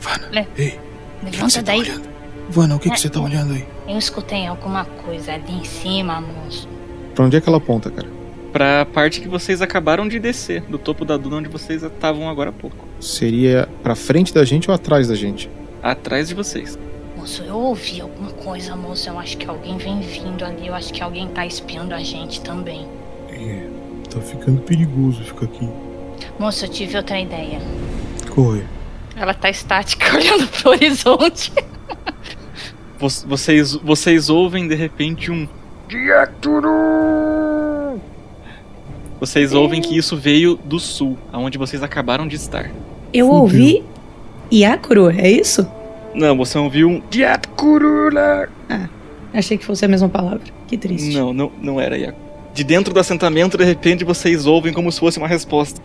Vana, 0.00 0.28
Le- 0.30 0.48
ei, 0.56 0.78
Levanta 1.22 1.62
daí. 1.62 2.00
Vana, 2.48 2.76
o 2.76 2.78
que, 2.78 2.88
É. 2.88 2.92
que 2.92 3.00
você 3.00 3.08
tá 3.10 3.20
olhando 3.20 3.54
aí? 3.54 3.66
Eu 3.88 3.98
escutei 3.98 4.46
alguma 4.46 4.84
coisa 4.84 5.32
ali 5.34 5.52
em 5.52 5.64
cima, 5.64 6.20
moço. 6.20 6.68
Pra 7.14 7.24
onde 7.24 7.36
é 7.36 7.40
que 7.40 7.48
ela 7.48 7.58
aponta, 7.58 7.90
cara? 7.90 8.08
Pra 8.52 8.84
parte 8.84 9.20
que 9.20 9.28
vocês 9.28 9.62
acabaram 9.62 10.08
de 10.08 10.18
descer, 10.18 10.62
do 10.62 10.76
topo 10.78 11.04
da 11.04 11.16
duna 11.16 11.36
onde 11.36 11.48
vocês 11.48 11.82
estavam 11.84 12.28
agora 12.28 12.50
há 12.50 12.52
pouco. 12.52 12.84
Seria 13.00 13.68
pra 13.82 13.94
frente 13.94 14.34
da 14.34 14.44
gente 14.44 14.68
ou 14.68 14.74
atrás 14.74 15.06
da 15.08 15.14
gente? 15.14 15.48
Atrás 15.82 16.28
de 16.28 16.34
vocês. 16.34 16.76
Moço, 17.16 17.42
eu 17.44 17.54
ouvi 17.56 18.00
alguma 18.00 18.30
coisa, 18.32 18.74
moço. 18.74 19.08
Eu 19.08 19.18
acho 19.18 19.36
que 19.36 19.46
alguém 19.48 19.76
vem 19.78 20.00
vindo 20.00 20.44
ali. 20.44 20.66
Eu 20.66 20.74
acho 20.74 20.92
que 20.92 21.00
alguém 21.02 21.28
tá 21.28 21.46
espiando 21.46 21.94
a 21.94 22.00
gente 22.00 22.40
também. 22.40 22.86
É, 23.28 23.66
tá 24.12 24.20
ficando 24.20 24.60
perigoso 24.62 25.22
ficar 25.22 25.44
aqui. 25.44 25.68
Moço, 26.38 26.64
eu 26.64 26.68
tive 26.68 26.96
outra 26.96 27.20
ideia. 27.20 27.60
Corre. 28.34 28.64
Ela 29.16 29.32
tá 29.34 29.48
estática 29.48 30.06
olhando 30.16 30.48
pro 30.48 30.70
horizonte. 30.70 31.52
Vo- 32.98 33.08
Vocês, 33.28 33.74
vocês 33.74 34.28
ouvem 34.28 34.66
de 34.66 34.74
repente 34.74 35.30
um. 35.30 35.46
Vocês 39.20 39.52
ouvem 39.52 39.82
que 39.82 39.94
isso 39.94 40.16
veio 40.16 40.58
do 40.64 40.80
sul, 40.80 41.18
aonde 41.30 41.58
vocês 41.58 41.82
acabaram 41.82 42.26
de 42.26 42.36
estar. 42.36 42.70
Eu 43.12 43.26
Fudeu. 43.26 43.42
ouvi 43.42 43.84
Iacro, 44.50 45.10
é 45.10 45.30
isso? 45.30 45.66
Não, 46.14 46.36
você 46.36 46.58
ouviu 46.58 46.88
um. 46.88 47.02
Achei 49.32 49.58
que 49.58 49.64
fosse 49.64 49.84
a 49.84 49.88
mesma 49.88 50.08
palavra. 50.08 50.40
Que 50.66 50.76
triste. 50.76 51.14
Não, 51.14 51.32
não, 51.32 51.52
não 51.60 51.80
era 51.80 51.96
Iaco. 51.98 52.18
De 52.52 52.64
dentro 52.64 52.92
do 52.92 52.98
assentamento, 52.98 53.56
de 53.56 53.64
repente, 53.64 54.04
vocês 54.04 54.46
ouvem 54.46 54.72
como 54.72 54.90
se 54.90 54.98
fosse 54.98 55.18
uma 55.18 55.28
resposta. 55.28 55.80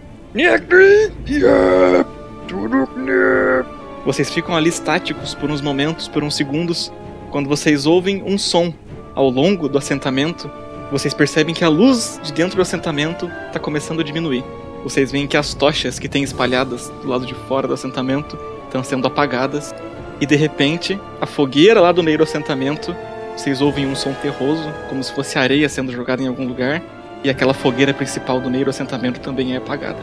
Vocês 4.05 4.31
ficam 4.31 4.55
ali 4.55 4.69
estáticos 4.69 5.35
por 5.35 5.51
uns 5.51 5.61
momentos, 5.61 6.07
por 6.07 6.23
uns 6.23 6.35
segundos, 6.35 6.91
quando 7.31 7.47
vocês 7.47 7.85
ouvem 7.85 8.23
um 8.25 8.37
som 8.37 8.73
ao 9.13 9.29
longo 9.29 9.69
do 9.69 9.77
assentamento. 9.77 10.49
Vocês 10.91 11.13
percebem 11.13 11.53
que 11.53 11.63
a 11.63 11.69
luz 11.69 12.19
de 12.23 12.31
dentro 12.31 12.55
do 12.55 12.61
assentamento 12.61 13.29
está 13.47 13.59
começando 13.59 14.01
a 14.01 14.03
diminuir. 14.03 14.43
Vocês 14.83 15.11
veem 15.11 15.27
que 15.27 15.35
as 15.35 15.53
tochas 15.53 15.97
que 15.97 16.07
tem 16.07 16.23
espalhadas 16.23 16.91
do 17.01 17.07
lado 17.07 17.25
de 17.25 17.33
fora 17.47 17.67
do 17.67 17.73
assentamento 17.73 18.37
estão 18.65 18.83
sendo 18.83 19.07
apagadas. 19.07 19.73
E 20.21 20.25
de 20.25 20.35
repente, 20.35 20.99
a 21.19 21.25
fogueira 21.25 21.81
lá 21.81 21.91
do 21.91 22.03
meio 22.03 22.19
do 22.19 22.23
assentamento 22.23 22.95
vocês 23.35 23.59
ouvem 23.59 23.85
um 23.85 23.95
som 23.95 24.13
terroso, 24.13 24.63
como 24.87 25.03
se 25.03 25.13
fosse 25.13 25.37
areia 25.37 25.67
sendo 25.67 25.91
jogada 25.91 26.23
em 26.23 26.27
algum 26.27 26.47
lugar, 26.47 26.81
e 27.21 27.29
aquela 27.29 27.53
fogueira 27.53 27.93
principal 27.93 28.39
do 28.39 28.49
meio 28.49 28.63
do 28.63 28.69
assentamento 28.69 29.19
também 29.19 29.53
é 29.53 29.57
apagada. 29.57 29.99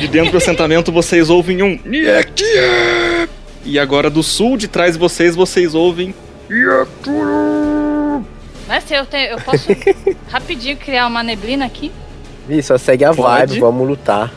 De 0.00 0.08
dentro 0.08 0.32
do 0.32 0.38
assentamento 0.38 0.90
vocês 0.90 1.28
ouvem 1.28 1.62
um 1.62 1.78
E 3.64 3.78
agora 3.78 4.08
do 4.08 4.22
sul 4.22 4.56
de 4.56 4.66
trás 4.66 4.94
de 4.94 4.98
vocês 4.98 5.36
vocês 5.36 5.74
ouvem 5.74 6.14
Mas 8.68 8.84
se 8.84 8.94
eu, 8.94 9.06
te, 9.06 9.16
eu 9.16 9.40
posso 9.40 9.66
rapidinho 10.30 10.76
criar 10.76 11.06
uma 11.06 11.22
neblina 11.22 11.64
aqui? 11.64 11.90
Ih, 12.48 12.62
só 12.62 12.76
segue 12.76 13.04
a 13.04 13.14
Pode. 13.14 13.46
vibe, 13.52 13.60
vamos 13.60 13.88
lutar. 13.88 14.32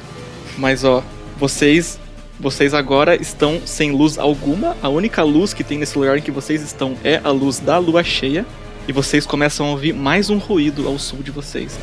Mas 0.57 0.83
ó, 0.83 1.03
vocês 1.37 1.99
Vocês 2.39 2.73
agora 2.73 3.15
estão 3.15 3.61
sem 3.65 3.91
luz 3.91 4.17
alguma. 4.17 4.75
A 4.81 4.89
única 4.89 5.21
luz 5.21 5.53
que 5.53 5.63
tem 5.63 5.77
nesse 5.77 5.95
lugar 5.95 6.17
em 6.17 6.21
que 6.21 6.31
vocês 6.31 6.63
estão 6.63 6.95
é 7.03 7.21
a 7.23 7.29
luz 7.29 7.59
da 7.59 7.77
lua 7.77 8.03
cheia. 8.03 8.45
E 8.87 8.91
vocês 8.91 9.27
começam 9.27 9.67
a 9.67 9.69
ouvir 9.69 9.93
mais 9.93 10.31
um 10.31 10.39
ruído 10.39 10.87
ao 10.87 10.97
sul 10.97 11.19
de 11.21 11.29
vocês. 11.29 11.77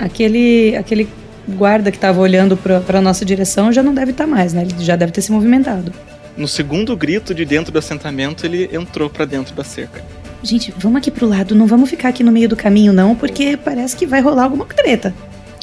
Aquele, 0.00 0.74
aquele 0.76 1.08
guarda 1.48 1.92
que 1.92 1.96
estava 1.96 2.20
olhando 2.20 2.56
para 2.56 2.98
a 2.98 3.00
nossa 3.00 3.24
direção 3.24 3.72
já 3.72 3.80
não 3.80 3.94
deve 3.94 4.10
estar 4.10 4.24
tá 4.24 4.30
mais, 4.30 4.52
né? 4.52 4.62
Ele 4.62 4.74
já 4.82 4.96
deve 4.96 5.12
ter 5.12 5.22
se 5.22 5.30
movimentado. 5.30 5.92
No 6.36 6.48
segundo 6.48 6.96
grito 6.96 7.32
de 7.32 7.44
dentro 7.44 7.70
do 7.70 7.78
assentamento, 7.78 8.44
ele 8.44 8.68
entrou 8.72 9.08
para 9.08 9.24
dentro 9.24 9.54
da 9.54 9.62
cerca. 9.62 10.04
Gente, 10.46 10.72
vamos 10.78 10.98
aqui 10.98 11.10
pro 11.10 11.26
lado, 11.26 11.56
não 11.56 11.66
vamos 11.66 11.90
ficar 11.90 12.10
aqui 12.10 12.22
no 12.22 12.30
meio 12.30 12.48
do 12.48 12.54
caminho 12.54 12.92
não, 12.92 13.16
porque 13.16 13.56
parece 13.56 13.96
que 13.96 14.06
vai 14.06 14.20
rolar 14.20 14.44
alguma 14.44 14.64
treta. 14.64 15.12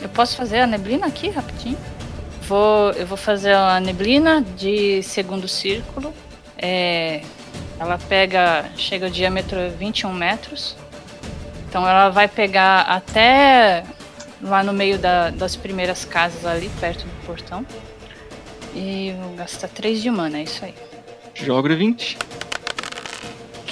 Eu 0.02 0.10
posso 0.10 0.36
fazer 0.36 0.60
a 0.60 0.68
neblina 0.68 1.08
aqui 1.08 1.30
rapidinho? 1.30 1.78
Vou, 2.50 2.92
eu 2.92 3.08
vou 3.08 3.16
fazer 3.16 3.54
a 3.54 3.80
neblina 3.80 4.46
de 4.58 5.02
segundo 5.02 5.48
círculo. 5.48 6.14
É, 6.58 7.22
ela 7.80 7.98
pega, 7.98 8.66
chega 8.76 9.06
ao 9.06 9.10
diâmetro 9.10 9.58
21 9.80 10.12
metros. 10.12 10.76
Então 11.70 11.88
ela 11.88 12.10
vai 12.10 12.28
pegar 12.28 12.82
até 12.82 13.86
lá 14.42 14.66
no 14.66 14.74
meio 14.74 15.00
da, 15.00 15.30
das 15.30 15.56
primeiras 15.56 16.04
casas 16.04 16.46
ali, 16.46 16.70
perto 16.82 17.06
do 17.06 17.26
portão. 17.26 17.66
E 18.76 19.16
vou 19.18 19.34
gastar 19.36 19.70
3 19.70 20.02
de 20.02 20.12
mana, 20.12 20.40
é 20.40 20.44
isso 20.44 20.66
aí. 20.66 20.74
Joga 21.36 21.74
20. 21.74 22.18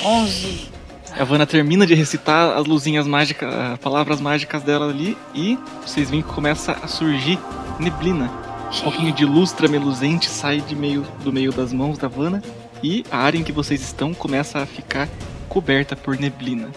11. 0.06 0.81
A 1.18 1.24
Vanna 1.24 1.46
termina 1.46 1.86
de 1.86 1.94
recitar 1.94 2.58
as 2.58 2.66
luzinhas 2.66 3.06
mágicas, 3.06 3.54
as 3.54 3.80
palavras 3.80 4.20
mágicas 4.20 4.64
dela 4.64 4.90
ali, 4.90 5.18
e 5.36 5.58
vocês 5.86 6.10
veem 6.10 6.22
que 6.22 6.30
começa 6.30 6.72
a 6.82 6.88
surgir 6.88 7.38
neblina. 7.80 8.32
Um 8.80 8.84
pouquinho 8.84 9.14
de 9.14 9.26
luz 9.26 9.52
tremeluzente 9.52 10.30
sai 10.30 10.62
de 10.62 10.76
meio, 10.76 11.06
do 11.24 11.32
meio 11.32 11.52
das 11.52 11.74
mãos 11.74 11.98
da 11.98 12.08
Vanna, 12.08 12.42
e 12.82 13.06
a 13.12 13.18
área 13.18 13.38
em 13.38 13.44
que 13.44 13.52
vocês 13.52 13.82
estão 13.82 14.14
começa 14.14 14.60
a 14.60 14.66
ficar 14.66 15.08
coberta 15.50 15.96
por 15.96 16.18
neblina. 16.18 16.70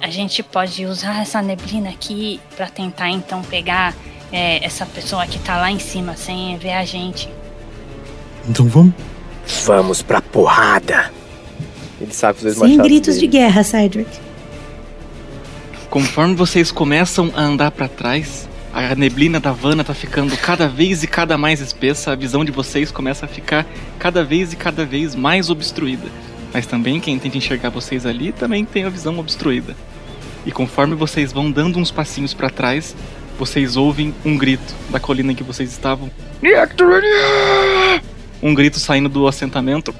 A 0.00 0.08
gente 0.08 0.42
pode 0.42 0.86
usar 0.86 1.20
essa 1.20 1.42
neblina 1.42 1.90
aqui 1.90 2.40
para 2.56 2.68
tentar 2.68 3.10
então 3.10 3.42
pegar 3.42 3.94
é, 4.30 4.64
essa 4.64 4.86
pessoa 4.86 5.26
que 5.26 5.38
tá 5.38 5.56
lá 5.56 5.70
em 5.70 5.78
cima 5.78 6.16
sem 6.16 6.56
ver 6.58 6.72
a 6.72 6.84
gente. 6.84 7.28
Então 8.48 8.66
vamos? 8.66 8.94
Vamos 9.64 10.02
pra 10.02 10.22
porrada! 10.22 11.19
Ele 12.00 12.12
sabe 12.14 12.38
os 12.38 12.42
dois 12.42 12.56
Sem 12.56 12.68
machados 12.68 12.86
gritos 12.86 13.14
dele. 13.16 13.26
de 13.26 13.38
guerra, 13.38 13.62
Cedric. 13.62 14.10
Conforme 15.90 16.34
vocês 16.34 16.70
começam 16.70 17.32
a 17.34 17.42
andar 17.42 17.70
para 17.72 17.88
trás, 17.88 18.48
a 18.72 18.94
neblina 18.94 19.40
da 19.40 19.50
Vanna 19.50 19.82
tá 19.82 19.92
ficando 19.92 20.36
cada 20.36 20.68
vez 20.68 21.02
e 21.02 21.06
cada 21.06 21.36
mais 21.36 21.60
espessa, 21.60 22.12
a 22.12 22.16
visão 22.16 22.44
de 22.44 22.52
vocês 22.52 22.92
começa 22.92 23.26
a 23.26 23.28
ficar 23.28 23.66
cada 23.98 24.22
vez 24.22 24.52
e 24.52 24.56
cada 24.56 24.84
vez 24.84 25.14
mais 25.14 25.50
obstruída. 25.50 26.08
Mas 26.52 26.66
também 26.66 27.00
quem 27.00 27.18
tenta 27.18 27.36
enxergar 27.36 27.70
vocês 27.70 28.06
ali 28.06 28.32
também 28.32 28.64
tem 28.64 28.84
a 28.84 28.88
visão 28.88 29.18
obstruída. 29.18 29.74
E 30.46 30.52
conforme 30.52 30.94
vocês 30.94 31.32
vão 31.32 31.50
dando 31.50 31.78
uns 31.78 31.90
passinhos 31.90 32.32
para 32.32 32.48
trás, 32.48 32.94
vocês 33.38 33.76
ouvem 33.76 34.14
um 34.24 34.36
grito 34.36 34.74
da 34.90 35.00
colina 35.00 35.32
em 35.32 35.34
que 35.34 35.42
vocês 35.42 35.70
estavam. 35.70 36.10
Um 38.42 38.54
grito 38.54 38.78
saindo 38.78 39.08
do 39.08 39.26
assentamento. 39.26 39.94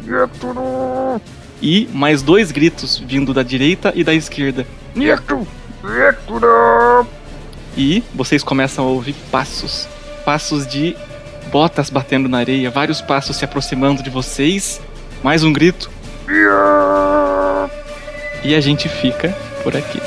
E 1.62 1.88
mais 1.92 2.22
dois 2.22 2.50
gritos 2.50 2.98
vindo 2.98 3.34
da 3.34 3.42
direita 3.42 3.92
e 3.94 4.02
da 4.02 4.14
esquerda. 4.14 4.66
E 7.76 8.02
vocês 8.14 8.42
começam 8.42 8.84
a 8.84 8.88
ouvir 8.88 9.14
passos. 9.30 9.88
Passos 10.24 10.66
de 10.66 10.96
botas 11.50 11.90
batendo 11.90 12.28
na 12.28 12.38
areia, 12.38 12.70
vários 12.70 13.00
passos 13.00 13.36
se 13.36 13.44
aproximando 13.44 14.02
de 14.02 14.10
vocês. 14.10 14.80
Mais 15.22 15.42
um 15.42 15.52
grito. 15.52 15.90
E 18.42 18.54
a 18.54 18.60
gente 18.60 18.88
fica 18.88 19.36
por 19.62 19.76
aqui. 19.76 20.00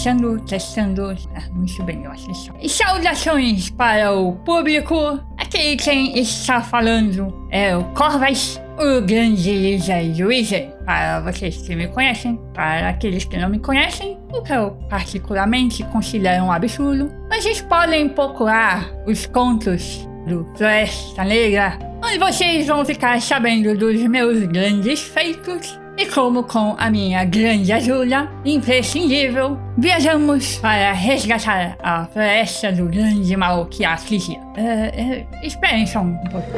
Testando, 0.00 0.40
testando. 0.40 1.14
Ah, 1.34 1.42
muito 1.52 1.82
bem, 1.82 2.02
eu 2.02 2.10
acho 2.10 2.30
isso. 2.30 2.50
E 2.58 2.70
saudações 2.70 3.68
para 3.68 4.10
o 4.14 4.32
público. 4.32 5.20
Aqui 5.36 5.76
quem 5.76 6.18
está 6.18 6.62
falando 6.62 7.46
é 7.50 7.76
o 7.76 7.84
Corvas, 7.92 8.58
o 8.78 9.02
grande 9.02 9.52
Lizard. 9.52 10.72
Para 10.86 11.20
vocês 11.20 11.58
que 11.58 11.76
me 11.76 11.86
conhecem, 11.88 12.40
para 12.54 12.88
aqueles 12.88 13.26
que 13.26 13.36
não 13.36 13.50
me 13.50 13.58
conhecem, 13.58 14.18
o 14.32 14.40
que 14.40 14.54
eu 14.54 14.70
particularmente 14.88 15.84
considero 15.84 16.44
um 16.44 16.52
absurdo, 16.52 17.12
vocês 17.30 17.60
podem 17.60 18.08
procurar 18.08 18.90
os 19.06 19.26
contos 19.26 20.08
do 20.26 20.48
Floresta 20.56 21.24
Negra, 21.24 21.78
onde 22.02 22.18
vocês 22.18 22.66
vão 22.66 22.86
ficar 22.86 23.20
sabendo 23.20 23.76
dos 23.76 24.00
meus 24.04 24.42
grandes 24.44 25.02
feitos 25.02 25.78
e 26.00 26.06
como 26.06 26.44
com 26.44 26.74
a 26.78 26.90
minha 26.90 27.22
grande 27.26 27.70
ajuda, 27.74 28.26
imprescindível, 28.42 29.58
viajamos 29.76 30.56
para 30.56 30.92
resgatar 30.92 31.76
a 31.78 32.06
floresta 32.06 32.72
do 32.72 32.86
grande 32.86 33.36
mal 33.36 33.66
que 33.66 33.84
a 33.84 33.92
afligia. 33.92 34.40
É, 34.56 34.62
é, 34.62 35.26
esperem 35.42 35.86
só 35.86 36.00
um 36.00 36.16
pouco. 36.30 36.48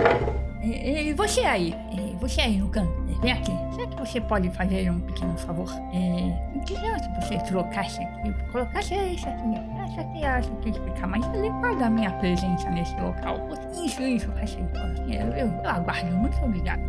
É, 0.62 1.12
você 1.14 1.40
aí, 1.40 1.74
você 2.20 2.40
aí 2.40 2.58
no 2.58 2.68
canto, 2.68 2.92
vem 3.20 3.32
aqui. 3.32 3.50
Será 3.74 3.88
que 3.88 3.96
você 3.96 4.20
pode 4.20 4.48
fazer 4.50 4.88
um 4.88 5.00
pequeno 5.00 5.36
favor? 5.36 5.68
É, 5.92 6.60
queria 6.64 6.96
se 7.00 7.08
você 7.20 7.36
trocasse 7.38 8.00
aqui, 8.00 8.32
colocasse 8.52 8.94
isso 8.94 9.28
aqui. 9.28 9.56
Essa 9.90 10.02
aqui 10.02 10.24
acho 10.24 10.50
que 10.58 10.72
fica 10.72 11.04
mais 11.04 11.24
adequado 11.24 11.78
da 11.80 11.90
minha 11.90 12.12
presença 12.12 12.70
nesse 12.70 12.94
local. 13.00 13.40
Isso, 13.84 14.00
isso, 14.02 14.30
faz 14.38 14.56
aí. 14.56 15.16
Eu, 15.16 15.26
eu, 15.32 15.46
eu 15.48 15.68
aguardo, 15.68 16.16
muito 16.16 16.40
obrigado. 16.44 16.80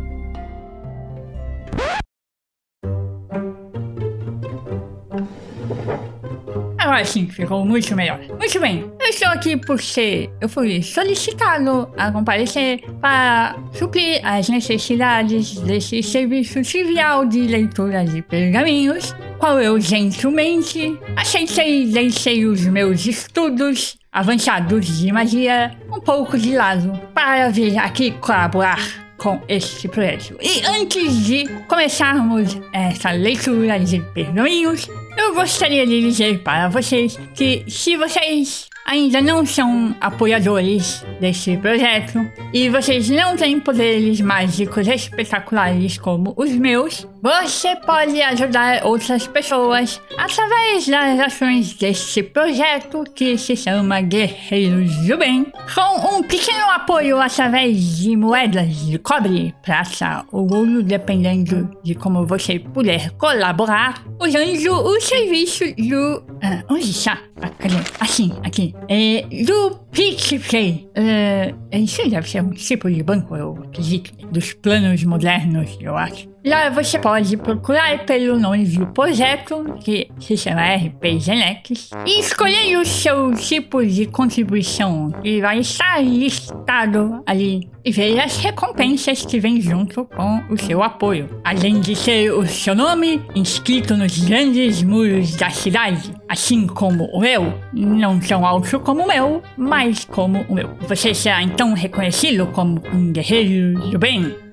Agora 6.84 7.02
sim, 7.02 7.26
ficou 7.26 7.64
muito 7.64 7.96
melhor. 7.96 8.20
Muito 8.38 8.60
bem, 8.60 8.84
eu 9.00 9.08
estou 9.08 9.28
aqui 9.28 9.56
porque 9.56 10.28
eu 10.38 10.46
fui 10.50 10.82
solicitado 10.82 11.90
a 11.96 12.12
comparecer 12.12 12.82
para 13.00 13.56
suprir 13.72 14.20
as 14.22 14.50
necessidades 14.50 15.58
desse 15.60 16.02
serviço 16.02 16.60
trivial 16.60 17.24
de 17.24 17.40
leitura 17.46 18.04
de 18.04 18.20
pergaminhos, 18.20 19.16
qual 19.38 19.58
eu 19.58 19.80
gentilmente 19.80 20.94
aceitei 21.16 21.84
e 21.84 21.86
deixei 21.86 22.44
os 22.44 22.66
meus 22.66 23.06
estudos 23.06 23.96
avançados 24.12 24.98
de 24.98 25.10
magia 25.10 25.74
um 25.90 26.00
pouco 26.00 26.36
de 26.36 26.54
lado 26.54 27.00
para 27.14 27.48
vir 27.48 27.78
aqui 27.78 28.10
colaborar 28.10 29.04
com 29.16 29.40
este 29.48 29.88
projeto. 29.88 30.36
E 30.38 30.62
antes 30.66 31.24
de 31.24 31.48
começarmos 31.66 32.58
essa 32.74 33.10
leitura 33.10 33.80
de 33.80 34.00
pergaminhos, 34.12 34.86
eu 35.16 35.34
gostaria 35.34 35.86
de 35.86 36.00
dizer 36.00 36.40
para 36.40 36.68
vocês 36.68 37.18
que 37.34 37.64
se 37.68 37.96
vocês 37.96 38.68
ainda 38.84 39.20
não 39.20 39.44
são 39.46 39.94
apoiadores 40.00 41.04
desse 41.20 41.56
projeto 41.56 42.20
e 42.52 42.68
vocês 42.68 43.08
não 43.08 43.36
têm 43.36 43.58
poderes 43.58 44.20
mágicos 44.20 44.86
espetaculares 44.86 45.98
como 45.98 46.34
os 46.36 46.50
meus, 46.52 47.06
você 47.22 47.74
pode 47.76 48.20
ajudar 48.20 48.84
outras 48.84 49.26
pessoas 49.26 50.00
através 50.18 50.86
das 50.86 51.20
ações 51.20 51.72
desse 51.72 52.22
projeto 52.22 53.04
que 53.14 53.38
se 53.38 53.56
chama 53.56 54.00
Guerreiros 54.02 54.94
do 55.06 55.16
Bem, 55.16 55.46
com 55.74 56.16
um 56.16 56.22
pequeno 56.22 56.70
apoio 56.70 57.18
através 57.20 57.98
de 57.98 58.16
moedas 58.16 58.76
de 58.86 58.98
cobre, 58.98 59.54
prata 59.62 60.26
ou 60.30 60.52
ouro, 60.52 60.82
dependendo 60.82 61.70
de 61.82 61.94
como 61.94 62.26
você 62.26 62.58
puder 62.58 63.10
colaborar, 63.12 64.04
usando 64.20 64.72
o 64.72 65.00
serviço 65.00 65.64
do. 65.76 66.22
Ah, 66.42 66.62
onde 66.68 66.90
está? 66.90 67.18
Cadê? 67.58 67.74
Assim, 68.00 68.32
aqui. 68.42 68.74
aqui 68.74 68.74
é 68.88 69.44
do 69.44 69.76
PicPay. 69.90 70.88
Uh, 70.96 71.76
isso 71.76 72.08
deve 72.08 72.28
ser 72.28 72.42
um 72.42 72.50
tipo 72.50 72.90
de 72.90 73.02
banco, 73.02 73.36
eu 73.36 73.64
acredito, 73.64 74.12
dos 74.28 74.52
planos 74.52 75.02
modernos, 75.04 75.76
eu 75.80 75.96
acho. 75.96 76.33
Lá 76.46 76.68
você 76.68 76.98
pode 76.98 77.38
procurar 77.38 78.04
pelo 78.04 78.38
nome 78.38 78.66
do 78.66 78.86
projeto, 78.88 79.64
que 79.80 80.10
se 80.20 80.36
chama 80.36 80.74
RPG 80.74 81.30
Nex, 81.30 81.90
e 82.04 82.20
escolher 82.20 82.76
o 82.76 82.84
seu 82.84 83.32
tipo 83.32 83.82
de 83.82 84.04
contribuição, 84.04 85.10
que 85.22 85.40
vai 85.40 85.60
estar 85.60 86.04
listado 86.04 87.22
ali, 87.24 87.66
e 87.82 87.90
ver 87.90 88.20
as 88.20 88.36
recompensas 88.36 89.24
que 89.24 89.40
vêm 89.40 89.58
junto 89.58 90.04
com 90.04 90.42
o 90.50 90.58
seu 90.58 90.82
apoio. 90.82 91.40
Além 91.42 91.80
de 91.80 91.96
ser 91.96 92.30
o 92.30 92.46
seu 92.46 92.74
nome 92.74 93.22
inscrito 93.34 93.96
nos 93.96 94.18
grandes 94.18 94.82
muros 94.82 95.36
da 95.36 95.48
cidade, 95.48 96.12
assim 96.28 96.66
como 96.66 97.04
o 97.06 97.20
meu, 97.20 97.54
não 97.72 98.20
tão 98.20 98.44
alto 98.44 98.78
como 98.80 99.04
o 99.04 99.08
meu, 99.08 99.42
mas 99.56 100.04
como 100.04 100.44
o 100.46 100.54
meu. 100.54 100.74
Você 100.88 101.14
será 101.14 101.42
então 101.42 101.72
reconhecido 101.72 102.46
como 102.48 102.82
um 102.92 103.12
guerreiro 103.12 103.80
do 103.88 103.98
bem. 103.98 104.44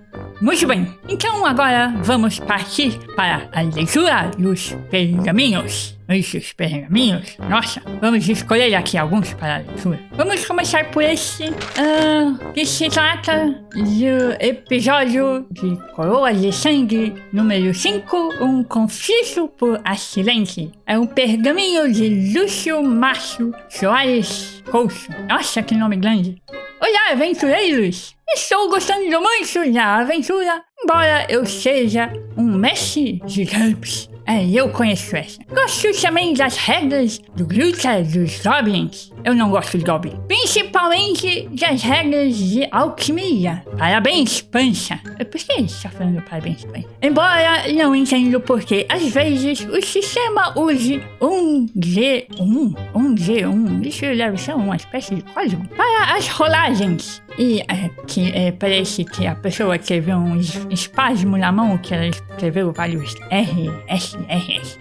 Muito 0.41 0.65
bem, 0.65 0.87
então 1.07 1.45
agora 1.45 1.93
vamos 2.01 2.39
partir 2.39 2.97
para 3.15 3.47
a 3.53 3.61
leitura 3.61 4.31
dos 4.39 4.75
pergaminhos. 4.89 5.95
Esses 6.09 6.51
pergaminhos, 6.51 7.37
nossa, 7.47 7.79
vamos 8.01 8.27
escolher 8.27 8.73
aqui 8.73 8.97
alguns 8.97 9.33
para 9.35 9.55
a 9.55 9.57
leitura. 9.59 9.99
Vamos 10.13 10.43
começar 10.43 10.89
por 10.89 11.03
esse, 11.03 11.45
uh, 11.45 12.53
que 12.53 12.65
se 12.65 12.89
trata 12.89 13.63
do 13.71 14.43
episódio 14.43 15.45
de 15.51 15.77
Coroa 15.93 16.33
de 16.33 16.51
Sangue 16.51 17.13
número 17.31 17.71
5, 17.71 18.43
um 18.43 18.63
conflito 18.63 19.47
por 19.47 19.79
acidente. 19.85 20.71
É 20.87 20.97
um 20.97 21.05
pergaminho 21.05 21.89
de 21.93 22.33
Lúcio 22.33 22.83
Márcio 22.83 23.53
Soares 23.69 24.63
Couso. 24.71 25.07
Nossa, 25.29 25.61
que 25.61 25.75
nome 25.75 25.97
grande. 25.97 26.41
Olá, 26.81 27.11
aventureiros! 27.11 28.15
Estou 28.33 28.69
gostando 28.69 29.21
muito 29.21 29.73
da 29.73 29.97
aventura, 29.97 30.30
embora 30.83 31.25
eu 31.29 31.45
seja 31.45 32.11
um 32.37 32.43
mestre 32.43 33.21
de 33.25 33.45
GURPS. 33.45 34.09
É, 34.25 34.45
eu 34.47 34.69
conheço 34.69 35.15
essa. 35.15 35.39
Gosto 35.49 35.91
também 36.01 36.33
das 36.33 36.55
regras 36.55 37.19
do 37.35 37.43
luta 37.43 38.01
dos 38.03 38.39
goblins. 38.39 39.10
Eu 39.23 39.35
não 39.35 39.49
gosto 39.49 39.77
de 39.77 39.83
goblin. 39.83 40.19
Principalmente 40.27 41.47
das 41.51 41.81
regras 41.83 42.35
de 42.35 42.67
alquimia. 42.71 43.63
Parabéns, 43.77 44.41
Pancha. 44.41 44.99
Por 45.17 45.39
que 45.39 45.61
está 45.61 45.89
falando 45.89 46.21
parabéns, 46.23 46.65
Pancha? 46.65 46.87
Embora 47.01 47.71
não 47.73 47.95
entendo 47.95 48.39
porque 48.41 48.85
às 48.89 49.03
vezes 49.09 49.65
o 49.67 49.81
sistema 49.81 50.57
use 50.57 51.01
um 51.21 51.67
G1, 51.77 52.75
um 52.95 53.15
G1, 53.15 53.85
isso 53.85 54.01
deve 54.01 54.37
ser 54.37 54.55
uma 54.55 54.75
espécie 54.75 55.15
de 55.15 55.21
código, 55.21 55.67
para 55.69 56.15
as 56.15 56.27
rolagens. 56.27 57.21
E 57.37 57.61
é, 57.61 57.89
que 58.07 58.31
é, 58.31 58.51
parece 58.51 59.05
que 59.05 59.25
a 59.25 59.35
pessoa 59.35 59.79
teve 59.79 60.13
um 60.13 60.37
espasmo 60.69 61.37
na 61.37 61.51
mão 61.51 61.77
que 61.77 61.93
ela 61.93 62.07
escreveu 62.07 62.71
vários 62.71 63.15
R, 63.29 63.71
S, 63.87 64.17
R, 64.27 64.57
S. 64.57 64.79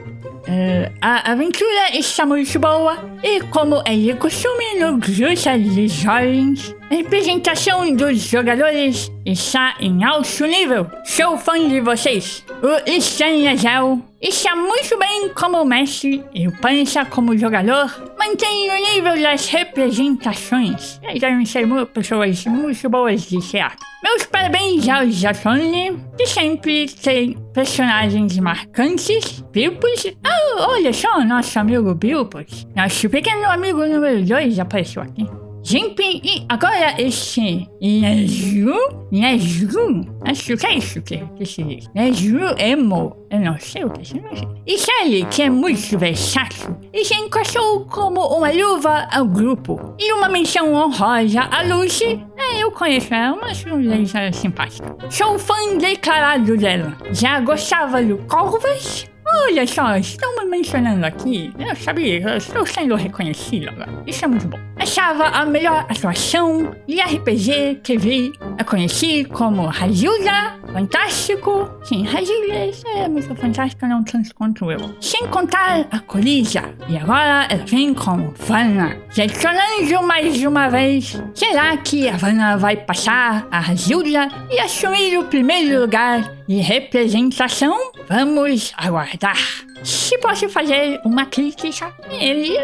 Uh, 0.51 0.93
a 1.01 1.31
aventura 1.31 1.97
está 1.97 2.27
muito 2.27 2.59
boa 2.59 2.99
e 3.23 3.41
como 3.41 3.81
é 3.85 3.95
de 3.95 4.15
costume 4.15 4.81
no 4.81 4.99
Gruta 4.99 5.57
de 5.57 5.87
Jovens, 5.87 6.75
a 6.91 6.95
representação 6.97 7.95
dos 7.95 8.19
jogadores 8.19 9.13
está 9.25 9.77
em 9.79 10.03
alto 10.03 10.45
nível. 10.47 10.91
Sou 11.05 11.39
fã 11.39 11.69
de 11.69 11.81
vocês. 11.81 12.45
O 12.65 12.91
Estranhazel 14.23 14.29
está 14.29 14.55
muito 14.55 14.99
bem 14.99 15.29
como 15.33 15.65
mestre 15.65 16.23
e 16.35 16.47
o 16.47 16.61
Pança 16.61 17.07
como 17.07 17.39
jogador 17.39 17.91
mantém 18.19 18.69
o 18.71 18.95
nível 18.95 19.21
das 19.23 19.47
representações. 19.49 21.01
Eles 21.03 21.21
devem 21.21 21.47
ser 21.47 21.67
pessoas 21.87 22.45
muito 22.45 22.91
boas 22.91 23.23
de 23.23 23.39
teatro. 23.41 23.79
Meus 24.03 24.27
parabéns 24.27 24.87
aos 24.89 25.15
Jafone, 25.15 25.99
que 26.19 26.27
sempre 26.27 26.87
tem 26.87 27.39
personagens 27.55 28.39
marcantes. 28.39 29.43
Bilpus, 29.53 30.13
ah, 30.23 30.67
olha 30.69 30.93
só, 30.93 31.25
nosso 31.25 31.59
amigo 31.59 31.95
Bilpus. 31.95 32.67
Nosso 32.77 33.09
pequeno 33.09 33.47
amigo 33.47 33.87
número 33.87 34.23
2 34.23 34.59
apareceu 34.59 35.03
aqui. 35.03 35.27
Jimping 35.63 36.21
e 36.25 36.45
agora 36.49 37.01
este 37.01 37.69
Nezu, 37.81 38.75
Nezu, 39.11 40.07
acho 40.25 40.57
que 40.57 40.67
é 40.67 40.75
isso 40.75 41.03
que, 41.03 41.19
que 41.37 41.45
se 41.45 41.63
diz. 41.63 41.89
Nezu 41.95 42.39
Emo, 42.59 43.17
eu 43.31 43.41
não 43.41 43.59
sei 43.59 43.85
o 43.85 43.91
que 43.91 44.07
se 44.07 44.15
diz. 44.15 44.43
E 44.67 44.79
Sally, 44.79 45.27
que 45.27 45.43
é 45.43 45.51
muito 45.51 45.99
versátil, 45.99 46.77
e 46.93 47.05
se 47.05 47.15
encaixou 47.15 47.85
como 47.87 48.21
uma 48.21 48.51
luva 48.51 49.07
ao 49.11 49.27
grupo. 49.27 49.95
E 49.99 50.13
uma 50.13 50.29
menção 50.29 50.73
honrosa 50.73 51.43
a 51.43 51.63
Lucy, 51.63 52.25
é, 52.37 52.63
eu 52.63 52.71
conheço 52.71 53.13
ela, 53.13 53.37
não 53.37 54.21
é 54.21 54.33
simpática. 54.33 54.97
Sou 55.11 55.39
fã 55.39 55.77
declarado 55.79 56.57
dela. 56.57 56.97
Já 57.13 57.41
gostava 57.41 58.03
do 58.03 58.19
Corvas, 58.27 59.07
Olha 59.33 59.67
só, 59.67 59.97
estão 59.97 60.37
me 60.37 60.45
mencionando 60.45 61.07
aqui. 61.07 61.53
Eu 61.59 61.75
sabia, 61.77 62.21
eu 62.21 62.37
estou 62.37 62.67
sendo 62.67 62.95
reconhecido 62.95 63.69
agora. 63.69 63.91
Isso 64.07 64.25
é 64.25 64.29
muito 64.29 64.47
bom. 64.49 64.59
Achava 64.77 65.25
a 65.27 65.45
melhor 65.45 65.87
atuação 65.89 66.75
de 66.89 67.01
RPG 67.01 67.81
que 67.83 67.97
vi. 67.99 68.33
Eu 68.59 68.65
conheci 68.65 69.25
como 69.25 69.67
Razilda, 69.67 70.59
fantástico. 70.73 71.71
Sim, 71.85 72.05
Razilda 72.05 72.55
é 72.97 73.09
muito 73.09 73.35
fantástica, 73.35 73.87
não 73.87 74.03
tanto 74.03 74.35
quanto 74.35 74.71
eu. 74.71 74.95
Sem 75.01 75.27
contar 75.29 75.87
a 75.91 75.99
Colisa. 76.01 76.63
E 76.89 76.97
agora 76.97 77.47
ela 77.51 77.65
vem 77.65 77.95
com 77.95 78.33
Vanna. 78.37 78.97
Selecionando 79.11 80.03
mais 80.07 80.43
uma 80.43 80.69
vez. 80.69 81.23
Será 81.35 81.77
que 81.77 82.09
a 82.09 82.17
Vanna 82.17 82.57
vai 82.57 82.77
passar 82.77 83.47
a 83.51 83.61
Razilda 83.61 84.29
e 84.51 84.59
assumir 84.59 85.19
o 85.19 85.25
primeiro 85.25 85.81
lugar 85.83 86.40
de 86.51 86.57
representação? 86.57 87.93
Vamos 88.09 88.73
aguardar. 88.77 89.37
Se 89.85 90.19
posso 90.19 90.49
fazer 90.49 91.01
uma 91.05 91.25
crítica, 91.25 91.95
ele 92.11 92.59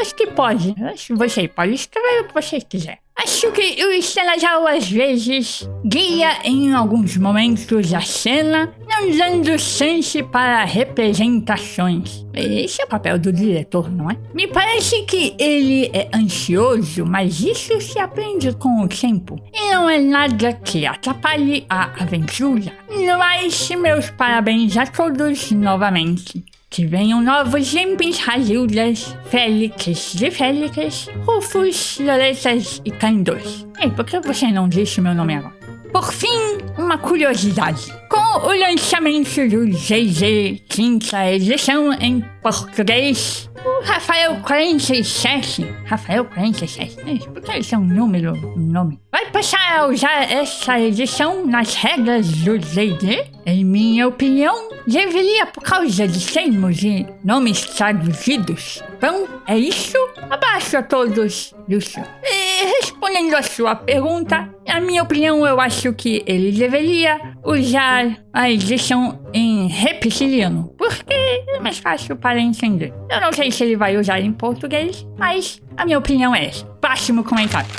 acho 0.00 0.14
que 0.14 0.26
pode. 0.28 0.74
Você 1.10 1.46
pode 1.46 1.74
escrever 1.74 2.22
o 2.22 2.28
que 2.28 2.32
você 2.32 2.62
quiser. 2.62 2.98
Acho 3.18 3.50
que 3.50 3.82
o 3.82 4.02
Stenajal 4.02 4.66
às 4.66 4.90
vezes 4.90 5.66
guia 5.84 6.38
em 6.44 6.74
alguns 6.74 7.16
momentos 7.16 7.94
a 7.94 8.00
cena, 8.02 8.74
não 8.86 9.10
dando 9.16 9.58
chance 9.58 10.22
para 10.22 10.64
representações. 10.64 12.26
Esse 12.34 12.82
é 12.82 12.84
o 12.84 12.88
papel 12.88 13.18
do 13.18 13.32
diretor, 13.32 13.90
não 13.90 14.10
é? 14.10 14.18
Me 14.34 14.46
parece 14.46 15.02
que 15.04 15.34
ele 15.38 15.90
é 15.94 16.10
ansioso, 16.14 17.06
mas 17.06 17.40
isso 17.40 17.80
se 17.80 17.98
aprende 17.98 18.52
com 18.52 18.82
o 18.82 18.88
tempo. 18.88 19.40
E 19.52 19.70
não 19.70 19.88
é 19.88 19.98
nada 19.98 20.52
que 20.52 20.84
atrapalhe 20.84 21.64
a 21.70 22.02
aventura. 22.02 22.70
Mas 23.18 23.70
meus 23.70 24.10
parabéns 24.10 24.76
a 24.76 24.86
todos 24.86 25.50
novamente. 25.52 26.44
Que 26.76 26.84
venham 26.84 27.22
novos 27.22 27.72
limpos 27.72 28.18
Razildas, 28.18 29.16
Félix 29.30 30.12
de 30.12 30.30
Félix, 30.30 31.08
Rufus, 31.24 31.96
Loretas 31.98 32.82
e 32.84 32.90
Candos. 32.90 33.66
Ei, 33.80 33.90
por 33.90 34.04
que 34.04 34.20
você 34.20 34.48
não 34.48 34.68
disse 34.68 35.00
meu 35.00 35.14
nome 35.14 35.36
agora? 35.36 35.54
Por 35.90 36.12
fim, 36.12 36.58
uma 36.76 36.98
curiosidade. 36.98 37.90
Com 38.08 38.46
o 38.46 38.58
lançamento 38.58 39.48
do 39.48 39.66
GG 39.66 40.62
quinta 40.68 41.32
edição 41.32 41.92
em 41.94 42.24
português, 42.42 43.50
o 43.64 43.84
Rafael 43.84 44.36
47, 44.42 45.66
Rafael 45.84 46.24
47, 46.24 46.96
por 47.32 47.42
que 47.42 47.58
isso 47.58 47.74
é 47.74 47.78
um 47.78 47.84
número, 47.84 48.32
um 48.56 48.60
nome? 48.60 49.00
Vai 49.10 49.26
passar 49.30 49.78
a 49.78 49.86
usar 49.86 50.30
essa 50.30 50.78
edição 50.78 51.46
nas 51.46 51.74
regras 51.74 52.28
do 52.28 52.58
D&D? 52.58 53.26
Em 53.44 53.64
minha 53.64 54.06
opinião, 54.06 54.68
deveria 54.86 55.46
por 55.46 55.62
causa 55.62 56.06
de 56.06 56.26
termos 56.32 56.82
e 56.82 57.06
nomes 57.24 57.62
traduzidos. 57.62 58.82
Então, 58.96 59.26
é 59.46 59.58
isso? 59.58 59.96
Abaixo 60.30 60.76
a 60.76 60.82
todos, 60.82 61.54
Lúcio. 61.68 62.04
E 62.22 62.66
respondendo 62.80 63.34
a 63.34 63.42
sua 63.42 63.74
pergunta, 63.74 64.48
na 64.66 64.80
minha 64.80 65.02
opinião, 65.02 65.46
eu 65.46 65.60
acho 65.60 65.92
que 65.92 66.22
ele 66.26 66.52
deveria 66.52 67.20
usar 67.44 67.95
a 68.32 68.50
edição 68.50 69.20
em 69.32 69.68
reptiliano, 69.68 70.72
porque 70.76 71.14
é 71.48 71.60
mais 71.60 71.78
fácil 71.78 72.16
para 72.16 72.40
entender. 72.40 72.92
Eu 73.10 73.20
não 73.20 73.32
sei 73.32 73.50
se 73.50 73.64
ele 73.64 73.76
vai 73.76 73.96
usar 73.96 74.20
em 74.20 74.32
português, 74.32 75.06
mas 75.18 75.60
a 75.76 75.84
minha 75.84 75.98
opinião 75.98 76.34
é 76.34 76.46
essa. 76.46 76.64
Próximo 76.80 77.24
comentário. 77.24 77.70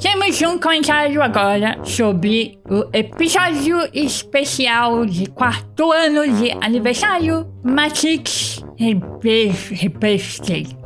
Temos 0.00 0.42
um 0.42 0.58
comentário 0.58 1.22
agora 1.22 1.78
sobre 1.84 2.58
o 2.68 2.84
episódio 2.92 3.78
especial 3.92 5.06
de 5.06 5.26
quarto 5.26 5.92
ano 5.92 6.30
de 6.36 6.50
aniversário 6.60 7.46
Matrix 7.62 8.64
Rebirth, 8.76 9.70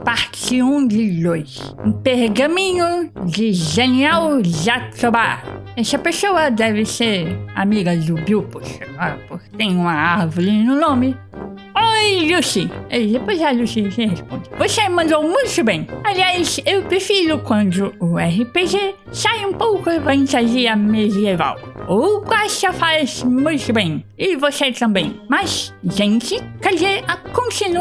parte 0.04 0.62
1 0.62 0.86
de 0.88 1.22
2. 1.22 1.74
Um 1.84 1.92
pergaminho 1.92 3.10
de 3.26 3.52
Genial 3.52 4.42
Jatoba. 4.44 5.38
Essa 5.76 5.98
pessoa 5.98 6.50
deve 6.50 6.84
ser 6.84 7.38
amiga 7.54 7.96
do 7.96 8.14
Bilpos, 8.16 8.78
porque 9.28 9.56
tem 9.56 9.76
uma 9.76 9.92
árvore 9.92 10.50
no 10.50 10.78
nome. 10.78 11.16
Oi, 11.76 12.34
Lucy. 12.34 12.68
Eh, 12.90 13.06
Depois 13.06 13.40
a 13.40 13.52
Lucy 13.52 13.90
se 13.92 14.04
responde. 14.06 14.50
Você 14.58 14.88
mandou 14.88 15.22
muito 15.22 15.64
bem. 15.64 15.86
Aliás, 16.04 16.60
eu 16.66 16.82
prefiro 16.82 17.38
quando 17.40 17.94
o 18.00 18.16
RPG 18.16 18.94
sai 19.12 19.44
um 19.46 19.52
pouco 19.52 19.84
da 19.84 20.00
fantasia 20.00 20.74
medieval. 20.74 21.56
O 21.88 22.20
Guaxa 22.20 22.72
faz 22.72 23.22
muito 23.22 23.72
bem. 23.72 24.04
E 24.18 24.34
você 24.36 24.72
também. 24.72 25.20
Mas, 25.28 25.72
gente, 25.84 26.36
cadê 26.60 27.02
a 27.06 27.16
continuação? 27.16 27.77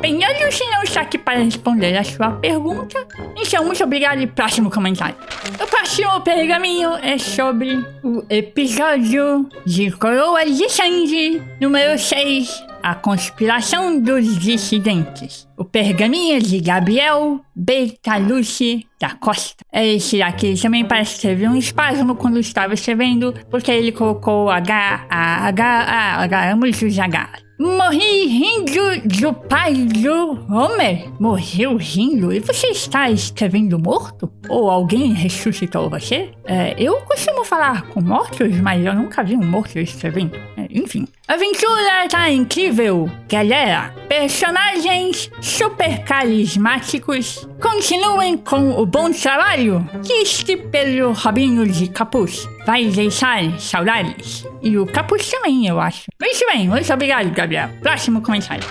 Bem, 0.00 0.22
a 0.22 0.28
Lucy 0.44 0.62
não 0.70 0.82
está 0.82 1.00
aqui 1.00 1.16
para 1.16 1.38
responder 1.38 1.96
a 1.96 2.04
sua 2.04 2.32
pergunta. 2.32 3.06
Então, 3.36 3.64
muito 3.64 3.82
obrigado 3.82 4.20
e 4.20 4.26
próximo 4.26 4.70
comentário. 4.70 5.16
O 5.58 5.66
próximo 5.66 6.20
pergaminho 6.20 6.90
é 6.96 7.16
sobre 7.16 7.74
o 8.02 8.22
episódio 8.28 9.48
de 9.64 9.90
Coroa 9.92 10.44
de 10.44 10.68
Sangue, 10.68 11.42
número 11.58 11.98
6, 11.98 12.62
A 12.82 12.94
Conspiração 12.96 13.98
dos 13.98 14.38
Dissidentes. 14.38 15.48
O 15.56 15.64
pergaminho 15.64 16.38
de 16.42 16.60
Gabriel 16.60 17.40
Bertalucci 17.54 18.86
da 19.00 19.14
Costa. 19.14 19.64
Esse 19.72 20.18
daqui 20.18 20.60
também 20.60 20.84
parece 20.84 21.16
que 21.16 21.22
teve 21.22 21.48
um 21.48 21.56
espasmo 21.56 22.14
quando 22.14 22.38
estava 22.40 22.74
escrevendo, 22.74 23.32
porque 23.48 23.70
ele 23.70 23.92
colocou 23.92 24.50
H, 24.50 25.06
A, 25.08 25.46
H, 25.46 25.64
A, 25.64 26.22
H, 26.24 26.44
é 26.46 26.54
muitos 26.54 26.98
H. 26.98 27.43
Morri 27.56 28.26
rindo 28.26 28.80
do 29.04 29.32
pai 29.32 29.74
do 29.74 30.44
Homer. 30.52 31.08
Morreu 31.20 31.76
rindo? 31.76 32.32
E 32.32 32.40
você 32.40 32.68
está 32.68 33.08
escrevendo 33.08 33.78
morto? 33.78 34.28
Ou 34.48 34.68
alguém 34.68 35.12
ressuscitou 35.12 35.88
você? 35.88 36.32
É, 36.44 36.74
eu 36.76 37.00
costumo 37.02 37.44
falar 37.44 37.86
com 37.90 38.00
mortos, 38.00 38.50
mas 38.60 38.84
eu 38.84 38.92
nunca 38.92 39.22
vi 39.22 39.36
um 39.36 39.44
morto 39.44 39.78
escrevendo. 39.78 40.36
É, 40.56 40.66
enfim. 40.68 41.06
Aventura 41.26 42.06
tá 42.10 42.30
incrível, 42.30 43.10
galera. 43.26 43.94
Personagens 44.06 45.30
super 45.40 46.04
carismáticos. 46.04 47.48
Continuem 47.62 48.36
com 48.36 48.78
o 48.78 48.84
bom 48.84 49.10
trabalho. 49.10 49.88
Este 50.06 50.54
pelo 50.54 51.12
Robinho 51.12 51.66
de 51.66 51.88
Capuz. 51.88 52.46
Vai 52.66 52.84
deixar 52.90 53.58
saudades. 53.58 54.44
E 54.62 54.76
o 54.76 54.84
Capuz 54.84 55.30
também, 55.30 55.66
eu 55.66 55.80
acho. 55.80 56.04
Muito 56.20 56.46
bem, 56.52 56.68
muito 56.68 56.92
obrigado, 56.92 57.30
Gabriel. 57.30 57.70
Próximo 57.80 58.20
comentário. 58.20 58.64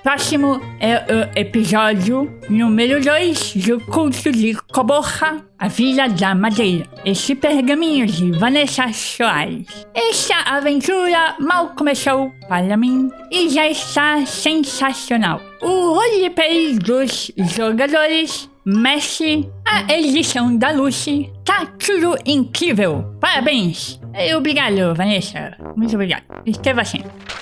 Próximo 0.00 0.60
é 0.78 0.98
o 0.98 1.38
episódio 1.38 2.32
número 2.48 3.02
2 3.02 3.56
do 3.56 3.80
culto 3.80 4.30
de 4.30 4.54
Coborra, 4.72 5.44
a 5.58 5.68
Vila 5.68 6.08
da 6.08 6.34
Madeira. 6.34 6.86
Esse 7.04 7.34
pergaminho 7.34 8.06
de 8.06 8.30
Vanessa 8.32 8.92
Soares. 8.92 9.66
Essa 9.94 10.36
aventura 10.46 11.36
mal 11.40 11.70
começou 11.70 12.32
para 12.48 12.76
mim 12.76 13.10
e 13.30 13.48
já 13.48 13.68
está 13.68 14.24
sensacional. 14.24 15.40
O 15.60 15.94
roleplay 15.94 16.78
dos 16.78 17.32
jogadores 17.56 18.48
mexe 18.64 19.48
a 19.66 19.92
edição 19.92 20.56
da 20.56 20.70
Lucy. 20.70 21.30
Tá 21.48 21.64
tudo 21.78 22.14
incrível. 22.26 23.16
Parabéns. 23.18 23.98
E 24.14 24.34
Obrigado, 24.34 24.94
Vanessa. 24.94 25.56
Muito 25.74 25.94
obrigado. 25.94 26.24
Esteve 26.44 26.82
assim. 26.82 26.98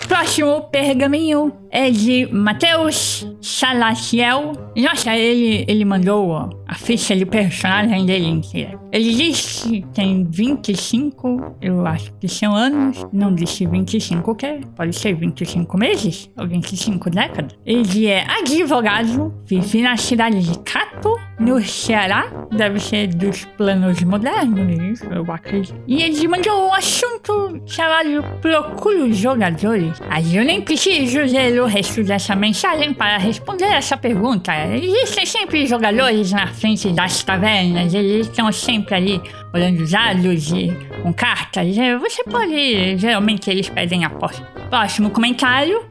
Próximo 0.07 0.61
pergaminho 0.71 1.53
é 1.71 1.91
de 1.91 2.29
Matheus 2.33 3.27
Salaciel. 3.41 4.53
Nossa, 4.77 5.17
ele, 5.17 5.65
ele 5.67 5.85
mandou 5.85 6.33
a 6.69 6.75
ficha 6.75 7.17
de 7.17 7.27
personagem 7.27 8.07
dele 8.07 8.27
inteira. 8.27 8.79
Ele 8.93 9.13
disse 9.13 9.69
que 9.69 9.87
tem 9.93 10.25
25, 10.25 11.57
eu 11.61 11.85
acho 11.87 12.13
que 12.15 12.29
são 12.29 12.55
anos. 12.55 13.05
Não 13.13 13.35
disse 13.35 13.67
25 13.67 14.31
o 14.31 14.35
quê? 14.35 14.61
Pode 14.77 14.95
ser 14.95 15.15
25 15.15 15.77
meses 15.77 16.31
ou 16.39 16.47
25 16.47 17.11
décadas. 17.11 17.57
Ele 17.65 18.07
é 18.07 18.25
advogado, 18.41 19.35
vive 19.45 19.83
na 19.83 19.97
cidade 19.97 20.41
de 20.41 20.59
Cato, 20.61 21.19
no 21.39 21.61
Ceará. 21.63 22.27
Deve 22.57 22.79
ser 22.81 23.09
dos 23.09 23.45
planos 23.57 23.96
modernos, 24.05 25.01
eu 25.03 25.31
acredito. 25.33 25.81
E 25.87 26.03
ele 26.03 26.29
mandou 26.29 26.69
um 26.69 26.75
assunto 26.75 27.61
chamado 27.67 28.23
Procuro 28.41 29.13
Jogadores. 29.13 30.01
Mas 30.09 30.33
eu 30.33 30.45
nem 30.45 30.61
preciso 30.61 31.21
ler 31.21 31.61
o 31.61 31.67
resto 31.67 32.03
dessa 32.05 32.35
mensagem 32.35 32.93
para 32.95 33.19
responder 33.19 33.67
essa 33.67 33.97
pergunta. 33.97 34.53
Existem 34.75 35.27
sempre 35.27 35.67
jogadores 35.67 36.33
na 36.33 36.47
frente 36.49 36.91
das 36.93 37.23
tavernas, 37.23 37.95
eles 37.95 38.27
estão 38.27 38.51
sempre 38.53 38.95
ali 38.95 39.21
olhando 39.53 39.89
dados 39.89 40.51
e 40.53 40.77
com 41.03 41.13
cartas. 41.13 41.77
Você 42.01 42.25
pode. 42.25 42.99
Geralmente 42.99 43.51
eles 43.51 43.69
pedem 43.69 44.05
aposta. 44.05 44.43
Próximo 44.69 45.11
comentário. 45.11 45.85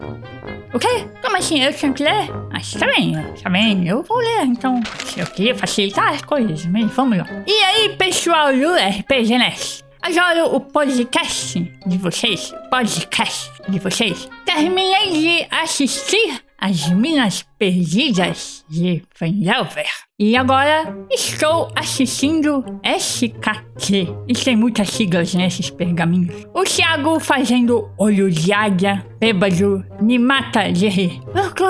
O 0.76 0.78
quê? 0.80 1.08
Como 1.22 1.38
assim? 1.38 1.64
Eu 1.64 1.74
tinha 1.74 1.94
que 1.94 2.04
ler? 2.04 2.30
Mas 2.52 2.74
tá 2.74 2.86
bem, 2.86 3.16
tá 3.42 3.50
bem, 3.50 3.88
eu 3.88 4.04
vou 4.04 4.18
ler, 4.18 4.44
então. 4.44 4.84
Eu 5.16 5.26
queria 5.26 5.56
facilitar 5.56 6.10
as 6.10 6.22
coisas, 6.22 6.66
mas 6.66 6.92
vamos 6.92 7.18
lá. 7.18 7.26
E 7.48 7.64
aí, 7.64 7.96
pessoal 7.96 8.52
do 8.52 8.74
RPG 8.74 9.38
Nest? 9.38 9.86
Agora 10.02 10.46
o 10.48 10.60
podcast 10.60 11.60
de 11.86 11.98
vocês, 11.98 12.54
podcast 12.70 13.50
de 13.70 13.80
vocês, 13.80 14.30
terminei 14.44 15.14
de 15.14 15.48
assistir 15.50 16.44
As 16.60 16.90
Minas 16.90 17.46
Perdidas 17.58 18.66
de 18.70 19.02
Fandelver. 19.14 19.90
E 20.18 20.38
agora 20.38 20.96
estou 21.12 21.70
assistindo 21.76 22.64
SKT. 22.82 24.08
E 24.26 24.34
tem 24.34 24.56
muitas 24.56 24.88
siglas 24.92 25.34
nesses 25.34 25.70
pergaminhos. 25.70 26.48
O 26.54 26.64
Thiago 26.64 27.20
fazendo 27.20 27.90
olho 27.98 28.32
de 28.32 28.54
águia, 28.54 29.06
bêbado, 29.20 29.84
me 30.02 30.18
mata 30.18 30.72
de 30.72 30.88
rir. 30.88 31.20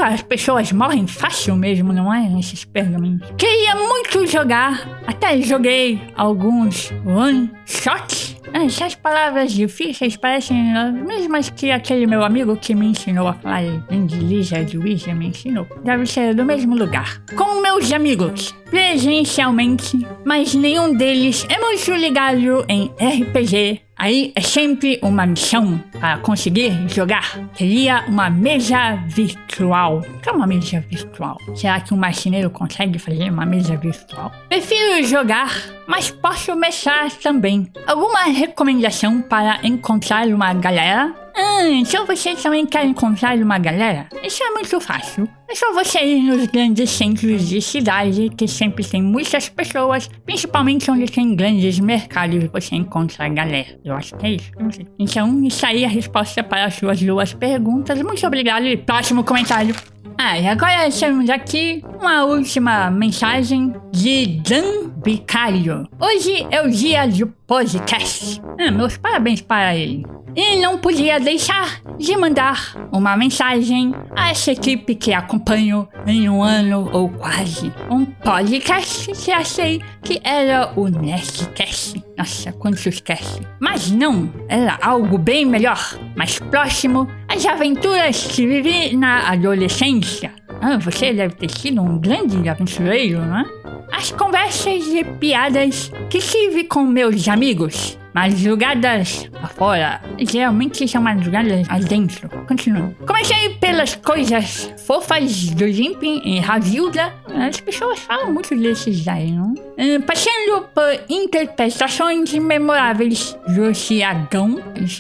As 0.04 0.22
pessoas 0.22 0.72
morrem 0.72 1.08
fácil 1.08 1.56
mesmo, 1.56 1.92
não 1.92 2.14
é? 2.14 2.30
Nesses 2.30 2.64
pergaminhos. 2.64 3.28
Queria 3.36 3.76
muito 3.78 4.28
jogar, 4.28 5.02
até 5.08 5.42
joguei 5.42 6.00
alguns 6.16 6.92
one 7.04 7.52
shots. 7.66 8.36
Essas 8.54 8.96
palavras 8.96 9.52
difíceis 9.52 10.16
parecem 10.16 10.78
as 10.78 10.94
mesmas 10.94 11.50
que 11.50 11.72
aquele 11.72 12.08
meu 12.08 12.24
amigo 12.24 12.56
que 12.56 12.74
me 12.74 12.86
ensinou 12.86 13.28
a 13.28 13.34
falar 13.34 13.64
inglês, 13.92 14.48
de 14.66 14.78
Wija 14.78 15.14
me 15.14 15.28
ensinou. 15.28 15.68
Deve 15.84 16.06
ser 16.06 16.34
do 16.34 16.46
mesmo 16.46 16.74
lugar. 16.74 17.22
Com 17.36 17.62
meus 17.62 17.92
amigos, 17.92 18.35
presencialmente, 18.70 20.06
mas 20.24 20.54
nenhum 20.54 20.94
deles 20.96 21.46
é 21.50 21.60
muito 21.60 21.92
ligado 21.94 22.66
em 22.68 22.92
RPG. 23.00 23.82
Aí 23.98 24.34
é 24.36 24.42
sempre 24.42 25.00
uma 25.02 25.26
missão 25.26 25.82
para 26.00 26.18
conseguir 26.18 26.74
jogar. 26.90 27.40
Seria 27.54 28.04
uma 28.10 28.30
mesa 28.30 28.96
virtual. 29.08 30.00
O 30.00 30.20
que 30.20 30.28
é 30.28 30.32
uma 30.34 30.46
mesa 30.46 30.82
virtual? 30.82 31.38
Será 31.56 31.80
que 31.80 31.94
um 31.94 31.98
marceneiro 31.98 32.50
consegue 32.50 33.00
fazer 33.00 33.30
uma 33.32 33.46
mesa 33.46 33.78
virtual? 33.78 34.34
Prefiro 34.50 35.02
jogar, 35.06 35.50
mas 35.88 36.12
posso 36.12 36.54
mestrar 36.58 37.10
também. 37.12 37.72
Alguma 37.88 38.24
recomendação 38.24 39.22
para 39.22 39.60
encontrar 39.64 40.28
uma 40.28 40.54
galera? 40.54 41.25
Ah, 41.38 41.68
então 41.68 42.06
você 42.06 42.34
também 42.36 42.66
quer 42.66 42.86
encontrar 42.86 43.38
uma 43.38 43.58
galera? 43.58 44.08
Isso 44.24 44.42
é 44.44 44.52
muito 44.52 44.80
fácil. 44.80 45.28
É 45.50 45.56
só 45.56 45.74
você 45.74 46.00
ir 46.00 46.24
nos 46.24 46.48
grandes 46.48 46.90
centros 46.90 47.48
de 47.48 47.62
cidade, 47.62 48.30
que 48.30 48.48
sempre 48.48 48.84
tem 48.84 49.02
muitas 49.02 49.50
pessoas, 49.50 50.10
principalmente 50.26 50.90
onde 50.90 51.06
tem 51.06 51.36
grandes 51.36 51.80
mercados, 51.80 52.44
você 52.52 52.76
encontra 52.76 53.26
a 53.26 53.30
galera. 53.30 53.78
Eu 53.84 53.96
acho 53.96 54.16
que 54.16 54.26
é 54.26 54.30
isso. 54.32 54.52
Então, 54.98 55.44
isso 55.44 55.66
aí 55.66 55.84
é 55.84 55.86
a 55.86 55.90
resposta 55.90 56.44
para 56.44 56.66
as 56.66 56.76
suas 56.76 57.02
duas 57.02 57.34
perguntas. 57.34 58.02
Muito 58.02 58.26
obrigado 58.26 58.66
e 58.66 58.78
próximo 58.78 59.24
comentário. 59.24 59.76
Ah, 60.18 60.38
e 60.40 60.48
agora 60.48 60.90
temos 60.92 61.30
aqui 61.30 61.84
uma 62.00 62.24
última 62.26 62.90
mensagem 62.90 63.74
de 63.92 64.40
Dan 64.42 64.90
Bicário. 65.04 65.88
Hoje 66.00 66.48
é 66.52 66.62
o 66.62 66.70
dia 66.70 67.08
do 67.08 67.28
podcast. 67.48 68.42
Ah, 68.60 68.72
meus 68.72 68.98
parabéns 68.98 69.42
para 69.42 69.76
ele. 69.76 70.06
E 70.36 70.58
não 70.58 70.78
podia 70.78 71.20
deixar 71.20 71.82
de 71.98 72.16
mandar 72.18 72.76
uma 72.92 73.16
mensagem 73.16 73.94
a 74.16 74.30
essa 74.32 74.52
equipe 74.52 74.94
que 74.94 75.14
acompanho 75.14 75.88
em 76.06 76.30
um 76.30 76.44
ano 76.44 76.90
ou 76.92 77.10
quase. 77.10 77.72
Um 77.90 78.06
podcast 78.06 79.12
que 79.14 79.32
achei 79.32 79.82
que 80.04 80.20
era 80.24 80.72
o 80.76 80.88
Nestcast. 80.88 82.04
Nossa, 82.18 82.52
quantos 82.54 83.00
cast. 83.02 83.42
Mas 83.60 83.92
não, 83.92 84.32
era 84.48 84.78
algo 84.82 85.18
bem 85.18 85.46
melhor, 85.46 86.00
mais 86.16 86.40
próximo 86.40 87.08
às 87.28 87.46
aventuras 87.46 88.28
que 88.28 88.48
vivi 88.48 88.96
na 88.96 89.30
adolescência. 89.30 90.34
Ah, 90.62 90.78
você 90.78 91.14
deve 91.14 91.36
ter 91.36 91.52
sido 91.52 91.82
um 91.82 92.00
grande 92.00 92.48
aventureiro, 92.48 93.20
não 93.20 93.40
é? 93.40 93.46
As 93.92 94.12
conversas 94.12 94.88
e 94.88 95.04
piadas 95.04 95.92
que 96.10 96.20
tive 96.20 96.64
com 96.64 96.86
meus 96.86 97.28
amigos, 97.28 97.98
madrugadas 98.16 99.30
afora, 99.44 100.02
geralmente 100.20 100.88
são 100.88 101.02
madrugadas 101.02 101.68
adentro. 101.70 102.30
Continuando. 102.48 102.96
Comecei 103.06 103.50
pelas 103.56 103.96
coisas 103.96 104.74
fofas 104.88 105.50
do 105.50 105.70
Jimpin 105.70 106.22
e 106.24 106.40
Ravilda. 106.40 107.14
As 107.28 107.60
pessoas 107.60 108.00
falam 108.00 108.32
muito 108.32 108.56
desses 108.56 109.06
aí, 109.08 109.32
não? 109.32 109.54
Ah, 109.78 110.02
Passando 110.08 110.66
por 110.74 111.00
interpretações 111.10 112.32
memoráveis 112.34 113.38
do 113.50 113.76
Ciagão, 113.76 114.60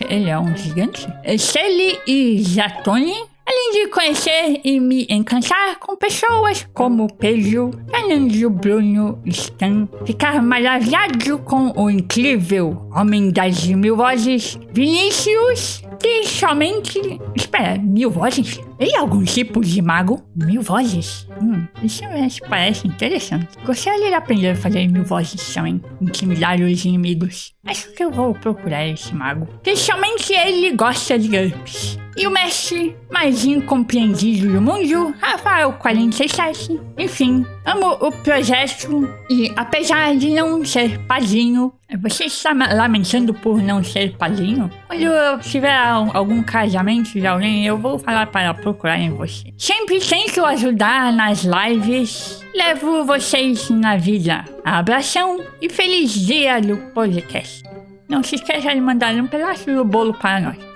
ele 0.10 0.30
é 0.30 0.38
um 0.38 0.56
gigante, 0.58 1.08
Shelly 1.40 1.98
e 2.06 2.44
Zatoni, 2.44 3.16
além 3.46 3.72
de 3.72 3.88
conhecer 3.90 4.62
e 4.64 4.80
me 4.80 5.06
encantar 5.10 5.78
com 5.80 5.96
pessoas 5.96 6.68
como 6.74 7.14
Pedro, 7.14 7.72
Fernando, 7.90 8.50
Bruno, 8.50 9.22
Stan, 9.26 9.88
ficar 10.06 10.42
maravilhado 10.42 11.38
com 11.40 11.72
o 11.76 11.90
incrível 11.90 12.90
Homem 12.96 13.32
das 13.32 13.66
Mil 13.68 13.96
Vozes, 13.96 14.58
Vinícius, 14.74 15.82
e 16.04 16.28
somente... 16.28 17.00
Espera, 17.36 17.78
mil 17.78 18.10
vozes? 18.10 18.60
É 18.80 18.98
algum 18.98 19.24
tipo 19.24 19.62
de 19.62 19.82
mago? 19.82 20.24
Mil 20.36 20.62
vozes? 20.62 21.28
Hum, 21.42 21.66
isso 21.84 22.04
me 22.08 22.50
parece 22.50 22.88
interessante. 22.88 23.48
Gostaria 23.66 24.10
de 24.10 24.14
aprender 24.14 24.50
a 24.50 24.56
fazer 24.56 24.88
mil 24.88 25.04
vozes 25.04 25.54
também, 25.54 25.82
intimidar 26.02 26.60
os 26.60 26.86
inimigos. 26.86 27.54
Acho 27.66 27.92
que 27.94 28.04
eu 28.04 28.12
vou 28.12 28.34
procurar 28.34 28.88
esse 28.88 29.14
mago. 29.14 29.48
Principalmente 29.64 30.34
ele 30.34 30.72
gosta 30.72 31.18
de 31.18 31.28
GURPS. 31.28 31.98
E 32.18 32.26
o 32.26 32.32
mestre 32.32 32.96
mais 33.12 33.44
incompreendido 33.44 34.50
do 34.50 34.62
mundo, 34.62 35.14
Rafael 35.20 35.74
47. 35.74 36.80
Enfim, 36.98 37.46
amo 37.66 37.98
o 38.00 38.10
projeto 38.10 39.14
e 39.30 39.52
apesar 39.58 40.16
de 40.16 40.30
não 40.30 40.64
ser 40.64 40.98
padrinho, 41.00 41.74
você 41.99 42.26
está 42.26 42.52
lamentando 42.52 43.34
por 43.34 43.62
não 43.62 43.84
ser 43.84 44.18
padrinho? 44.18 44.72
Quando 44.88 45.03
eu 45.03 45.40
tiver 45.40 45.78
algum 45.78 46.41
casamento 46.41 47.12
de 47.12 47.26
alguém, 47.26 47.66
eu 47.66 47.78
vou 47.78 47.99
falar 47.99 48.28
para 48.28 48.53
procurar 48.53 48.98
em 48.98 49.12
você. 49.12 49.53
Sempre 49.57 49.99
tento 49.99 50.44
ajudar 50.44 51.14
nas 51.14 51.44
lives. 51.44 52.44
Levo 52.56 53.06
vocês 53.06 53.70
na 53.70 53.98
vida. 53.98 54.45
Abração 54.64 55.44
e 55.62 55.70
feliz 55.70 56.12
dia 56.12 56.60
do 56.60 56.78
podcast. 56.94 57.64
Não 58.10 58.24
se 58.24 58.36
esqueça 58.36 58.74
de 58.74 58.82
mandar 58.82 59.14
um 59.16 59.28
pedaço 59.28 59.66
do 59.72 59.86
bolo 59.86 60.14
para 60.14 60.40
nós. 60.40 60.75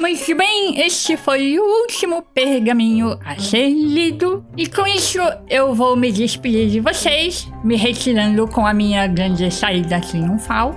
Muito 0.00 0.36
bem, 0.36 0.80
este 0.80 1.16
foi 1.16 1.58
o 1.58 1.80
último 1.82 2.22
pergaminho 2.22 3.18
a 3.24 3.36
ser 3.36 3.68
lido. 3.68 4.44
E 4.56 4.68
com 4.68 4.86
isso 4.86 5.18
eu 5.48 5.74
vou 5.74 5.96
me 5.96 6.12
despedir 6.12 6.68
de 6.68 6.78
vocês, 6.78 7.48
me 7.64 7.76
retirando 7.76 8.46
com 8.46 8.64
a 8.64 8.72
minha 8.72 9.08
grande 9.08 9.50
saída 9.50 10.00
triunfal. 10.00 10.72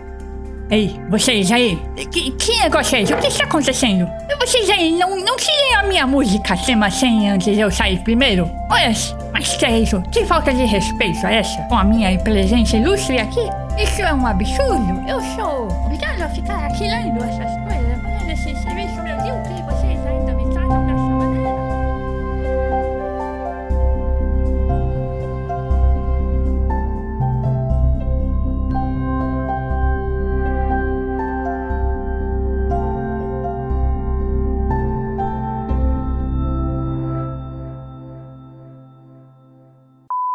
Ei, 0.72 1.00
vocês 1.10 1.52
aí, 1.52 1.78
que, 2.12 2.32
que 2.32 2.60
negócio 2.62 2.96
é 2.96 3.02
esse? 3.02 3.14
O 3.14 3.18
que 3.18 3.28
está 3.28 3.44
acontecendo? 3.44 4.10
Vocês 4.40 4.68
aí, 4.72 4.98
não, 4.98 5.16
não 5.20 5.38
tirem 5.38 5.76
a 5.76 5.84
minha 5.84 6.08
música 6.08 6.58
tema 6.58 6.90
100 6.90 7.30
antes 7.30 7.54
de 7.54 7.60
eu 7.60 7.70
sair 7.70 8.00
primeiro? 8.00 8.50
Olha, 8.72 8.92
mas 9.32 9.56
que 9.56 9.66
é 9.66 9.82
isso? 9.82 10.02
Que 10.12 10.26
falta 10.26 10.52
de 10.52 10.64
respeito 10.66 11.28
é 11.28 11.36
essa? 11.40 11.62
Com 11.64 11.78
a 11.78 11.84
minha 11.84 12.18
presença 12.20 12.76
ilustre 12.76 13.20
aqui? 13.20 13.42
Isso 13.78 14.02
é 14.02 14.14
um 14.14 14.26
absurdo? 14.26 15.04
Eu 15.08 15.22
sou 15.36 15.68
obrigado 15.86 16.22
a 16.22 16.30
ficar 16.30 16.66
aqui 16.66 16.84
lendo 16.84 17.24
essas 17.24 17.52
coisas, 17.64 17.81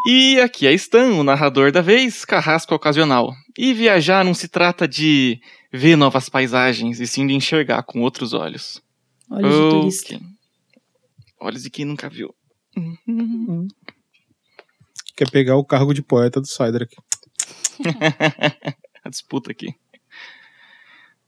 E 0.07 0.41
aqui 0.41 0.69
é 0.69 0.73
Stan, 0.73 1.15
o 1.15 1.25
narrador 1.25 1.73
da 1.73 1.81
vez, 1.81 2.25
carrasco 2.25 2.73
ocasional. 2.73 3.35
E 3.59 3.75
viajar 3.75 4.25
não 4.25 4.35
se 4.35 4.47
trata 4.47 4.87
de 4.87 5.41
ver 5.73 5.97
novas 5.97 6.29
paisagens, 6.29 7.01
e 7.01 7.09
sim 7.09 7.27
de 7.27 7.35
enxergar 7.35 7.83
com 7.83 8.01
outros 8.03 8.33
olhos. 8.33 8.81
Olhos 9.29 9.53
de 9.53 9.71
turista. 9.71 10.21
Olhos 11.41 11.63
de 11.65 11.71
quem 11.71 11.85
nunca 11.85 12.09
viu. 12.09 12.33
Quer 15.17 15.29
pegar 15.29 15.57
o 15.57 15.65
cargo 15.65 15.93
de 15.93 16.03
poeta 16.03 16.41
do 16.41 16.47
Cydrak. 16.47 16.95
A 19.03 19.09
disputa 19.09 19.51
aqui. 19.51 19.75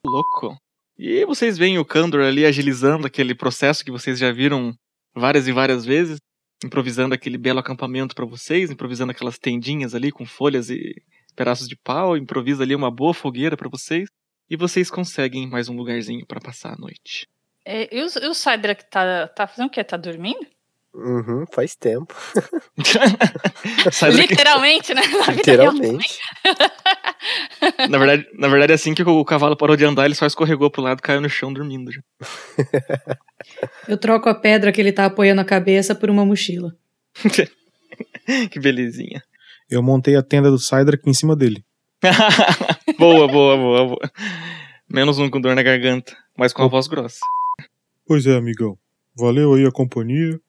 Louco. 0.05 0.57
E 0.97 1.25
vocês 1.25 1.59
veem 1.59 1.81
o 1.81 1.85
Kandor 1.85 2.21
ali 2.21 2.47
agilizando 2.47 3.09
aquele 3.09 3.35
processo 3.35 3.85
que 3.85 3.91
vocês 3.91 4.21
já 4.21 4.31
viram 4.31 4.73
várias 5.15 5.49
e 5.49 5.53
várias 5.53 5.85
vezes, 5.85 6.21
improvisando 6.65 7.15
aquele 7.15 7.39
belo 7.39 7.59
acampamento 7.59 8.15
para 8.15 8.27
vocês, 8.27 8.71
improvisando 8.71 9.13
aquelas 9.13 9.39
tendinhas 9.39 9.95
ali 9.95 10.11
com 10.11 10.27
folhas 10.27 10.71
e 10.71 10.95
pedaços 11.37 11.69
de 11.69 11.77
pau, 11.77 12.17
improvisa 12.17 12.63
ali 12.63 12.75
uma 12.75 12.91
boa 12.91 13.15
fogueira 13.15 13.57
para 13.57 13.69
vocês, 13.69 14.09
e 14.51 14.57
vocês 14.57 14.91
conseguem 14.91 15.49
mais 15.49 15.69
um 15.69 15.77
lugarzinho 15.77 16.27
para 16.27 16.41
passar 16.41 16.73
a 16.73 16.77
noite. 16.77 17.29
É, 17.65 17.95
e 17.95 18.03
o, 18.03 18.07
e 18.07 18.27
o 18.27 18.35
Cydrak 18.35 18.91
tá, 18.91 19.29
tá 19.29 19.47
fazendo 19.47 19.67
o 19.67 19.71
quê? 19.71 19.85
Tá 19.85 19.97
dormindo? 19.97 20.47
Uhum, 20.95 21.45
faz 21.53 21.77
tempo. 21.77 22.15
Literalmente, 24.15 24.95
né? 24.95 25.03
Na 25.03 25.33
vida 25.33 25.53
real. 25.53 25.73
Literalmente. 25.73 26.19
na 27.89 27.99
verdade, 27.99 28.27
na 28.35 28.49
verdade, 28.49 28.73
assim 28.73 28.95
que 28.95 29.03
o 29.03 29.25
cavalo 29.25 29.57
parou 29.57 29.77
de 29.77 29.85
andar, 29.85 30.05
ele 30.05 30.15
só 30.15 30.27
escorregou 30.27 30.71
pro 30.71 30.83
lado 30.83 30.99
e 30.99 31.03
caiu 31.03 31.21
no 31.21 31.29
chão 31.29 31.53
dormindo. 31.53 31.91
já. 31.93 32.01
Eu 33.87 33.97
troco 33.97 34.29
a 34.29 34.35
pedra 34.35 34.73
que 34.73 34.81
ele 34.81 34.93
tá 34.93 35.07
apoiando 35.07 35.41
a 35.41 35.45
cabeça 35.45 35.95
por 35.95 36.11
uma 36.11 36.25
mochila. 36.25 36.75
que 38.51 38.61
belezinha. 38.61 39.23
Eu 39.71 39.83
montei 39.83 40.17
a 40.17 40.23
tenda 40.23 40.51
do 40.51 40.59
Cydrak 40.59 41.09
em 41.09 41.15
cima 41.15 41.37
dele. 41.37 41.65
boa, 42.99 43.27
boa, 43.29 43.57
boa, 43.57 43.85
boa. 43.87 44.11
Menos 44.89 45.19
um 45.19 45.29
com 45.29 45.41
dor 45.41 45.55
na 45.55 45.63
garganta, 45.63 46.17
mas 46.37 46.53
com 46.53 46.63
a 46.63 46.69
voz 46.69 46.87
grossa. 46.87 47.21
Pois 48.07 48.27
é, 48.27 48.37
amigão. 48.37 48.79
Valeu 49.15 49.55
aí 49.55 49.67
a 49.67 49.71
companhia. 49.71 50.41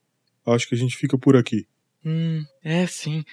Acho 0.46 0.68
que 0.70 0.76
a 0.76 0.78
gente 0.78 0.96
fica 0.96 1.18
por 1.18 1.36
aqui. 1.36 1.68
Hum, 2.06 2.44
é 2.64 2.88
sim. 2.88 3.24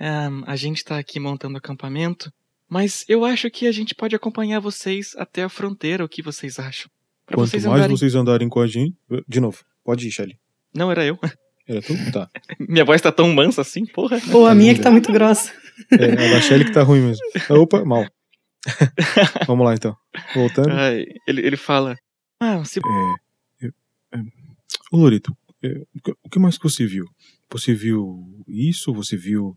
Ahn, 0.00 0.42
a 0.46 0.56
gente 0.56 0.84
tá 0.84 0.98
aqui 0.98 1.20
montando 1.20 1.58
acampamento, 1.58 2.32
mas 2.74 3.04
eu 3.08 3.24
acho 3.24 3.48
que 3.50 3.66
a 3.68 3.72
gente 3.72 3.94
pode 3.94 4.16
acompanhar 4.16 4.58
vocês 4.60 5.14
até 5.16 5.44
a 5.44 5.48
fronteira, 5.48 6.04
o 6.04 6.08
que 6.08 6.20
vocês 6.22 6.58
acham? 6.58 6.90
Pra 7.24 7.36
Quanto 7.36 7.48
vocês 7.50 7.64
mais 7.64 7.76
andarem. 7.78 7.96
vocês 7.96 8.14
andarem 8.16 8.48
com 8.48 8.60
a 8.60 8.66
gente. 8.66 8.96
De 9.28 9.40
novo, 9.40 9.64
pode 9.84 10.08
ir, 10.08 10.10
Shelly. 10.10 10.36
Não, 10.74 10.90
era 10.90 11.04
eu. 11.04 11.16
Era 11.66 11.80
tu? 11.80 11.94
Tá. 12.12 12.28
Minha 12.60 12.84
voz 12.84 13.00
tá 13.00 13.10
tão 13.10 13.32
mansa 13.32 13.62
assim, 13.62 13.86
porra. 13.86 14.20
Pô, 14.30 14.44
a 14.44 14.54
minha 14.54 14.74
que 14.74 14.82
tá 14.82 14.90
muito 14.90 15.10
grossa. 15.10 15.50
É, 15.92 16.04
a 16.12 16.30
da 16.34 16.40
Shelly 16.42 16.66
que 16.66 16.72
tá 16.72 16.82
ruim 16.82 17.00
mesmo. 17.00 17.24
Opa, 17.48 17.82
mal. 17.86 18.06
Vamos 19.46 19.64
lá 19.64 19.72
então. 19.74 19.96
Voltando. 20.34 20.68
Ai, 20.70 21.06
ele, 21.26 21.40
ele 21.46 21.56
fala. 21.56 21.96
Ah, 22.38 22.62
se... 22.66 22.80
É, 22.80 23.66
é, 23.66 23.70
é, 24.18 24.22
Ô 24.92 24.98
Lorito, 24.98 25.34
é, 25.62 25.68
o 25.96 26.00
que- 26.02 26.14
o 26.24 26.28
que 26.30 26.38
mais 26.38 26.58
que 26.58 26.64
você 26.64 26.84
viu? 26.86 27.06
Você 27.50 27.72
viu 27.72 28.44
isso? 28.46 28.92
Você 28.92 29.16
viu 29.16 29.56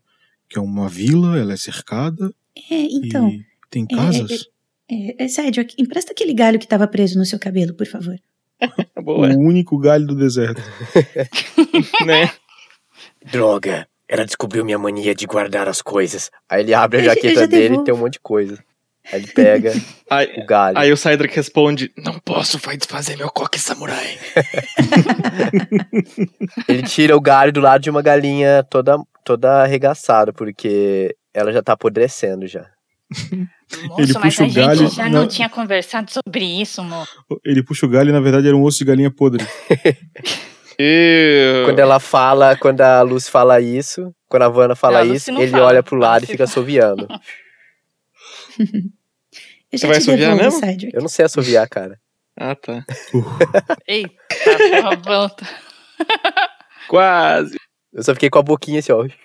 que 0.49 0.57
é 0.57 0.61
uma 0.61 0.87
vila, 0.87 1.37
ela 1.37 1.53
é 1.53 1.57
cercada 1.57 2.33
É, 2.55 2.75
então. 2.75 3.29
e 3.29 3.45
tem 3.69 3.85
é, 3.89 3.95
casas? 3.95 4.45
É, 4.89 5.25
é, 5.25 5.27
sério, 5.27 5.65
empresta 5.77 6.11
aquele 6.11 6.33
galho 6.33 6.59
que 6.59 6.67
tava 6.67 6.87
preso 6.87 7.17
no 7.17 7.25
seu 7.25 7.37
cabelo, 7.37 7.73
por 7.73 7.85
favor. 7.85 8.17
Boa. 9.03 9.27
O 9.29 9.39
único 9.39 9.77
galho 9.77 10.07
do 10.07 10.15
deserto. 10.15 10.61
né? 12.05 12.31
Droga, 13.31 13.87
ela 14.07 14.25
descobriu 14.25 14.63
minha 14.63 14.79
mania 14.79 15.13
de 15.13 15.25
guardar 15.25 15.67
as 15.67 15.81
coisas. 15.81 16.31
Aí 16.49 16.61
ele 16.61 16.73
abre 16.73 17.01
a 17.01 17.03
jaqueta 17.03 17.41
já 17.41 17.45
dele 17.45 17.75
e 17.75 17.83
tem 17.83 17.93
um 17.93 17.97
monte 17.97 18.13
de 18.13 18.19
coisa. 18.21 18.63
Aí 19.11 19.19
ele 19.21 19.27
pega 19.27 19.73
Aí, 20.09 20.27
o 20.37 20.45
galho. 20.45 20.77
aí 20.77 20.91
o 20.91 20.97
Cydrak 20.97 21.35
responde: 21.35 21.91
Não 21.97 22.19
posso, 22.19 22.57
vai 22.59 22.77
desfazer 22.77 23.17
meu 23.17 23.29
coque 23.29 23.59
samurai. 23.59 24.17
Ele 26.67 26.83
tira 26.83 27.15
o 27.15 27.21
galho 27.21 27.51
do 27.51 27.59
lado 27.59 27.81
de 27.81 27.89
uma 27.89 28.01
galinha 28.01 28.63
toda, 28.69 28.97
toda 29.23 29.63
arregaçada, 29.63 30.33
porque 30.33 31.15
ela 31.33 31.51
já 31.51 31.61
tá 31.61 31.73
apodrecendo 31.73 32.47
já. 32.47 32.65
Moço, 33.87 34.01
Ele 34.01 34.13
mas 34.13 34.21
puxa 34.21 34.43
a 34.43 34.45
o 34.45 34.49
gente 34.49 34.65
galho 34.65 34.87
já 34.89 35.03
na- 35.03 35.09
não 35.21 35.27
tinha 35.27 35.49
conversado 35.49 36.11
sobre 36.11 36.43
isso, 36.45 36.83
mo. 36.83 37.05
Ele 37.45 37.63
puxa 37.63 37.85
o 37.85 37.89
galho 37.89 38.09
e 38.09 38.13
na 38.13 38.19
verdade 38.19 38.47
era 38.47 38.55
um 38.57 38.63
osso 38.63 38.79
de 38.79 38.85
galinha 38.85 39.11
podre. 39.11 39.45
Quando 41.65 41.79
ela 41.79 41.99
fala, 41.99 42.55
quando 42.55 42.81
a 42.81 43.01
Lucy 43.01 43.31
fala 43.31 43.59
isso, 43.59 44.13
quando 44.29 44.43
a 44.43 44.49
Vanna 44.49 44.75
fala 44.75 45.03
Não, 45.03 45.11
a 45.11 45.15
isso, 45.15 45.31
ele 45.31 45.47
fala. 45.47 45.65
olha 45.65 45.81
pro 45.81 45.97
lado 45.97 46.23
e 46.23 46.27
fica 46.27 46.43
assoviando. 46.43 47.07
Eu 49.71 49.79
Você 49.79 49.87
vai 49.87 49.97
assoviar 49.97 50.35
mesmo? 50.35 50.59
Cedric. 50.59 50.95
Eu 50.95 51.01
não 51.01 51.09
sei 51.09 51.25
assoviar, 51.25 51.67
cara. 51.67 51.99
Ah, 52.39 52.55
tá. 52.55 52.85
Eita, 53.87 54.13
porra, 54.81 54.97
pronto. 55.01 55.45
Quase. 56.87 57.57
Eu 57.91 58.03
só 58.03 58.13
fiquei 58.13 58.29
com 58.29 58.39
a 58.39 58.43
boquinha 58.43 58.79
assim, 58.79 58.91
ó. 58.91 59.05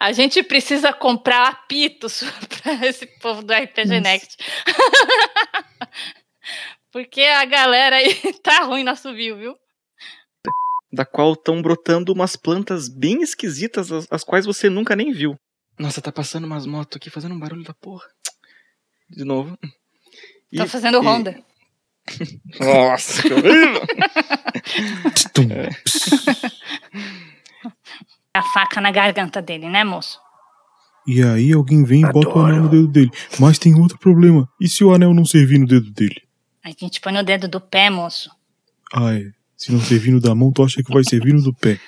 A 0.00 0.12
gente 0.12 0.42
precisa 0.42 0.92
comprar 0.92 1.48
apitos 1.48 2.22
pra 2.62 2.86
esse 2.86 3.06
povo 3.18 3.42
do 3.42 3.52
RPG 3.52 3.88
Nossa. 3.88 4.00
Next. 4.00 4.36
Porque 6.92 7.22
a 7.22 7.44
galera 7.44 7.96
aí 7.96 8.14
tá 8.42 8.64
ruim 8.64 8.84
no 8.84 8.90
assovio, 8.92 9.36
viu? 9.36 9.54
Da 10.90 11.04
qual 11.04 11.34
estão 11.34 11.60
brotando 11.60 12.12
umas 12.12 12.34
plantas 12.34 12.88
bem 12.88 13.22
esquisitas, 13.22 13.92
as, 13.92 14.06
as 14.10 14.24
quais 14.24 14.46
você 14.46 14.70
nunca 14.70 14.96
nem 14.96 15.12
viu. 15.12 15.36
Nossa, 15.78 16.00
tá 16.02 16.10
passando 16.10 16.44
umas 16.44 16.66
motos 16.66 16.96
aqui 16.96 17.08
fazendo 17.10 17.34
um 17.34 17.38
barulho 17.38 17.62
da 17.64 17.74
porra. 17.74 18.06
De 19.08 19.24
novo. 19.24 19.56
Tá 20.56 20.66
fazendo 20.66 21.00
e- 21.00 21.04
ronda. 21.04 21.42
Nossa, 22.60 23.22
que 23.22 23.32
horrível! 23.32 23.82
A 28.34 28.42
faca 28.42 28.80
na 28.80 28.90
garganta 28.90 29.42
dele, 29.42 29.68
né, 29.68 29.84
moço? 29.84 30.18
E 31.06 31.22
aí 31.22 31.52
alguém 31.52 31.84
vem 31.84 32.02
e 32.02 32.12
bota 32.12 32.28
o 32.28 32.40
anel 32.40 32.62
no 32.64 32.68
dedo 32.68 32.88
dele. 32.88 33.10
Mas 33.38 33.58
tem 33.58 33.74
outro 33.74 33.98
problema. 33.98 34.48
E 34.60 34.68
se 34.68 34.84
o 34.84 34.92
anel 34.92 35.14
não 35.14 35.24
servir 35.24 35.58
no 35.58 35.66
dedo 35.66 35.90
dele? 35.90 36.22
A 36.62 36.70
gente 36.70 37.00
põe 37.00 37.12
no 37.12 37.22
dedo 37.22 37.48
do 37.48 37.60
pé, 37.60 37.88
moço. 37.88 38.30
Ah, 38.92 39.14
é. 39.14 39.30
Se 39.56 39.72
não 39.72 39.80
servir 39.80 40.10
no 40.12 40.20
da 40.20 40.34
mão, 40.34 40.52
tu 40.52 40.62
acha 40.62 40.82
que 40.82 40.92
vai 40.92 41.02
servir 41.02 41.32
no 41.32 41.42
do 41.42 41.54
pé. 41.54 41.80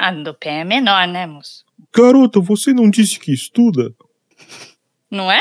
Ah, 0.00 0.12
do 0.12 0.32
pé 0.32 0.60
é 0.60 0.64
menor, 0.64 1.08
né, 1.08 1.26
moço? 1.26 1.64
Garota, 1.92 2.38
você 2.38 2.72
não 2.72 2.88
disse 2.88 3.18
que 3.18 3.32
estuda? 3.32 3.92
Não 5.10 5.28
é? 5.28 5.40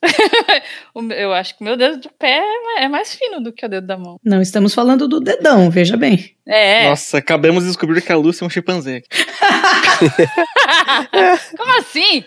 Eu 1.18 1.32
acho 1.32 1.56
que 1.56 1.62
o 1.62 1.64
meu 1.64 1.76
dedo 1.76 1.98
do 1.98 2.08
pé 2.10 2.38
é 2.38 2.84
é 2.84 2.88
mais 2.88 3.16
fino 3.16 3.40
do 3.40 3.52
que 3.52 3.66
o 3.66 3.68
dedo 3.68 3.84
da 3.84 3.98
mão. 3.98 4.20
Não 4.22 4.40
estamos 4.40 4.72
falando 4.72 5.08
do 5.08 5.18
dedão, 5.18 5.68
veja 5.70 5.96
bem. 5.96 6.36
É. 6.46 6.88
Nossa, 6.88 7.18
acabamos 7.18 7.64
de 7.64 7.70
descobrir 7.70 8.00
que 8.00 8.12
a 8.12 8.16
Lúcia 8.16 8.44
é 8.44 8.46
um 8.46 8.50
chimpanzé. 8.50 9.02
Como 11.56 11.78
assim? 11.80 12.24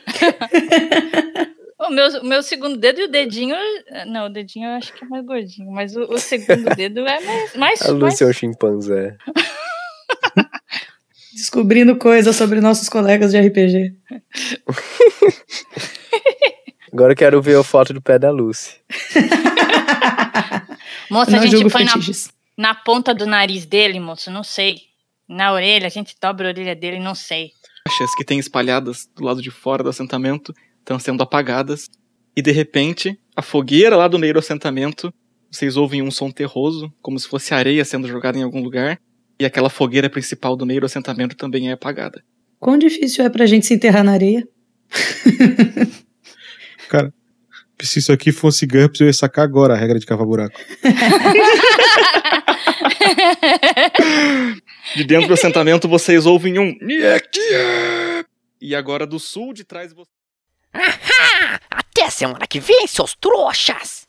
o, 1.80 1.90
meu, 1.92 2.10
o 2.20 2.26
meu 2.26 2.44
segundo 2.44 2.76
dedo 2.76 3.00
e 3.00 3.06
o 3.06 3.10
dedinho. 3.10 3.56
Não, 4.08 4.26
o 4.26 4.30
dedinho 4.30 4.68
eu 4.68 4.74
acho 4.74 4.92
que 4.92 5.06
é 5.06 5.08
mais 5.08 5.26
gordinho, 5.26 5.72
mas 5.72 5.96
o, 5.96 6.02
o 6.02 6.18
segundo 6.18 6.76
dedo 6.76 7.08
é 7.08 7.22
mais. 7.22 7.56
mais, 7.56 7.82
A 7.84 7.94
mais 7.94 8.04
Lúcia 8.04 8.26
é 8.26 8.28
um 8.28 8.34
chimpanzé. 8.34 9.16
Descobrindo 11.34 11.96
coisas 11.96 12.36
sobre 12.36 12.60
nossos 12.60 12.90
colegas 12.90 13.32
de 13.32 13.40
RPG. 13.40 13.96
Agora 16.92 17.14
eu 17.14 17.18
quero 17.18 17.42
ver 17.42 17.58
a 17.58 17.64
foto 17.64 17.94
do 17.94 18.02
pé 18.02 18.18
da 18.18 18.32
Lucy. 18.32 18.78
Moça, 21.10 21.32
Não 21.32 21.40
a 21.40 21.46
gente 21.46 21.72
põe 21.72 21.84
na, 21.84 21.94
na 22.58 22.76
ponta 22.76 23.16
do 23.16 23.26
nariz 23.26 23.66
dele, 23.66 24.00
moço, 24.00 24.30
não 24.30 24.44
sei. 24.44 24.78
Na 25.28 25.52
orelha, 25.54 25.88
a 25.88 25.90
gente 25.90 26.16
dobra 26.22 26.48
a 26.48 26.52
orelha 26.52 26.76
dele, 26.76 27.00
não 27.00 27.16
sei. 27.16 27.52
Achas 27.88 28.14
que 28.16 28.24
tem 28.24 28.38
espalhadas 28.38 29.10
do 29.16 29.24
lado 29.24 29.42
de 29.42 29.50
fora 29.50 29.84
do 29.84 29.90
assentamento 29.90 30.54
estão 30.80 31.00
sendo 31.00 31.24
apagadas. 31.24 31.90
E 32.36 32.42
de 32.42 32.52
repente, 32.52 33.20
a 33.36 33.42
fogueira 33.42 33.96
lá 33.96 34.08
do 34.08 34.20
meio 34.20 34.34
do 34.34 34.40
assentamento, 34.40 35.14
vocês 35.52 35.78
ouvem 35.78 36.02
um 36.02 36.12
som 36.12 36.32
terroso, 36.32 36.94
como 37.02 37.20
se 37.20 37.28
fosse 37.28 37.54
areia 37.54 37.84
sendo 37.84 38.08
jogada 38.08 38.38
em 38.38 38.44
algum 38.44 38.62
lugar. 38.62 39.00
E 39.40 39.46
aquela 39.46 39.70
fogueira 39.70 40.10
principal 40.10 40.56
do 40.56 40.66
meio 40.66 40.82
do 40.82 40.86
assentamento 40.86 41.36
também 41.36 41.70
é 41.70 41.74
apagada. 41.74 42.24
Quão 42.60 42.78
difícil 42.78 43.24
é 43.24 43.30
pra 43.30 43.46
gente 43.46 43.66
se 43.66 43.74
enterrar 43.74 44.04
na 44.04 44.12
areia? 44.12 44.48
Cara, 46.90 47.14
se 47.82 48.00
isso 48.00 48.12
aqui 48.12 48.32
fosse 48.32 48.66
GURPS, 48.66 49.00
eu 49.00 49.08
ia 49.08 49.14
sacar 49.14 49.46
agora 49.46 49.74
a 49.74 49.78
regra 49.78 49.98
de 49.98 50.06
cavar 50.06 50.26
buraco. 50.26 50.60
De 54.96 55.04
dentro 55.04 55.28
do 55.28 55.34
assentamento 55.34 55.88
vocês 55.88 56.26
ouvem 56.26 56.58
um. 56.58 56.76
E 58.60 58.76
agora 58.76 59.06
do 59.06 59.20
sul 59.20 59.54
de 59.54 59.64
trás 59.64 59.94
vocês. 59.94 60.08
Ahá! 60.74 61.60
Até 61.70 62.10
semana 62.10 62.48
que 62.48 62.60
vem, 62.60 62.88
seus 62.88 63.16
trouxas! 63.16 64.09